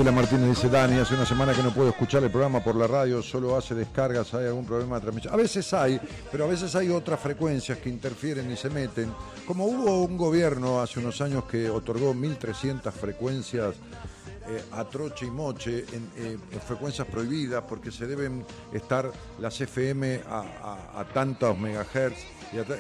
Graciela 0.00 0.22
Martínez 0.22 0.48
dice, 0.48 0.70
Dani, 0.70 0.98
hace 0.98 1.12
una 1.12 1.26
semana 1.26 1.52
que 1.52 1.62
no 1.62 1.74
puedo 1.74 1.90
escuchar 1.90 2.24
el 2.24 2.30
programa 2.30 2.64
por 2.64 2.74
la 2.74 2.86
radio, 2.86 3.20
solo 3.20 3.54
hace 3.54 3.74
descargas, 3.74 4.32
hay 4.32 4.46
algún 4.46 4.64
problema 4.64 4.94
de 4.94 5.02
transmisión. 5.02 5.34
A 5.34 5.36
veces 5.36 5.74
hay, 5.74 6.00
pero 6.32 6.44
a 6.44 6.46
veces 6.46 6.74
hay 6.74 6.88
otras 6.88 7.20
frecuencias 7.20 7.76
que 7.76 7.90
interfieren 7.90 8.50
y 8.50 8.56
se 8.56 8.70
meten. 8.70 9.12
Como 9.46 9.66
hubo 9.66 10.02
un 10.02 10.16
gobierno 10.16 10.80
hace 10.80 11.00
unos 11.00 11.20
años 11.20 11.44
que 11.44 11.68
otorgó 11.68 12.14
1.300 12.14 12.90
frecuencias 12.92 13.74
eh, 14.48 14.64
a 14.72 14.84
troche 14.86 15.26
y 15.26 15.30
moche, 15.30 15.84
eh, 16.16 16.38
en 16.50 16.60
frecuencias 16.62 17.06
prohibidas, 17.06 17.62
porque 17.68 17.90
se 17.90 18.06
deben 18.06 18.46
estar 18.72 19.12
las 19.38 19.60
FM 19.60 20.22
a, 20.30 21.04
tantos 21.12 21.58
megahertz, 21.58 22.24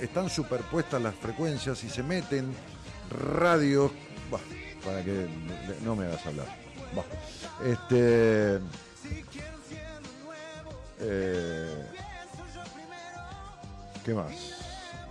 están 0.00 0.30
superpuestas 0.30 1.02
las 1.02 1.14
frecuencias 1.16 1.84
y 1.84 1.90
se 1.90 2.02
meten 2.02 2.46
radios, 3.36 3.90
para 4.82 5.04
que 5.04 5.28
no 5.84 5.94
me 5.94 6.06
hagas 6.06 6.24
hablar. 6.24 6.69
Buah. 6.94 7.04
Este, 7.64 8.60
eh, 11.00 11.86
¿Qué 14.04 14.14
más? 14.14 14.32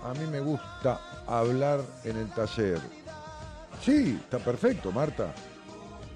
A 0.03 0.13
mí 0.13 0.25
me 0.31 0.39
gusta 0.39 0.99
hablar 1.27 1.81
en 2.03 2.17
el 2.17 2.29
taller. 2.29 2.79
Sí, 3.83 4.19
está 4.21 4.39
perfecto, 4.39 4.91
Marta. 4.91 5.33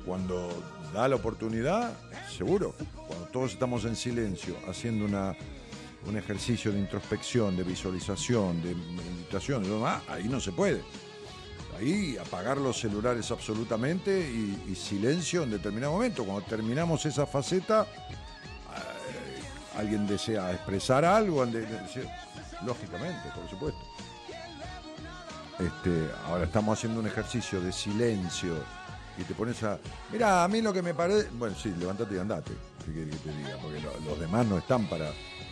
Cuando 0.05 0.49
da 0.93 1.07
la 1.07 1.15
oportunidad, 1.15 1.93
seguro. 2.35 2.75
Cuando 3.07 3.25
todos 3.27 3.53
estamos 3.53 3.85
en 3.85 3.95
silencio, 3.95 4.55
haciendo 4.67 5.05
una, 5.05 5.35
un 6.07 6.17
ejercicio 6.17 6.71
de 6.71 6.79
introspección, 6.79 7.55
de 7.55 7.63
visualización, 7.63 8.61
de 8.61 8.75
meditación, 8.75 9.65
y 9.65 9.69
demás, 9.69 10.03
ahí 10.07 10.27
no 10.27 10.39
se 10.39 10.51
puede. 10.51 10.81
Ahí 11.83 12.17
apagar 12.17 12.57
los 12.59 12.79
celulares 12.79 13.29
absolutamente 13.31 14.17
y, 14.21 14.73
silencio 14.73 15.43
en 15.43 15.51
determinado 15.51 15.91
momento. 15.91 16.23
Cuando 16.23 16.41
terminamos 16.45 17.05
esa 17.05 17.25
faceta, 17.25 17.81
eh, 17.83 19.77
alguien 19.77 20.07
desea 20.07 20.53
expresar 20.53 21.03
algo, 21.03 21.43
lógicamente, 22.65 23.29
por 23.35 23.49
supuesto. 23.49 23.81
Este, 25.59 26.09
ahora 26.25 26.45
estamos 26.45 26.77
haciendo 26.79 27.01
un 27.01 27.07
ejercicio 27.07 27.59
de 27.59 27.73
silencio 27.73 28.55
y 29.17 29.23
te 29.23 29.33
pones 29.35 29.61
a. 29.63 29.77
Mira, 30.11 30.45
a 30.45 30.47
mí 30.47 30.61
lo 30.61 30.71
que 30.71 30.81
me 30.81 30.93
parece. 30.93 31.27
Bueno, 31.33 31.53
sí, 31.61 31.73
levántate 31.77 32.15
y 32.15 32.19
andate. 32.19 32.53
¿Qué 32.85 32.93
querés 32.93 33.15
que 33.19 33.29
te 33.29 33.37
diga? 33.37 33.57
Porque 33.61 33.81
lo- 33.81 33.99
los 34.09 34.19
demás 34.21 34.45
no 34.47 34.57
están 34.57 34.87
para 34.87 35.09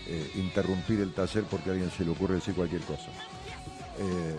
eh, 0.07 0.31
interrumpir 0.35 1.01
el 1.01 1.13
taller 1.13 1.43
porque 1.43 1.69
a 1.71 1.73
alguien 1.73 1.91
se 1.91 2.05
le 2.05 2.11
ocurre 2.11 2.35
decir 2.35 2.55
cualquier 2.55 2.81
cosa. 2.83 3.09
Eh, 3.99 4.35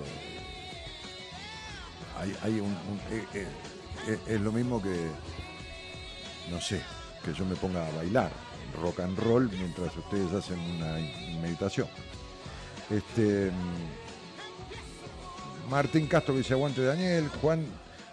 hay, 2.42 2.60
un. 2.60 2.72
eh, 3.10 3.24
eh, 3.34 3.46
eh, 4.08 4.18
es 4.26 4.40
lo 4.40 4.52
mismo 4.52 4.80
que. 4.82 5.08
No 6.50 6.60
sé, 6.60 6.80
que 7.24 7.32
yo 7.32 7.44
me 7.44 7.54
ponga 7.56 7.86
a 7.86 7.90
bailar 7.92 8.30
rock 8.80 9.00
and 9.00 9.18
roll 9.18 9.48
mientras 9.50 9.96
ustedes 9.96 10.32
hacen 10.32 10.58
una 10.58 10.94
meditación. 11.40 11.88
Este. 12.90 13.50
mm, 13.50 14.02
Martín 15.70 16.06
Castro 16.06 16.36
dice 16.36 16.54
aguante 16.54 16.82
Daniel. 16.82 17.28
Juan 17.40 17.64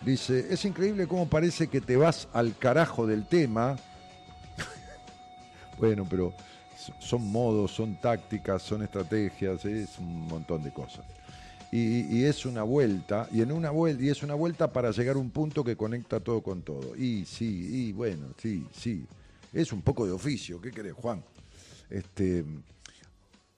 dice, 0.01 0.47
es 0.53 0.63
increíble 0.65 1.07
cómo 1.07 1.27
parece 1.27 1.67
que 1.67 1.81
te 1.81 1.97
vas 1.97 2.27
al 2.33 2.55
carajo 2.57 3.05
del 3.07 3.25
tema. 3.25 3.75
bueno, 5.77 6.05
pero 6.09 6.33
so- 6.77 6.93
son 6.99 7.31
modos, 7.31 7.71
son 7.71 7.95
tácticas, 7.95 8.61
son 8.61 8.83
estrategias, 8.83 9.65
es 9.65 9.97
un 9.99 10.27
montón 10.27 10.63
de 10.63 10.71
cosas. 10.71 11.05
Y, 11.71 12.17
y 12.17 12.23
es 12.25 12.45
una 12.45 12.63
vuelta, 12.63 13.27
y 13.31 13.41
en 13.41 13.51
una 13.51 13.69
vuelta, 13.69 14.03
y 14.03 14.09
es 14.09 14.23
una 14.23 14.33
vuelta 14.33 14.73
para 14.73 14.89
llegar 14.91 15.15
a 15.15 15.19
un 15.19 15.29
punto 15.29 15.63
que 15.63 15.75
conecta 15.75 16.19
todo 16.19 16.41
con 16.41 16.63
todo. 16.63 16.95
Y 16.95 17.25
sí, 17.25 17.89
y 17.89 17.91
bueno, 17.91 18.27
sí, 18.41 18.65
sí. 18.71 19.05
Es 19.53 19.71
un 19.71 19.81
poco 19.81 20.05
de 20.05 20.11
oficio, 20.11 20.59
¿qué 20.59 20.71
querés, 20.71 20.93
Juan? 20.93 21.23
Este, 21.89 22.43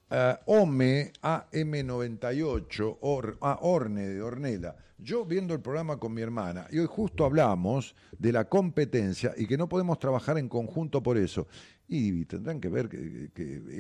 eh, 0.10 0.36
OME 0.46 1.14
AM98, 1.22 2.98
Or- 3.02 3.38
ah, 3.42 3.60
Orne 3.62 4.08
de 4.08 4.22
Ornela. 4.22 4.76
Yo 4.98 5.26
viendo 5.26 5.54
el 5.54 5.62
programa 5.62 5.98
con 5.98 6.14
mi 6.14 6.22
hermana, 6.22 6.68
y 6.70 6.80
hoy 6.80 6.88
justo 6.88 7.26
hablamos 7.26 7.96
de 8.20 8.32
la 8.32 8.46
competencia 8.46 9.34
y 9.36 9.48
que 9.48 9.58
no 9.58 9.68
podemos 9.68 9.98
trabajar 10.00 10.38
en 10.38 10.48
conjunto 10.48 11.02
por 11.02 11.18
eso. 11.18 11.48
Y 11.94 12.24
tendrán 12.24 12.62
que 12.62 12.70
ver 12.70 12.88
que, 12.88 13.30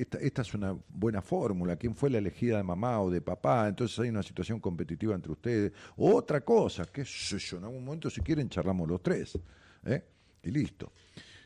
esta, 0.01 0.17
esta 0.17 0.41
es 0.41 0.53
una 0.53 0.77
buena 0.89 1.21
fórmula, 1.21 1.77
quién 1.77 1.95
fue 1.95 2.09
la 2.09 2.17
elegida 2.17 2.57
de 2.57 2.63
mamá 2.63 2.99
o 2.99 3.09
de 3.09 3.21
papá, 3.21 3.69
entonces 3.69 3.97
hay 3.99 4.09
una 4.09 4.21
situación 4.21 4.59
competitiva 4.59 5.15
entre 5.15 5.31
ustedes. 5.31 5.71
Otra 5.95 6.41
cosa, 6.41 6.83
qué 6.91 7.05
sé 7.05 7.39
yo, 7.39 7.55
en 7.59 7.63
algún 7.63 7.85
momento 7.85 8.09
si 8.09 8.19
quieren 8.19 8.49
charlamos 8.49 8.89
los 8.89 9.01
tres. 9.01 9.39
¿eh? 9.85 10.03
Y 10.43 10.51
listo. 10.51 10.91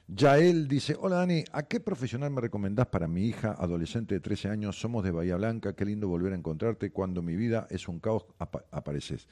Yael 0.07 0.67
dice, 0.67 0.95
hola 0.99 1.17
Dani, 1.17 1.43
¿a 1.51 1.61
qué 1.67 1.79
profesional 1.79 2.31
me 2.31 2.41
recomendás 2.41 2.87
para 2.87 3.07
mi 3.07 3.27
hija 3.27 3.51
adolescente 3.59 4.15
de 4.15 4.21
13 4.21 4.49
años? 4.49 4.79
Somos 4.79 5.03
de 5.03 5.11
Bahía 5.11 5.35
Blanca, 5.35 5.73
qué 5.75 5.85
lindo 5.85 6.07
volver 6.07 6.33
a 6.33 6.35
encontrarte. 6.35 6.89
Cuando 6.89 7.21
mi 7.21 7.35
vida 7.35 7.67
es 7.69 7.87
un 7.87 7.99
caos, 7.99 8.25
apa- 8.39 8.65
apareces. 8.71 9.27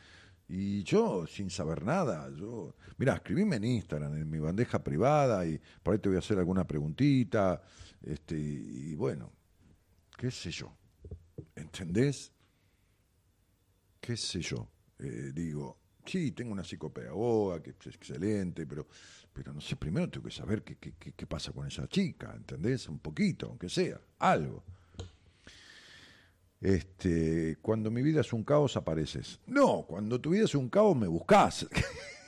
Y 0.56 0.84
yo, 0.84 1.26
sin 1.26 1.50
saber 1.50 1.84
nada, 1.84 2.30
yo, 2.30 2.76
mira, 3.00 3.16
escribime 3.16 3.56
en 3.56 3.64
Instagram, 3.64 4.18
en 4.18 4.30
mi 4.30 4.38
bandeja 4.38 4.84
privada, 4.84 5.44
y 5.48 5.60
por 5.82 5.94
ahí 5.96 6.00
te 6.00 6.10
voy 6.10 6.16
a 6.18 6.20
hacer 6.20 6.38
alguna 6.38 6.64
preguntita, 6.68 7.60
este, 8.04 8.38
y 8.38 8.94
bueno, 8.94 9.32
qué 10.16 10.30
sé 10.30 10.52
yo, 10.52 10.72
¿entendés? 11.56 12.32
¿Qué 14.00 14.16
sé 14.16 14.42
yo? 14.42 14.70
Eh, 15.00 15.32
digo, 15.34 15.80
sí, 16.06 16.34
tengo 16.34 16.52
una 16.52 16.64
psicopedagoga 16.64 17.64
que 17.64 17.72
es 17.72 17.88
excelente, 17.88 18.68
pero, 18.68 18.88
pero 19.34 19.54
no 19.56 19.60
sé, 19.60 19.76
primero 19.76 20.08
tengo 20.08 20.26
que 20.28 20.36
saber 20.36 20.64
qué, 20.64 20.76
qué- 20.76 20.94
qué- 21.00 21.14
qué 21.14 21.26
pasa 21.26 21.52
con 21.52 21.66
esa 21.66 21.88
chica, 21.88 22.32
¿entendés? 22.36 22.88
Un 22.90 23.00
poquito, 23.00 23.48
aunque 23.48 23.70
sea, 23.70 24.00
algo. 24.20 24.64
Este, 26.64 27.58
cuando 27.62 27.92
mi 27.92 28.02
vida 28.02 28.22
es 28.22 28.32
un 28.32 28.46
caos 28.46 28.78
apareces. 28.78 29.42
No, 29.46 29.86
cuando 29.86 30.22
tu 30.22 30.30
vida 30.30 30.46
es 30.46 30.56
un 30.56 30.70
caos 30.70 30.96
me 30.96 31.08
buscas. 31.08 31.68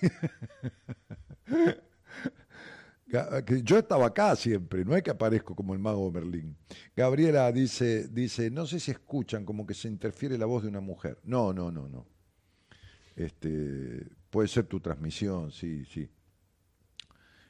Yo 3.64 3.78
estaba 3.78 4.08
acá 4.08 4.36
siempre, 4.36 4.84
no 4.84 4.94
es 4.94 5.04
que 5.04 5.12
aparezco 5.12 5.56
como 5.56 5.74
el 5.74 5.80
mago 5.80 6.08
de 6.08 6.20
Merlín. 6.20 6.58
Gabriela 6.94 7.50
dice, 7.54 8.10
dice, 8.10 8.52
no 8.52 8.68
sé 8.68 8.82
si 8.82 8.92
escuchan 8.92 9.46
como 9.46 9.66
que 9.66 9.74
se 9.74 9.88
interfiere 9.88 10.38
la 10.38 10.48
voz 10.48 10.64
de 10.64 10.70
una 10.70 10.82
mujer. 10.82 11.18
No, 11.24 11.54
no, 11.54 11.72
no, 11.72 11.88
no. 11.88 12.06
Este, 13.16 14.06
puede 14.30 14.50
ser 14.50 14.66
tu 14.66 14.82
transmisión, 14.82 15.50
sí, 15.50 15.86
sí. 15.86 16.10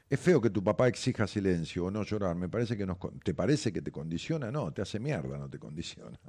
Es 0.08 0.20
feo 0.20 0.40
que 0.40 0.50
tu 0.50 0.62
papá 0.62 0.86
exija 0.86 1.26
silencio 1.26 1.86
o 1.86 1.90
no 1.90 2.04
llorar. 2.04 2.36
Me 2.36 2.48
parece 2.48 2.76
que 2.76 2.86
nos, 2.86 2.96
¿Te 3.24 3.34
parece 3.34 3.72
que 3.72 3.82
te 3.82 3.90
condiciona? 3.90 4.52
No, 4.52 4.72
te 4.72 4.82
hace 4.82 5.00
mierda, 5.00 5.36
no 5.36 5.50
te 5.50 5.58
condiciona. 5.58 6.20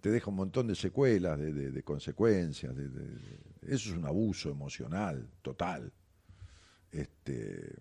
Te 0.00 0.10
deja 0.10 0.30
un 0.30 0.36
montón 0.36 0.66
de 0.66 0.74
secuelas, 0.74 1.38
de, 1.38 1.82
consecuencias. 1.82 2.74
de- 2.74 2.88
eso 3.62 3.90
es 3.90 3.96
un 3.96 4.06
abuso 4.06 4.50
emocional, 4.50 5.28
total. 5.42 5.92
Este, 6.90 7.76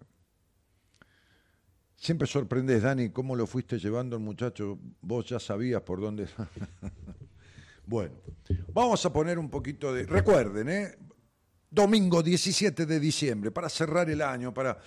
siempre 1.96 2.28
sorprendes, 2.28 2.84
Dani, 2.84 3.10
cómo 3.10 3.36
lo 3.36 3.48
fuiste 3.48 3.80
llevando 3.80 4.18
el 4.18 4.22
muchacho. 4.22 4.78
Vos 5.02 5.28
ya 5.30 5.40
sabías 5.40 5.82
por 5.82 6.02
dónde. 6.02 6.28
bueno, 7.86 8.16
vamos 8.74 9.06
a 9.06 9.14
poner 9.14 9.40
un 9.40 9.50
poquito 9.50 9.94
de. 9.94 10.06
Recuerden, 10.06 10.70
¿eh? 10.70 10.98
Domingo 11.72 12.24
17 12.24 12.86
de 12.86 13.00
diciembre, 13.00 13.52
para 13.52 13.70
cerrar 13.70 14.10
el 14.10 14.22
año, 14.22 14.54
para 14.54 14.80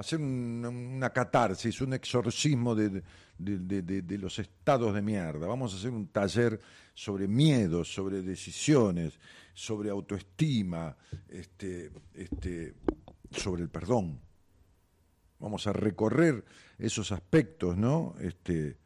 hacer 0.00 0.20
un- 0.20 0.64
una 0.96 1.10
catarsis, 1.10 1.80
un 1.80 1.92
exorcismo 1.94 2.74
de, 2.74 3.02
de- 3.38 4.02
de- 4.02 4.18
los 4.18 4.38
estados 4.38 4.94
de 4.94 5.02
mierda. 5.02 5.46
Vamos 5.46 5.72
a 5.72 5.76
hacer 5.76 5.90
un 5.90 6.08
taller 6.08 6.60
sobre 6.94 7.26
miedos, 7.28 7.92
sobre 7.92 8.22
decisiones, 8.22 9.18
sobre 9.54 9.90
autoestima, 9.90 10.96
este, 11.28 11.90
este, 12.14 12.74
sobre 13.30 13.62
el 13.62 13.68
perdón. 13.68 14.20
Vamos 15.38 15.66
a 15.66 15.72
recorrer 15.72 16.44
esos 16.78 17.12
aspectos, 17.12 17.76
¿no? 17.76 18.14
Este, 18.20 18.76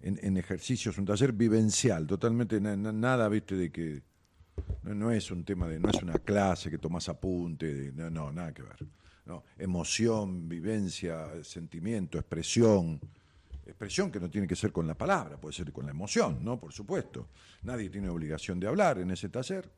en, 0.00 0.36
ejercicios, 0.36 0.98
un 0.98 1.04
taller 1.04 1.32
vivencial, 1.32 2.06
totalmente 2.06 2.60
na- 2.60 2.76
na- 2.76 2.92
nada, 2.92 3.28
viste, 3.28 3.54
de 3.54 3.70
que 3.70 4.02
no, 4.82 5.12
es 5.12 5.30
un 5.30 5.44
tema 5.44 5.68
de, 5.68 5.78
no 5.78 5.90
es 5.90 6.02
una 6.02 6.18
clase 6.18 6.70
que 6.70 6.78
tomás 6.78 7.08
apunte, 7.08 7.72
de- 7.72 7.92
no, 7.92 8.10
no, 8.10 8.32
nada 8.32 8.52
que 8.52 8.62
ver. 8.62 8.76
No, 9.24 9.44
emoción, 9.58 10.48
vivencia, 10.48 11.42
sentimiento, 11.44 12.18
expresión. 12.18 13.00
Expresión 13.64 14.10
que 14.10 14.18
no 14.18 14.28
tiene 14.28 14.48
que 14.48 14.56
ser 14.56 14.72
con 14.72 14.86
la 14.86 14.94
palabra, 14.94 15.36
puede 15.36 15.54
ser 15.54 15.72
con 15.72 15.84
la 15.84 15.92
emoción, 15.92 16.44
¿no? 16.44 16.58
Por 16.58 16.72
supuesto. 16.72 17.28
Nadie 17.62 17.88
tiene 17.88 18.08
obligación 18.08 18.58
de 18.58 18.66
hablar 18.66 18.98
en 18.98 19.12
ese 19.12 19.28
taller. 19.28 19.70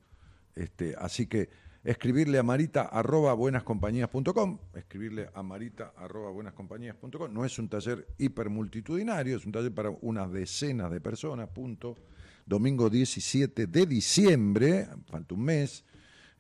Este, 0.54 0.94
así 0.98 1.26
que 1.26 1.50
escribirle 1.84 2.38
a 2.38 2.42
marita 2.42 2.82
arroba 2.82 3.34
buenascompañías.com, 3.34 4.58
escribirle 4.74 5.28
a 5.34 5.42
marita 5.42 5.92
arroba 5.96 6.30
buenascompañías.com. 6.30 7.32
No 7.32 7.44
es 7.44 7.58
un 7.58 7.68
taller 7.68 8.06
hipermultitudinario, 8.16 9.36
es 9.36 9.44
un 9.44 9.52
taller 9.52 9.74
para 9.74 9.90
unas 10.00 10.32
decenas 10.32 10.90
de 10.90 11.00
personas, 11.00 11.48
punto. 11.50 11.96
Domingo 12.46 12.90
17 12.90 13.66
de 13.66 13.86
diciembre, 13.86 14.88
falta 15.06 15.34
un 15.34 15.42
mes, 15.42 15.84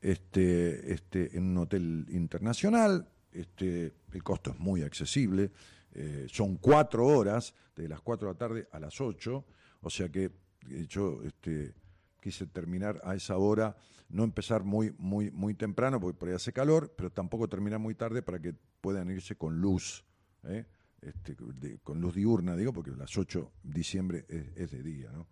este, 0.04 0.92
este, 0.92 1.34
en 1.34 1.44
un 1.44 1.58
hotel 1.58 2.06
internacional. 2.10 3.08
Este, 3.32 3.94
el 4.12 4.22
costo 4.22 4.50
es 4.50 4.58
muy 4.58 4.82
accesible. 4.82 5.50
eh, 5.96 6.26
son 6.28 6.56
cuatro 6.56 7.06
horas, 7.06 7.54
de 7.74 7.88
las 7.88 8.00
cuatro 8.00 8.28
de 8.28 8.34
la 8.34 8.38
tarde 8.38 8.68
a 8.70 8.78
las 8.80 9.00
ocho. 9.00 9.46
O 9.80 9.88
sea 9.88 10.10
que 10.10 10.24
eh, 10.70 10.86
yo 10.88 11.22
este, 11.22 11.74
quise 12.20 12.46
terminar 12.46 13.00
a 13.02 13.14
esa 13.14 13.38
hora, 13.38 13.76
no 14.10 14.24
empezar 14.24 14.62
muy, 14.62 14.94
muy, 14.98 15.30
muy 15.30 15.54
temprano, 15.54 16.00
porque 16.00 16.18
por 16.18 16.28
ahí 16.28 16.34
hace 16.34 16.52
calor, 16.52 16.92
pero 16.96 17.10
tampoco 17.10 17.48
terminar 17.48 17.78
muy 17.78 17.94
tarde 17.94 18.20
para 18.20 18.38
que 18.38 18.54
puedan 18.82 19.10
irse 19.10 19.36
con 19.36 19.58
luz. 19.58 20.04
¿eh? 20.42 20.66
Este, 21.00 21.34
con 21.82 22.02
luz 22.02 22.14
diurna, 22.14 22.56
digo, 22.56 22.74
porque 22.74 22.90
las 22.90 23.16
8 23.16 23.52
de 23.62 23.72
diciembre 23.72 24.26
es, 24.28 24.44
es 24.54 24.70
de 24.70 24.82
día. 24.82 25.10
¿no? 25.12 25.26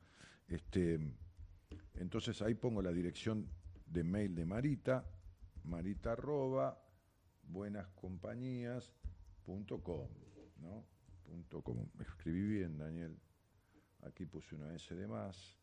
Este, 0.49 0.99
entonces 1.97 2.41
ahí 2.41 2.55
pongo 2.55 2.81
la 2.81 2.93
dirección 2.93 3.49
de 3.93 4.05
mail 4.05 4.35
de 4.35 4.47
Marita, 4.47 5.05
marita 5.65 6.13
arroba 6.13 6.83
buenascompañías.com, 7.49 10.09
¿no? 10.61 10.85
Punto 11.25 11.63
com. 11.63 11.85
Escribí 12.01 12.59
bien, 12.59 12.79
Daniel. 12.79 13.19
Aquí 14.03 14.27
puse 14.27 14.55
una 14.55 14.75
S 14.75 14.95
de 14.95 15.07
más. 15.07 15.57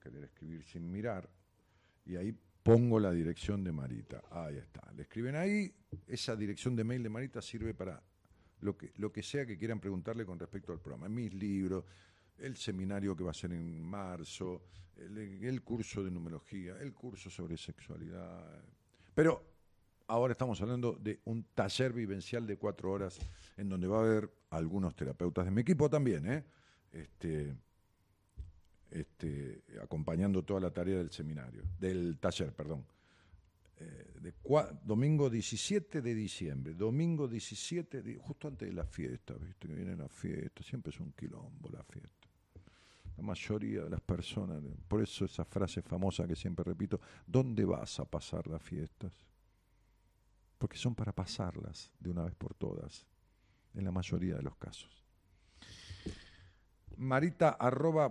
Querer 0.00 0.24
escribir 0.24 0.62
sin 0.62 0.90
mirar. 0.90 1.28
Y 2.06 2.16
ahí 2.16 2.34
pongo 2.62 2.98
la 3.00 3.12
dirección 3.12 3.64
de 3.64 3.72
Marita. 3.72 4.22
Ahí 4.30 4.56
está. 4.56 4.92
Le 4.92 5.02
escriben 5.02 5.36
ahí. 5.36 5.74
Esa 6.06 6.36
dirección 6.36 6.76
de 6.76 6.84
mail 6.84 7.02
de 7.02 7.08
Marita 7.08 7.42
sirve 7.42 7.74
para 7.74 8.02
lo 8.60 8.76
que, 8.76 8.92
lo 8.96 9.12
que 9.12 9.22
sea 9.22 9.44
que 9.44 9.58
quieran 9.58 9.80
preguntarle 9.80 10.24
con 10.24 10.38
respecto 10.38 10.72
al 10.72 10.80
programa. 10.80 11.08
Mis 11.08 11.34
libros, 11.34 11.84
el 12.38 12.56
seminario 12.56 13.16
que 13.16 13.24
va 13.24 13.30
a 13.30 13.34
ser 13.34 13.52
en 13.52 13.82
marzo, 13.82 14.62
el, 14.96 15.62
curso 15.62 16.02
de 16.02 16.10
numerología, 16.10 16.76
el 16.80 16.92
curso 16.92 17.30
sobre 17.30 17.56
sexualidad. 17.56 18.62
Pero 19.14 19.42
ahora 20.06 20.32
estamos 20.32 20.60
hablando 20.60 20.92
de 20.92 21.20
un 21.24 21.44
taller 21.54 21.92
vivencial 21.92 22.46
de 22.46 22.56
cuatro 22.56 22.90
horas 22.92 23.18
en 23.56 23.68
donde 23.68 23.86
va 23.86 23.98
a 23.98 24.02
haber 24.02 24.30
algunos 24.50 24.94
terapeutas 24.94 25.44
de 25.44 25.50
mi 25.50 25.62
equipo 25.62 25.88
también, 25.88 26.30
¿eh? 26.30 26.44
Este, 26.92 27.54
este, 28.90 29.62
acompañando 29.82 30.44
toda 30.44 30.60
la 30.60 30.70
tarea 30.70 30.98
del 30.98 31.10
seminario, 31.10 31.62
del 31.78 32.18
taller, 32.18 32.52
perdón. 32.52 32.84
Eh, 33.76 34.12
de 34.20 34.32
domingo 34.84 35.28
17 35.28 36.00
de 36.00 36.14
diciembre, 36.14 36.74
domingo 36.74 37.26
17, 37.26 38.02
de- 38.02 38.18
justo 38.18 38.46
antes 38.46 38.68
de 38.68 38.74
la 38.74 38.84
fiesta, 38.84 39.34
¿viste? 39.34 39.66
Que 39.66 39.74
viene 39.74 39.96
la 39.96 40.08
fiesta, 40.08 40.62
siempre 40.62 40.90
es 40.90 41.00
un 41.00 41.10
quilombo 41.12 41.68
la 41.70 41.82
fiesta. 41.82 42.23
La 43.16 43.22
mayoría 43.22 43.82
de 43.82 43.90
las 43.90 44.00
personas, 44.00 44.60
por 44.88 45.02
eso 45.02 45.24
esa 45.24 45.44
frase 45.44 45.82
famosa 45.82 46.26
que 46.26 46.34
siempre 46.34 46.64
repito, 46.64 47.00
¿dónde 47.26 47.64
vas 47.64 48.00
a 48.00 48.04
pasar 48.04 48.46
las 48.48 48.62
fiestas? 48.62 49.12
Porque 50.58 50.76
son 50.76 50.94
para 50.94 51.12
pasarlas 51.12 51.92
de 52.00 52.10
una 52.10 52.24
vez 52.24 52.34
por 52.34 52.54
todas, 52.54 53.06
en 53.74 53.84
la 53.84 53.92
mayoría 53.92 54.36
de 54.36 54.42
los 54.42 54.56
casos. 54.56 55.04
Marita 56.96 57.50
arroba. 57.50 58.10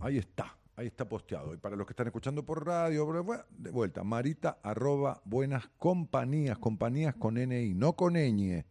Ahí 0.00 0.18
está, 0.18 0.56
ahí 0.76 0.86
está 0.86 1.08
posteado. 1.08 1.54
Y 1.54 1.58
para 1.58 1.76
los 1.76 1.86
que 1.86 1.92
están 1.92 2.06
escuchando 2.06 2.44
por 2.44 2.66
radio, 2.66 3.06
de 3.50 3.70
vuelta, 3.70 4.02
marita 4.02 4.58
arroba 4.62 5.20
buenas 5.24 5.68
compañías, 5.78 6.58
compañías 6.58 7.14
con 7.14 7.34
NI, 7.34 7.74
no 7.74 7.94
con 7.94 8.14
ñ. 8.14 8.64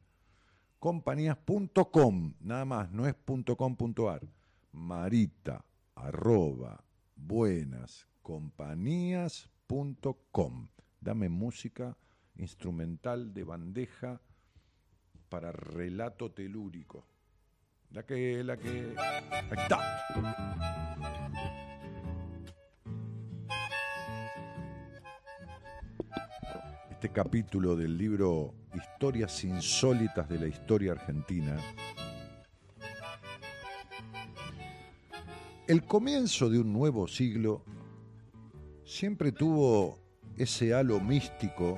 Compañías.com, 0.84 2.34
nada 2.42 2.66
más, 2.66 2.92
no 2.92 3.08
es 3.08 3.16
.com.ar. 3.24 4.28
Marita 4.74 5.64
arroba 5.96 6.84
buenas 7.16 8.10
compañías.com. 8.22 10.68
Dame 11.00 11.30
música 11.30 11.96
instrumental 12.36 13.34
de 13.34 13.46
bandeja 13.46 14.20
para 15.30 15.54
relato 15.54 16.34
telúrico. 16.34 17.08
La 17.92 18.06
que, 18.06 18.44
la 18.44 18.58
que. 18.58 18.94
Está. 19.52 19.80
Este 27.04 27.22
capítulo 27.22 27.76
del 27.76 27.98
libro 27.98 28.54
Historias 28.74 29.44
insólitas 29.44 30.30
de 30.30 30.40
la 30.40 30.48
historia 30.48 30.94
argentina. 30.94 31.58
El 35.68 35.84
comienzo 35.84 36.50
de 36.50 36.60
un 36.60 36.72
nuevo 36.72 37.06
siglo 37.10 37.66
siempre 38.86 39.34
tuvo 39.34 40.00
ese 40.38 40.74
halo 40.74 41.02
místico 41.02 41.78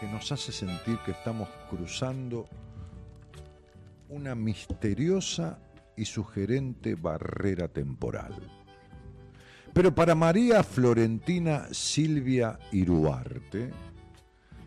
que 0.00 0.06
nos 0.06 0.32
hace 0.32 0.50
sentir 0.50 0.96
que 1.04 1.10
estamos 1.10 1.50
cruzando 1.68 2.48
una 4.08 4.34
misteriosa 4.34 5.58
y 5.94 6.06
sugerente 6.06 6.94
barrera 6.94 7.68
temporal. 7.68 8.34
Pero 9.74 9.94
para 9.94 10.14
María 10.14 10.62
Florentina 10.62 11.66
Silvia 11.70 12.58
Iruarte, 12.72 13.91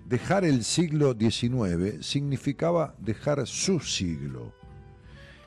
dejar 0.06 0.46
el 0.46 0.64
siglo 0.64 1.16
XIX 1.20 2.06
significaba 2.06 2.96
dejar 3.00 3.48
su 3.48 3.80
siglo. 3.80 4.54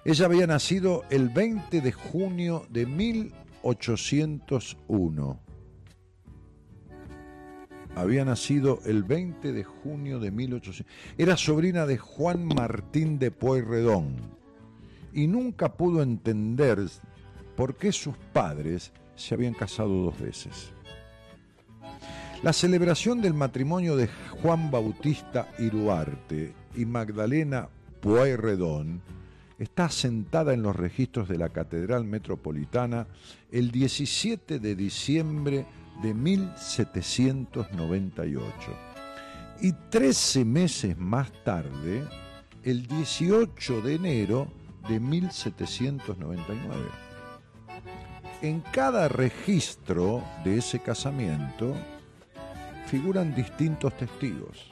Ella 0.04 0.26
había 0.26 0.46
nacido 0.46 1.04
el 1.10 1.28
20 1.28 1.80
de 1.80 1.92
junio 1.92 2.66
de 2.70 2.86
1801 2.86 5.48
había 7.98 8.24
nacido 8.24 8.78
el 8.84 9.02
20 9.02 9.52
de 9.52 9.64
junio 9.64 10.20
de 10.20 10.30
1800. 10.30 10.86
Era 11.16 11.36
sobrina 11.36 11.84
de 11.84 11.98
Juan 11.98 12.46
Martín 12.46 13.18
de 13.18 13.32
Pueyrredón 13.32 14.14
y 15.12 15.26
nunca 15.26 15.76
pudo 15.76 16.02
entender 16.02 16.78
por 17.56 17.76
qué 17.76 17.90
sus 17.90 18.16
padres 18.32 18.92
se 19.16 19.34
habían 19.34 19.54
casado 19.54 20.04
dos 20.04 20.20
veces. 20.20 20.72
La 22.42 22.52
celebración 22.52 23.20
del 23.20 23.34
matrimonio 23.34 23.96
de 23.96 24.08
Juan 24.42 24.70
Bautista 24.70 25.48
Iruarte 25.58 26.54
y 26.76 26.84
Magdalena 26.84 27.68
Pueyrredón 28.00 29.02
está 29.58 29.86
asentada 29.86 30.54
en 30.54 30.62
los 30.62 30.76
registros 30.76 31.28
de 31.28 31.36
la 31.36 31.48
Catedral 31.48 32.04
Metropolitana 32.04 33.08
el 33.50 33.72
17 33.72 34.60
de 34.60 34.76
diciembre 34.76 35.66
de 36.00 36.14
1798. 36.14 38.52
Y 39.60 39.72
13 39.90 40.44
meses 40.44 40.96
más 40.96 41.32
tarde, 41.42 42.04
el 42.62 42.86
18 42.86 43.80
de 43.80 43.94
enero 43.96 44.46
de 44.88 45.00
1799. 45.00 46.84
En 48.42 48.60
cada 48.60 49.08
registro 49.08 50.22
de 50.44 50.58
ese 50.58 50.78
casamiento 50.78 51.74
figuran 52.88 53.34
distintos 53.34 53.94
testigos. 53.98 54.70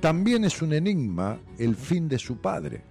También 0.00 0.44
es 0.44 0.60
un 0.60 0.72
enigma 0.72 1.38
el 1.58 1.76
fin 1.76 2.08
de 2.08 2.18
su 2.18 2.38
padre. 2.38 2.82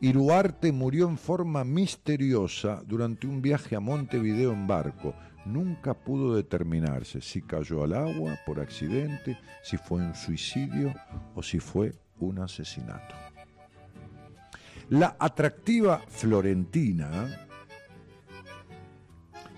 Iruarte 0.00 0.72
murió 0.72 1.06
en 1.08 1.18
forma 1.18 1.62
misteriosa 1.62 2.82
durante 2.86 3.26
un 3.26 3.42
viaje 3.42 3.76
a 3.76 3.80
Montevideo 3.80 4.52
en 4.52 4.66
barco, 4.66 5.14
nunca 5.44 5.92
pudo 5.92 6.34
determinarse 6.34 7.20
si 7.20 7.42
cayó 7.42 7.84
al 7.84 7.92
agua 7.92 8.38
por 8.46 8.58
accidente, 8.58 9.38
si 9.62 9.76
fue 9.76 9.98
un 9.98 10.14
suicidio 10.14 10.94
o 11.34 11.42
si 11.42 11.60
fue 11.60 11.92
un 12.18 12.38
asesinato. 12.38 13.14
La 14.88 15.16
atractiva 15.18 16.02
Florentina 16.08 17.46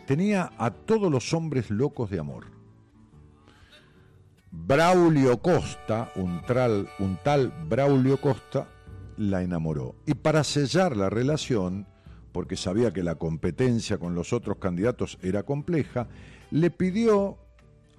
tenía 0.06 0.52
a 0.58 0.70
todos 0.70 1.10
los 1.10 1.32
hombres 1.32 1.70
locos 1.70 2.10
de 2.10 2.18
amor. 2.18 2.55
Braulio 4.58 5.38
Costa, 5.38 6.10
un, 6.16 6.40
un 6.98 7.18
tal 7.22 7.52
Braulio 7.68 8.20
Costa, 8.20 8.66
la 9.16 9.42
enamoró. 9.42 9.94
Y 10.06 10.14
para 10.14 10.44
sellar 10.44 10.96
la 10.96 11.10
relación, 11.10 11.86
porque 12.32 12.56
sabía 12.56 12.92
que 12.92 13.02
la 13.02 13.16
competencia 13.16 13.98
con 13.98 14.14
los 14.14 14.32
otros 14.32 14.58
candidatos 14.58 15.18
era 15.22 15.44
compleja, 15.44 16.08
le 16.50 16.70
pidió 16.70 17.38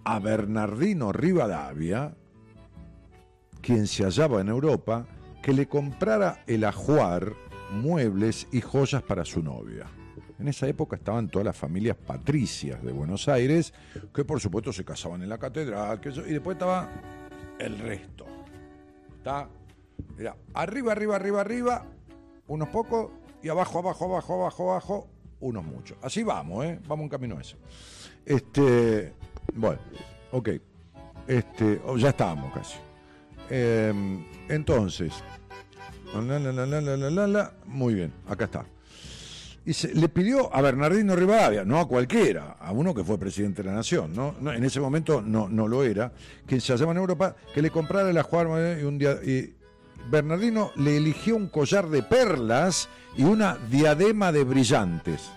a 0.04 0.20
Bernardino 0.20 1.12
Rivadavia, 1.12 2.16
quien 3.62 3.88
se 3.88 4.04
hallaba 4.04 4.42
en 4.42 4.50
Europa, 4.50 5.06
que 5.42 5.54
le 5.54 5.68
comprara 5.68 6.44
el 6.48 6.64
ajuar, 6.66 7.34
muebles 7.72 8.48
y 8.52 8.62
joyas 8.62 9.04
para 9.04 9.26
su 9.26 9.42
novia. 9.42 9.86
En 10.40 10.48
esa 10.48 10.68
época 10.68 10.96
estaban 10.98 11.30
todas 11.30 11.46
las 11.46 11.58
familias 11.58 11.98
patricias 11.98 12.84
de 12.84 12.92
Buenos 12.92 13.28
Aires, 13.28 13.74
que 14.14 14.24
por 14.24 14.40
supuesto 14.40 14.72
se 14.72 14.86
casaban 14.86 15.24
en 15.24 15.30
la 15.30 15.38
catedral, 15.38 16.00
y 16.06 16.34
después 16.34 16.56
estaba 16.56 16.90
el 17.58 17.80
resto. 17.80 18.26
Está, 19.18 19.50
era 20.18 20.36
arriba, 20.54 20.92
arriba, 20.92 21.16
arriba, 21.16 21.42
arriba, 21.42 21.86
unos 22.48 22.70
pocos, 22.70 23.12
y 23.42 23.50
abajo, 23.50 23.80
abajo, 23.80 24.06
abajo, 24.06 24.34
abajo, 24.36 24.72
abajo, 24.72 25.08
unos 25.40 25.64
muchos. 25.64 25.98
Así 26.02 26.24
vamos, 26.24 26.66
¿eh? 26.66 26.80
Vamos 26.88 27.04
en 27.04 27.10
camino 27.10 27.38
a 27.38 27.42
eso. 27.42 27.58
Este, 28.26 29.14
bueno, 29.56 29.80
ok. 30.32 30.50
Este, 31.28 31.82
ya 31.98 32.10
estábamos 32.10 32.54
casi. 32.54 32.78
Entonces, 34.50 35.14
la, 36.14 36.40
la, 36.40 37.28
la, 37.28 37.54
muy 37.66 37.96
bien, 37.96 38.14
acá 38.28 38.46
está. 38.46 38.66
Y 39.68 39.74
se- 39.74 39.94
le 39.94 40.08
pidió 40.08 40.56
a 40.56 40.62
Bernardino 40.62 41.14
Rivadavia, 41.14 41.66
no 41.66 41.78
a 41.80 41.88
cualquiera, 41.90 42.56
a 42.58 42.72
uno 42.72 42.94
que 42.96 43.04
fue 43.04 43.18
presidente 43.20 43.62
de 43.64 43.70
la 43.70 43.76
nación, 43.76 44.14
¿no? 44.16 44.34
En 44.54 44.64
ese 44.64 44.80
momento 44.80 45.22
no, 45.22 45.50
no 45.50 45.68
lo 45.68 45.84
era, 45.84 46.14
quien 46.46 46.62
se 46.62 46.72
hallaba 46.72 46.94
en 46.94 47.00
Europa, 47.00 47.36
que 47.54 47.62
le 47.62 47.70
comprara 47.70 48.14
la 48.14 48.24
jugar 48.24 48.80
y 48.80 48.86
un 48.86 48.98
día. 48.98 49.18
Y 49.24 49.54
Bernardino 50.10 50.72
le 50.78 50.96
eligió 50.96 51.36
un 51.36 51.50
collar 51.50 51.90
de 51.90 52.02
perlas 52.02 52.88
y 53.18 53.26
una 53.26 53.58
diadema 53.70 54.32
de 54.32 54.46
brillantes. 54.46 55.30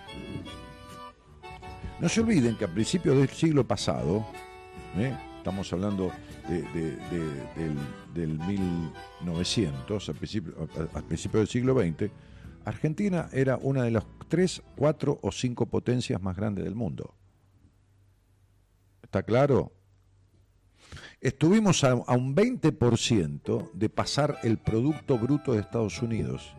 No 1.99 2.07
se 2.07 2.21
olviden 2.21 2.55
que 2.55 2.63
a 2.63 2.69
principios 2.69 3.17
del 3.17 3.27
siglo 3.29 3.67
pasado, 3.67 4.25
¿eh? 4.97 5.13
estamos 5.39 5.71
hablando 5.73 6.09
de- 6.47 6.61
de- 6.61 6.95
de- 6.95 7.49
del, 7.57 8.37
del 8.37 8.39
1900, 8.47 10.07
a 10.07 10.13
principio- 10.13 10.53
principios 11.07 11.41
del 11.41 11.47
siglo 11.49 11.75
XX, 11.79 12.09
Argentina 12.63 13.27
era 13.33 13.57
una 13.61 13.83
de 13.83 13.91
las 13.91 14.03
tres, 14.31 14.63
cuatro 14.77 15.19
o 15.21 15.31
cinco 15.33 15.65
potencias 15.65 16.21
más 16.21 16.37
grandes 16.37 16.63
del 16.63 16.73
mundo. 16.73 17.13
¿Está 19.03 19.23
claro? 19.23 19.73
Estuvimos 21.19 21.83
a, 21.83 21.95
un 21.95 22.33
20% 22.33 23.71
de 23.73 23.89
pasar 23.89 24.39
el 24.43 24.57
Producto 24.57 25.17
Bruto 25.19 25.51
de 25.51 25.59
Estados 25.59 26.01
Unidos. 26.01 26.55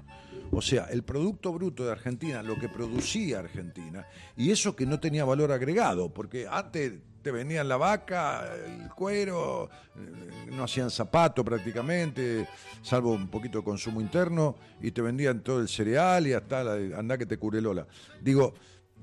O 0.50 0.60
sea, 0.60 0.84
el 0.84 1.02
Producto 1.02 1.50
Bruto 1.50 1.86
de 1.86 1.92
Argentina, 1.92 2.42
lo 2.42 2.58
que 2.58 2.68
producía 2.68 3.38
Argentina, 3.38 4.06
y 4.36 4.50
eso 4.50 4.76
que 4.76 4.84
no 4.84 5.00
tenía 5.00 5.24
valor 5.24 5.50
agregado, 5.50 6.12
porque 6.12 6.46
antes 6.46 6.92
te 7.22 7.30
venían 7.30 7.68
la 7.68 7.76
vaca, 7.76 8.44
el 8.66 8.90
cuero, 8.90 9.70
eh, 9.96 10.50
no 10.50 10.64
hacían 10.64 10.90
zapato 10.90 11.44
prácticamente, 11.44 12.48
salvo 12.82 13.12
un 13.12 13.28
poquito 13.28 13.58
de 13.58 13.64
consumo 13.64 14.00
interno, 14.00 14.56
y 14.80 14.90
te 14.90 15.00
vendían 15.02 15.40
todo 15.40 15.60
el 15.60 15.68
cereal 15.68 16.26
y 16.26 16.32
hasta 16.32 16.64
la, 16.64 16.98
anda 16.98 17.16
que 17.16 17.26
te 17.26 17.38
cure 17.38 17.60
Lola. 17.60 17.86
Digo, 18.20 18.54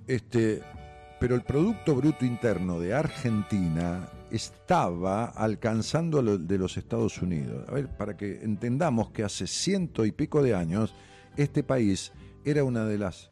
este, 0.08 0.62
pero 1.20 1.36
el 1.36 1.42
Producto 1.42 1.96
Bruto 1.96 2.26
Interno 2.26 2.80
de 2.80 2.94
Argentina 2.94 4.10
estaba 4.32 5.26
alcanzando 5.26 6.22
lo 6.22 6.38
de 6.38 6.58
los 6.58 6.78
Estados 6.78 7.22
Unidos. 7.22 7.66
A 7.68 7.74
ver, 7.74 7.88
para 7.90 8.16
que 8.16 8.42
entendamos 8.44 9.12
que 9.12 9.24
hace 9.24 9.48
ciento 9.48 10.06
y 10.06 10.12
pico 10.12 10.42
de 10.42 10.56
años, 10.56 10.94
este 11.36 11.64
país 11.64 12.12
era 12.46 12.64
una 12.64 12.86
de 12.86 12.98
las, 12.98 13.29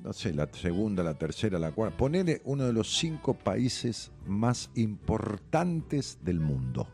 no 0.00 0.12
sé, 0.12 0.32
la 0.32 0.48
segunda, 0.52 1.02
la 1.02 1.14
tercera, 1.14 1.58
la 1.58 1.72
cuarta, 1.72 1.96
ponele 1.96 2.40
uno 2.44 2.64
de 2.64 2.72
los 2.72 2.96
cinco 2.96 3.34
países 3.34 4.12
más 4.26 4.70
importantes 4.74 6.18
del 6.22 6.40
mundo. 6.40 6.86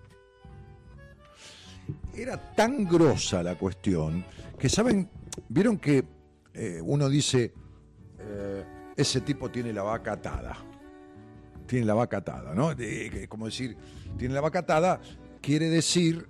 Era 2.14 2.36
tan 2.54 2.84
grosa 2.84 3.42
la 3.42 3.56
cuestión 3.56 4.24
que, 4.58 4.68
¿saben? 4.68 5.08
Vieron 5.48 5.78
que 5.78 6.04
eh, 6.54 6.80
uno 6.84 7.08
dice, 7.08 7.52
eh, 8.18 8.64
ese 8.96 9.20
tipo 9.22 9.50
tiene 9.50 9.72
la 9.72 9.82
vaca 9.82 10.12
atada. 10.12 10.56
Tiene 11.66 11.86
la 11.86 11.94
vaca 11.94 12.18
atada, 12.18 12.54
¿no? 12.54 12.76
Que- 12.76 13.26
como 13.28 13.46
decir, 13.46 13.76
tiene 14.18 14.34
la 14.34 14.40
vaca 14.40 14.60
atada, 14.60 15.00
quiere 15.40 15.68
decir 15.70 16.26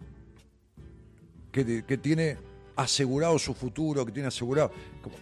que, 1.50 1.84
que 1.84 1.98
tiene 1.98 2.38
asegurado 2.76 3.38
su 3.38 3.54
futuro, 3.54 4.04
que 4.06 4.12
tiene 4.12 4.28
asegurado, 4.28 4.72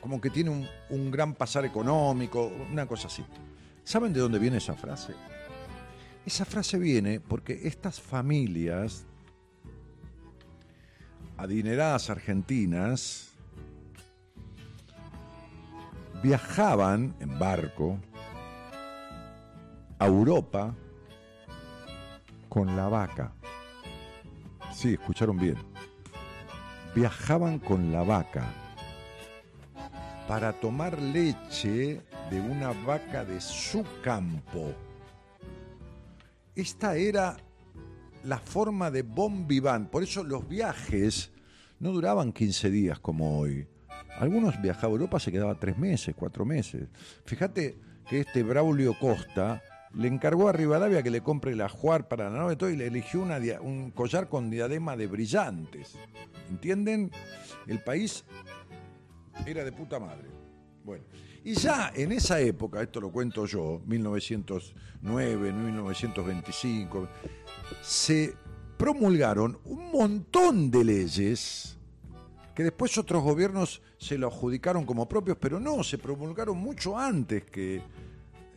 como, 0.00 0.20
que 0.20 0.30
tiene 0.30 0.50
un, 0.50 0.66
un 0.90 1.10
gran 1.10 1.34
pasar 1.34 1.64
económico, 1.64 2.50
una 2.70 2.86
cosa 2.86 3.08
así. 3.08 3.24
¿Saben 3.84 4.12
de 4.12 4.20
dónde 4.20 4.38
viene 4.38 4.58
esa 4.58 4.74
frase? 4.74 5.14
Esa 6.24 6.44
frase 6.44 6.78
viene 6.78 7.20
porque 7.20 7.60
estas 7.64 8.00
familias 8.00 9.04
adineradas 11.36 12.10
argentinas 12.10 13.30
viajaban 16.22 17.14
en 17.20 17.38
barco 17.38 17.98
a 19.98 20.06
Europa 20.06 20.74
con 22.48 22.76
la 22.76 22.88
vaca. 22.88 23.32
Sí, 24.72 24.94
escucharon 24.94 25.38
bien. 25.38 25.69
Viajaban 26.94 27.58
con 27.58 27.92
la 27.92 28.02
vaca 28.02 28.44
para 30.26 30.52
tomar 30.52 31.00
leche 31.00 32.00
de 32.30 32.40
una 32.40 32.72
vaca 32.72 33.24
de 33.24 33.40
su 33.40 33.84
campo. 34.02 34.72
Esta 36.54 36.96
era 36.96 37.36
la 38.24 38.38
forma 38.38 38.90
de 38.90 39.02
bon 39.02 39.46
vivant. 39.46 39.88
Por 39.88 40.02
eso 40.02 40.24
los 40.24 40.48
viajes 40.48 41.32
no 41.78 41.92
duraban 41.92 42.32
15 42.32 42.70
días 42.70 42.98
como 42.98 43.38
hoy. 43.38 43.66
Algunos 44.18 44.60
viajaban 44.60 44.90
a 44.90 44.94
Europa, 44.94 45.20
se 45.20 45.32
quedaba 45.32 45.58
tres 45.58 45.78
meses, 45.78 46.14
cuatro 46.16 46.44
meses. 46.44 46.88
Fíjate 47.24 47.78
que 48.08 48.20
este 48.20 48.42
Braulio 48.42 48.98
Costa 48.98 49.62
le 49.94 50.08
encargó 50.08 50.48
a 50.48 50.52
Rivadavia 50.52 51.02
que 51.02 51.10
le 51.10 51.22
compre 51.22 51.52
el 51.52 51.60
ajuar 51.60 52.08
para 52.08 52.30
la 52.30 52.38
nave 52.38 52.56
y 52.72 52.76
le 52.76 52.86
eligió 52.86 53.22
un 53.22 53.90
collar 53.90 54.28
con 54.28 54.50
diadema 54.50 54.96
de 54.96 55.06
brillantes. 55.06 55.96
¿Entienden? 56.48 57.10
El 57.66 57.80
país 57.80 58.24
era 59.46 59.64
de 59.64 59.72
puta 59.72 59.98
madre. 59.98 60.28
Bueno, 60.84 61.04
y 61.44 61.54
ya 61.54 61.92
en 61.94 62.12
esa 62.12 62.40
época, 62.40 62.82
esto 62.82 63.00
lo 63.00 63.10
cuento 63.10 63.46
yo, 63.46 63.80
1909, 63.86 65.52
1925, 65.52 67.08
se 67.82 68.34
promulgaron 68.76 69.58
un 69.64 69.90
montón 69.90 70.70
de 70.70 70.84
leyes 70.84 71.76
que 72.54 72.64
después 72.64 72.96
otros 72.98 73.22
gobiernos 73.22 73.82
se 73.98 74.18
lo 74.18 74.26
adjudicaron 74.26 74.84
como 74.84 75.08
propios, 75.08 75.36
pero 75.40 75.60
no, 75.60 75.82
se 75.82 75.98
promulgaron 75.98 76.58
mucho 76.58 76.98
antes 76.98 77.44
que 77.44 77.82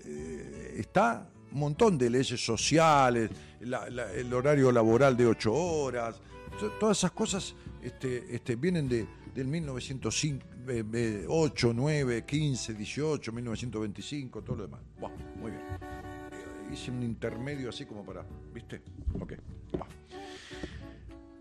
eh, 0.05 0.75
está 0.77 1.29
un 1.51 1.59
montón 1.59 1.97
de 1.97 2.09
leyes 2.09 2.43
sociales, 2.43 3.29
el 3.61 4.33
horario 4.33 4.71
laboral 4.71 5.15
de 5.15 5.27
ocho 5.27 5.53
horas, 5.53 6.19
to- 6.59 6.71
todas 6.79 6.97
esas 6.97 7.11
cosas 7.11 7.53
este, 7.81 8.35
este, 8.35 8.55
vienen 8.55 8.89
de, 8.89 9.05
del 9.35 9.47
1908, 9.47 11.73
9, 11.73 12.25
15, 12.25 12.73
18, 12.73 13.31
1925, 13.31 14.41
todo 14.41 14.55
lo 14.57 14.63
demás. 14.67 14.81
Buah, 14.99 15.11
muy 15.39 15.51
bien. 15.51 15.63
Eh, 16.31 16.73
Hice 16.73 16.89
un 16.91 17.03
intermedio 17.03 17.69
así 17.69 17.85
como 17.85 18.03
para, 18.03 18.25
¿viste? 18.53 18.81
Ok, 19.19 19.33
va. 19.79 19.85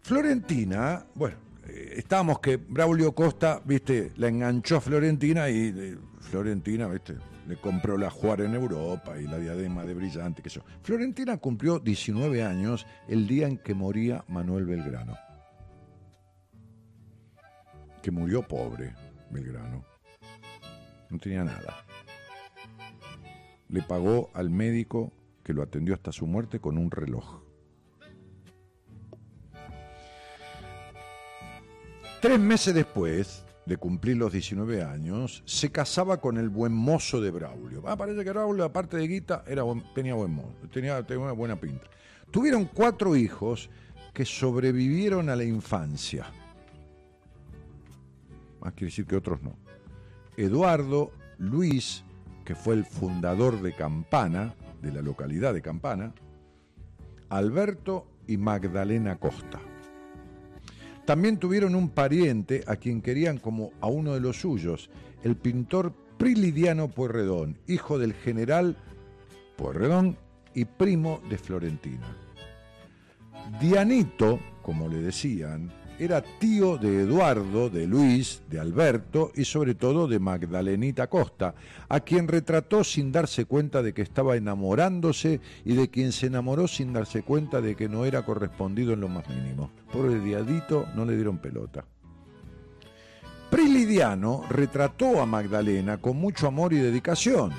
Florentina, 0.02 1.06
bueno, 1.14 1.36
eh, 1.68 1.94
estábamos 1.96 2.40
que 2.40 2.56
Braulio 2.56 3.12
Costa, 3.14 3.62
viste, 3.64 4.12
la 4.16 4.28
enganchó 4.28 4.76
a 4.76 4.80
Florentina 4.80 5.48
y 5.48 5.72
eh, 5.74 5.96
Florentina, 6.20 6.86
viste, 6.88 7.14
compró 7.56 7.96
la 7.98 8.10
juar 8.10 8.40
en 8.40 8.54
Europa 8.54 9.18
y 9.18 9.26
la 9.26 9.38
diadema 9.38 9.84
de 9.84 9.94
brillante, 9.94 10.42
que. 10.42 10.50
Florentina 10.82 11.36
cumplió 11.36 11.78
19 11.78 12.42
años 12.42 12.86
el 13.08 13.26
día 13.26 13.46
en 13.46 13.58
que 13.58 13.74
moría 13.74 14.24
Manuel 14.28 14.64
Belgrano. 14.64 15.16
Que 18.02 18.10
murió 18.10 18.46
pobre, 18.46 18.94
Belgrano. 19.30 19.84
No 21.10 21.18
tenía 21.18 21.44
nada. 21.44 21.84
le 23.68 23.82
pagó 23.82 24.30
al 24.34 24.50
médico 24.50 25.12
que 25.42 25.54
lo 25.54 25.62
atendió 25.62 25.94
hasta 25.94 26.12
su 26.12 26.26
muerte 26.26 26.60
con 26.60 26.78
un 26.78 26.90
reloj. 26.90 27.42
Tres 32.20 32.38
meses 32.38 32.74
después 32.74 33.44
de 33.66 33.76
cumplir 33.76 34.16
los 34.16 34.32
19 34.32 34.82
años, 34.82 35.42
se 35.46 35.70
casaba 35.70 36.20
con 36.20 36.36
el 36.36 36.48
buen 36.48 36.72
mozo 36.72 37.20
de 37.20 37.30
Braulio. 37.30 37.82
Ah, 37.86 37.96
parece 37.96 38.24
que 38.24 38.30
Braulio, 38.30 38.64
aparte 38.64 38.96
de 38.96 39.06
guita, 39.06 39.44
era 39.46 39.62
tenía 39.94 40.14
buen 40.14 40.32
mozo, 40.32 40.68
tenía, 40.72 41.02
tenía 41.06 41.24
una 41.24 41.32
buena 41.32 41.56
pinta. 41.56 41.86
Tuvieron 42.30 42.64
cuatro 42.64 43.14
hijos 43.14 43.70
que 44.12 44.24
sobrevivieron 44.24 45.28
a 45.28 45.36
la 45.36 45.44
infancia. 45.44 46.26
Más 48.60 48.72
quiere 48.72 48.86
decir 48.86 49.06
que 49.06 49.16
otros 49.16 49.42
no. 49.42 49.54
Eduardo, 50.36 51.12
Luis, 51.38 52.04
que 52.44 52.54
fue 52.54 52.74
el 52.74 52.84
fundador 52.84 53.60
de 53.62 53.74
Campana, 53.74 54.54
de 54.80 54.92
la 54.92 55.02
localidad 55.02 55.54
de 55.54 55.62
Campana, 55.62 56.14
Alberto 57.28 58.06
y 58.26 58.36
Magdalena 58.36 59.16
Costa. 59.16 59.60
También 61.04 61.38
tuvieron 61.38 61.74
un 61.74 61.88
pariente 61.88 62.62
a 62.66 62.76
quien 62.76 63.02
querían 63.02 63.38
como 63.38 63.70
a 63.80 63.88
uno 63.88 64.14
de 64.14 64.20
los 64.20 64.40
suyos, 64.40 64.88
el 65.24 65.36
pintor 65.36 65.92
Prilidiano 66.16 66.88
Pueyrredón, 66.88 67.58
hijo 67.66 67.98
del 67.98 68.14
general 68.14 68.76
Pueyrredón 69.56 70.16
y 70.54 70.64
primo 70.64 71.20
de 71.28 71.38
Florentina. 71.38 72.16
Dianito, 73.60 74.38
como 74.62 74.88
le 74.88 74.98
decían, 74.98 75.72
era 76.04 76.20
tío 76.20 76.78
de 76.78 77.02
Eduardo, 77.02 77.70
de 77.70 77.86
Luis, 77.86 78.42
de 78.50 78.58
Alberto 78.58 79.30
y 79.36 79.44
sobre 79.44 79.76
todo 79.76 80.08
de 80.08 80.18
Magdalenita 80.18 81.06
Costa, 81.06 81.54
a 81.88 82.00
quien 82.00 82.26
retrató 82.26 82.82
sin 82.82 83.12
darse 83.12 83.44
cuenta 83.44 83.82
de 83.82 83.94
que 83.94 84.02
estaba 84.02 84.36
enamorándose 84.36 85.40
y 85.64 85.74
de 85.74 85.90
quien 85.90 86.10
se 86.10 86.26
enamoró 86.26 86.66
sin 86.66 86.92
darse 86.92 87.22
cuenta 87.22 87.60
de 87.60 87.76
que 87.76 87.88
no 87.88 88.04
era 88.04 88.24
correspondido 88.24 88.92
en 88.92 89.00
lo 89.00 89.08
más 89.08 89.28
mínimo. 89.28 89.70
Por 89.92 90.06
el 90.06 90.24
diadito 90.24 90.86
no 90.96 91.04
le 91.04 91.14
dieron 91.14 91.38
pelota. 91.38 91.84
Prilidiano 93.48 94.42
retrató 94.48 95.20
a 95.20 95.26
Magdalena 95.26 95.98
con 95.98 96.16
mucho 96.16 96.48
amor 96.48 96.72
y 96.72 96.78
dedicación. 96.78 97.52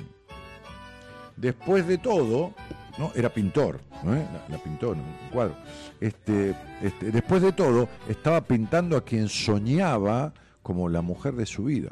Después 1.37 1.87
de 1.87 1.97
todo, 1.97 2.53
¿no? 2.97 3.11
era 3.15 3.29
pintor, 3.29 3.79
¿no? 4.03 4.15
¿Eh? 4.15 4.25
la, 4.49 4.57
pintó 4.57 4.93
en 4.93 4.99
un 4.99 5.15
cuadro. 5.31 5.55
Este, 5.99 6.55
este, 6.81 7.11
después 7.11 7.41
de 7.41 7.51
todo, 7.53 7.89
estaba 8.07 8.41
pintando 8.41 8.97
a 8.97 9.03
quien 9.03 9.29
soñaba 9.29 10.33
como 10.61 10.89
la 10.89 11.01
mujer 11.01 11.35
de 11.35 11.45
su 11.45 11.65
vida. 11.65 11.91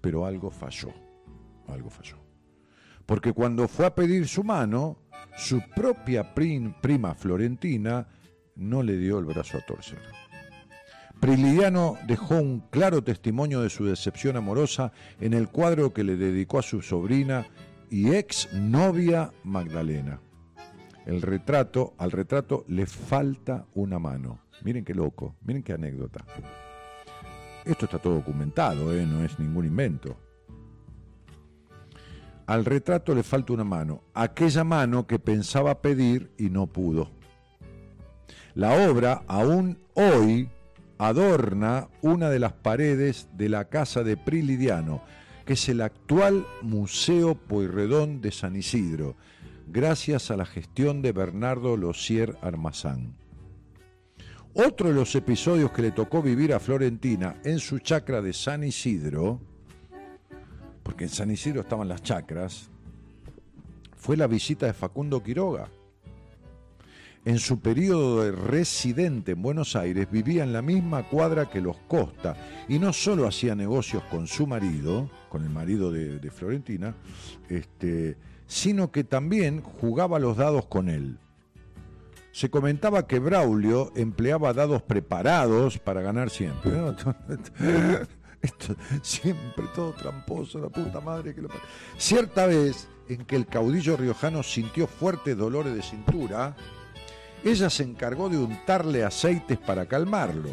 Pero 0.00 0.24
algo 0.24 0.50
falló, 0.50 0.92
algo 1.68 1.90
falló. 1.90 2.16
Porque 3.06 3.32
cuando 3.32 3.68
fue 3.68 3.86
a 3.86 3.94
pedir 3.94 4.26
su 4.28 4.42
mano, 4.44 4.96
su 5.36 5.60
propia 5.74 6.34
prim- 6.34 6.72
prima 6.80 7.14
Florentina 7.14 8.06
no 8.56 8.82
le 8.82 8.96
dio 8.96 9.18
el 9.18 9.24
brazo 9.24 9.58
a 9.58 9.60
torcer. 9.66 9.98
Prilidiano 11.20 11.98
dejó 12.06 12.36
un 12.36 12.60
claro 12.70 13.04
testimonio 13.04 13.60
de 13.60 13.68
su 13.68 13.84
decepción 13.84 14.36
amorosa 14.38 14.92
en 15.20 15.34
el 15.34 15.48
cuadro 15.48 15.92
que 15.92 16.02
le 16.02 16.16
dedicó 16.16 16.58
a 16.58 16.62
su 16.62 16.80
sobrina 16.80 17.46
y 17.90 18.14
ex 18.14 18.52
novia 18.52 19.32
Magdalena. 19.44 20.20
El 21.06 21.22
retrato, 21.22 21.94
al 21.98 22.12
retrato 22.12 22.64
le 22.68 22.86
falta 22.86 23.66
una 23.74 23.98
mano. 23.98 24.40
Miren 24.62 24.84
qué 24.84 24.94
loco, 24.94 25.36
miren 25.42 25.62
qué 25.62 25.72
anécdota. 25.72 26.24
Esto 27.64 27.86
está 27.86 27.98
todo 27.98 28.14
documentado, 28.14 28.94
¿eh? 28.94 29.04
no 29.04 29.24
es 29.24 29.38
ningún 29.38 29.66
invento. 29.66 30.16
Al 32.46 32.64
retrato 32.64 33.14
le 33.14 33.22
falta 33.22 33.52
una 33.52 33.64
mano, 33.64 34.02
aquella 34.14 34.64
mano 34.64 35.06
que 35.06 35.18
pensaba 35.18 35.82
pedir 35.82 36.30
y 36.36 36.50
no 36.50 36.66
pudo. 36.66 37.10
La 38.54 38.88
obra 38.88 39.22
aún 39.28 39.78
hoy 39.94 40.48
adorna 40.98 41.88
una 42.02 42.28
de 42.28 42.38
las 42.38 42.52
paredes 42.52 43.28
de 43.34 43.48
la 43.48 43.66
casa 43.66 44.02
de 44.02 44.16
Prilidiano, 44.16 45.02
que 45.50 45.54
es 45.54 45.68
el 45.68 45.80
actual 45.80 46.46
Museo 46.62 47.34
Pueyrredón 47.34 48.20
de 48.20 48.30
San 48.30 48.54
Isidro, 48.54 49.16
gracias 49.66 50.30
a 50.30 50.36
la 50.36 50.46
gestión 50.46 51.02
de 51.02 51.10
Bernardo 51.10 51.76
Losier 51.76 52.38
Armazán. 52.40 53.16
Otro 54.54 54.90
de 54.90 54.94
los 54.94 55.12
episodios 55.16 55.72
que 55.72 55.82
le 55.82 55.90
tocó 55.90 56.22
vivir 56.22 56.54
a 56.54 56.60
Florentina 56.60 57.40
en 57.42 57.58
su 57.58 57.80
chacra 57.80 58.22
de 58.22 58.32
San 58.32 58.62
Isidro, 58.62 59.40
porque 60.84 61.02
en 61.02 61.10
San 61.10 61.32
Isidro 61.32 61.62
estaban 61.62 61.88
las 61.88 62.04
chacras, 62.04 62.70
fue 63.96 64.16
la 64.16 64.28
visita 64.28 64.66
de 64.66 64.72
Facundo 64.72 65.20
Quiroga. 65.20 65.68
En 67.24 67.38
su 67.38 67.60
periodo 67.60 68.24
de 68.24 68.32
residente 68.32 69.32
en 69.32 69.42
Buenos 69.42 69.76
Aires 69.76 70.10
vivía 70.10 70.42
en 70.42 70.54
la 70.54 70.62
misma 70.62 71.02
cuadra 71.02 71.50
que 71.50 71.60
los 71.60 71.76
Costa 71.86 72.34
y 72.66 72.78
no 72.78 72.94
solo 72.94 73.26
hacía 73.26 73.54
negocios 73.54 74.02
con 74.04 74.26
su 74.26 74.46
marido, 74.46 75.10
con 75.28 75.42
el 75.42 75.50
marido 75.50 75.92
de, 75.92 76.18
de 76.18 76.30
Florentina, 76.30 76.94
este, 77.48 78.16
sino 78.46 78.90
que 78.90 79.04
también 79.04 79.60
jugaba 79.60 80.18
los 80.18 80.38
dados 80.38 80.64
con 80.66 80.88
él. 80.88 81.18
Se 82.32 82.48
comentaba 82.48 83.06
que 83.06 83.18
Braulio 83.18 83.92
empleaba 83.96 84.52
dados 84.52 84.82
preparados 84.82 85.78
para 85.78 86.00
ganar 86.00 86.30
siempre. 86.30 86.72
¿no? 86.72 86.96
Esto, 88.42 88.74
siempre 89.02 89.66
todo 89.74 89.92
tramposo, 89.92 90.58
la 90.58 90.70
puta 90.70 91.00
madre 91.00 91.34
que 91.34 91.42
lo. 91.42 91.48
Cierta 91.98 92.46
vez 92.46 92.88
en 93.08 93.24
que 93.26 93.36
el 93.36 93.46
caudillo 93.46 93.96
riojano 93.96 94.42
sintió 94.42 94.86
fuertes 94.86 95.36
dolores 95.36 95.74
de 95.74 95.82
cintura, 95.82 96.56
ella 97.44 97.70
se 97.70 97.82
encargó 97.82 98.28
de 98.28 98.38
untarle 98.38 99.04
aceites 99.04 99.58
para 99.58 99.86
calmarlo, 99.86 100.50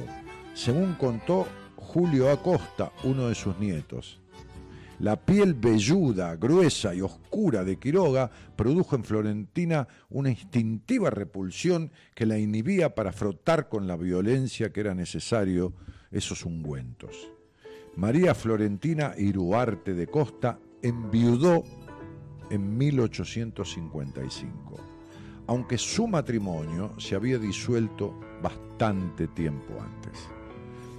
según 0.54 0.94
contó 0.94 1.46
Julio 1.76 2.32
Acosta, 2.32 2.92
uno 3.04 3.28
de 3.28 3.36
sus 3.36 3.60
nietos. 3.60 4.22
La 5.00 5.16
piel 5.16 5.54
velluda, 5.54 6.36
gruesa 6.38 6.96
y 6.96 7.02
oscura 7.02 7.64
de 7.64 7.78
Quiroga 7.78 8.32
produjo 8.56 8.96
en 8.96 9.04
Florentina 9.04 9.88
una 10.10 10.32
instintiva 10.32 11.12
repulsión 11.12 11.92
que 12.16 12.26
la 12.26 12.40
inhibía 12.40 12.96
para 12.96 13.12
frotar 13.12 13.70
con 13.70 13.86
la 13.86 13.96
violencia 13.96 14.74
que 14.74 14.80
era 14.80 14.96
necesario 14.96 15.74
esos 16.10 16.46
ungüentos. 16.46 17.32
María 17.96 18.34
Florentina 18.34 19.14
Iruarte 19.18 19.94
de 19.94 20.08
Costa 20.08 20.58
enviudó 20.82 21.64
en 22.50 22.76
1855, 22.78 24.87
aunque 25.48 25.78
su 25.78 26.08
matrimonio 26.08 26.94
se 26.98 27.16
había 27.16 27.40
disuelto 27.40 28.14
bastante 28.42 29.28
tiempo 29.28 29.74
antes. 29.82 30.28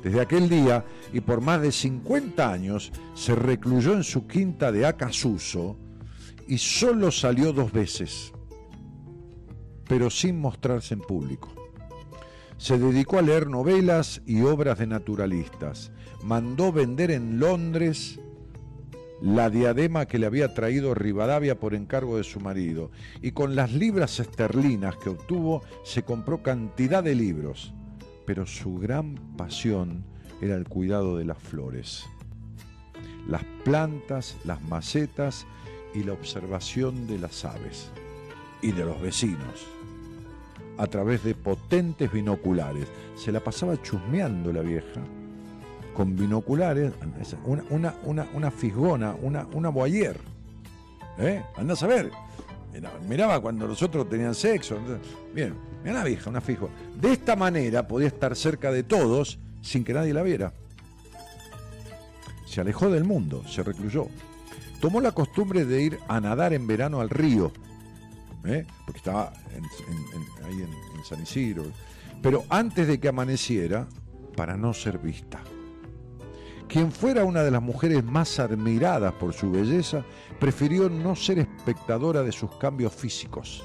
Desde 0.03 0.21
aquel 0.21 0.49
día 0.49 0.85
y 1.13 1.21
por 1.21 1.41
más 1.41 1.61
de 1.61 1.73
50 1.73 2.53
años 2.53 2.93
se 3.15 3.35
recluyó 3.35 3.95
en 3.95 4.05
su 4.05 4.27
quinta 4.27 4.73
de 4.73 4.87
Acasuso 4.87 5.77
y 6.47 6.59
solo 6.59 7.11
salió 7.11 7.53
dos 7.53 7.73
veces, 7.73 8.33
pero 9.87 10.09
sin 10.09 10.41
mostrarse 10.41 10.95
en 10.95 11.01
público. 11.01 11.53
Se 12.57 12.79
dedicó 12.79 13.19
a 13.19 13.23
leer 13.23 13.49
novelas 13.49 14.23
y 14.27 14.43
obras 14.43 14.79
de 14.79 14.87
naturalistas. 14.87 15.93
Mandó 16.25 16.73
vender 16.73 17.11
en 17.13 17.39
Londres 17.39 18.19
la 19.21 19.51
diadema 19.51 20.07
que 20.07 20.19
le 20.19 20.27
había 20.27 20.55
traído 20.55 20.95
Rivadavia 20.95 21.59
por 21.59 21.75
encargo 21.75 22.17
de 22.17 22.25
su 22.25 22.41
marido. 22.41 22.91
Y 23.21 23.33
con 23.33 23.57
las 23.57 23.73
libras 23.73 24.21
esterlinas 24.21 24.97
que 24.97 25.11
obtuvo 25.11 25.63
se 25.85 26.03
compró 26.03 26.43
cantidad 26.43 27.03
de 27.03 27.15
libros. 27.15 27.73
Pero 28.27 28.47
su 28.47 28.79
gran 28.79 29.17
pasión 29.37 30.05
era 30.41 30.55
el 30.55 30.69
cuidado 30.69 31.17
de 31.17 31.25
las 31.25 31.39
flores, 31.39 32.05
las 33.27 33.43
plantas, 33.65 34.37
las 34.45 34.63
macetas 34.63 35.47
y 35.95 36.05
la 36.05 36.13
observación 36.13 37.07
de 37.07 37.19
las 37.19 37.45
aves 37.45 37.91
y 38.63 38.73
de 38.73 38.85
los 38.85 39.01
vecinos. 39.01 39.67
A 40.77 40.87
través 40.87 41.25
de 41.25 41.35
potentes 41.35 42.13
binoculares. 42.13 42.87
Se 43.17 43.33
la 43.33 43.41
pasaba 43.41 43.83
chusmeando 43.83 44.53
la 44.53 44.61
vieja 44.61 45.03
con 45.99 46.15
binoculares, 46.15 46.93
una, 47.45 47.65
una, 47.71 47.95
una, 48.05 48.29
una 48.33 48.51
fisgona, 48.53 49.17
una, 49.21 49.49
una 49.53 49.69
boyer. 49.69 50.17
¿Eh? 51.19 51.43
Andás 51.57 51.83
a 51.83 51.89
ver. 51.89 52.13
Miraba 53.09 53.41
cuando 53.41 53.67
los 53.67 53.83
otros 53.83 54.09
tenían 54.09 54.33
sexo. 54.37 54.79
Bien, 55.35 55.55
Mira 55.83 55.97
una 55.97 56.05
vieja, 56.05 56.31
una 56.31 56.41
fijo. 56.41 56.71
De 56.95 57.11
esta 57.11 57.35
manera 57.35 57.89
podía 57.89 58.07
estar 58.07 58.37
cerca 58.37 58.71
de 58.71 58.85
todos 58.85 59.41
sin 59.61 59.83
que 59.83 59.93
nadie 59.93 60.15
la 60.15 60.23
viera. 60.23 60.53
Se 62.47 62.61
alejó 62.61 62.89
del 62.91 63.03
mundo, 63.03 63.43
se 63.49 63.65
recluyó. 63.65 64.07
Tomó 64.81 65.01
la 65.01 65.11
costumbre 65.11 65.65
de 65.65 65.83
ir 65.83 65.99
a 66.07 66.21
nadar 66.21 66.53
en 66.53 66.69
verano 66.69 67.01
al 67.01 67.11
río, 67.11 67.51
¿eh? 68.45 68.65
porque 68.87 68.99
estaba 68.99 69.33
ahí 70.47 70.63
en 70.63 71.05
San 71.05 71.21
Isidro. 71.21 71.65
Pero 72.23 72.45
antes 72.51 72.87
de 72.87 73.01
que 73.01 73.09
amaneciera, 73.09 73.89
para 74.37 74.57
no 74.57 74.73
ser 74.73 74.99
vista. 74.99 75.41
Quien 76.69 76.93
fuera 76.93 77.25
una 77.25 77.43
de 77.43 77.51
las 77.51 77.63
mujeres 77.63 78.05
más 78.05 78.39
admiradas 78.39 79.15
por 79.15 79.33
su 79.33 79.51
belleza, 79.51 80.05
prefirió 80.39 80.91
no 80.91 81.17
ser 81.17 81.39
espectadora 81.39 82.23
de 82.23 82.31
sus 82.31 82.55
cambios 82.57 82.93
físicos. 82.93 83.65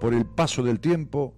Por 0.00 0.14
el 0.14 0.24
paso 0.24 0.62
del 0.62 0.80
tiempo, 0.80 1.34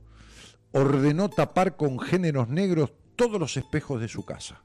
ordenó 0.72 1.28
tapar 1.28 1.76
con 1.76 1.98
géneros 1.98 2.48
negros 2.48 2.92
todos 3.16 3.40
los 3.40 3.56
espejos 3.56 4.00
de 4.00 4.06
su 4.06 4.24
casa. 4.24 4.62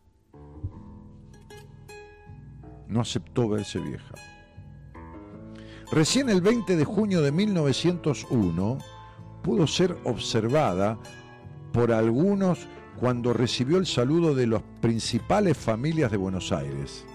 No 2.88 3.02
aceptó 3.02 3.50
verse 3.50 3.80
vieja. 3.80 4.14
Recién 5.92 6.30
el 6.30 6.42
20 6.42 6.76
de 6.76 6.86
junio 6.86 7.22
de 7.22 7.32
1901 7.32 8.78
pudo 9.42 9.66
ser 9.66 9.98
observada 10.04 11.00
por 11.72 11.92
algunos 11.92 12.68
cuando 13.00 13.34
recibió 13.34 13.78
el 13.78 13.86
saludo 13.86 14.34
de 14.34 14.48
las 14.48 14.62
principales 14.82 15.58
familias 15.58 16.12
de 16.12 16.18
Buenos 16.18 16.52
Aires. 16.52 17.06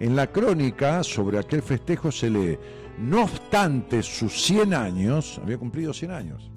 En 0.00 0.16
la 0.16 0.26
crónica 0.26 1.02
sobre 1.02 1.38
aquel 1.38 1.62
festejo 1.62 2.10
se 2.10 2.30
lee, 2.30 2.58
no 2.98 3.24
obstante 3.24 4.02
sus 4.02 4.42
100 4.42 4.74
años, 4.74 5.40
había 5.42 5.58
cumplido 5.58 5.92
100 5.92 6.10
años, 6.10 6.50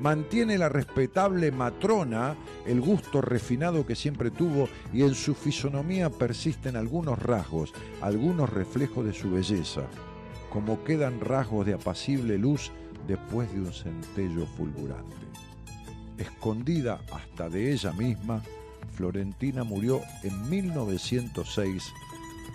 mantiene 0.00 0.58
la 0.58 0.68
respetable 0.68 1.52
matrona 1.52 2.34
el 2.66 2.80
gusto 2.80 3.20
refinado 3.20 3.86
que 3.86 3.94
siempre 3.94 4.30
tuvo 4.30 4.68
y 4.92 5.02
en 5.02 5.14
su 5.14 5.34
fisonomía 5.34 6.10
persisten 6.10 6.76
algunos 6.76 7.18
rasgos, 7.18 7.72
algunos 8.00 8.50
reflejos 8.50 9.04
de 9.04 9.12
su 9.12 9.30
belleza, 9.30 9.82
como 10.50 10.82
quedan 10.84 11.20
rasgos 11.20 11.66
de 11.66 11.74
apacible 11.74 12.38
luz 12.38 12.72
después 13.06 13.52
de 13.52 13.60
un 13.60 13.72
centello 13.72 14.46
fulgurante. 14.46 15.21
Escondida 16.18 17.00
hasta 17.12 17.48
de 17.48 17.72
ella 17.72 17.92
misma, 17.92 18.42
Florentina 18.94 19.64
murió 19.64 20.00
en 20.22 20.50
1906, 20.50 21.92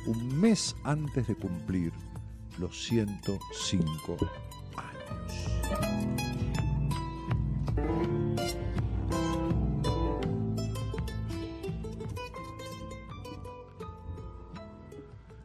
un 0.06 0.40
mes 0.40 0.76
antes 0.84 1.28
de 1.28 1.36
cumplir 1.36 1.92
los 2.60 2.86
105 2.86 4.18
años. 4.78 5.48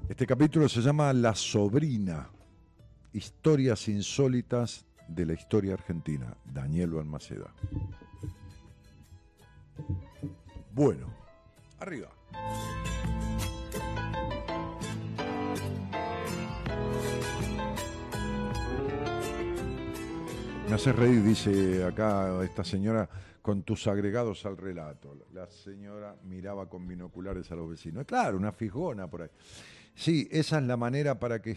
Este 0.09 0.27
capítulo 0.27 0.69
se 0.69 0.81
llama 0.81 1.13
La 1.13 1.35
sobrina, 1.35 2.29
historias 3.13 3.89
insólitas 3.89 4.87
de 5.09 5.27
la 5.27 5.33
historia 5.33 5.75
argentina, 5.75 6.37
Daniel 6.45 6.91
Balmaceda. 6.91 7.53
Bueno, 10.73 11.07
arriba. 11.79 12.09
Me 20.69 20.77
hace 20.77 20.93
reír, 20.93 21.23
dice 21.23 21.85
acá 21.85 22.43
esta 22.43 22.65
señora, 22.65 23.07
con 23.43 23.63
tus 23.63 23.87
agregados 23.89 24.47
al 24.47 24.57
relato. 24.57 25.15
La 25.33 25.47
señora 25.47 26.17
miraba 26.25 26.69
con 26.69 26.89
binoculares 26.89 27.51
a 27.53 27.57
los 27.57 27.69
vecinos. 27.69 28.07
Claro, 28.07 28.39
una 28.39 28.53
fijona 28.53 29.07
por 29.07 29.23
ahí. 29.23 29.29
Sí, 29.95 30.27
esa 30.31 30.59
es 30.59 30.65
la 30.65 30.77
manera 30.77 31.19
para 31.19 31.43
que 31.43 31.57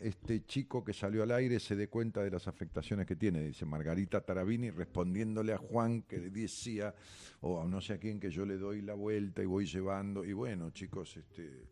este 0.00 0.44
chico 0.44 0.84
que 0.84 0.92
salió 0.92 1.22
al 1.22 1.30
aire 1.30 1.60
se 1.60 1.76
dé 1.76 1.88
cuenta 1.88 2.22
de 2.22 2.30
las 2.30 2.48
afectaciones 2.48 3.06
que 3.06 3.14
tiene, 3.14 3.42
dice 3.42 3.64
Margarita 3.64 4.20
Tarabini, 4.20 4.70
respondiéndole 4.70 5.52
a 5.52 5.58
Juan 5.58 6.02
que 6.02 6.18
le 6.18 6.30
decía, 6.30 6.94
o 7.40 7.62
a 7.62 7.64
no 7.64 7.80
sé 7.80 7.94
a 7.94 7.98
quién, 7.98 8.18
que 8.18 8.30
yo 8.30 8.44
le 8.44 8.58
doy 8.58 8.82
la 8.82 8.94
vuelta 8.94 9.40
y 9.40 9.46
voy 9.46 9.66
llevando. 9.66 10.24
Y 10.24 10.32
bueno, 10.32 10.70
chicos, 10.70 11.16
este, 11.16 11.68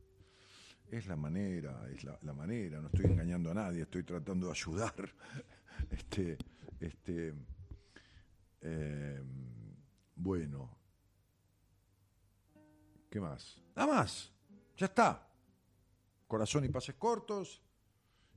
es 0.90 1.06
la 1.08 1.16
manera, 1.16 1.88
es 1.92 2.04
la, 2.04 2.32
manera, 2.32 2.80
no 2.80 2.86
estoy 2.86 3.06
engañando 3.06 3.50
a 3.50 3.54
nadie, 3.54 3.82
estoy 3.82 4.04
tratando 4.04 4.46
de 4.46 4.52
ayudar. 4.52 4.94
Este, 5.90 6.38
este, 6.78 7.34
eh, 8.60 9.20
bueno, 10.14 10.78
¿qué 13.10 13.20
más? 13.20 13.60
Nada 13.74 13.92
más, 13.92 14.32
ya 14.76 14.86
está. 14.86 15.33
Corazón 16.34 16.64
y 16.64 16.68
pases 16.68 16.96
cortos. 16.96 17.62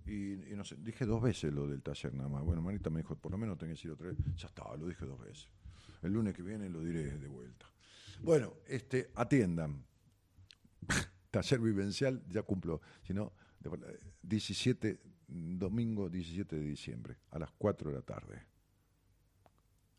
Y, 0.06 0.36
no 0.56 0.64
sé, 0.64 0.76
dije 0.78 1.03
dos 1.03 1.19
veces 1.19 1.52
lo 1.52 1.65
del 1.68 1.82
taller 1.82 2.14
nada 2.14 2.30
más. 2.30 2.44
Bueno, 2.44 2.61
Marita 2.61 2.91
me 2.91 2.99
dijo, 2.99 3.15
por 3.15 3.32
lo 3.32 3.40
menos 3.40 3.57
tenés 3.57 3.72
que 3.72 3.90
decirlo 3.90 3.98
tres. 3.98 4.15
Ya 4.36 4.45
está, 4.45 4.64
lo 4.78 4.86
dije 4.86 5.03
dos 5.03 5.19
veces. 5.19 5.49
El 6.03 6.14
lunes 6.14 6.36
que 6.36 6.44
viene 6.44 6.69
lo 6.69 6.84
diré 6.84 7.18
de 7.18 7.28
vuelta. 7.28 7.65
Bueno, 8.22 8.53
este, 8.68 9.10
atiendan. 9.15 9.84
taller 11.32 11.60
vivencial, 11.60 12.24
ya 12.30 12.44
cumplo. 12.44 12.82
Si 13.02 13.15
no, 13.15 13.34
17, 14.22 15.02
domingo 15.28 16.07
17 16.07 16.56
de 16.56 16.61
diciembre, 16.61 17.18
a 17.32 17.40
las 17.40 17.49
4 17.57 17.90
de 17.90 17.95
la 17.95 18.03
tarde. 18.03 18.44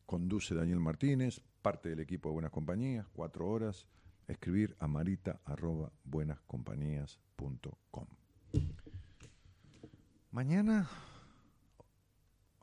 Conduce 0.06 0.54
Daniel 0.54 0.78
Martínez, 0.78 1.40
parte 1.62 1.88
del 1.88 1.98
equipo 1.98 2.28
de 2.28 2.34
Buenas 2.34 2.52
Compañías, 2.52 3.08
cuatro 3.08 3.48
horas. 3.48 3.88
Escribir 4.28 4.76
a 4.78 4.86
marita 4.86 5.40
arroba 5.44 5.90
buenascompañías.com. 7.38 8.06
Mañana 10.30 10.88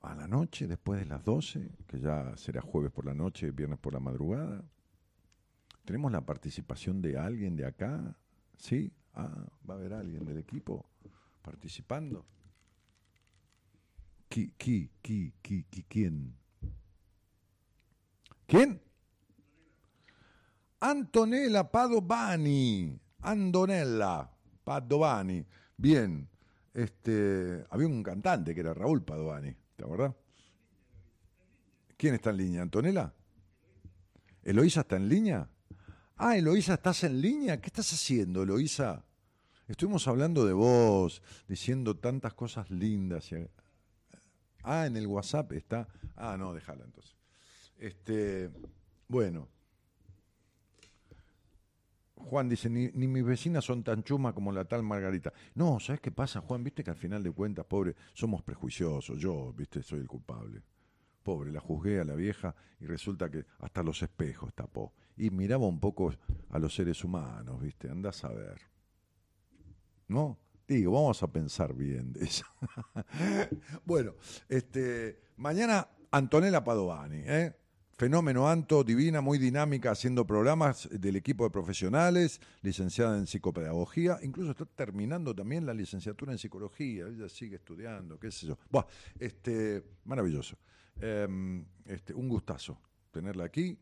a 0.02 0.14
la 0.14 0.27
noche, 0.27 0.68
después 0.68 0.99
de 0.99 1.06
las 1.07 1.23
12, 1.23 1.72
que 1.88 1.99
ya 1.99 2.38
será 2.38 2.61
jueves 2.61 2.91
por 2.91 3.06
la 3.06 3.14
noche, 3.14 3.52
viernes 3.52 3.80
por 3.80 3.93
la 3.93 3.99
madrugada, 3.99 4.64
tenemos 5.84 6.11
la 6.11 6.22
participación 6.22 7.02
de 7.02 7.18
alguien 7.18 7.56
de 7.56 7.65
acá. 7.65 8.15
¿Sí? 8.57 8.91
Ah, 9.14 9.45
va 9.68 9.73
a 9.73 9.77
haber 9.77 9.93
alguien 9.93 10.26
del 10.26 10.38
equipo 10.38 10.85
participando. 11.41 12.26
¿Qui, 14.30 14.52
qui, 14.57 14.91
qui, 15.02 15.34
qui, 15.41 15.64
qui, 15.64 15.84
quién? 15.84 16.35
¿Quién? 18.47 18.81
Antonella 20.80 21.72
Padovani. 21.72 22.99
Andonella 23.22 24.35
Padovani. 24.65 25.45
Bien. 25.77 26.27
Este, 26.73 27.63
había 27.69 27.87
un 27.87 28.03
cantante 28.03 28.53
que 28.53 28.59
era 28.59 28.73
Raúl 28.73 29.01
Padovani, 29.01 29.55
¿te 29.77 29.83
acordás? 29.85 30.13
¿Quién 31.95 32.15
está 32.15 32.31
en 32.31 32.37
línea? 32.37 32.61
¿Antonella? 32.61 33.13
¿Eloísa 34.43 34.81
está 34.81 34.97
en 34.97 35.07
línea? 35.07 35.49
Ah, 36.17 36.35
Eloísa, 36.35 36.73
¿estás 36.73 37.05
en 37.05 37.21
línea? 37.21 37.61
¿Qué 37.61 37.67
estás 37.67 37.93
haciendo, 37.93 38.43
Eloísa? 38.43 39.05
Estuvimos 39.69 40.05
hablando 40.09 40.45
de 40.45 40.51
vos, 40.51 41.21
diciendo 41.47 41.95
tantas 41.95 42.33
cosas 42.33 42.69
lindas. 42.69 43.29
Ah, 44.63 44.85
en 44.85 44.97
el 44.97 45.07
WhatsApp 45.07 45.53
está. 45.53 45.87
Ah, 46.17 46.35
no, 46.37 46.53
déjala 46.53 46.83
entonces. 46.83 47.15
Este, 47.77 48.51
bueno. 49.07 49.47
Juan 52.15 52.47
dice, 52.49 52.69
ni, 52.69 52.89
ni, 52.93 53.07
mis 53.07 53.23
vecinas 53.23 53.65
son 53.65 53.83
tan 53.83 54.03
chumas 54.03 54.33
como 54.33 54.51
la 54.51 54.65
tal 54.65 54.83
Margarita. 54.83 55.33
No, 55.53 55.79
¿sabes 55.79 56.01
qué 56.01 56.11
pasa, 56.11 56.41
Juan? 56.41 56.63
Viste 56.63 56.83
que 56.83 56.91
al 56.91 56.97
final 56.97 57.21
de 57.21 57.31
cuentas, 57.31 57.65
pobre, 57.65 57.95
somos 58.13 58.41
prejuiciosos. 58.41 59.19
Yo, 59.19 59.53
viste, 59.53 59.83
soy 59.83 59.99
el 59.99 60.07
culpable. 60.07 60.63
Pobre, 61.23 61.51
la 61.51 61.59
juzgué 61.59 61.99
a 61.99 62.05
la 62.05 62.15
vieja 62.15 62.55
y 62.79 62.85
resulta 62.85 63.29
que 63.29 63.45
hasta 63.59 63.83
los 63.83 64.01
espejos 64.01 64.53
tapó. 64.53 64.93
Y 65.17 65.29
miraba 65.29 65.65
un 65.67 65.79
poco 65.79 66.13
a 66.49 66.59
los 66.59 66.73
seres 66.73 67.03
humanos, 67.03 67.61
viste, 67.61 67.89
andás 67.89 68.23
a 68.23 68.29
ver. 68.29 68.61
¿No? 70.07 70.37
Digo, 70.67 70.93
vamos 70.93 71.21
a 71.21 71.27
pensar 71.27 71.73
bien 71.73 72.13
de 72.13 72.25
eso. 72.25 72.45
bueno, 73.85 74.13
este, 74.49 75.21
mañana 75.37 75.87
Antonella 76.11 76.63
Padovani, 76.63 77.21
¿eh? 77.25 77.55
Fenómeno 77.97 78.49
Anto, 78.49 78.84
divina, 78.84 79.22
muy 79.22 79.38
dinámica, 79.38 79.91
haciendo 79.91 80.27
programas 80.27 80.89
del 80.91 81.15
equipo 81.15 81.45
de 81.45 81.49
profesionales, 81.49 82.41
licenciada 82.61 83.17
en 83.17 83.26
psicopedagogía, 83.26 84.19
incluso 84.22 84.51
está 84.51 84.65
terminando 84.65 85.34
también 85.34 85.65
la 85.65 85.73
licenciatura 85.73 86.34
en 86.34 86.38
psicología, 86.38 87.07
ella 87.07 87.30
sigue 87.30 87.55
estudiando, 87.55 88.19
qué 88.19 88.31
sé 88.31 88.47
yo. 88.47 88.57
Buah, 88.69 88.85
este, 89.17 89.81
maravilloso. 90.03 90.57
Eh, 90.99 91.63
este, 91.85 92.13
un 92.13 92.27
gustazo 92.27 92.77
tenerla 93.11 93.45
aquí. 93.45 93.77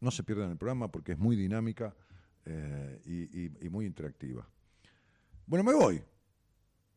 No 0.00 0.12
se 0.12 0.22
pierdan 0.22 0.50
el 0.52 0.56
programa 0.56 0.86
porque 0.86 1.12
es 1.12 1.18
muy 1.18 1.34
dinámica 1.34 1.96
eh, 2.44 3.00
y, 3.04 3.66
y 3.66 3.68
muy 3.70 3.86
interactiva. 3.86 4.48
Bueno, 5.46 5.64
me 5.64 5.74
voy. 5.74 6.00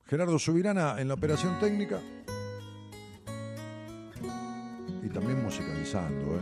Gerardo 0.06 0.38
Subirana 0.38 1.02
en 1.02 1.08
la 1.08 1.16
operación 1.16 1.60
técnica. 1.60 2.00
Y 5.06 5.10
también 5.10 5.44
musicalizando, 5.44 6.36
¿eh? 6.36 6.42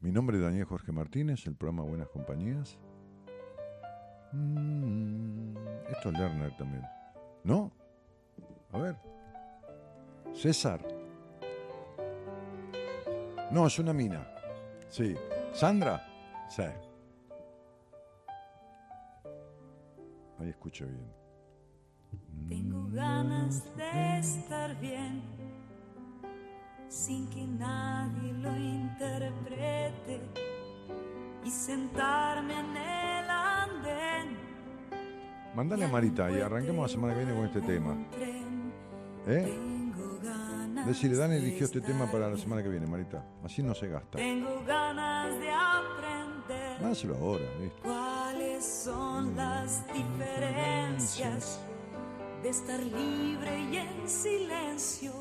Mi 0.00 0.10
nombre 0.10 0.38
es 0.38 0.42
Daniel 0.42 0.64
Jorge 0.64 0.90
Martínez, 0.90 1.46
el 1.46 1.56
programa 1.56 1.82
Buenas 1.82 2.08
Compañías. 2.08 2.78
Mm, 4.32 5.54
esto 5.90 6.08
es 6.08 6.18
Lerner 6.18 6.56
también. 6.56 6.84
¿No? 7.44 7.70
A 8.72 8.78
ver. 8.78 8.96
César. 10.32 10.80
No, 13.50 13.66
es 13.66 13.78
una 13.78 13.92
mina. 13.92 14.26
Sí. 14.88 15.14
¿Sandra? 15.52 16.02
Sí. 16.48 16.62
Ahí 20.38 20.50
escucho 20.50 20.86
bien. 20.86 21.12
Tengo 22.48 22.88
ganas 22.90 23.64
de 23.76 24.18
estar 24.18 24.78
bien, 24.80 25.22
sin 26.88 27.28
que 27.28 27.46
nadie 27.46 28.32
lo 28.32 28.56
interprete, 28.56 30.20
y 31.44 31.50
sentarme 31.50 32.54
en 32.58 32.76
el 32.76 33.30
andén. 33.30 34.38
Mándale 35.54 35.84
a 35.84 35.88
Marita 35.88 36.30
y 36.30 36.40
arranquemos 36.40 36.82
la 36.82 36.88
semana 36.88 37.14
que 37.14 37.24
viene 37.24 37.34
con 37.34 37.46
este 37.46 37.60
tema. 37.60 37.96
¿Eh? 39.26 39.64
Decirle, 40.86 41.16
Dan 41.16 41.32
eligió 41.32 41.66
este 41.66 41.80
tema 41.80 42.10
para 42.10 42.30
la 42.30 42.36
semana 42.38 42.62
que 42.62 42.68
viene, 42.68 42.86
Marita. 42.86 43.24
Así 43.44 43.62
no 43.62 43.74
se 43.74 43.88
gasta. 43.88 44.16
Tengo 44.16 44.64
ganas 44.64 45.38
de 45.38 45.50
aprender 45.50 46.80
Mándaselo 46.80 47.16
ahora, 47.16 47.44
¿viste? 47.60 47.88
Cuáles 48.58 48.64
son 48.64 49.36
las 49.36 49.84
diferencias 49.92 51.60
de 52.42 52.48
estar 52.48 52.80
libre 52.80 53.60
y 53.60 53.76
en 53.76 54.08
silencio 54.08 55.12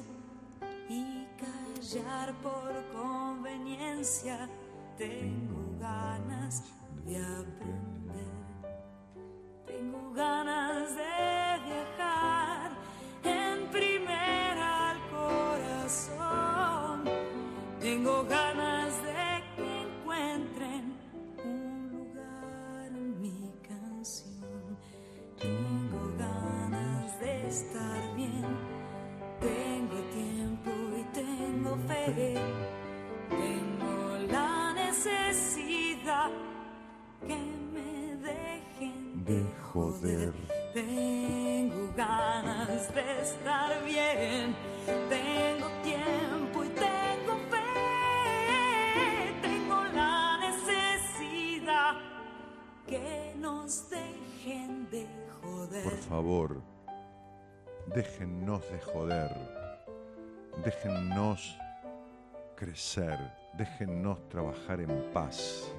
y 0.89 1.27
callar 1.37 2.33
por 2.41 2.73
conveniencia. 2.93 4.49
Tengo 4.97 5.77
ganas 5.79 6.63
de 7.05 7.17
aprender. 7.17 8.27
Tengo 9.67 10.11
ganas 10.13 10.95
de 10.95 11.26
De 39.77 39.83
joder. 39.83 40.33
tengo 40.73 41.93
ganas 41.95 42.93
de 42.95 43.21
estar 43.21 43.83
bien, 43.85 44.55
tengo 45.07 45.67
tiempo 45.83 46.63
y 46.63 46.69
tengo 46.69 47.37
fe, 47.51 47.75
tengo 49.43 49.83
la 49.93 50.39
necesidad 50.39 51.93
que 52.87 53.35
nos 53.39 53.87
dejen 53.91 54.89
de 54.89 55.07
joder. 55.43 55.83
Por 55.83 55.97
favor, 56.09 56.61
déjennos 57.93 58.61
de 58.71 58.79
joder. 58.81 59.31
Déjennos 60.63 61.55
crecer. 62.55 63.19
Déjennos 63.53 64.27
trabajar 64.29 64.81
en 64.81 65.03
paz. 65.13 65.71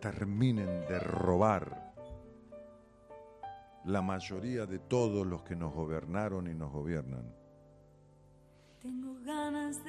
Terminen 0.00 0.86
de 0.88 0.98
robar 0.98 1.92
la 3.84 4.02
mayoría 4.02 4.66
de 4.66 4.78
todos 4.78 5.26
los 5.26 5.42
que 5.42 5.56
nos 5.56 5.72
gobernaron 5.72 6.46
y 6.48 6.54
nos 6.54 6.70
gobiernan. 6.72 7.34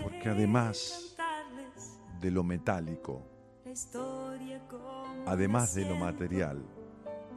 Porque 0.02 0.30
además 0.30 1.16
de 2.20 2.32
lo 2.32 2.44
metálico, 2.44 3.22
además 5.26 5.76
de 5.76 5.86
lo 5.86 5.96
material, 5.96 6.64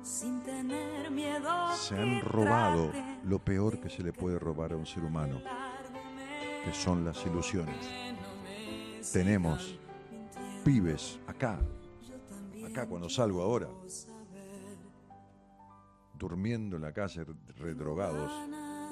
se 0.03 1.97
han 1.97 2.21
robado 2.21 2.91
lo 3.25 3.39
peor 3.39 3.81
que 3.81 3.91
se 3.91 4.03
le 4.03 4.13
puede 4.13 4.39
robar 4.39 4.73
a 4.73 4.77
un 4.77 4.87
ser 4.87 5.05
humano, 5.05 5.41
que 6.65 6.73
son 6.73 7.05
las 7.05 7.25
ilusiones. 7.27 7.89
Tenemos 9.13 9.79
pibes 10.65 11.19
acá, 11.27 11.59
acá 12.73 12.87
cuando 12.87 13.11
salgo 13.11 13.43
ahora, 13.43 13.69
durmiendo 16.19 16.77
en 16.77 16.83
la 16.83 16.93
calle 16.93 17.27
redrogados, 17.59 18.33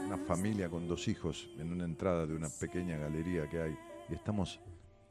una 0.05 0.19
familia 0.19 0.69
con 0.69 0.87
dos 0.87 1.09
hijos 1.09 1.49
en 1.57 1.73
una 1.73 1.85
entrada 1.85 2.27
de 2.27 2.35
una 2.35 2.49
pequeña 2.51 2.99
galería 2.99 3.49
que 3.49 3.63
hay, 3.63 3.79
y 4.11 4.15
estamos 4.15 4.61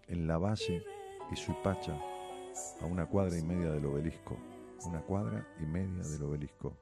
en 0.08 0.28
la 0.28 0.38
base 0.38 0.84
y 1.32 1.36
Suipacha, 1.36 2.00
a 2.82 2.86
una 2.86 3.08
cuadra 3.08 3.38
y 3.40 3.42
media 3.42 3.72
del 3.72 3.86
obelisco, 3.86 4.38
una 4.86 5.02
cuadra 5.02 5.48
y 5.60 5.66
media 5.66 6.04
del 6.04 6.24
obelisco. 6.24 6.78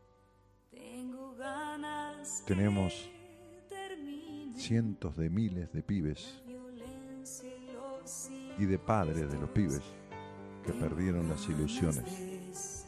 Tenemos 2.45 3.09
cientos 4.55 5.15
de 5.15 5.30
miles 5.30 5.72
de 5.72 5.84
pibes 5.84 6.43
y 8.57 8.65
de 8.65 8.77
padres 8.80 9.31
de 9.31 9.39
los 9.39 9.49
pibes 9.51 9.97
que 10.68 10.73
perdieron 10.73 11.30
las 11.30 11.48
ilusiones. 11.48 12.85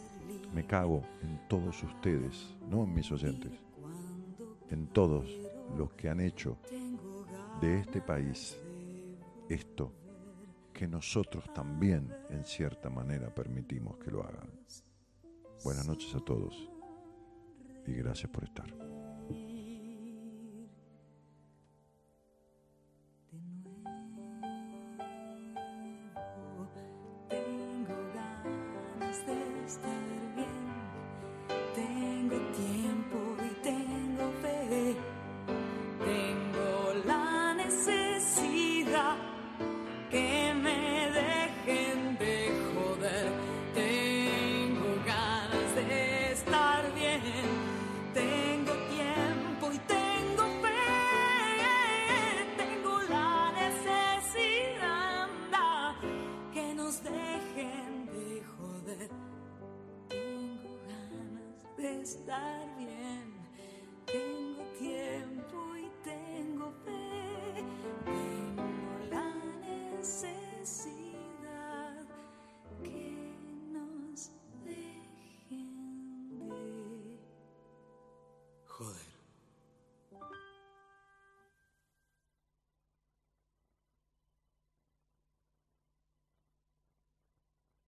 Me 0.54 0.66
cago 0.66 1.02
en 1.24 1.40
todos 1.48 1.82
ustedes, 1.82 2.54
no 2.70 2.84
en 2.84 2.94
mis 2.94 3.10
oyentes, 3.10 3.54
en 4.70 4.88
todos 4.88 5.26
los 5.78 5.94
que 5.94 6.10
han 6.10 6.20
hecho 6.20 6.58
de 7.62 7.80
este 7.80 8.02
país 8.02 8.58
esto 9.48 9.94
que 10.74 10.90
nosotros 10.90 11.46
también 11.54 12.14
en 12.30 12.44
cierta 12.44 12.90
manera 12.90 13.34
permitimos 13.34 13.98
que 13.98 14.12
lo 14.12 14.26
hagan. 14.26 14.52
Buenas 15.64 15.88
noches 15.88 16.14
a 16.16 16.20
todos 16.20 16.70
y 17.88 17.94
gracias 17.94 18.30
por 18.30 18.44
estar. 18.44 18.99
estás. 29.70 30.19